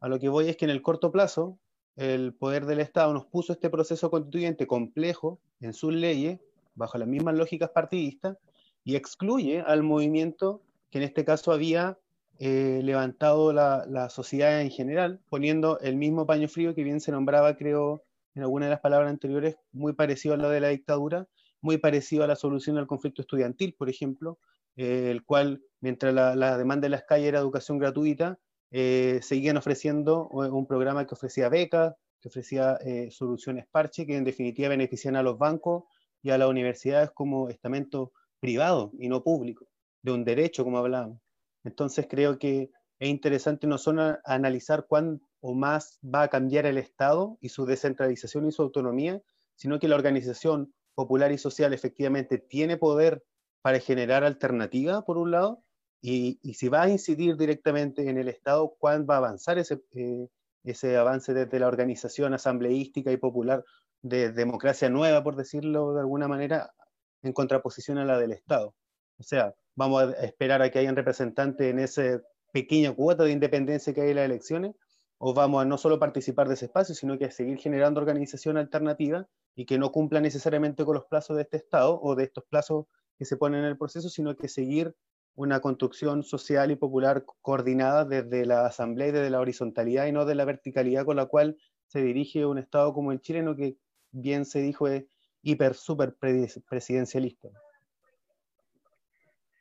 A 0.00 0.08
lo 0.08 0.18
que 0.18 0.28
voy 0.28 0.48
es 0.48 0.56
que 0.56 0.64
en 0.64 0.70
el 0.70 0.82
corto 0.82 1.12
plazo 1.12 1.58
el 1.96 2.34
poder 2.34 2.66
del 2.66 2.80
Estado 2.80 3.12
nos 3.12 3.26
puso 3.26 3.52
este 3.52 3.70
proceso 3.70 4.10
constituyente 4.10 4.66
complejo 4.66 5.40
en 5.60 5.74
sus 5.74 5.92
leyes, 5.92 6.40
bajo 6.74 6.98
las 6.98 7.06
mismas 7.06 7.34
lógicas 7.34 7.70
partidistas, 7.70 8.36
y 8.84 8.96
excluye 8.96 9.60
al 9.60 9.82
movimiento 9.82 10.62
que 10.90 10.98
en 10.98 11.04
este 11.04 11.24
caso 11.24 11.52
había 11.52 11.98
eh, 12.38 12.80
levantado 12.82 13.52
la, 13.52 14.08
sociedad 14.10 14.60
en 14.62 14.70
general, 14.70 15.20
poniendo 15.28 15.78
el 15.80 15.96
mismo 15.96 16.26
paño 16.26 16.48
frío 16.48 16.74
que 16.74 16.82
bien 16.82 17.00
se 17.00 17.12
nombraba, 17.12 17.56
creo, 17.56 18.02
en 18.34 18.42
alguna 18.42 18.66
de 18.66 18.70
las 18.70 18.80
palabras 18.80 19.10
anteriores, 19.10 19.56
muy 19.72 19.92
parecido 19.92 20.34
a 20.34 20.38
lo 20.38 20.48
de 20.48 20.60
la 20.60 20.68
dictadura, 20.68 21.28
muy 21.60 21.78
parecido 21.78 22.24
a 22.24 22.26
la 22.26 22.34
solución 22.34 22.78
al 22.78 22.86
conflicto 22.86 23.22
estudiantil, 23.22 23.74
por 23.74 23.88
ejemplo, 23.88 24.38
eh, 24.76 25.10
el 25.10 25.24
cual, 25.24 25.62
mientras 25.80 26.14
la, 26.14 26.56
demanda 26.56 26.86
de 26.86 26.90
las 26.90 27.04
calles 27.04 27.28
era 27.28 27.40
educación 27.40 27.78
gratuita, 27.78 28.38
eh, 28.70 29.20
seguían 29.22 29.56
ofreciendo 29.56 30.28
un 30.28 30.66
programa 30.66 31.06
que 31.06 31.14
ofrecía 31.14 31.48
becas, 31.48 31.94
que 32.20 32.28
ofrecía 32.28 32.78
eh, 32.84 33.10
soluciones 33.10 33.66
parche, 33.70 34.06
que 34.06 34.16
en 34.16 34.24
definitiva 34.24 34.68
benefician 34.68 35.16
a 35.16 35.22
los 35.22 35.36
bancos 35.36 35.84
y 36.22 36.30
a 36.30 36.38
las 36.38 36.48
universidades 36.48 37.10
como 37.10 37.48
estamento 37.48 38.12
privado 38.40 38.92
y 38.98 39.08
no 39.08 39.22
público, 39.22 39.66
de 40.02 40.12
un 40.12 40.24
derecho, 40.24 40.64
como 40.64 40.78
hablábamos. 40.78 41.18
Entonces 41.64 42.06
creo 42.08 42.38
que 42.38 42.70
es 42.98 43.08
interesante 43.08 43.66
no 43.66 43.78
solo 43.78 44.18
analizar 44.24 44.86
cuán 44.86 45.20
o 45.40 45.54
más 45.54 45.98
va 46.02 46.22
a 46.22 46.28
cambiar 46.28 46.66
el 46.66 46.78
Estado 46.78 47.36
y 47.40 47.48
su 47.48 47.66
descentralización 47.66 48.46
y 48.46 48.52
su 48.52 48.62
autonomía, 48.62 49.20
sino 49.56 49.78
que 49.78 49.88
la 49.88 49.96
organización 49.96 50.72
popular 50.94 51.32
y 51.32 51.38
social 51.38 51.72
efectivamente 51.72 52.38
tiene 52.38 52.76
poder 52.76 53.24
para 53.62 53.80
generar 53.80 54.24
alternativa, 54.24 55.04
por 55.04 55.18
un 55.18 55.30
lado, 55.30 55.62
y, 56.00 56.40
si 56.54 56.68
va 56.68 56.82
a 56.82 56.88
incidir 56.90 57.36
directamente 57.36 58.08
en 58.10 58.18
el 58.18 58.28
Estado, 58.28 58.74
¿cuándo 58.78 59.06
va 59.06 59.14
a 59.14 59.18
avanzar 59.18 59.58
ese, 59.58 59.80
eh, 59.94 60.28
ese 60.64 60.96
avance 60.96 61.32
desde 61.32 61.60
la 61.60 61.68
organización 61.68 62.34
asambleística 62.34 63.12
y 63.12 63.16
popular 63.16 63.64
de 64.02 64.32
democracia 64.32 64.90
nueva, 64.90 65.22
por 65.22 65.36
decirlo 65.36 65.94
de 65.94 66.00
alguna 66.00 66.26
manera, 66.26 66.74
en 67.22 67.32
contraposición 67.32 67.98
a 67.98 68.04
la 68.04 68.18
del 68.18 68.32
Estado? 68.32 68.74
O 69.18 69.22
sea, 69.22 69.54
vamos 69.76 70.02
a 70.02 70.24
esperar 70.24 70.60
a 70.60 70.70
que 70.70 70.80
hayan 70.80 70.96
representantes 70.96 71.68
en 71.68 71.78
ese 71.78 72.20
pequeña 72.52 72.92
cuota 72.92 73.22
de 73.22 73.30
independencia 73.30 73.94
que 73.94 74.02
hay 74.02 74.10
en 74.10 74.16
las 74.16 74.24
elecciones, 74.24 74.74
o 75.18 75.34
vamos 75.34 75.62
a 75.62 75.64
no 75.64 75.78
solo 75.78 76.00
participar 76.00 76.48
de 76.48 76.54
ese 76.54 76.64
espacio, 76.64 76.96
sino 76.96 77.16
que 77.16 77.26
a 77.26 77.30
seguir 77.30 77.58
generando 77.58 78.00
organización 78.00 78.56
alternativa 78.56 79.28
y 79.54 79.66
que 79.66 79.78
no 79.78 79.92
cumpla 79.92 80.20
necesariamente 80.20 80.84
con 80.84 80.94
los 80.94 81.04
plazos 81.06 81.36
de 81.36 81.42
este 81.42 81.58
Estado 81.58 82.00
o 82.02 82.16
de 82.16 82.24
estos 82.24 82.44
plazos 82.50 82.86
que 83.18 83.24
se 83.24 83.36
ponen 83.36 83.60
en 83.60 83.66
el 83.66 83.78
proceso, 83.78 84.08
sino 84.08 84.36
que 84.36 84.48
seguir 84.48 84.94
una 85.34 85.60
construcción 85.60 86.22
social 86.22 86.70
y 86.70 86.76
popular 86.76 87.24
coordinada 87.40 88.04
desde 88.04 88.44
la 88.44 88.66
asamblea 88.66 89.08
y 89.08 89.12
desde 89.12 89.30
la 89.30 89.40
horizontalidad 89.40 90.06
y 90.06 90.12
no 90.12 90.24
de 90.24 90.34
la 90.34 90.44
verticalidad 90.44 91.04
con 91.04 91.16
la 91.16 91.26
cual 91.26 91.56
se 91.86 92.02
dirige 92.02 92.44
un 92.46 92.58
Estado 92.58 92.92
como 92.92 93.12
el 93.12 93.20
chileno, 93.20 93.56
que 93.56 93.76
bien 94.10 94.44
se 94.44 94.60
dijo 94.60 94.88
es 94.88 95.04
hiper, 95.42 95.74
super 95.74 96.14
presidencialista. 96.14 97.48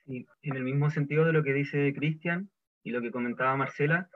Sí, 0.05 0.25
en 0.41 0.55
el 0.55 0.63
mismo 0.63 0.89
sentido 0.89 1.25
de 1.25 1.33
lo 1.33 1.43
que 1.43 1.53
dice 1.53 1.93
Cristian 1.93 2.49
y 2.83 2.91
lo 2.91 3.01
que 3.01 3.11
comentaba 3.11 3.55
Marcela, 3.55 4.09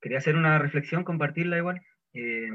quería 0.00 0.18
hacer 0.18 0.36
una 0.36 0.58
reflexión, 0.58 1.04
compartirla 1.04 1.58
igual, 1.58 1.80
eh, 2.14 2.50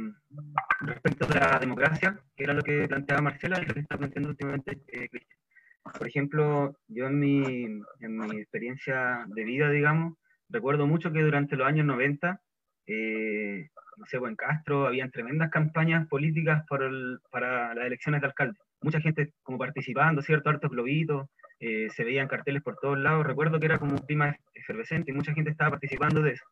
respecto 0.81 1.27
de 1.27 1.39
la 1.39 1.59
democracia, 1.59 2.19
que 2.35 2.43
era 2.43 2.53
lo 2.53 2.61
que 2.61 2.87
planteaba 2.87 3.21
Marcela 3.21 3.61
y 3.61 3.65
lo 3.65 3.73
que 3.73 3.81
está 3.81 3.97
planteando 3.97 4.29
últimamente 4.29 4.81
eh, 4.87 5.09
Cristian. 5.09 5.42
Por 5.83 6.07
ejemplo, 6.07 6.77
yo 6.87 7.07
en 7.07 7.19
mi, 7.19 7.63
en 7.99 8.17
mi 8.17 8.39
experiencia 8.39 9.25
de 9.27 9.43
vida, 9.43 9.69
digamos, 9.69 10.13
recuerdo 10.49 10.87
mucho 10.87 11.11
que 11.11 11.21
durante 11.21 11.57
los 11.57 11.67
años 11.67 11.85
90, 11.85 12.39
eh, 12.87 13.69
no 13.97 14.05
sé, 14.05 14.17
en 14.17 14.35
Castro, 14.35 14.87
habían 14.87 15.11
tremendas 15.11 15.49
campañas 15.51 16.07
políticas 16.07 16.63
por 16.67 16.83
el, 16.83 17.19
para 17.29 17.73
las 17.75 17.85
elecciones 17.85 18.21
de 18.21 18.27
alcalde. 18.27 18.59
Mucha 18.81 19.01
gente 19.01 19.33
como 19.43 19.57
participando, 19.57 20.21
¿cierto? 20.21 20.49
Hartos 20.49 20.71
globitos, 20.71 21.27
eh, 21.59 21.89
se 21.89 22.03
veían 22.03 22.27
carteles 22.27 22.63
por 22.63 22.77
todos 22.77 22.97
lados. 22.97 23.25
Recuerdo 23.25 23.59
que 23.59 23.65
era 23.65 23.79
como 23.79 23.93
un 23.93 24.05
clima 24.05 24.35
efervescente 24.53 25.11
y 25.11 25.13
mucha 25.13 25.33
gente 25.33 25.51
estaba 25.51 25.71
participando 25.71 26.21
de 26.21 26.31
eso. 26.31 26.45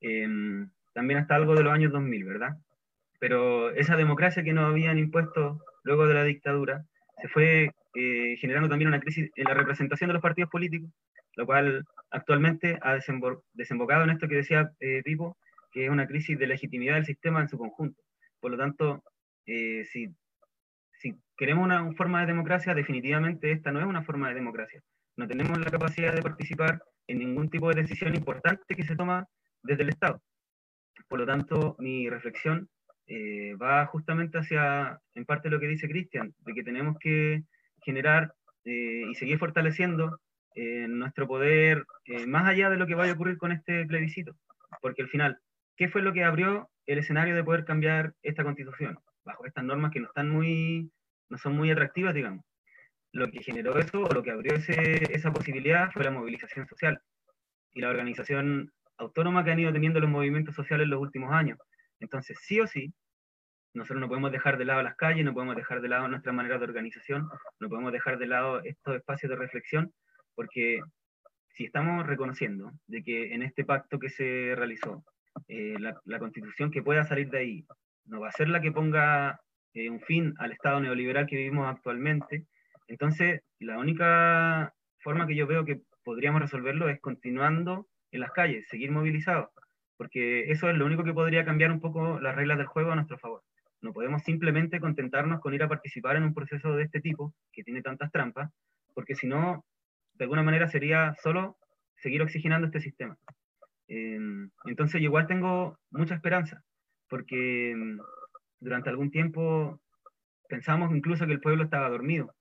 Eh, 0.00 0.28
también 0.94 1.20
hasta 1.20 1.34
algo 1.34 1.54
de 1.54 1.62
los 1.62 1.72
años 1.72 1.92
2000, 1.92 2.24
¿verdad? 2.24 2.56
Pero 3.18 3.70
esa 3.70 3.96
democracia 3.96 4.42
que 4.42 4.52
nos 4.52 4.70
habían 4.70 4.98
impuesto 4.98 5.60
luego 5.84 6.06
de 6.06 6.14
la 6.14 6.24
dictadura 6.24 6.84
se 7.20 7.28
fue 7.28 7.70
eh, 7.94 8.36
generando 8.38 8.68
también 8.68 8.88
una 8.88 9.00
crisis 9.00 9.30
en 9.36 9.44
la 9.44 9.54
representación 9.54 10.08
de 10.08 10.14
los 10.14 10.22
partidos 10.22 10.50
políticos, 10.50 10.90
lo 11.36 11.46
cual 11.46 11.84
actualmente 12.10 12.78
ha 12.82 12.98
desembocado 13.52 14.04
en 14.04 14.10
esto 14.10 14.28
que 14.28 14.36
decía 14.36 14.72
eh, 14.80 15.02
Pipo, 15.02 15.36
que 15.72 15.84
es 15.84 15.90
una 15.90 16.06
crisis 16.06 16.38
de 16.38 16.46
legitimidad 16.46 16.94
del 16.94 17.06
sistema 17.06 17.40
en 17.40 17.48
su 17.48 17.58
conjunto. 17.58 18.00
Por 18.40 18.50
lo 18.50 18.58
tanto, 18.58 19.02
eh, 19.46 19.84
si, 19.84 20.14
queremos 21.36 21.64
una, 21.64 21.82
una, 21.82 21.96
forma 21.96 22.20
de 22.20 22.26
democracia, 22.26 22.74
definitivamente 22.74 23.50
esta 23.50 23.72
no 23.72 23.80
es 23.80 23.86
una 23.86 24.02
forma 24.02 24.28
de 24.28 24.34
democracia. 24.34 24.82
No 25.16 25.26
tenemos 25.26 25.58
la 25.58 25.70
capacidad 25.70 26.14
de 26.14 26.22
participar 26.22 26.82
en 27.06 27.18
ningún 27.18 27.50
tipo 27.50 27.68
de 27.68 27.82
decisión 27.82 28.14
importante 28.14 28.74
que 28.74 28.84
se 28.84 28.96
toma 28.96 29.26
desde 29.62 29.82
el 29.82 29.90
Estado. 29.90 30.22
Por 31.08 31.20
lo 31.20 31.26
tanto, 31.26 31.76
mi 31.78 32.08
reflexión 32.08 32.68
eh, 33.06 33.54
va 33.60 33.86
justamente 33.86 34.38
hacia, 34.38 34.98
en 35.14 35.24
parte, 35.24 35.50
lo 35.50 35.60
que 35.60 35.68
dice 35.68 35.88
Cristian, 35.88 36.34
de 36.38 36.54
que 36.54 36.62
tenemos 36.62 36.96
que 36.98 37.44
generar 37.84 38.34
eh, 38.64 39.04
y 39.10 39.14
seguir 39.14 39.38
fortaleciendo 39.38 40.20
eh, 40.54 40.86
nuestro 40.88 41.26
poder 41.26 41.84
eh, 42.04 42.26
más 42.26 42.46
allá 42.48 42.70
de 42.70 42.76
lo 42.76 42.86
que 42.86 42.94
vaya 42.94 43.12
a 43.12 43.14
ocurrir 43.14 43.38
con 43.38 43.52
este 43.52 43.86
plebiscito. 43.86 44.34
Porque 44.80 45.02
al 45.02 45.08
final, 45.08 45.38
¿qué 45.76 45.88
fue 45.88 46.02
lo 46.02 46.12
que 46.12 46.24
abrió 46.24 46.70
el 46.86 46.98
escenario 46.98 47.34
de 47.34 47.44
poder 47.44 47.64
cambiar 47.64 48.14
esta 48.22 48.44
constitución? 48.44 48.98
Bajo 49.24 49.46
estas 49.46 49.64
normas 49.64 49.92
que 49.92 50.00
no, 50.00 50.08
están 50.08 50.30
muy, 50.30 50.90
no 51.28 51.38
son 51.38 51.56
muy 51.56 51.70
atractivas, 51.70 52.14
digamos. 52.14 52.44
Lo 53.12 53.30
que 53.30 53.42
generó 53.42 53.78
eso, 53.78 54.02
o 54.02 54.12
lo 54.12 54.22
que 54.22 54.30
abrió 54.30 54.54
ese, 54.54 55.14
esa 55.14 55.32
posibilidad, 55.32 55.90
fue 55.92 56.04
la 56.04 56.10
movilización 56.10 56.66
social 56.66 56.98
y 57.72 57.80
la 57.80 57.90
organización 57.90 58.72
autónoma 58.96 59.44
que 59.44 59.52
han 59.52 59.60
ido 59.60 59.72
teniendo 59.72 60.00
los 60.00 60.10
movimientos 60.10 60.54
sociales 60.54 60.84
en 60.84 60.90
los 60.90 61.00
últimos 61.00 61.32
años. 61.32 61.58
Entonces, 62.00 62.38
sí 62.42 62.60
o 62.60 62.66
sí, 62.66 62.92
nosotros 63.74 64.00
no 64.00 64.08
podemos 64.08 64.32
dejar 64.32 64.58
de 64.58 64.64
lado 64.64 64.82
las 64.82 64.96
calles, 64.96 65.24
no 65.24 65.32
podemos 65.32 65.56
dejar 65.56 65.80
de 65.80 65.88
lado 65.88 66.08
nuestra 66.08 66.32
manera 66.32 66.58
de 66.58 66.64
organización, 66.64 67.28
no 67.60 67.68
podemos 67.68 67.92
dejar 67.92 68.18
de 68.18 68.26
lado 68.26 68.62
estos 68.62 68.96
espacios 68.96 69.30
de 69.30 69.36
reflexión, 69.36 69.92
porque 70.34 70.80
si 71.48 71.64
estamos 71.64 72.06
reconociendo 72.06 72.72
de 72.86 73.02
que 73.02 73.34
en 73.34 73.42
este 73.42 73.64
pacto 73.64 73.98
que 73.98 74.10
se 74.10 74.54
realizó, 74.56 75.04
eh, 75.48 75.76
la, 75.78 76.18
constitución 76.18 76.70
que 76.70 76.82
pueda 76.82 77.04
salir 77.04 77.30
de 77.30 77.38
ahí 77.38 77.66
no 78.04 78.20
va 78.20 78.28
a 78.28 78.32
ser 78.32 78.48
la 78.48 78.60
que 78.60 78.72
ponga 78.72 79.40
eh, 79.72 79.88
un 79.88 80.00
fin 80.00 80.34
al 80.38 80.52
Estado 80.52 80.80
neoliberal 80.80 81.26
que 81.26 81.36
vivimos 81.36 81.66
actualmente, 81.66 82.46
entonces 82.88 83.40
la 83.58 83.78
única 83.78 84.74
forma 84.98 85.26
que 85.26 85.34
yo 85.34 85.46
veo 85.46 85.64
que 85.64 85.80
podríamos 86.04 86.42
resolverlo 86.42 86.88
es 86.88 87.00
continuando 87.00 87.88
en 88.10 88.20
las 88.20 88.32
calles, 88.32 88.68
seguir 88.68 88.90
movilizados, 88.90 89.48
porque 89.96 90.50
eso 90.50 90.68
es 90.68 90.76
lo 90.76 90.84
único 90.84 91.04
que 91.04 91.14
podría 91.14 91.44
cambiar 91.44 91.72
un 91.72 91.80
poco 91.80 92.20
las 92.20 92.34
reglas 92.34 92.58
del 92.58 92.66
juego 92.66 92.92
a 92.92 92.96
nuestro 92.96 93.18
favor. 93.18 93.42
No 93.82 93.92
podemos 93.92 94.22
simplemente 94.22 94.80
contentarnos 94.80 95.40
con 95.40 95.54
ir 95.54 95.62
a 95.62 95.68
participar 95.68 96.16
en 96.16 96.22
un 96.22 96.34
proceso 96.34 96.74
de 96.74 96.84
este 96.84 97.00
tipo, 97.00 97.34
que 97.52 97.64
tiene 97.64 97.82
tantas 97.82 98.10
trampas, 98.12 98.50
porque 98.94 99.14
si 99.14 99.26
no, 99.26 99.64
de 100.14 100.24
alguna 100.24 100.42
manera 100.42 100.68
sería 100.68 101.14
solo 101.22 101.58
seguir 101.96 102.22
oxigenando 102.22 102.66
este 102.66 102.80
sistema. 102.80 103.18
Em, 103.88 104.50
entonces 104.64 105.00
yo 105.00 105.06
igual 105.06 105.26
tengo 105.26 105.78
mucha 105.90 106.14
esperanza, 106.14 106.62
porque 107.08 107.72
em, 107.72 107.98
durante 108.60 108.88
algún 108.88 109.10
tiempo 109.10 109.80
pensamos 110.48 110.94
incluso 110.94 111.26
que 111.26 111.32
el 111.32 111.40
pueblo 111.40 111.64
estaba 111.64 111.90
dormido. 111.90 112.34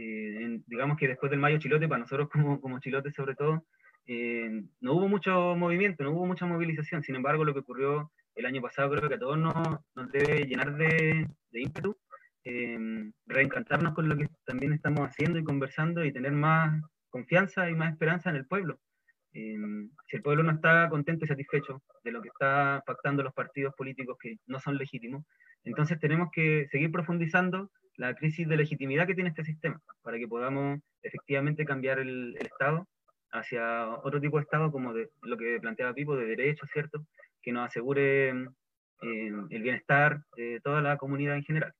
Eh, 0.00 0.60
digamos 0.66 0.96
que 0.96 1.08
después 1.08 1.30
del 1.30 1.40
mayo 1.40 1.58
chilote, 1.58 1.88
para 1.88 2.00
nosotros 2.00 2.28
como, 2.30 2.60
como 2.60 2.80
chilotes 2.80 3.14
sobre 3.14 3.34
todo, 3.34 3.64
eh, 4.06 4.62
no 4.80 4.92
hubo 4.94 5.08
mucho 5.08 5.56
movimiento, 5.56 6.04
no 6.04 6.12
hubo 6.12 6.26
mucha 6.26 6.46
movilización. 6.46 7.02
Sin 7.02 7.16
embargo, 7.16 7.44
lo 7.44 7.54
que 7.54 7.60
ocurrió 7.60 8.12
el 8.36 8.46
año 8.46 8.62
pasado 8.62 8.90
creo 8.90 9.08
que 9.08 9.16
a 9.16 9.18
todos 9.18 9.38
nos, 9.38 9.54
nos 9.94 10.12
debe 10.12 10.46
llenar 10.46 10.76
de, 10.76 11.26
de 11.50 11.60
ímpetu, 11.60 11.96
eh, 12.44 12.78
reencantarnos 13.26 13.94
con 13.94 14.08
lo 14.08 14.16
que 14.16 14.28
también 14.44 14.72
estamos 14.72 15.08
haciendo 15.08 15.38
y 15.38 15.44
conversando 15.44 16.04
y 16.04 16.12
tener 16.12 16.32
más 16.32 16.80
confianza 17.08 17.68
y 17.68 17.74
más 17.74 17.92
esperanza 17.92 18.30
en 18.30 18.36
el 18.36 18.46
pueblo. 18.46 18.78
Eh, 19.32 19.56
si 20.06 20.16
el 20.16 20.22
pueblo 20.22 20.42
no 20.42 20.52
está 20.52 20.88
contento 20.88 21.24
y 21.24 21.28
satisfecho 21.28 21.82
de 22.04 22.12
lo 22.12 22.22
que 22.22 22.28
está 22.28 22.82
pactando 22.86 23.22
los 23.22 23.34
partidos 23.34 23.74
políticos 23.74 24.16
que 24.20 24.36
no 24.46 24.60
son 24.60 24.76
legítimos, 24.76 25.24
entonces 25.64 25.98
tenemos 25.98 26.28
que 26.30 26.68
seguir 26.70 26.92
profundizando 26.92 27.70
la 27.96 28.14
crisis 28.14 28.46
de 28.46 28.56
legitimidad 28.56 29.06
que 29.06 29.14
tiene 29.14 29.30
este 29.30 29.44
sistema 29.44 29.80
para 30.02 30.18
que 30.18 30.28
podamos 30.28 30.78
efectivamente 31.02 31.64
cambiar 31.64 31.98
el, 31.98 32.36
el 32.38 32.46
Estado 32.46 32.86
hacia 33.32 33.88
otro 33.88 34.20
tipo 34.20 34.36
de 34.36 34.44
Estado 34.44 34.70
como 34.70 34.92
de 34.92 35.10
lo 35.22 35.36
que 35.36 35.58
planteaba 35.60 35.94
Pipo, 35.94 36.16
de 36.16 36.26
derechos, 36.26 36.68
¿cierto? 36.72 37.04
Que 37.46 37.52
nos 37.52 37.68
asegure 37.68 38.30
eh, 38.30 39.32
el 39.50 39.62
bienestar 39.62 40.24
de 40.36 40.60
toda 40.64 40.80
la 40.80 40.96
comunidad 40.96 41.36
en 41.36 41.44
general. 41.44 41.72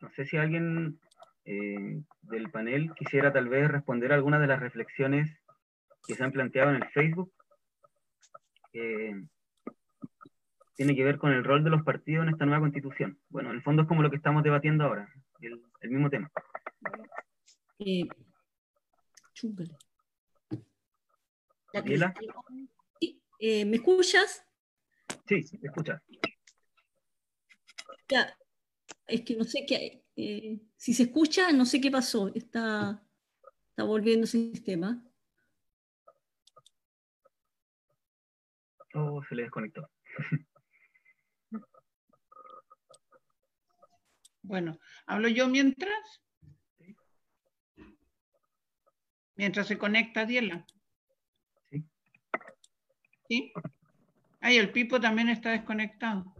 No 0.00 0.08
sé 0.10 0.24
si 0.24 0.36
alguien 0.36 1.00
eh, 1.46 2.00
del 2.22 2.48
panel 2.52 2.92
quisiera 2.94 3.32
tal 3.32 3.48
vez 3.48 3.68
responder 3.68 4.12
a 4.12 4.14
algunas 4.14 4.40
de 4.40 4.46
las 4.46 4.60
reflexiones 4.60 5.36
que 6.06 6.14
se 6.14 6.22
han 6.22 6.30
planteado 6.30 6.70
en 6.70 6.76
el 6.76 6.88
Facebook. 6.90 7.32
Eh, 8.72 9.20
tiene 10.76 10.94
que 10.94 11.02
ver 11.02 11.18
con 11.18 11.32
el 11.32 11.42
rol 11.42 11.64
de 11.64 11.70
los 11.70 11.82
partidos 11.82 12.24
en 12.24 12.34
esta 12.34 12.46
nueva 12.46 12.60
constitución. 12.60 13.18
Bueno, 13.30 13.50
en 13.50 13.56
el 13.56 13.62
fondo 13.62 13.82
es 13.82 13.88
como 13.88 14.02
lo 14.02 14.10
que 14.10 14.16
estamos 14.16 14.44
debatiendo 14.44 14.84
ahora, 14.84 15.12
el, 15.40 15.90
mismo 15.90 16.08
tema. 16.08 16.30
Eh, 17.78 18.08
eh, 23.40 23.64
¿Me 23.64 23.76
escuchas? 23.76 24.46
Sí, 25.26 25.44
me 25.60 25.68
escuchas. 25.68 26.00
Ya, 28.08 28.38
es 29.06 29.22
que 29.22 29.36
no 29.36 29.44
sé 29.44 29.64
qué. 29.66 30.04
Eh, 30.16 30.60
si 30.76 30.94
se 30.94 31.04
escucha, 31.04 31.52
no 31.52 31.66
sé 31.66 31.80
qué 31.80 31.90
pasó. 31.90 32.28
Está, 32.34 33.04
está 33.70 33.82
volviendo 33.82 34.24
el 34.24 34.28
sistema. 34.28 35.04
Oh, 38.94 39.20
se 39.28 39.34
le 39.34 39.42
desconectó. 39.42 39.90
Bueno, 44.42 44.78
¿hablo 45.06 45.28
yo 45.28 45.48
mientras? 45.48 46.23
Mientras 49.36 49.66
se 49.66 49.78
conecta 49.78 50.24
Diela. 50.24 50.64
Sí. 51.70 51.84
¿Sí? 53.28 53.52
Ay, 54.40 54.58
el 54.58 54.70
Pipo 54.70 55.00
también 55.00 55.28
está 55.28 55.50
desconectado. 55.50 56.34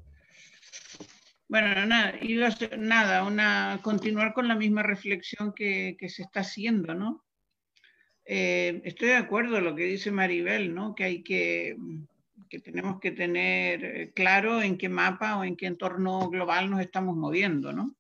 Bueno, 1.49 1.87
nada, 1.87 2.15
iba 2.21 2.49
a 2.49 2.77
nada, 2.77 3.25
una, 3.25 3.79
continuar 3.83 4.33
con 4.33 4.49
la 4.49 4.55
misma 4.57 4.83
reflexión 4.83 5.53
que, 5.55 5.97
se 6.09 6.23
está 6.23 6.41
haciendo, 6.41 6.95
¿no? 6.95 7.25
Eh, 8.25 8.81
estoy 8.85 9.09
de 9.09 9.17
acuerdo 9.17 9.55
con 9.55 9.65
lo 9.65 9.75
que 9.75 9.85
dice 9.85 10.11
Maribel, 10.11 10.75
¿no? 10.75 10.95
Que 10.95 11.05
hay 11.05 11.23
que, 11.23 11.77
que 12.49 12.61
tenemos 12.61 12.99
que 12.99 13.13
tener 13.13 13.85
eh, 13.85 14.13
claro 14.15 14.63
en 14.63 14.79
qué 14.79 14.89
mapa 14.89 15.39
o 15.39 15.45
en 15.45 15.57
qué 15.57 15.67
entorno 15.67 16.29
global 16.29 16.71
nos 16.71 16.81
estamos 16.81 17.17
moviendo, 17.17 17.73
¿no? 17.73 17.95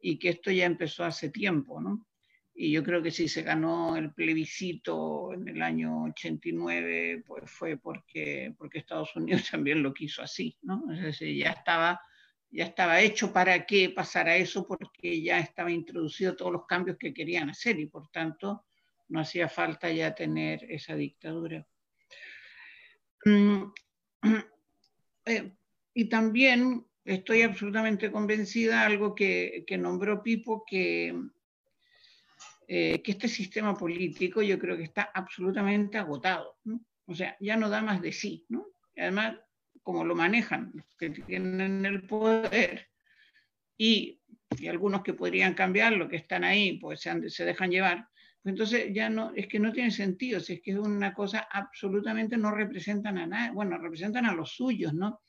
Y 0.00 0.18
que 0.18 0.28
esto 0.28 0.50
ya 0.50 0.66
empezó 0.66 1.04
hace 1.04 1.30
tiempo, 1.30 1.80
¿no? 1.80 2.06
Y 2.54 2.70
yo 2.70 2.84
creo 2.84 3.02
que 3.02 3.10
si 3.10 3.28
se 3.28 3.42
ganó 3.42 3.96
el 3.96 4.12
plebiscito 4.12 5.32
en 5.32 5.48
el 5.48 5.60
año 5.60 6.04
89, 6.04 7.24
pues 7.26 7.50
fue 7.50 7.76
porque, 7.76 8.54
porque 8.56 8.78
Estados 8.78 9.14
Unidos 9.16 9.50
también 9.50 9.82
lo 9.82 9.92
quiso 9.92 10.22
así, 10.22 10.56
¿no? 10.62 10.84
Es 10.92 11.02
decir, 11.02 11.36
ya 11.36 11.50
estaba, 11.50 12.00
ya 12.50 12.64
estaba 12.64 13.00
hecho 13.00 13.32
para 13.32 13.66
que 13.66 13.90
pasara 13.90 14.36
eso 14.36 14.66
porque 14.66 15.20
ya 15.20 15.40
estaba 15.40 15.70
introducido 15.70 16.36
todos 16.36 16.52
los 16.52 16.66
cambios 16.66 16.96
que 16.96 17.12
querían 17.12 17.50
hacer 17.50 17.78
y 17.80 17.86
por 17.86 18.08
tanto 18.10 18.64
no 19.08 19.20
hacía 19.20 19.48
falta 19.48 19.90
ya 19.90 20.14
tener 20.14 20.64
esa 20.70 20.94
dictadura. 20.94 21.66
Mm, 23.24 23.64
eh, 25.26 25.52
y 25.94 26.08
también 26.08 26.86
estoy 27.04 27.42
absolutamente 27.42 28.10
convencida, 28.10 28.84
algo 28.84 29.14
que, 29.14 29.64
nombró 29.78 30.22
Pipo, 30.22 30.64
que, 30.66 31.14
eh, 32.68 33.02
que 33.02 33.12
este 33.12 33.28
sistema 33.28 33.74
político 33.74 34.42
yo 34.42 34.58
creo 34.58 34.76
que 34.76 34.84
está 34.84 35.10
absolutamente 35.14 35.98
agotado. 35.98 36.58
O 37.06 37.14
sea, 37.14 37.36
ya 37.40 37.56
no 37.56 37.68
da 37.68 37.82
más 37.82 38.00
de 38.00 38.12
sí. 38.12 38.44
¿no? 38.48 38.66
Y 38.94 39.00
además, 39.00 39.36
como 39.82 40.04
lo 40.04 40.14
manejan 40.14 40.72
los 40.74 40.96
que 40.96 41.10
tienen 41.10 41.84
el 41.84 42.06
poder 42.06 42.88
y, 43.76 44.20
algunos 44.68 45.02
que 45.02 45.14
podrían 45.14 45.54
cambiar, 45.54 45.94
lo 45.94 46.08
que 46.08 46.16
están 46.16 46.44
ahí, 46.44 46.78
pues 46.78 47.00
se, 47.00 47.28
se 47.28 47.44
dejan 47.44 47.70
llevar, 47.70 48.08
entonces 48.44 48.92
ya 48.92 49.08
no, 49.08 49.32
es 49.34 49.48
que 49.48 49.58
no 49.58 49.72
tiene 49.72 49.90
sentido, 49.90 50.38
si 50.38 50.54
es 50.54 50.60
que 50.60 50.72
es 50.72 50.76
una 50.76 51.14
cosa 51.14 51.48
absolutamente 51.50 52.36
no 52.36 52.50
representan 52.50 53.16
a 53.18 53.26
nadie, 53.26 53.52
bueno, 53.52 53.78
representan 53.78 54.26
a 54.26 54.34
los 54.34 54.50
suyos, 54.54 54.92
¿no? 54.92 55.22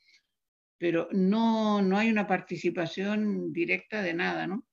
Pero 0.78 1.08
no, 1.12 1.80
no 1.80 1.96
hay 1.96 2.10
una 2.10 2.26
participación 2.26 3.52
directa 3.52 4.02
de 4.02 4.12
nada, 4.12 4.46
¿no? 4.46 4.66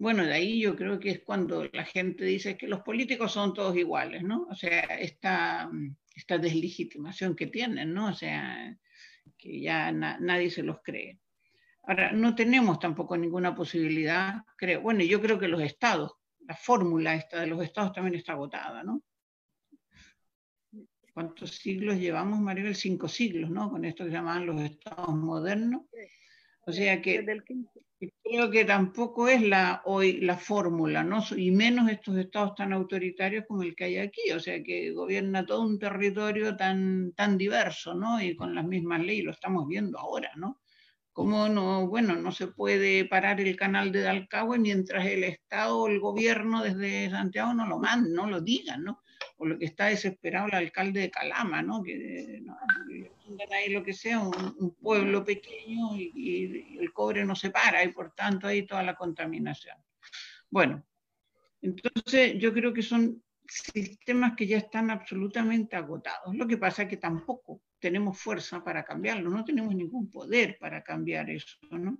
Bueno, 0.00 0.24
de 0.24 0.32
ahí 0.32 0.60
yo 0.62 0.74
creo 0.76 0.98
que 0.98 1.10
es 1.10 1.20
cuando 1.20 1.68
la 1.72 1.84
gente 1.84 2.24
dice 2.24 2.56
que 2.56 2.66
los 2.66 2.80
políticos 2.80 3.32
son 3.32 3.52
todos 3.52 3.76
iguales, 3.76 4.22
¿no? 4.22 4.46
O 4.50 4.54
sea, 4.54 4.80
esta, 4.80 5.70
esta 6.16 6.38
deslegitimación 6.38 7.36
que 7.36 7.48
tienen, 7.48 7.92
¿no? 7.92 8.08
O 8.08 8.14
sea, 8.14 8.74
que 9.36 9.60
ya 9.60 9.92
nadie 9.92 10.50
se 10.50 10.62
los 10.62 10.78
cree. 10.82 11.18
Ahora, 11.82 12.12
no 12.12 12.34
tenemos 12.34 12.78
tampoco 12.78 13.14
ninguna 13.16 13.54
posibilidad, 13.54 14.42
creo, 14.56 14.80
bueno, 14.80 15.04
yo 15.04 15.20
creo 15.20 15.38
que 15.38 15.48
los 15.48 15.60
estados 15.60 16.12
la 16.50 16.56
fórmula 16.56 17.14
esta 17.14 17.42
de 17.42 17.46
los 17.46 17.62
estados 17.62 17.92
también 17.92 18.16
está 18.16 18.32
agotada, 18.32 18.82
¿no? 18.82 19.02
¿Cuántos 21.12 21.56
siglos 21.56 21.98
llevamos, 21.98 22.40
Maribel? 22.40 22.74
Cinco 22.74 23.06
siglos, 23.06 23.50
¿no? 23.50 23.70
Con 23.70 23.84
esto 23.84 24.04
que 24.04 24.10
llamaban 24.10 24.46
los 24.46 24.60
estados 24.62 25.14
modernos. 25.14 25.82
O 26.62 26.72
sea 26.72 27.02
que 27.02 27.24
creo 28.22 28.50
que 28.50 28.64
tampoco 28.64 29.28
es 29.28 29.42
la, 29.42 29.82
hoy 29.84 30.20
la 30.20 30.36
fórmula, 30.36 31.04
¿no? 31.04 31.22
Y 31.36 31.50
menos 31.50 31.90
estos 31.90 32.16
estados 32.16 32.54
tan 32.54 32.72
autoritarios 32.72 33.44
como 33.46 33.62
el 33.62 33.74
que 33.74 33.84
hay 33.84 33.98
aquí, 33.98 34.30
o 34.32 34.40
sea 34.40 34.62
que 34.62 34.92
gobierna 34.92 35.44
todo 35.44 35.62
un 35.62 35.78
territorio 35.78 36.56
tan, 36.56 37.12
tan 37.12 37.36
diverso, 37.36 37.94
¿no? 37.94 38.22
Y 38.22 38.36
con 38.36 38.54
las 38.54 38.64
mismas 38.64 39.00
leyes, 39.00 39.24
lo 39.24 39.32
estamos 39.32 39.66
viendo 39.66 39.98
ahora, 39.98 40.30
¿no? 40.36 40.60
¿Cómo 41.12 41.48
no, 41.48 41.88
bueno, 41.88 42.16
no 42.16 42.32
se 42.32 42.46
puede 42.46 43.04
parar 43.04 43.40
el 43.40 43.56
canal 43.56 43.92
de 43.92 44.02
Dalcahue 44.02 44.58
mientras 44.58 45.04
el 45.06 45.24
Estado 45.24 45.76
o 45.78 45.88
el 45.88 46.00
gobierno 46.00 46.62
desde 46.62 47.10
Santiago 47.10 47.52
no 47.52 47.66
lo 47.66 47.78
mande, 47.78 48.10
no 48.10 48.26
lo 48.26 48.40
digan, 48.40 48.84
¿no? 48.84 49.02
O 49.36 49.46
lo 49.46 49.58
que 49.58 49.66
está 49.66 49.86
desesperado 49.86 50.48
el 50.48 50.54
alcalde 50.54 51.00
de 51.00 51.10
Calama, 51.10 51.62
¿no? 51.62 51.82
Que 51.82 52.40
no, 52.42 52.56
ahí 53.52 53.72
lo 53.72 53.82
que 53.82 53.92
sea, 53.92 54.20
un, 54.20 54.76
pueblo 54.80 55.24
pequeño 55.24 55.96
y, 55.96 56.12
y, 56.14 56.78
el 56.78 56.92
cobre 56.92 57.24
no 57.24 57.34
se 57.34 57.50
para 57.50 57.82
y 57.84 57.92
por 57.92 58.12
tanto 58.14 58.46
hay 58.46 58.66
toda 58.66 58.82
la 58.82 58.94
contaminación. 58.94 59.76
Bueno, 60.50 60.84
entonces 61.62 62.38
yo 62.38 62.52
creo 62.52 62.72
que 62.72 62.82
son 62.82 63.22
sistemas 63.46 64.34
que 64.36 64.46
ya 64.46 64.58
están 64.58 64.90
absolutamente 64.90 65.76
agotados. 65.76 66.34
Lo 66.34 66.46
que 66.46 66.56
pasa 66.56 66.82
es 66.82 66.88
que 66.88 66.96
tampoco 66.96 67.62
tenemos 67.80 68.18
fuerza 68.18 68.62
para 68.62 68.84
cambiarlo, 68.84 69.30
no 69.30 69.44
tenemos 69.44 69.74
ningún 69.74 70.10
poder 70.10 70.58
para 70.58 70.82
cambiar 70.82 71.30
eso, 71.30 71.58
¿no? 71.70 71.98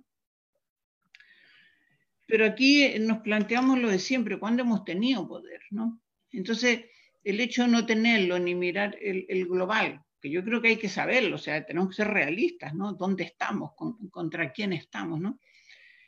Pero 2.27 2.45
aquí 2.45 2.97
nos 2.99 3.19
planteamos 3.19 3.79
lo 3.79 3.89
de 3.89 3.99
siempre, 3.99 4.39
cuando 4.39 4.61
hemos 4.63 4.85
tenido 4.85 5.27
poder, 5.27 5.61
¿no? 5.71 6.01
Entonces, 6.31 6.85
el 7.23 7.39
hecho 7.39 7.63
de 7.63 7.69
no 7.69 7.85
tenerlo 7.85 8.39
ni 8.39 8.55
mirar 8.55 8.97
el, 8.99 9.45
global, 9.45 10.01
que 10.19 10.29
yo 10.29 10.43
creo 10.43 10.61
que 10.61 10.69
hay 10.69 10.77
que 10.77 10.89
saberlo, 10.89 11.35
o 11.35 11.39
sea, 11.39 11.65
tenemos 11.65 11.89
que 11.89 11.95
ser 11.95 12.07
realistas, 12.07 12.73
¿no? 12.73 12.93
¿Dónde 12.93 13.23
estamos? 13.23 13.71
¿Contra 14.09 14.51
quién 14.51 14.73
estamos, 14.73 15.19
¿no? 15.19 15.39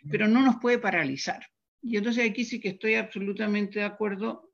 Pero 0.10 0.28
no 0.28 0.42
nos 0.42 0.58
puede 0.58 0.80
paralizar. 0.80 1.46
Y 1.82 1.98
entonces 1.98 2.30
aquí 2.30 2.46
sí 2.46 2.60
que 2.60 2.70
estoy 2.70 2.96
absolutamente 2.96 3.80
de 3.80 3.86
acuerdo 3.86 4.52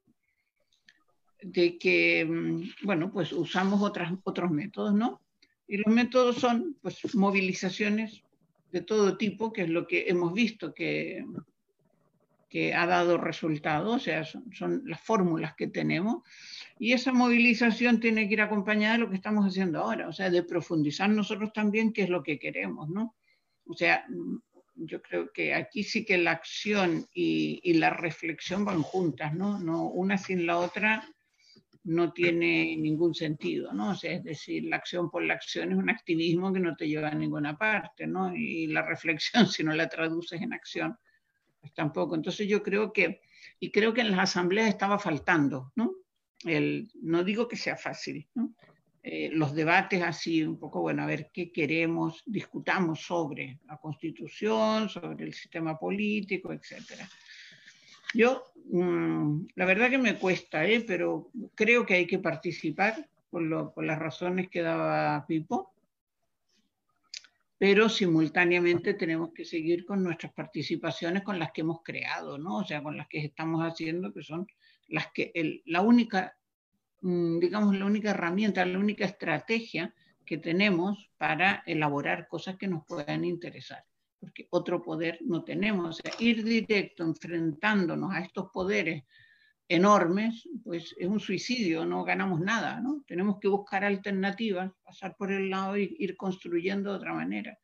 de 1.41 1.77
que, 1.77 2.25
mm, 2.25 2.63
bueno, 2.83 3.11
pues 3.11 3.31
usamos 3.31 3.81
otras, 3.81 4.13
otros 4.23 4.51
métodos, 4.51 4.93
¿no? 4.93 5.21
Y 5.67 5.77
los 5.77 5.93
métodos 5.93 6.37
son, 6.37 6.77
pues, 6.81 7.15
movilizaciones 7.15 8.23
de 8.71 8.81
todo 8.81 9.17
tipo, 9.17 9.53
que 9.53 9.63
es 9.63 9.69
lo 9.69 9.87
que 9.87 10.05
hemos 10.07 10.33
visto 10.33 10.73
que, 10.73 11.25
que 12.49 12.73
ha 12.73 12.85
dado 12.85 13.17
resultados, 13.17 13.95
o 13.95 13.99
sea, 13.99 14.23
son, 14.25 14.51
son, 14.53 14.81
las 14.85 14.99
fórmulas 15.01 15.55
que 15.55 15.67
tenemos, 15.67 16.23
y 16.79 16.93
esa 16.93 17.13
movilización 17.13 17.99
tiene 17.99 18.27
que 18.27 18.33
ir 18.33 18.41
acompañada 18.41 18.93
de 18.93 18.99
lo 18.99 19.09
que 19.09 19.15
estamos 19.15 19.45
haciendo 19.45 19.79
ahora, 19.79 20.07
o 20.07 20.13
sea, 20.13 20.29
de 20.29 20.43
profundizar 20.43 21.09
nosotros 21.09 21.53
también 21.53 21.93
qué 21.93 22.03
es 22.03 22.09
lo 22.09 22.23
que 22.23 22.39
queremos, 22.39 22.89
¿no? 22.89 23.15
O 23.65 23.73
sea, 23.73 24.05
yo 24.75 25.01
creo 25.01 25.31
que 25.31 25.53
aquí 25.53 25.83
sí 25.83 26.05
que 26.05 26.17
la 26.17 26.31
acción 26.31 27.05
y, 27.13 27.59
y 27.63 27.73
la 27.73 27.91
reflexión 27.91 28.65
van 28.65 28.81
juntas, 28.81 29.33
¿no? 29.35 29.59
no 29.59 29.83
una 29.89 30.17
sin 30.17 30.45
la 30.45 30.57
otra 30.57 31.03
no 31.83 32.13
tiene 32.13 32.75
ningún 32.77 33.13
sentido, 33.15 33.73
¿no? 33.73 33.91
O 33.91 33.95
sea, 33.95 34.13
es 34.13 34.23
decir, 34.23 34.65
la 34.65 34.77
acción 34.77 35.09
por 35.09 35.23
la 35.23 35.33
acción 35.35 35.71
es 35.71 35.77
un 35.77 35.89
activismo 35.89 36.53
que 36.53 36.59
no 36.59 36.75
te 36.75 36.87
lleva 36.87 37.09
a 37.09 37.15
ninguna 37.15 37.57
parte, 37.57 38.05
¿no? 38.05 38.35
Y 38.35 38.67
la 38.67 38.81
reflexión, 38.81 39.47
si 39.47 39.63
no 39.63 39.73
la 39.73 39.87
traduces 39.87 40.41
en 40.41 40.53
acción, 40.53 40.97
pues 41.59 41.73
tampoco. 41.73 42.15
Entonces 42.15 42.47
yo 42.47 42.63
creo 42.63 42.93
que, 42.93 43.21
y 43.59 43.71
creo 43.71 43.93
que 43.93 44.01
en 44.01 44.11
las 44.11 44.31
asambleas 44.31 44.69
estaba 44.69 44.99
faltando, 44.99 45.71
¿no? 45.75 45.93
El, 46.45 46.89
no 47.01 47.23
digo 47.23 47.47
que 47.47 47.57
sea 47.57 47.75
fácil, 47.75 48.27
¿no? 48.33 48.53
Eh, 49.01 49.29
los 49.31 49.55
debates 49.55 50.03
así, 50.03 50.43
un 50.43 50.59
poco, 50.59 50.81
bueno, 50.81 51.03
a 51.03 51.05
ver 51.05 51.29
qué 51.33 51.51
queremos, 51.51 52.21
discutamos 52.25 53.01
sobre 53.01 53.59
la 53.65 53.77
constitución, 53.77 54.89
sobre 54.89 55.23
el 55.23 55.33
sistema 55.33 55.79
político, 55.79 56.51
etcétera. 56.51 57.09
Yo, 58.13 58.43
mmm, 58.71 59.45
la 59.55 59.65
verdad 59.65 59.89
que 59.89 59.97
me 59.97 60.17
cuesta, 60.17 60.65
¿eh? 60.65 60.83
pero 60.85 61.29
creo 61.55 61.85
que 61.85 61.93
hay 61.93 62.07
que 62.07 62.19
participar 62.19 63.07
por, 63.29 63.73
por, 63.73 63.85
las 63.85 63.99
razones 63.99 64.49
que 64.49 64.61
daba 64.61 65.25
Pipo, 65.25 65.73
pero 67.59 67.89
simultáneamente 67.89 68.93
tenemos 68.93 69.33
que 69.33 69.43
seguir 69.43 69.85
con 69.85 70.01
nuestras 70.01 70.33
participaciones 70.33 71.23
con 71.23 71.37
las 71.37 71.51
que 71.51 71.61
hemos 71.61 71.83
creado, 71.83 72.37
¿no? 72.37 72.57
O 72.57 72.63
sea, 72.63 72.81
con 72.81 72.95
las 72.95 73.07
que 73.09 73.19
estamos 73.19 73.61
haciendo, 73.61 74.13
que 74.13 74.23
son 74.23 74.47
las 74.87 75.11
que, 75.13 75.61
la 75.65 75.81
única, 75.81 76.37
mmm, 77.01 77.37
digamos, 77.37 77.77
la 77.77 77.85
única 77.85 78.11
herramienta, 78.11 78.65
la 78.65 78.79
única 78.79 79.03
estrategia 79.03 79.93
que 80.25 80.37
tenemos 80.37 81.11
para 81.17 81.61
elaborar 81.65 82.29
cosas 82.29 82.55
que 82.55 82.67
nos 82.67 82.85
puedan 82.85 83.25
interesar 83.25 83.83
porque 84.19 84.47
otro 84.51 84.81
poder 84.81 85.19
no 85.21 85.43
tenemos. 85.43 85.89
O 85.89 86.01
sea, 86.01 86.11
ir 86.19 86.43
directo 86.43 87.03
enfrentándonos 87.03 88.13
a 88.13 88.19
estos 88.19 88.49
poderes 88.51 89.03
enormes, 89.69 90.49
pues 90.63 90.95
es 90.97 91.07
un 91.07 91.19
suicidio, 91.19 91.85
no 91.85 92.03
ganamos 92.03 92.41
nada, 92.41 92.81
¿no? 92.81 93.03
Tenemos 93.05 93.39
que 93.39 93.47
buscar 93.47 93.83
alternativas, 93.83 94.71
pasar 94.83 95.15
por 95.15 95.31
el 95.31 95.51
lado 95.51 95.77
y 95.77 95.95
ir 95.99 96.17
construyendo 96.17 96.89
de 96.89 96.97
otra 96.97 97.13
manera. 97.13 97.57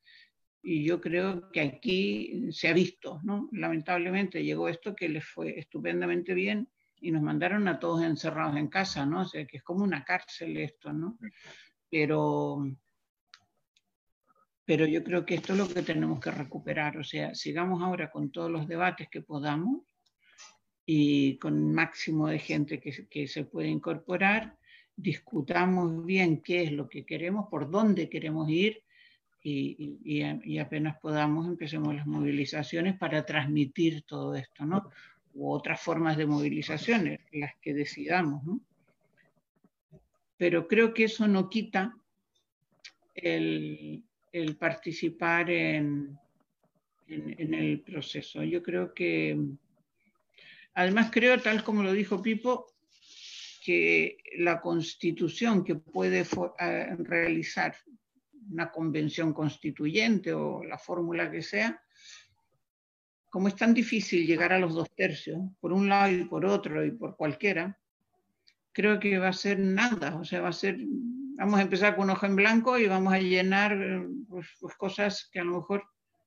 Y 0.61 0.85
yo 0.85 1.01
creo 1.01 1.51
que 1.51 1.61
aquí 1.61 2.51
se 2.51 2.67
ha 2.67 2.73
visto, 2.73 3.19
¿no? 3.23 3.49
Lamentablemente 3.51 4.43
llegó 4.43 4.69
esto 4.69 4.95
que 4.95 5.09
les 5.09 5.25
fue 5.25 5.57
estupendamente 5.59 6.35
bien 6.35 6.69
y 7.01 7.11
nos 7.11 7.23
mandaron 7.23 7.67
a 7.67 7.79
todos 7.79 8.03
encerrados 8.03 8.55
en 8.55 8.67
casa, 8.67 9.03
¿no? 9.05 9.21
O 9.21 9.25
sea, 9.25 9.45
que 9.47 9.57
es 9.57 9.63
como 9.63 9.83
una 9.83 10.03
cárcel 10.03 10.57
esto, 10.57 10.93
¿no? 10.93 11.17
Pero 11.89 12.63
pero 14.67 14.87
yo 14.87 15.03
creo 15.03 15.25
que 15.25 15.35
esto 15.35 15.53
es 15.53 15.59
lo 15.59 15.67
que 15.67 15.83
tenemos 15.83 16.19
que 16.19 16.31
recuperar, 16.31 16.97
o 16.97 17.03
sea, 17.03 17.35
sigamos 17.35 17.83
ahora 17.83 18.09
con 18.09 18.31
todos 18.31 18.49
los 18.49 18.67
debates 18.67 19.07
que 19.09 19.21
podamos 19.21 19.83
y 20.85 21.37
con 21.37 21.73
máximo 21.73 22.27
de 22.27 22.39
gente 22.39 22.79
que, 22.79 23.07
que 23.07 23.27
se 23.27 23.43
puede 23.43 23.69
incorporar, 23.69 24.57
discutamos 24.95 26.05
bien 26.05 26.41
qué 26.41 26.63
es 26.63 26.71
lo 26.71 26.87
que 26.87 27.05
queremos, 27.05 27.47
por 27.49 27.69
dónde 27.69 28.09
queremos 28.09 28.49
ir 28.49 28.83
y, 29.41 29.97
y, 30.03 30.23
y, 30.43 30.57
apenas 30.57 30.97
podamos 30.99 31.47
empecemos 31.47 31.93
las 31.93 32.07
movilizaciones 32.07 32.97
para 32.97 33.25
transmitir 33.25 34.01
todo 34.03 34.33
esto, 34.33 34.65
¿no? 34.65 34.89
U 35.35 35.51
otras 35.51 35.79
formas 35.79 36.17
de 36.17 36.25
movilizaciones, 36.25 37.19
las 37.31 37.55
que 37.61 37.75
decidamos, 37.75 38.43
¿no? 38.43 38.59
Pero 40.37 40.67
creo 40.67 40.93
que 40.93 41.03
eso 41.03 41.27
no 41.27 41.47
quita 41.47 41.95
el, 43.13 44.03
el 44.31 44.55
participar 44.57 45.51
en, 45.51 46.17
en, 47.07 47.35
en, 47.39 47.53
el 47.53 47.81
proceso. 47.81 48.43
Yo 48.43 48.63
creo 48.63 48.95
que, 48.95 49.37
además 50.75 51.09
creo, 51.11 51.41
tal 51.41 51.63
como 51.63 51.81
lo 51.81 51.93
dijo 51.93 52.21
Pipo, 52.21 52.67
que 53.63 54.17
la 54.37 54.61
constitución 54.61 55.63
que 55.63 55.75
puede 55.75 56.23
realizar 56.99 57.75
una 58.51 58.69
convención 58.69 59.33
constituyente 59.33 60.33
o 60.33 60.63
la 60.63 60.77
fórmula 60.77 61.31
que 61.31 61.41
sea, 61.41 61.81
como 63.31 63.47
es 63.47 63.55
tan 63.55 63.73
difícil 63.73 64.27
llegar 64.27 64.53
a 64.53 64.59
los 64.59 64.75
dos 64.75 64.93
tercios, 64.95 65.39
por 65.59 65.73
un 65.73 65.89
lado 65.89 66.11
y 66.11 66.25
por 66.25 66.45
otro 66.45 66.85
y 66.85 66.91
por 66.91 67.17
cualquiera, 67.17 67.79
creo 68.71 68.99
que 68.99 69.17
va 69.17 69.29
a 69.29 69.33
ser 69.33 69.57
nada, 69.59 70.15
o 70.17 70.23
sea, 70.23 70.41
va 70.41 70.49
a 70.49 70.53
ser 70.53 70.77
vamos 71.37 71.59
a 71.59 71.63
empezar 71.63 71.95
con 71.95 72.09
ojo 72.09 72.25
en 72.25 72.35
blanco 72.35 72.77
y 72.77 72.87
vamos 72.87 73.13
a 73.13 73.19
llenar 73.19 73.77
pues, 74.29 74.47
pues, 74.59 74.75
cosas 74.75 75.29
que 75.31 75.39
a 75.39 75.43
lo 75.43 75.57
mejor 75.57 75.83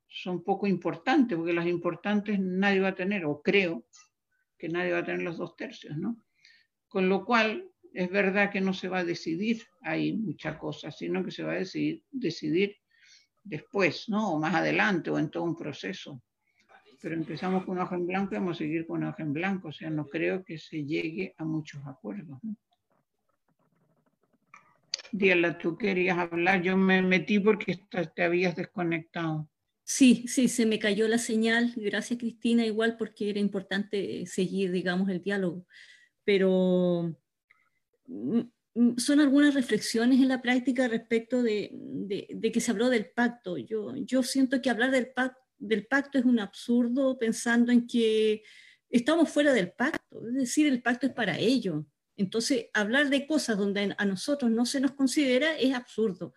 son 0.06 0.42
poco 0.42 0.66
importantes, 0.66 1.36
porque 1.36 1.52
las 1.52 1.66
importantes 1.66 2.38
nadie 2.40 2.80
va 2.80 2.88
a 2.88 2.94
tener, 2.94 3.24
o 3.24 3.40
creo 3.42 3.84
que 4.58 4.68
nadie 4.68 4.92
va 4.92 4.98
a 4.98 5.04
tener 5.04 5.22
los 5.22 5.38
dos 5.38 5.56
tercios, 5.56 5.96
¿no? 5.96 6.24
Con 6.88 7.08
lo 7.08 7.24
cual, 7.24 7.70
es 7.92 8.10
verdad 8.10 8.50
que 8.50 8.60
no 8.60 8.74
se 8.74 8.88
va 8.88 8.98
a 8.98 9.04
decidir 9.04 9.62
ahí 9.82 10.12
muchas 10.16 10.56
cosas, 10.58 10.96
sino 10.96 11.24
que 11.24 11.30
se 11.30 11.42
va 11.42 11.52
a 11.52 11.64
decidir, 12.10 12.76
después, 13.44 14.08
¿no? 14.08 14.32
O 14.32 14.38
más 14.38 14.54
adelante, 14.54 15.10
o 15.10 15.18
en 15.18 15.30
todo 15.30 15.44
un 15.44 15.56
proceso. 15.56 16.22
Pero 17.00 17.14
empezamos 17.14 17.64
con 17.64 17.76
un 17.76 17.84
ojo 17.84 17.94
en 17.94 18.06
blanco 18.06 18.34
y 18.34 18.38
vamos 18.38 18.56
a 18.56 18.58
seguir 18.58 18.86
con 18.86 19.02
un 19.02 19.08
ojo 19.08 19.22
en 19.22 19.32
blanco, 19.32 19.68
o 19.68 19.72
sea, 19.72 19.88
no 19.88 20.06
creo 20.06 20.44
que 20.44 20.58
se 20.58 20.84
llegue 20.84 21.34
a 21.38 21.44
muchos 21.44 21.80
acuerdos, 21.86 22.38
¿no? 22.42 22.56
Tú 25.60 25.78
querías 25.78 26.18
hablar, 26.18 26.60
yo 26.60 26.76
me 26.76 27.00
metí 27.00 27.38
porque 27.38 27.80
te 28.14 28.22
habías 28.22 28.54
desconectado. 28.56 29.48
Sí, 29.90 30.26
sí, 30.28 30.48
se 30.48 30.66
me 30.66 30.78
cayó 30.78 31.08
la 31.08 31.16
señal. 31.16 31.72
Gracias, 31.74 32.18
Cristina, 32.18 32.66
igual 32.66 32.98
porque 32.98 33.30
era 33.30 33.40
importante 33.40 34.26
seguir, 34.26 34.70
digamos, 34.70 35.08
el 35.08 35.22
diálogo. 35.22 35.66
Pero 36.24 37.16
mm, 38.04 38.40
mm, 38.74 38.98
son 38.98 39.20
algunas 39.20 39.54
reflexiones 39.54 40.20
en 40.20 40.28
la 40.28 40.42
práctica 40.42 40.88
respecto 40.88 41.42
de, 41.42 41.70
que 42.52 42.60
se 42.60 42.70
habló 42.70 42.90
del 42.90 43.06
pacto. 43.12 43.56
Yo, 43.56 43.96
yo 43.96 44.22
siento 44.22 44.60
que 44.60 44.68
hablar 44.68 44.90
del, 44.90 45.10
pac, 45.10 45.34
del 45.56 45.86
pacto 45.86 46.18
es 46.18 46.26
un 46.26 46.38
absurdo 46.38 47.18
pensando 47.18 47.72
en 47.72 47.86
que 47.86 48.42
estamos 48.90 49.30
fuera 49.30 49.54
del 49.54 49.72
pacto, 49.72 50.28
es 50.28 50.34
decir, 50.34 50.66
el 50.66 50.82
pacto 50.82 51.06
es 51.06 51.14
para 51.14 51.38
ellos. 51.38 51.86
Entonces, 52.14 52.66
hablar 52.74 53.08
de 53.08 53.26
cosas 53.26 53.56
donde 53.56 53.94
a 53.96 54.04
nosotros 54.04 54.50
no 54.50 54.66
se 54.66 54.80
nos 54.80 54.92
considera 54.92 55.56
es 55.56 55.72
absurdo. 55.72 56.34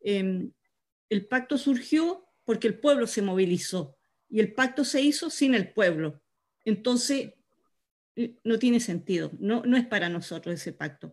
Eh, 0.00 0.48
el 1.08 1.26
pacto 1.26 1.58
surgió 1.58 2.23
porque 2.44 2.68
el 2.68 2.78
pueblo 2.78 3.06
se 3.06 3.22
movilizó 3.22 3.96
y 4.28 4.40
el 4.40 4.52
pacto 4.52 4.84
se 4.84 5.00
hizo 5.00 5.30
sin 5.30 5.54
el 5.54 5.72
pueblo. 5.72 6.22
Entonces, 6.64 7.32
eh, 8.16 8.36
no 8.44 8.58
tiene 8.58 8.80
sentido, 8.80 9.30
no, 9.38 9.62
no 9.64 9.76
es 9.76 9.86
para 9.86 10.08
nosotros 10.08 10.54
ese 10.54 10.72
pacto. 10.72 11.12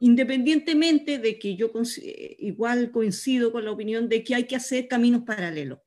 Independientemente 0.00 1.18
de 1.18 1.38
que 1.38 1.56
yo 1.56 1.70
eh, 2.02 2.36
igual 2.40 2.90
coincido 2.90 3.50
con 3.52 3.64
la 3.64 3.72
opinión 3.72 4.06
de 4.08 4.22
que 4.22 4.34
hay 4.34 4.44
que 4.44 4.56
hacer 4.56 4.88
caminos 4.88 5.22
paralelos. 5.24 5.78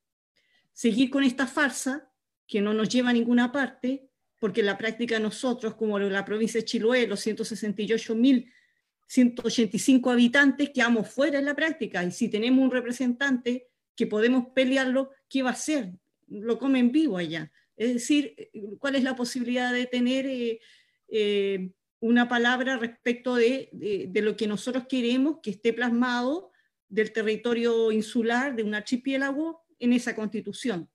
Seguir 0.73 1.09
con 1.09 1.23
esta 1.23 1.47
farsa 1.47 2.11
que 2.47 2.61
no 2.61 2.73
nos 2.73 2.89
lleva 2.89 3.11
a 3.11 3.13
ninguna 3.13 3.51
parte, 3.51 4.09
porque 4.39 4.61
en 4.61 4.65
la 4.65 4.77
práctica 4.77 5.19
nosotros, 5.19 5.75
como 5.75 5.99
la 5.99 6.25
provincia 6.25 6.59
de 6.59 6.65
Chiloé, 6.65 7.05
los 7.07 7.25
168.185 7.25 10.11
habitantes, 10.11 10.71
quedamos 10.71 11.09
fuera 11.09 11.39
en 11.39 11.45
la 11.45 11.55
práctica. 11.55 12.03
Y 12.03 12.11
si 12.11 12.27
tenemos 12.27 12.65
un 12.65 12.71
representante 12.71 13.70
que 13.95 14.07
podemos 14.07 14.47
pelearlo, 14.55 15.11
¿qué 15.29 15.43
va 15.43 15.49
a 15.49 15.53
hacer? 15.53 15.91
Lo 16.27 16.57
comen 16.57 16.91
vivo 16.91 17.17
allá. 17.17 17.51
Es 17.75 17.93
decir, 17.93 18.35
¿cuál 18.79 18.95
es 18.95 19.03
la 19.03 19.15
posibilidad 19.15 19.73
de 19.73 19.85
tener 19.85 20.25
eh, 20.25 20.59
eh, 21.07 21.71
una 21.99 22.27
palabra 22.27 22.77
respecto 22.77 23.35
de, 23.35 23.69
de, 23.71 24.21
lo 24.21 24.35
que 24.35 24.47
nosotros 24.47 24.85
queremos 24.87 25.39
que 25.41 25.51
esté 25.51 25.73
plasmado 25.73 26.51
del 26.89 27.13
territorio 27.13 27.91
insular, 27.91 28.55
de 28.55 28.63
un 28.63 28.73
archipiélago, 28.75 29.65
en 29.79 29.93
esa 29.93 30.15
constitución. 30.15 30.89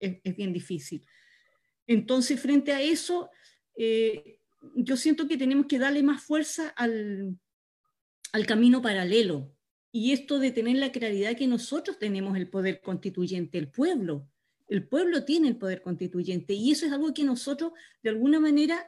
Es, 0.00 0.36
bien 0.36 0.52
difícil. 0.52 1.04
Entonces, 1.86 2.40
frente 2.40 2.72
a 2.72 2.80
eso, 2.80 3.30
eh, 3.76 4.40
yo 4.74 4.96
siento 4.96 5.26
que 5.26 5.36
tenemos 5.36 5.66
que 5.66 5.78
darle 5.78 6.02
más 6.02 6.22
fuerza 6.22 6.68
al, 6.76 7.38
al 8.32 8.46
camino 8.46 8.80
paralelo. 8.82 9.54
Y 9.98 10.12
esto 10.12 10.38
de 10.38 10.52
tener 10.52 10.76
la 10.76 10.92
claridad 10.92 11.36
que 11.36 11.48
nosotros 11.48 11.98
tenemos 11.98 12.36
el 12.36 12.48
poder 12.48 12.80
constituyente, 12.80 13.58
el 13.58 13.68
pueblo. 13.68 14.28
El 14.68 14.86
pueblo 14.86 15.24
tiene 15.24 15.48
el 15.48 15.56
poder 15.56 15.82
constituyente 15.82 16.54
y 16.54 16.70
eso 16.70 16.86
es 16.86 16.92
algo 16.92 17.12
que 17.12 17.24
nosotros, 17.24 17.72
de 18.04 18.10
alguna 18.10 18.38
manera, 18.38 18.86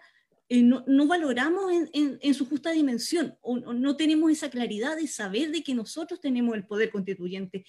eh, 0.49 0.63
no, 0.63 1.07
valoramos 1.09 1.73
en, 1.93 2.35
su 2.35 2.47
justa 2.47 2.71
dimensión 2.71 3.37
o, 3.41 3.59
no 3.59 3.97
tenemos 3.97 4.31
esa 4.31 4.51
claridad 4.51 4.97
de 4.97 5.09
saber 5.09 5.51
de 5.51 5.65
que 5.65 5.75
nosotros 5.75 6.21
tenemos 6.21 6.55
el 6.55 6.65
poder 6.65 6.93
constituyente 6.93 7.65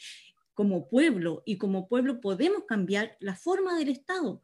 como 0.53 0.87
pueblo 0.87 1.41
y 1.43 1.57
como 1.57 1.87
pueblo 1.87 2.21
podemos 2.21 2.65
cambiar 2.65 3.17
la 3.19 3.35
forma 3.35 3.75
del 3.75 3.89
Estado. 3.89 4.43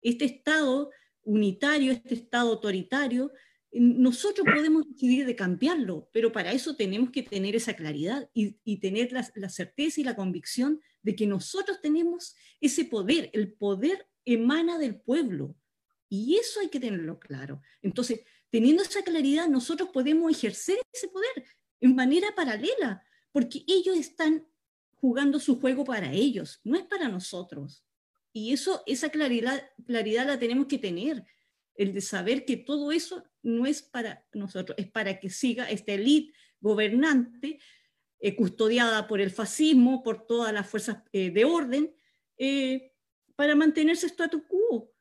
Este 0.00 0.24
Estado 0.24 0.88
unitario, 1.24 1.92
este 1.92 2.14
Estado 2.14 2.52
autoritario, 2.52 3.32
nosotros 3.72 4.46
podemos 4.52 4.88
decidir 4.88 5.26
de 5.26 5.36
cambiarlo, 5.36 6.08
pero 6.12 6.32
para 6.32 6.52
eso 6.52 6.74
tenemos 6.74 7.10
que 7.10 7.22
tener 7.22 7.54
esa 7.54 7.74
claridad 7.74 8.28
y, 8.34 8.78
tener 8.78 9.12
la, 9.12 9.28
la, 9.36 9.48
certeza 9.48 10.00
y 10.00 10.04
la 10.04 10.16
convicción 10.16 10.80
de 11.02 11.14
que 11.14 11.26
nosotros 11.26 11.80
tenemos 11.80 12.34
ese 12.60 12.84
poder. 12.84 13.30
El 13.32 13.52
poder 13.52 14.08
emana 14.24 14.78
del 14.78 15.00
pueblo 15.00 15.56
y 16.08 16.36
eso 16.36 16.60
hay 16.60 16.68
que 16.68 16.80
tenerlo 16.80 17.20
claro. 17.20 17.62
Entonces, 17.82 18.20
teniendo 18.50 18.82
esa 18.82 19.02
claridad, 19.02 19.48
nosotros 19.48 19.90
podemos 19.90 20.30
ejercer 20.32 20.78
ese 20.92 21.08
poder 21.08 21.30
en 21.80 21.94
manera 21.94 22.34
paralela, 22.34 23.02
porque 23.32 23.62
ellos 23.66 23.96
están 23.96 24.46
jugando 24.96 25.38
su 25.38 25.60
juego 25.60 25.84
para 25.84 26.12
ellos, 26.12 26.60
no 26.64 26.76
es 26.76 26.84
para 26.84 27.08
nosotros. 27.08 27.84
Y 28.32 28.52
eso, 28.52 28.82
esa 28.86 29.08
claridad, 29.10 29.62
claridad 29.86 30.26
la 30.26 30.38
tenemos 30.38 30.66
que 30.66 30.78
tener 30.78 31.24
el 31.80 31.94
de 31.94 32.02
saber 32.02 32.44
que 32.44 32.58
todo 32.58 32.92
eso 32.92 33.24
no 33.42 33.64
es 33.64 33.80
para 33.80 34.26
nosotros, 34.34 34.76
es 34.78 34.90
para 34.90 35.18
que 35.18 35.30
siga 35.30 35.70
esta 35.70 35.94
élite 35.94 36.34
gobernante 36.60 37.58
eh, 38.18 38.36
custodiada 38.36 39.08
por 39.08 39.18
el 39.18 39.30
fascismo, 39.30 40.02
por 40.02 40.26
todas 40.26 40.52
las 40.52 40.68
fuerzas 40.68 40.98
eh, 41.10 41.30
de 41.30 41.46
orden, 41.46 41.94
eh, 42.36 42.92
para 43.34 43.54
mantenerse 43.54 44.06
statu 44.08 44.46
quo. 44.46 44.92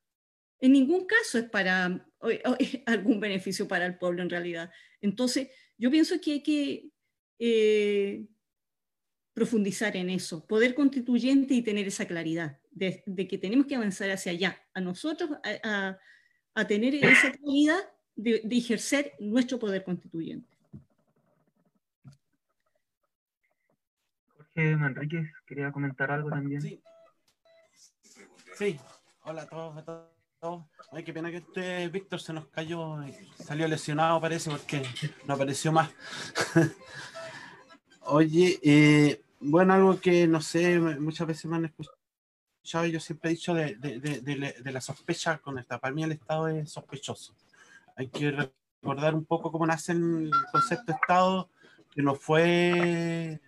En 0.61 0.71
ningún 0.71 1.05
caso 1.05 1.37
es 1.37 1.49
para 1.49 2.07
algún 2.85 3.19
beneficio 3.19 3.67
para 3.67 3.85
el 3.85 3.97
pueblo 3.97 4.21
en 4.21 4.29
realidad. 4.29 4.71
Entonces, 5.01 5.49
yo 5.77 5.91
pienso 5.91 6.15
que 6.21 6.31
hay 6.31 6.43
que 6.43 6.91
profundizar 9.33 9.97
en 9.97 10.09
eso, 10.09 10.47
poder 10.47 10.75
constituyente 10.75 11.53
y 11.53 11.61
tener 11.61 11.87
esa 11.87 12.07
claridad 12.07 12.57
de, 12.71 13.03
que 13.29 13.37
tenemos 13.37 13.67
que 13.67 13.75
avanzar 13.75 14.09
hacia 14.11 14.31
allá, 14.31 14.65
a 14.73 14.79
nosotros, 14.79 15.31
a 15.43 15.97
tener 16.67 16.95
esa 16.95 17.31
calidad 17.31 17.79
de, 18.15 18.41
ejercer 18.51 19.13
nuestro 19.19 19.59
poder 19.59 19.83
constituyente. 19.83 20.47
Jorge 24.35 24.75
Manríquez, 24.75 25.31
quería 25.45 25.71
comentar 25.71 26.11
algo 26.11 26.29
también. 26.29 26.61
Sí. 26.61 26.81
Sí, 28.57 28.77
hola 29.23 29.43
a 29.43 29.47
todos, 29.47 29.77
a 29.77 29.83
todos. 29.85 30.19
Ay, 30.91 31.03
qué 31.03 31.13
pena 31.13 31.31
que 31.31 31.37
este 31.37 31.87
Víctor 31.89 32.19
se 32.21 32.33
nos 32.33 32.47
cayó, 32.47 32.97
salió 33.35 33.67
lesionado 33.67 34.19
parece 34.21 34.49
porque 34.49 34.81
no 35.25 35.33
apareció 35.33 35.71
más. 35.71 35.89
Oye, 38.01 38.59
eh, 38.63 39.21
bueno, 39.39 39.73
algo 39.73 39.99
que 39.99 40.27
no 40.27 40.41
sé, 40.41 40.79
muchas 40.79 41.27
veces 41.27 41.45
me 41.45 41.57
han 41.57 41.65
escuchado 41.65 41.98
yo 42.71 42.99
siempre 42.99 43.29
he 43.31 43.33
dicho 43.33 43.53
de, 43.53 43.75
de, 43.75 43.99
de, 43.99 44.21
de, 44.21 44.71
la 44.71 44.81
sospecha 44.81 45.39
con 45.39 45.57
esta. 45.57 45.79
Para 45.79 45.93
mí 45.93 46.03
el 46.03 46.11
Estado 46.11 46.47
es 46.47 46.71
sospechoso. 46.71 47.33
Hay 47.95 48.07
que 48.07 48.31
recordar 48.31 49.15
un 49.15 49.25
poco 49.25 49.51
cómo 49.51 49.65
nace 49.65 49.93
el 49.93 50.31
concepto 50.51 50.85
de 50.87 50.93
Estado, 50.93 51.49
que 51.91 52.03
no 52.03 52.15
fue 52.15 53.39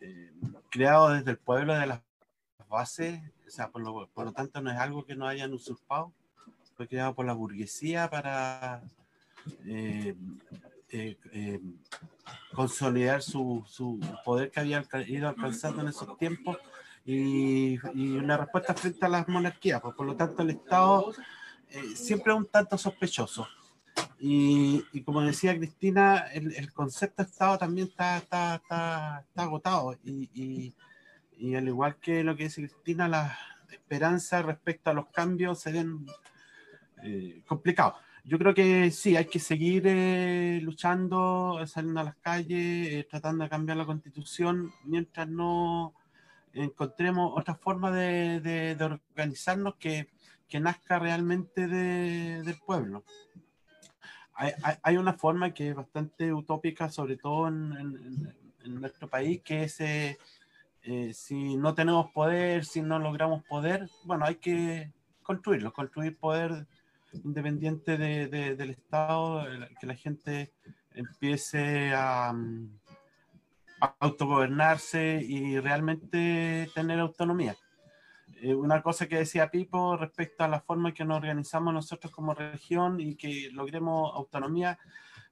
eh, 0.00 0.32
creado 0.70 1.10
desde 1.10 1.30
el 1.30 1.38
pueblo 1.38 1.74
de 1.74 1.86
las 1.86 2.00
bases, 2.68 3.20
o 3.46 3.50
sea, 3.50 3.70
por 3.70 3.82
lo, 3.82 4.06
por 4.08 4.26
lo 4.26 4.32
tanto 4.32 4.60
no 4.60 4.70
es 4.70 4.78
algo 4.78 5.04
que 5.04 5.16
no 5.16 5.26
hayan 5.26 5.52
usurpado, 5.52 6.12
fue 6.76 6.86
creado 6.88 7.14
por 7.14 7.26
la 7.26 7.32
burguesía 7.34 8.08
para 8.08 8.82
eh, 9.66 10.14
eh, 10.90 11.60
consolidar 12.54 13.22
su, 13.22 13.64
su, 13.66 13.98
poder 14.24 14.50
que 14.50 14.60
había 14.60 14.84
ido 15.06 15.28
alcanzando 15.28 15.82
en 15.82 15.88
esos 15.88 16.16
tiempos 16.18 16.58
y, 17.04 17.78
una 18.16 18.36
respuesta 18.36 18.74
frente 18.74 19.04
a 19.06 19.08
las 19.08 19.28
monarquías. 19.28 19.80
Pues, 19.80 19.94
por 19.94 20.06
lo 20.06 20.16
tanto, 20.16 20.42
el 20.42 20.50
Estado 20.50 21.12
eh, 21.70 21.96
siempre 21.96 22.32
es 22.32 22.38
un 22.38 22.46
tanto 22.46 22.78
sospechoso. 22.78 23.46
Y, 24.18 24.84
y 24.92 25.02
como 25.02 25.20
decía 25.20 25.56
Cristina, 25.56 26.26
el, 26.32 26.54
el, 26.54 26.72
concepto 26.72 27.22
de 27.22 27.28
Estado 27.28 27.58
también 27.58 27.88
está, 27.88 28.18
está, 28.18 28.56
está, 28.56 29.24
está 29.26 29.42
agotado. 29.42 29.94
Y, 30.04 30.74
y, 31.36 31.54
al 31.56 31.66
igual 31.66 31.96
que 31.96 32.22
lo 32.22 32.36
que 32.36 32.44
dice 32.44 32.62
Cristina, 32.62 33.08
las 33.08 33.36
esperanzas 33.70 34.44
respecto 34.44 34.90
a 34.90 34.94
los 34.94 35.08
cambios 35.08 35.58
se 35.58 35.72
ven 35.72 36.06
eh, 37.02 37.42
complicados. 37.46 37.94
Yo 38.24 38.38
creo 38.38 38.54
que 38.54 38.92
sí, 38.92 39.16
hay 39.16 39.24
que 39.24 39.40
seguir 39.40 39.82
eh, 39.86 40.60
luchando, 40.62 41.58
saliendo 41.66 42.00
a 42.00 42.04
las 42.04 42.16
calles, 42.16 43.08
tratando 43.08 43.42
de 43.42 43.50
cambiar 43.50 43.76
la 43.76 43.86
constitución, 43.86 44.70
mientras 44.84 45.28
no, 45.28 45.94
encontremos 46.54 47.32
otra 47.34 47.54
forma 47.54 47.90
de, 47.90 48.40
de, 48.40 48.84
organizarnos 48.84 49.76
que, 49.76 50.08
que, 50.48 50.60
nazca 50.60 50.98
realmente 50.98 51.66
de, 51.66 52.42
del 52.42 52.58
pueblo. 52.66 53.04
Hay, 54.34 54.52
hay, 54.82 54.96
una 54.96 55.14
forma 55.14 55.52
que 55.52 55.70
es 55.70 55.74
bastante 55.74 56.32
utópica, 56.32 56.88
sobre 56.88 57.16
todo 57.16 57.48
en, 57.48 58.34
en, 58.64 58.80
nuestro 58.80 59.08
país, 59.08 59.42
que 59.42 59.64
es 59.64 59.80
eh, 59.80 60.18
eh, 60.82 61.12
si 61.14 61.56
no 61.56 61.74
tenemos 61.74 62.10
poder, 62.12 62.64
si 62.64 62.82
no 62.82 62.98
logramos 62.98 63.44
poder, 63.44 63.88
bueno, 64.04 64.24
hay 64.24 64.36
que 64.36 64.92
construirlo, 65.22 65.72
construir 65.72 66.16
poder 66.16 66.66
independiente 67.24 67.96
del 67.98 68.70
Estado, 68.70 69.44
que 69.78 69.86
la 69.86 69.94
gente 69.94 70.52
empiece 70.94 71.92
a, 71.94 72.34
autogobernarse 73.98 75.20
y 75.26 75.58
realmente 75.58 76.70
tener 76.74 77.00
autonomía. 77.00 77.56
Eh, 78.40 78.54
una 78.54 78.82
cosa 78.82 79.06
que 79.06 79.18
decía 79.18 79.50
Pipo 79.50 79.96
respecto 79.96 80.44
a 80.44 80.48
la 80.48 80.60
forma 80.60 80.90
en 80.90 80.94
que 80.94 81.04
nos 81.04 81.18
organizamos 81.18 81.74
nosotros 81.74 82.12
como 82.12 82.34
región 82.34 83.00
y 83.00 83.16
que 83.16 83.50
logremos 83.52 84.12
autonomía 84.14 84.78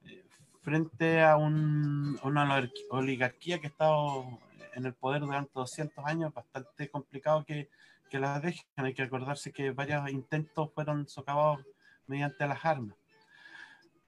eh, 0.05 0.23
frente 0.61 1.21
a 1.21 1.37
un, 1.37 2.19
una 2.23 2.69
oligarquía 2.89 3.59
que 3.59 3.67
ha 3.67 3.69
estado 3.69 4.39
en 4.73 4.85
el 4.85 4.93
poder 4.93 5.21
durante 5.21 5.51
200 5.53 6.05
años, 6.05 6.33
bastante 6.33 6.89
complicado 6.89 7.43
que, 7.45 7.69
que 8.09 8.19
la 8.19 8.39
dejen. 8.39 8.65
Hay 8.77 8.93
que 8.93 9.03
acordarse 9.03 9.51
que 9.51 9.71
varios 9.71 10.09
intentos 10.09 10.71
fueron 10.73 11.07
socavados 11.07 11.59
mediante 12.07 12.47
las 12.47 12.63
armas. 12.65 13.00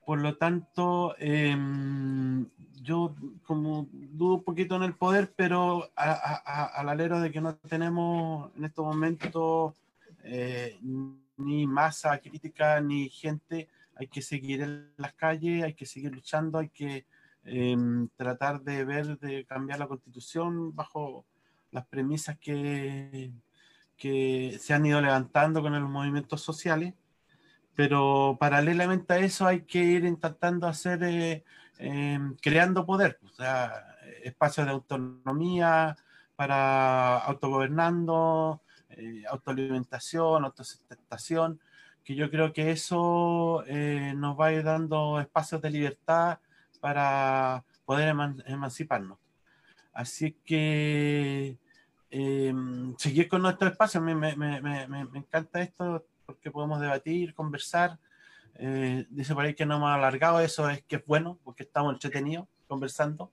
Por 0.05 0.19
lo 0.19 0.35
tanto, 0.37 1.15
em, 1.17 2.45
yo 2.81 3.15
como 3.43 3.87
dudo 3.91 4.35
un 4.35 4.43
poquito 4.43 4.75
en 4.75 4.83
el 4.83 4.95
poder, 4.95 5.33
pero 5.35 5.89
al 5.95 6.89
alero 6.89 7.21
de 7.21 7.31
que 7.31 7.39
no 7.39 7.55
tenemos 7.55 8.51
en 8.57 8.65
estos 8.65 8.85
momentos 8.85 9.73
eh, 10.23 10.77
ni 11.37 11.65
masa 11.67 12.19
crítica 12.19 12.81
ni 12.81 13.09
gente, 13.09 13.69
hay 13.95 14.07
que 14.07 14.21
seguir 14.21 14.61
en 14.61 14.91
las 14.97 15.13
calles, 15.13 15.63
hay 15.63 15.73
que 15.73 15.85
seguir 15.85 16.11
luchando, 16.11 16.59
hay 16.59 16.69
que 16.69 17.05
em, 17.45 18.09
tratar 18.17 18.61
de 18.61 18.83
ver, 18.83 19.17
de 19.19 19.45
cambiar 19.45 19.79
la 19.79 19.87
constitución 19.87 20.75
bajo 20.75 21.25
las 21.71 21.85
premisas 21.87 22.37
que 22.39 23.31
se 24.59 24.73
han 24.73 24.85
ido 24.85 24.99
levantando 24.99 25.61
con 25.61 25.79
los 25.79 25.89
movimientos 25.89 26.41
sociales 26.41 26.93
pero 27.75 28.37
paralelamente 28.39 29.13
a 29.13 29.19
eso 29.19 29.47
hay 29.47 29.61
que 29.61 29.79
ir 29.79 30.05
intentando 30.05 30.67
hacer, 30.67 31.03
eh, 31.03 31.43
em, 31.79 32.35
creando 32.37 32.85
poder, 32.85 33.19
o 33.25 33.29
sea, 33.29 33.97
espacios 34.23 34.65
de 34.67 34.73
autonomía 34.73 35.95
para 36.35 37.17
autogobernando, 37.19 38.61
eh, 38.89 39.23
autoalimentación, 39.29 40.45
autosustentación, 40.45 41.59
que 42.03 42.15
yo 42.15 42.29
creo 42.29 42.53
que 42.53 42.71
eso 42.71 43.63
eh, 43.67 44.13
nos 44.15 44.39
va 44.39 44.47
a 44.47 44.53
ir 44.53 44.63
dando 44.63 45.19
espacios 45.19 45.61
de 45.61 45.69
libertad 45.71 46.39
para 46.81 47.63
poder 47.85 48.09
emanciparnos. 48.45 49.17
Así 49.93 50.33
que 50.45 51.57
seguir 52.97 53.27
con 53.29 53.41
nuestro 53.41 53.69
espacio, 53.69 54.01
me, 54.01 54.15
me, 54.15 54.35
me 54.35 55.17
encanta 55.17 55.61
esto, 55.61 56.05
porque 56.25 56.51
podemos 56.51 56.79
debatir, 56.79 57.33
conversar. 57.33 57.99
Eh, 58.55 59.05
dice 59.09 59.33
por 59.33 59.45
ahí 59.45 59.53
que 59.55 59.65
no 59.65 59.77
hemos 59.77 59.89
alargado, 59.89 60.39
eso 60.39 60.69
es 60.69 60.83
que 60.83 60.97
es 60.97 61.05
bueno, 61.05 61.39
porque 61.43 61.63
estamos 61.63 61.93
entretenidos 61.93 62.47
conversando. 62.67 63.31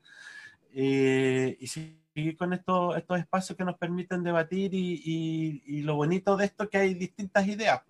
eh, 0.72 1.56
y 1.60 1.66
seguir 1.66 2.36
con 2.36 2.52
estos, 2.52 2.96
estos 2.96 3.18
espacios 3.18 3.56
que 3.56 3.64
nos 3.64 3.76
permiten 3.76 4.22
debatir 4.22 4.74
y, 4.74 5.62
y, 5.66 5.82
lo 5.82 5.96
bonito 5.96 6.36
de 6.36 6.44
esto 6.46 6.64
es 6.64 6.70
que 6.70 6.78
hay 6.78 6.94
distintas 6.94 7.46
ideas. 7.46 7.82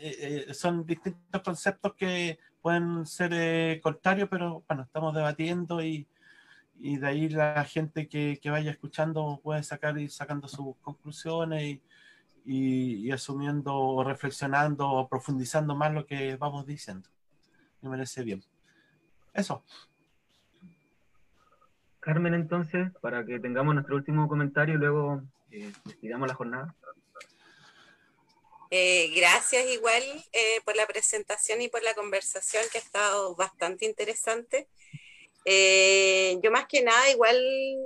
Eh, 0.00 0.46
eh, 0.48 0.54
son 0.54 0.86
distintos 0.86 1.42
conceptos 1.42 1.94
que 1.94 2.38
pueden 2.62 3.06
ser 3.06 3.80
contrarios, 3.80 4.28
pero 4.30 4.64
bueno, 4.68 4.84
estamos 4.84 5.14
debatiendo 5.14 5.82
y, 5.82 6.06
y 6.78 6.98
de 6.98 7.06
ahí 7.06 7.28
la 7.28 7.64
gente 7.64 8.08
que, 8.08 8.38
que, 8.40 8.50
vaya 8.50 8.70
escuchando 8.70 9.40
puede 9.42 9.62
sacar 9.62 9.98
y 9.98 10.08
sacando 10.08 10.48
sus 10.48 10.76
conclusiones 10.80 11.62
y, 11.64 11.82
y, 12.50 13.10
asumiendo 13.12 13.74
o 13.74 14.02
reflexionando 14.02 14.88
o 14.88 15.08
profundizando 15.08 15.74
más 15.74 15.92
lo 15.92 16.06
que 16.06 16.36
vamos 16.36 16.66
diciendo. 16.66 17.08
Me 17.82 17.90
parece 17.90 18.22
bien. 18.22 18.42
Eso. 19.34 19.62
Carmen, 22.00 22.32
entonces, 22.32 22.90
para 23.02 23.26
que 23.26 23.38
tengamos 23.38 23.74
nuestro 23.74 23.96
último 23.96 24.26
comentario 24.28 24.76
y 24.76 24.78
luego 24.78 25.22
eh, 25.50 25.72
la 26.02 26.34
jornada. 26.34 26.74
Eh, 28.70 29.12
gracias 29.14 29.66
igual 29.66 30.02
eh, 30.32 30.60
por 30.64 30.74
la 30.76 30.86
presentación 30.86 31.60
y 31.60 31.68
por 31.68 31.82
la 31.82 31.94
conversación 31.94 32.62
que 32.72 32.78
ha 32.78 32.80
estado 32.80 33.34
bastante 33.36 33.84
interesante. 33.84 34.68
Eh, 35.44 36.38
yo 36.42 36.50
más 36.50 36.66
que 36.66 36.82
nada 36.82 37.10
igual 37.10 37.36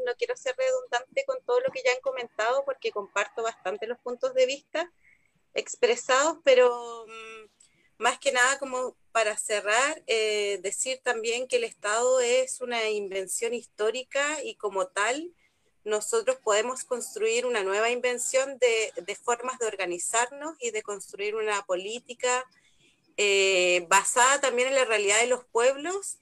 no 0.04 0.14
quiero 0.16 0.36
ser 0.36 0.56
redundante 0.56 1.24
con 1.26 1.38
todo 1.44 1.60
lo 1.60 1.70
que 1.70 1.82
ya 1.84 1.92
han 1.92 2.00
comentado 2.00 2.64
porque 2.64 2.90
comparto 2.90 3.42
bastante 3.42 3.86
los 3.86 3.98
puntos 3.98 4.34
de 4.34 4.46
vista 4.46 4.90
expresados, 5.54 6.38
pero 6.44 7.06
mm, 7.06 8.02
más 8.02 8.18
que 8.18 8.32
nada 8.32 8.58
como 8.58 8.96
para 9.12 9.36
cerrar, 9.36 10.02
eh, 10.06 10.58
decir 10.62 11.00
también 11.04 11.46
que 11.46 11.56
el 11.56 11.64
Estado 11.64 12.20
es 12.20 12.60
una 12.60 12.88
invención 12.88 13.54
histórica 13.54 14.42
y 14.42 14.56
como 14.56 14.86
tal 14.86 15.32
nosotros 15.84 16.38
podemos 16.42 16.84
construir 16.84 17.44
una 17.44 17.62
nueva 17.62 17.90
invención 17.90 18.58
de, 18.58 18.92
de 19.02 19.14
formas 19.16 19.58
de 19.58 19.66
organizarnos 19.66 20.56
y 20.60 20.70
de 20.70 20.82
construir 20.82 21.34
una 21.34 21.62
política 21.62 22.44
eh, 23.16 23.84
basada 23.88 24.40
también 24.40 24.68
en 24.68 24.74
la 24.74 24.84
realidad 24.84 25.20
de 25.20 25.26
los 25.26 25.44
pueblos 25.44 26.18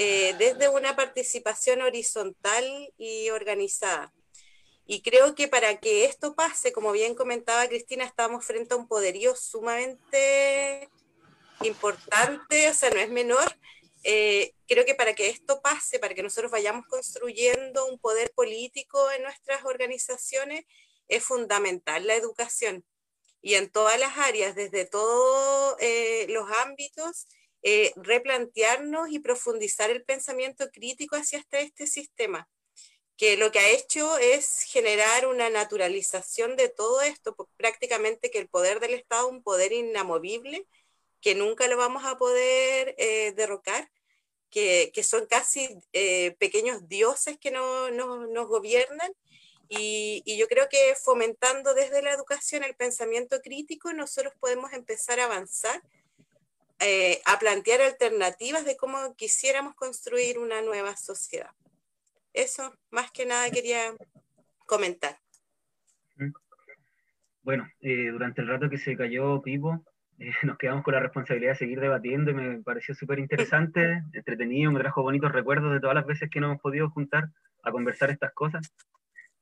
eh, 0.00 0.36
desde 0.38 0.68
una 0.68 0.94
participación 0.94 1.82
horizontal 1.82 2.64
y 2.98 3.30
organizada. 3.30 4.14
Y 4.86 5.02
creo 5.02 5.34
que 5.34 5.48
para 5.48 5.80
que 5.80 6.04
esto 6.04 6.36
pase, 6.36 6.70
como 6.70 6.92
bien 6.92 7.16
comentaba 7.16 7.66
Cristina, 7.66 8.04
estamos 8.04 8.44
frente 8.44 8.74
a 8.74 8.76
un 8.76 8.86
poderío 8.86 9.34
sumamente 9.34 10.88
importante, 11.62 12.68
o 12.68 12.74
sea, 12.74 12.90
no 12.90 13.00
es 13.00 13.10
menor. 13.10 13.58
Eh, 14.04 14.54
creo 14.68 14.84
que 14.84 14.94
para 14.94 15.16
que 15.16 15.30
esto 15.30 15.60
pase, 15.62 15.98
para 15.98 16.14
que 16.14 16.22
nosotros 16.22 16.52
vayamos 16.52 16.86
construyendo 16.86 17.84
un 17.86 17.98
poder 17.98 18.30
político 18.36 19.10
en 19.10 19.24
nuestras 19.24 19.64
organizaciones, 19.64 20.64
es 21.08 21.24
fundamental 21.24 22.06
la 22.06 22.14
educación. 22.14 22.84
Y 23.42 23.54
en 23.54 23.68
todas 23.68 23.98
las 23.98 24.16
áreas, 24.16 24.54
desde 24.54 24.84
todos 24.84 25.74
eh, 25.80 26.26
los 26.28 26.48
ámbitos, 26.52 27.26
eh, 27.70 27.92
replantearnos 27.96 29.10
y 29.10 29.18
profundizar 29.18 29.90
el 29.90 30.02
pensamiento 30.02 30.70
crítico 30.70 31.16
hacia 31.16 31.38
este, 31.38 31.60
este 31.60 31.86
sistema, 31.86 32.48
que 33.18 33.36
lo 33.36 33.52
que 33.52 33.58
ha 33.58 33.68
hecho 33.68 34.16
es 34.16 34.62
generar 34.62 35.26
una 35.26 35.50
naturalización 35.50 36.56
de 36.56 36.70
todo 36.70 37.02
esto, 37.02 37.36
prácticamente 37.58 38.30
que 38.30 38.38
el 38.38 38.48
poder 38.48 38.80
del 38.80 38.94
Estado 38.94 39.26
es 39.26 39.34
un 39.34 39.42
poder 39.42 39.72
inamovible, 39.72 40.66
que 41.20 41.34
nunca 41.34 41.68
lo 41.68 41.76
vamos 41.76 42.06
a 42.06 42.16
poder 42.16 42.94
eh, 42.96 43.34
derrocar, 43.36 43.90
que, 44.48 44.90
que, 44.94 45.02
son 45.02 45.26
casi 45.26 45.68
eh, 45.92 46.36
pequeños 46.38 46.88
dioses 46.88 47.36
que 47.38 47.50
no, 47.50 47.90
no, 47.90 48.26
nos 48.28 48.48
gobiernan. 48.48 49.12
Y, 49.68 50.22
y, 50.24 50.38
yo 50.38 50.48
creo 50.48 50.70
que 50.70 50.94
fomentando 50.94 51.74
desde 51.74 52.00
la 52.00 52.14
educación 52.14 52.64
el 52.64 52.76
pensamiento 52.76 53.42
crítico, 53.42 53.92
nosotros 53.92 54.32
podemos 54.40 54.72
empezar 54.72 55.20
a 55.20 55.24
avanzar 55.24 55.82
eh, 56.80 57.20
a 57.26 57.38
plantear 57.38 57.80
alternativas 57.80 58.64
de 58.64 58.76
cómo 58.76 59.14
quisiéramos 59.16 59.74
construir 59.74 60.38
una 60.38 60.62
nueva 60.62 60.96
sociedad. 60.96 61.50
Eso 62.32 62.72
más 62.90 63.10
que 63.10 63.26
nada 63.26 63.50
quería 63.50 63.94
comentar. 64.66 65.18
Bueno, 67.42 67.66
eh, 67.80 68.10
durante 68.10 68.42
el 68.42 68.48
rato 68.48 68.68
que 68.68 68.76
se 68.76 68.96
cayó 68.96 69.40
Pipo, 69.40 69.82
eh, 70.18 70.30
nos 70.42 70.58
quedamos 70.58 70.84
con 70.84 70.94
la 70.94 71.00
responsabilidad 71.00 71.52
de 71.52 71.58
seguir 71.58 71.80
debatiendo 71.80 72.30
y 72.30 72.34
me 72.34 72.62
pareció 72.62 72.94
súper 72.94 73.18
interesante, 73.18 74.02
entretenido, 74.12 74.70
me 74.70 74.80
trajo 74.80 75.02
bonitos 75.02 75.32
recuerdos 75.32 75.72
de 75.72 75.80
todas 75.80 75.96
las 75.96 76.06
veces 76.06 76.28
que 76.30 76.40
nos 76.40 76.50
hemos 76.50 76.62
podido 76.62 76.90
juntar 76.90 77.30
a 77.62 77.72
conversar 77.72 78.10
estas 78.10 78.32
cosas. 78.34 78.72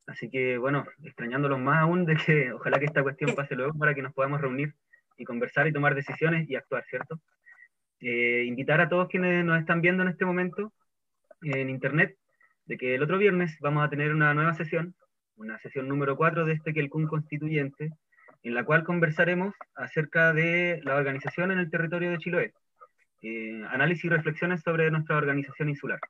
Así 0.06 0.30
que 0.30 0.56
bueno, 0.56 0.86
extrañándolos 1.02 1.58
más 1.58 1.82
aún 1.82 2.06
de 2.06 2.16
que 2.16 2.52
ojalá 2.52 2.78
que 2.78 2.86
esta 2.86 3.02
cuestión 3.02 3.34
pase 3.36 3.56
luego 3.56 3.74
para 3.74 3.94
que 3.94 4.02
nos 4.02 4.14
podamos 4.14 4.40
reunir 4.40 4.74
y 5.16 5.24
conversar 5.24 5.66
y 5.66 5.72
tomar 5.72 5.94
decisiones 5.94 6.48
y 6.48 6.56
actuar, 6.56 6.84
¿cierto? 6.84 7.20
Eh, 8.01 8.44
invitar 8.47 8.80
a 8.80 8.88
todos 8.88 9.09
quienes 9.09 9.44
nos 9.44 9.59
están 9.59 9.80
viendo 9.80 10.02
en 10.02 10.10
este 10.10 10.24
momento 10.24 10.72
en 11.43 11.70
internet 11.70 12.16
de 12.66 12.76
que 12.76 12.94
el 12.94 13.02
otro 13.02 13.18
viernes 13.18 13.56
vamos 13.60 13.84
a 13.84 13.90
tener 13.90 14.12
una 14.12 14.34
nueva 14.34 14.55
sesión, 14.55 14.94
una 15.36 15.59
sesión 15.59 15.88
número 15.88 16.16
4 16.16 16.44
de 16.44 16.55
este 16.55 16.74
Quelcún 16.74 17.06
Constituyente, 17.06 17.90
en 18.43 18.55
la 18.55 18.64
cual 18.64 18.84
conversaremos 18.84 19.55
acerca 19.74 20.32
de 20.32 20.80
la 20.84 20.97
organización 20.97 21.52
en 21.52 21.59
el 21.59 21.70
territorio 21.70 22.10
de 22.10 22.18
Chiloé, 22.18 22.52
eh, 23.22 23.64
análisis 23.70 24.05
y 24.05 24.09
reflexiones 24.09 24.62
sobre 24.62 24.90
nuestra 24.90 25.16
organización 25.16 25.68
insular. 25.68 26.01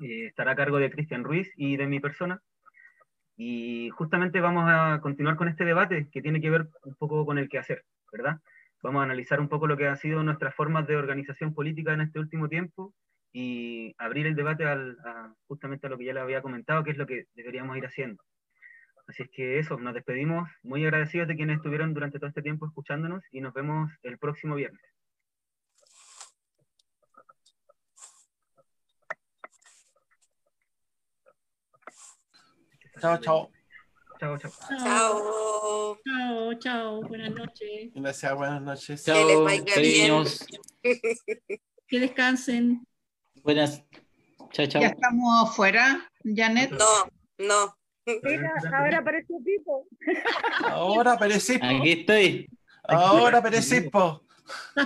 Eh, 0.00 0.26
estará 0.26 0.52
a 0.52 0.56
cargo 0.56 0.78
de 0.78 0.90
Cristian 0.90 1.24
Ruiz 1.24 1.50
y 1.56 1.76
de 1.76 1.86
mi 1.86 2.00
persona, 2.00 2.40
y 3.36 3.90
justamente 3.90 4.40
vamos 4.40 4.64
a 4.66 5.00
continuar 5.02 5.36
con 5.36 5.48
este 5.48 5.64
debate 5.64 6.08
que 6.10 6.22
tiene 6.22 6.40
que 6.40 6.50
ver 6.50 6.68
un 6.84 6.94
poco 6.94 7.26
con 7.26 7.38
el 7.38 7.48
quehacer. 7.48 7.84
Vamos 8.82 9.00
a 9.00 9.04
analizar 9.04 9.40
un 9.40 9.48
poco 9.48 9.66
lo 9.66 9.76
que 9.76 9.88
han 9.88 9.96
sido 9.96 10.22
nuestras 10.22 10.54
formas 10.54 10.86
de 10.86 10.96
organización 10.96 11.54
política 11.54 11.92
en 11.92 12.02
este 12.02 12.18
último 12.18 12.48
tiempo 12.48 12.94
y 13.32 13.94
abrir 13.98 14.26
el 14.26 14.34
debate 14.34 14.64
al, 14.64 14.96
justamente 15.46 15.86
a 15.86 15.90
lo 15.90 15.98
que 15.98 16.04
ya 16.04 16.14
le 16.14 16.20
había 16.20 16.42
comentado, 16.42 16.84
que 16.84 16.92
es 16.92 16.96
lo 16.96 17.06
que 17.06 17.26
deberíamos 17.34 17.76
ir 17.76 17.84
haciendo. 17.84 18.22
Así 19.06 19.22
es 19.22 19.30
que 19.30 19.58
eso, 19.58 19.78
nos 19.78 19.94
despedimos 19.94 20.48
muy 20.62 20.84
agradecidos 20.84 21.28
de 21.28 21.36
quienes 21.36 21.56
estuvieron 21.56 21.94
durante 21.94 22.18
todo 22.18 22.28
este 22.28 22.42
tiempo 22.42 22.66
escuchándonos 22.66 23.22
y 23.30 23.40
nos 23.40 23.54
vemos 23.54 23.92
el 24.02 24.18
próximo 24.18 24.54
viernes. 24.54 24.80
Chao, 33.00 33.18
chao. 33.18 33.55
Chao, 34.18 34.38
chao. 34.38 34.50
Chao. 34.68 35.98
Chao, 36.04 36.54
chao. 36.58 37.00
Buenas 37.02 37.30
noches. 37.32 37.92
Gracias, 37.94 38.34
buenas 38.34 38.62
noches. 38.62 39.02
Que 39.04 39.24
les 39.24 39.40
vaya 39.40 39.74
bien. 39.80 40.24
Que 41.88 42.00
descansen. 42.00 42.84
Buenas. 43.44 43.82
Chao, 44.52 44.66
chao. 44.66 44.82
¿Ya 44.82 44.88
estamos 44.88 45.48
afuera, 45.48 46.10
Janet? 46.24 46.72
No, 46.72 47.08
no. 47.38 47.76
Mira, 48.22 48.52
ahora 48.76 48.98
apareció 48.98 49.36
Pipo. 49.44 49.86
Ahora 50.64 51.12
aparecí. 51.12 51.58
Aquí 51.62 51.92
estoy. 51.92 52.48
Ahora 52.84 53.38
aparecí. 53.38 53.82
po. 53.82 54.22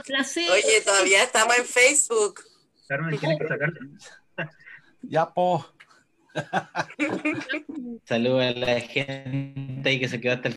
placer. 0.04 0.50
Oye, 0.50 0.80
todavía 0.84 1.22
estamos 1.22 1.56
en 1.58 1.64
Facebook. 1.64 2.40
Carmen, 2.88 3.18
tienes 3.18 3.38
que 3.38 3.48
sacar. 3.48 3.72
Ya, 5.02 5.32
po. 5.32 5.64
Saludos 8.04 8.42
a 8.42 8.50
la 8.52 8.80
gente 8.80 9.82
ahí 9.88 10.00
que 10.00 10.08
se 10.08 10.20
quedó 10.20 10.34
hasta 10.34 10.48
el 10.48 10.56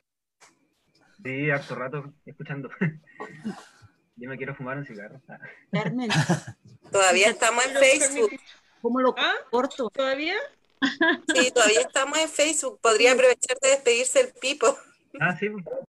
Sí, 1.24 1.50
harto 1.50 1.76
rato 1.76 2.14
escuchando. 2.26 2.70
Yo 4.16 4.30
me 4.30 4.38
quiero 4.38 4.54
fumar 4.56 4.78
un 4.78 4.86
cigarro. 4.86 5.22
Carmen, 5.72 6.10
Todavía 6.92 7.30
estamos 7.30 7.66
en 7.66 7.76
Facebook. 7.78 8.32
¿Cómo 8.82 9.00
lo 9.00 9.16
¿Ah? 9.18 9.34
corto? 9.50 9.90
¿Todavía? 9.90 10.36
Sí, 11.34 11.50
todavía 11.52 11.82
estamos 11.82 12.18
en 12.18 12.30
Facebook. 12.30 12.80
Podría 12.82 13.14
aprovechar 13.14 13.58
de 13.62 13.70
despedirse 13.70 14.20
el 14.20 14.34
Pipo. 14.34 14.78
Ah, 15.20 15.36
sí. 15.38 15.48